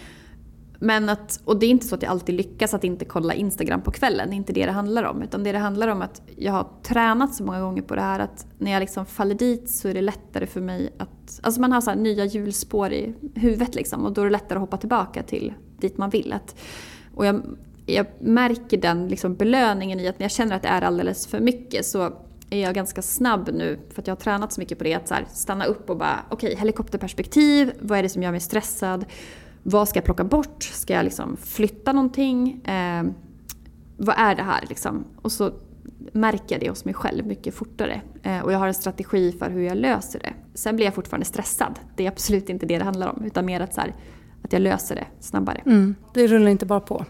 Men 0.81 1.09
att, 1.09 1.41
och 1.45 1.59
det 1.59 1.65
är 1.65 1.69
inte 1.69 1.85
så 1.85 1.95
att 1.95 2.01
jag 2.01 2.09
alltid 2.09 2.35
lyckas 2.35 2.73
att 2.73 2.83
inte 2.83 3.05
kolla 3.05 3.33
Instagram 3.33 3.81
på 3.81 3.91
kvällen. 3.91 4.29
Det 4.29 4.33
är 4.33 4.37
inte 4.37 4.53
det 4.53 4.65
det 4.65 4.71
handlar 4.71 5.03
om. 5.03 5.21
Utan 5.21 5.43
det 5.43 5.51
det 5.51 5.57
handlar 5.57 5.87
om 5.87 6.01
att 6.01 6.21
jag 6.35 6.53
har 6.53 6.67
tränat 6.83 7.35
så 7.35 7.43
många 7.43 7.61
gånger 7.61 7.81
på 7.81 7.95
det 7.95 8.01
här 8.01 8.19
att 8.19 8.47
när 8.57 8.71
jag 8.71 8.79
liksom 8.79 9.05
faller 9.05 9.35
dit 9.35 9.69
så 9.69 9.87
är 9.87 9.93
det 9.93 10.01
lättare 10.01 10.45
för 10.45 10.61
mig 10.61 10.93
att... 10.97 11.39
Alltså 11.43 11.61
man 11.61 11.71
har 11.71 11.81
så 11.81 11.93
nya 11.93 12.25
hjulspår 12.25 12.93
i 12.93 13.13
huvudet 13.35 13.75
liksom 13.75 14.05
och 14.05 14.11
då 14.13 14.21
är 14.21 14.25
det 14.25 14.31
lättare 14.31 14.57
att 14.57 14.61
hoppa 14.61 14.77
tillbaka 14.77 15.23
till 15.23 15.53
dit 15.79 15.97
man 15.97 16.09
vill. 16.09 16.33
Att, 16.33 16.55
och 17.15 17.25
jag, 17.25 17.41
jag 17.85 18.05
märker 18.19 18.77
den 18.77 19.07
liksom 19.07 19.35
belöningen 19.35 19.99
i 19.99 20.07
att 20.07 20.19
när 20.19 20.23
jag 20.23 20.31
känner 20.31 20.55
att 20.55 20.61
det 20.61 20.69
är 20.69 20.81
alldeles 20.81 21.27
för 21.27 21.39
mycket 21.39 21.85
så 21.85 22.13
är 22.49 22.61
jag 22.61 22.75
ganska 22.75 23.01
snabb 23.01 23.49
nu, 23.53 23.79
för 23.89 24.01
att 24.01 24.07
jag 24.07 24.15
har 24.15 24.19
tränat 24.19 24.53
så 24.53 24.61
mycket 24.61 24.77
på 24.77 24.83
det, 24.83 24.93
att 24.93 25.07
så 25.07 25.13
här, 25.13 25.25
stanna 25.33 25.65
upp 25.65 25.89
och 25.89 25.97
bara 25.97 26.19
okej, 26.29 26.47
okay, 26.47 26.59
helikopterperspektiv, 26.59 27.71
vad 27.79 27.99
är 27.99 28.03
det 28.03 28.09
som 28.09 28.23
gör 28.23 28.31
mig 28.31 28.39
stressad? 28.39 29.05
Vad 29.63 29.89
ska 29.89 29.97
jag 29.97 30.05
plocka 30.05 30.23
bort? 30.23 30.63
Ska 30.63 30.93
jag 30.93 31.03
liksom 31.03 31.37
flytta 31.37 31.93
någonting? 31.93 32.61
Eh, 32.65 33.03
vad 33.97 34.15
är 34.17 34.35
det 34.35 34.43
här 34.43 34.65
liksom? 34.69 35.05
Och 35.21 35.31
så 35.31 35.51
märker 36.11 36.55
jag 36.55 36.59
det 36.61 36.69
hos 36.69 36.85
mig 36.85 36.93
själv 36.93 37.25
mycket 37.25 37.55
fortare. 37.55 38.01
Eh, 38.23 38.39
och 38.39 38.51
jag 38.51 38.59
har 38.59 38.67
en 38.67 38.73
strategi 38.73 39.31
för 39.39 39.49
hur 39.49 39.61
jag 39.61 39.77
löser 39.77 40.19
det. 40.19 40.33
Sen 40.53 40.75
blir 40.75 40.85
jag 40.85 40.93
fortfarande 40.93 41.25
stressad. 41.25 41.79
Det 41.95 42.05
är 42.05 42.11
absolut 42.11 42.49
inte 42.49 42.65
det 42.65 42.77
det 42.77 42.83
handlar 42.83 43.07
om. 43.07 43.23
Utan 43.25 43.45
mer 43.45 43.59
att, 43.59 43.73
så 43.73 43.81
här, 43.81 43.95
att 44.43 44.53
jag 44.53 44.61
löser 44.61 44.95
det 44.95 45.05
snabbare. 45.19 45.61
Mm, 45.65 45.95
det 46.13 46.27
rullar 46.27 46.51
inte 46.51 46.65
bara 46.65 46.79
på. 46.79 47.05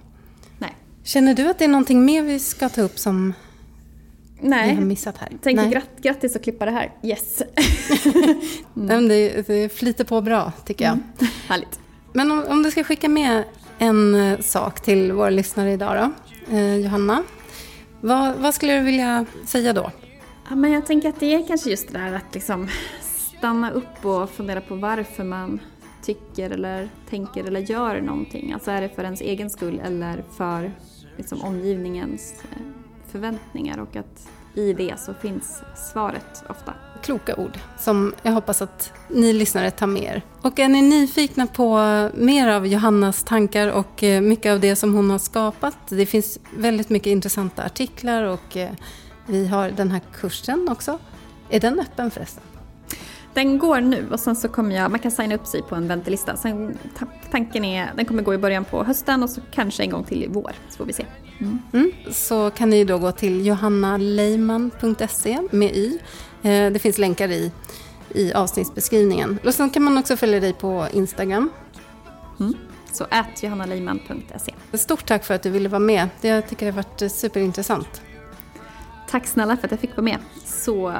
Nej. 0.57 0.75
Känner 1.03 1.33
du 1.33 1.49
att 1.49 1.59
det 1.59 1.65
är 1.65 1.69
någonting 1.69 2.05
mer 2.05 2.23
vi 2.23 2.39
ska 2.39 2.69
ta 2.69 2.81
upp 2.81 2.99
som 2.99 3.33
Nej. 4.41 4.69
vi 4.69 4.75
har 4.75 4.81
missat 4.81 5.17
här? 5.17 5.29
Tänker 5.41 5.63
Nej. 5.63 5.71
Gratt, 5.71 5.89
grattis 6.01 6.35
att 6.35 6.43
klippa 6.43 6.65
det 6.65 6.71
här. 6.71 6.91
Yes. 7.03 7.41
mm. 8.75 9.07
det, 9.07 9.47
det 9.47 9.69
flyter 9.69 10.03
på 10.03 10.21
bra 10.21 10.51
tycker 10.65 10.85
jag. 10.85 10.93
Mm. 10.93 11.31
Härligt. 11.47 11.79
Men 12.13 12.31
om, 12.31 12.45
om, 12.47 12.63
du 12.63 12.71
ska 12.71 12.83
skicka 12.83 13.09
med 13.09 13.43
en 13.77 14.15
eh, 14.15 14.39
sak 14.39 14.81
till 14.81 15.11
våra 15.11 15.29
lyssnare 15.29 15.71
idag 15.71 16.11
då, 16.49 16.55
eh, 16.55 16.75
Johanna. 16.75 17.23
Vad, 18.01 18.35
vad, 18.35 18.53
skulle 18.53 18.77
du 18.77 18.83
vilja 18.83 19.25
säga 19.45 19.73
då? 19.73 19.91
Ja, 20.49 20.55
men 20.55 20.71
jag 20.71 20.85
tänker 20.85 21.09
att 21.09 21.19
det 21.19 21.35
är 21.35 21.47
kanske 21.47 21.69
just 21.69 21.91
det 21.91 21.99
där 21.99 22.13
att 22.13 22.33
liksom 22.33 22.67
stanna 23.37 23.71
upp 23.71 24.05
och 24.05 24.29
fundera 24.29 24.61
på 24.61 24.75
varför 24.75 25.23
man 25.23 25.59
tycker 26.01 26.49
eller 26.49 26.89
tänker 27.09 27.43
eller 27.43 27.59
gör 27.59 28.01
någonting. 28.01 28.53
Alltså 28.53 28.71
är 28.71 28.81
det 28.81 28.89
för 28.89 29.03
ens 29.03 29.21
egen 29.21 29.49
skull 29.49 29.81
eller 29.85 30.23
för 30.37 30.71
liksom, 31.17 31.41
omgivningens 31.41 32.33
eh, 32.51 32.78
förväntningar 33.11 33.77
och 33.79 33.95
att 33.95 34.29
i 34.53 34.73
det 34.73 34.99
så 34.99 35.13
finns 35.13 35.61
svaret 35.75 36.43
ofta. 36.49 36.73
Kloka 37.01 37.35
ord 37.35 37.57
som 37.77 38.13
jag 38.21 38.31
hoppas 38.31 38.61
att 38.61 38.93
ni 39.07 39.33
lyssnare 39.33 39.71
tar 39.71 39.87
med 39.87 40.03
er. 40.03 40.21
Och 40.41 40.59
är 40.59 40.69
ni 40.69 40.81
nyfikna 40.81 41.47
på 41.47 41.79
mer 42.13 42.47
av 42.47 42.67
Johannas 42.67 43.23
tankar 43.23 43.67
och 43.67 44.03
eh, 44.03 44.21
mycket 44.21 44.51
av 44.51 44.59
det 44.59 44.75
som 44.75 44.93
hon 44.93 45.09
har 45.09 45.17
skapat. 45.17 45.77
Det 45.89 46.05
finns 46.05 46.39
väldigt 46.57 46.89
mycket 46.89 47.07
intressanta 47.07 47.63
artiklar 47.63 48.23
och 48.23 48.57
eh, 48.57 48.69
vi 49.25 49.47
har 49.47 49.69
den 49.69 49.91
här 49.91 50.01
kursen 50.13 50.67
också. 50.71 50.99
Är 51.49 51.59
den 51.59 51.79
öppen 51.79 52.11
förresten? 52.11 52.43
Den 53.33 53.59
går 53.59 53.81
nu 53.81 54.07
och 54.11 54.19
sen 54.19 54.35
så 54.35 54.47
kommer 54.47 54.75
jag, 54.75 54.91
man 54.91 54.99
kan 54.99 55.11
signa 55.11 55.35
upp 55.35 55.47
sig 55.47 55.61
på 55.61 55.75
en 55.75 55.87
väntelista. 55.87 56.37
Sen, 56.37 56.77
tanken 57.31 57.65
är, 57.65 57.91
den 57.95 58.05
kommer 58.05 58.23
gå 58.23 58.33
i 58.33 58.37
början 58.37 58.65
på 58.65 58.83
hösten 58.83 59.23
och 59.23 59.29
så 59.29 59.41
kanske 59.51 59.83
en 59.83 59.89
gång 59.89 60.03
till 60.03 60.23
i 60.23 60.27
vår, 60.27 60.51
så 60.69 60.77
får 60.77 60.85
vi 60.85 60.93
se. 60.93 61.05
Mm. 61.39 61.59
Mm. 61.73 61.91
Så 62.11 62.49
kan 62.49 62.69
ni 62.69 62.83
då 62.83 62.97
gå 62.97 63.11
till 63.11 63.45
johannaleiman.se 63.45 65.39
med 65.51 65.75
y. 65.75 65.99
Eh, 66.41 66.71
det 66.71 66.79
finns 66.79 66.97
länkar 66.97 67.29
i, 67.29 67.51
i 68.09 68.33
avsnittsbeskrivningen. 68.33 69.39
Och 69.45 69.53
sen 69.53 69.69
kan 69.69 69.83
man 69.83 69.97
också 69.97 70.17
följa 70.17 70.39
dig 70.39 70.53
på 70.53 70.87
Instagram. 70.93 71.49
Mm. 72.39 72.53
Så 72.91 73.03
ät 73.03 73.43
johannaleiman.se. 73.43 74.77
Stort 74.77 75.05
tack 75.05 75.25
för 75.25 75.33
att 75.33 75.43
du 75.43 75.49
ville 75.49 75.69
vara 75.69 75.79
med. 75.79 76.09
Jag 76.21 76.49
tycker 76.49 76.65
det 76.65 76.71
har 76.71 76.83
varit 76.83 77.11
superintressant. 77.11 78.01
Tack 79.09 79.27
snälla 79.27 79.57
för 79.57 79.67
att 79.67 79.71
jag 79.71 79.79
fick 79.79 79.91
vara 79.97 80.03
med. 80.03 80.17
Så 80.45 80.93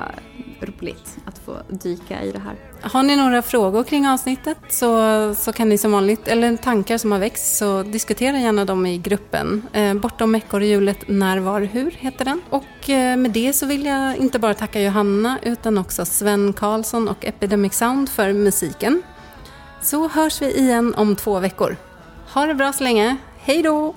roligt 0.62 1.18
att 1.26 1.38
få 1.38 1.58
dyka 1.70 2.22
i 2.22 2.32
det 2.32 2.40
här. 2.40 2.56
Har 2.82 3.04
ni 3.04 3.16
några 3.16 3.42
frågor 3.42 3.84
kring 3.84 4.08
avsnittet 4.08 4.58
så, 4.70 5.36
så 5.36 5.54
kan 5.54 5.70
ni 5.70 5.78
som 5.78 5.92
vanligt, 5.92 6.28
eller 6.28 6.58
tankar 6.58 6.98
som 6.98 7.12
har 7.12 7.20
växt, 7.20 7.58
så 7.58 7.84
diskutera 7.84 8.40
gärna 8.40 8.66
dem 8.66 8.86
i 8.86 8.98
gruppen. 8.98 9.64
Eh, 9.74 9.94
Bortom 9.94 10.36
ekorrhjulet 10.36 11.08
När, 11.08 11.40
var, 11.40 11.62
hur 11.62 11.92
heter 11.92 12.26
den. 12.26 12.42
Och 12.50 12.90
eh, 12.90 13.18
med 13.18 13.32
det 13.32 13.54
så 13.54 13.66
vill 13.66 13.86
jag 13.86 14.18
inte 14.18 14.40
bara 14.40 14.54
tacka 14.54 14.82
Johanna 14.82 15.40
utan 15.44 15.78
också 15.78 16.06
Sven 16.06 16.54
Karlsson 16.54 17.08
och 17.08 17.26
Epidemic 17.26 17.74
Sound 17.74 18.10
för 18.10 18.34
musiken. 18.34 19.02
Så 19.82 20.08
hörs 20.08 20.42
vi 20.42 20.58
igen 20.58 20.94
om 20.98 21.16
två 21.16 21.40
veckor. 21.40 21.78
Ha 22.34 22.46
det 22.46 22.56
bra 22.56 22.74
så 22.74 22.84
länge. 22.84 23.18
Hej 23.40 23.62
då! 23.62 23.96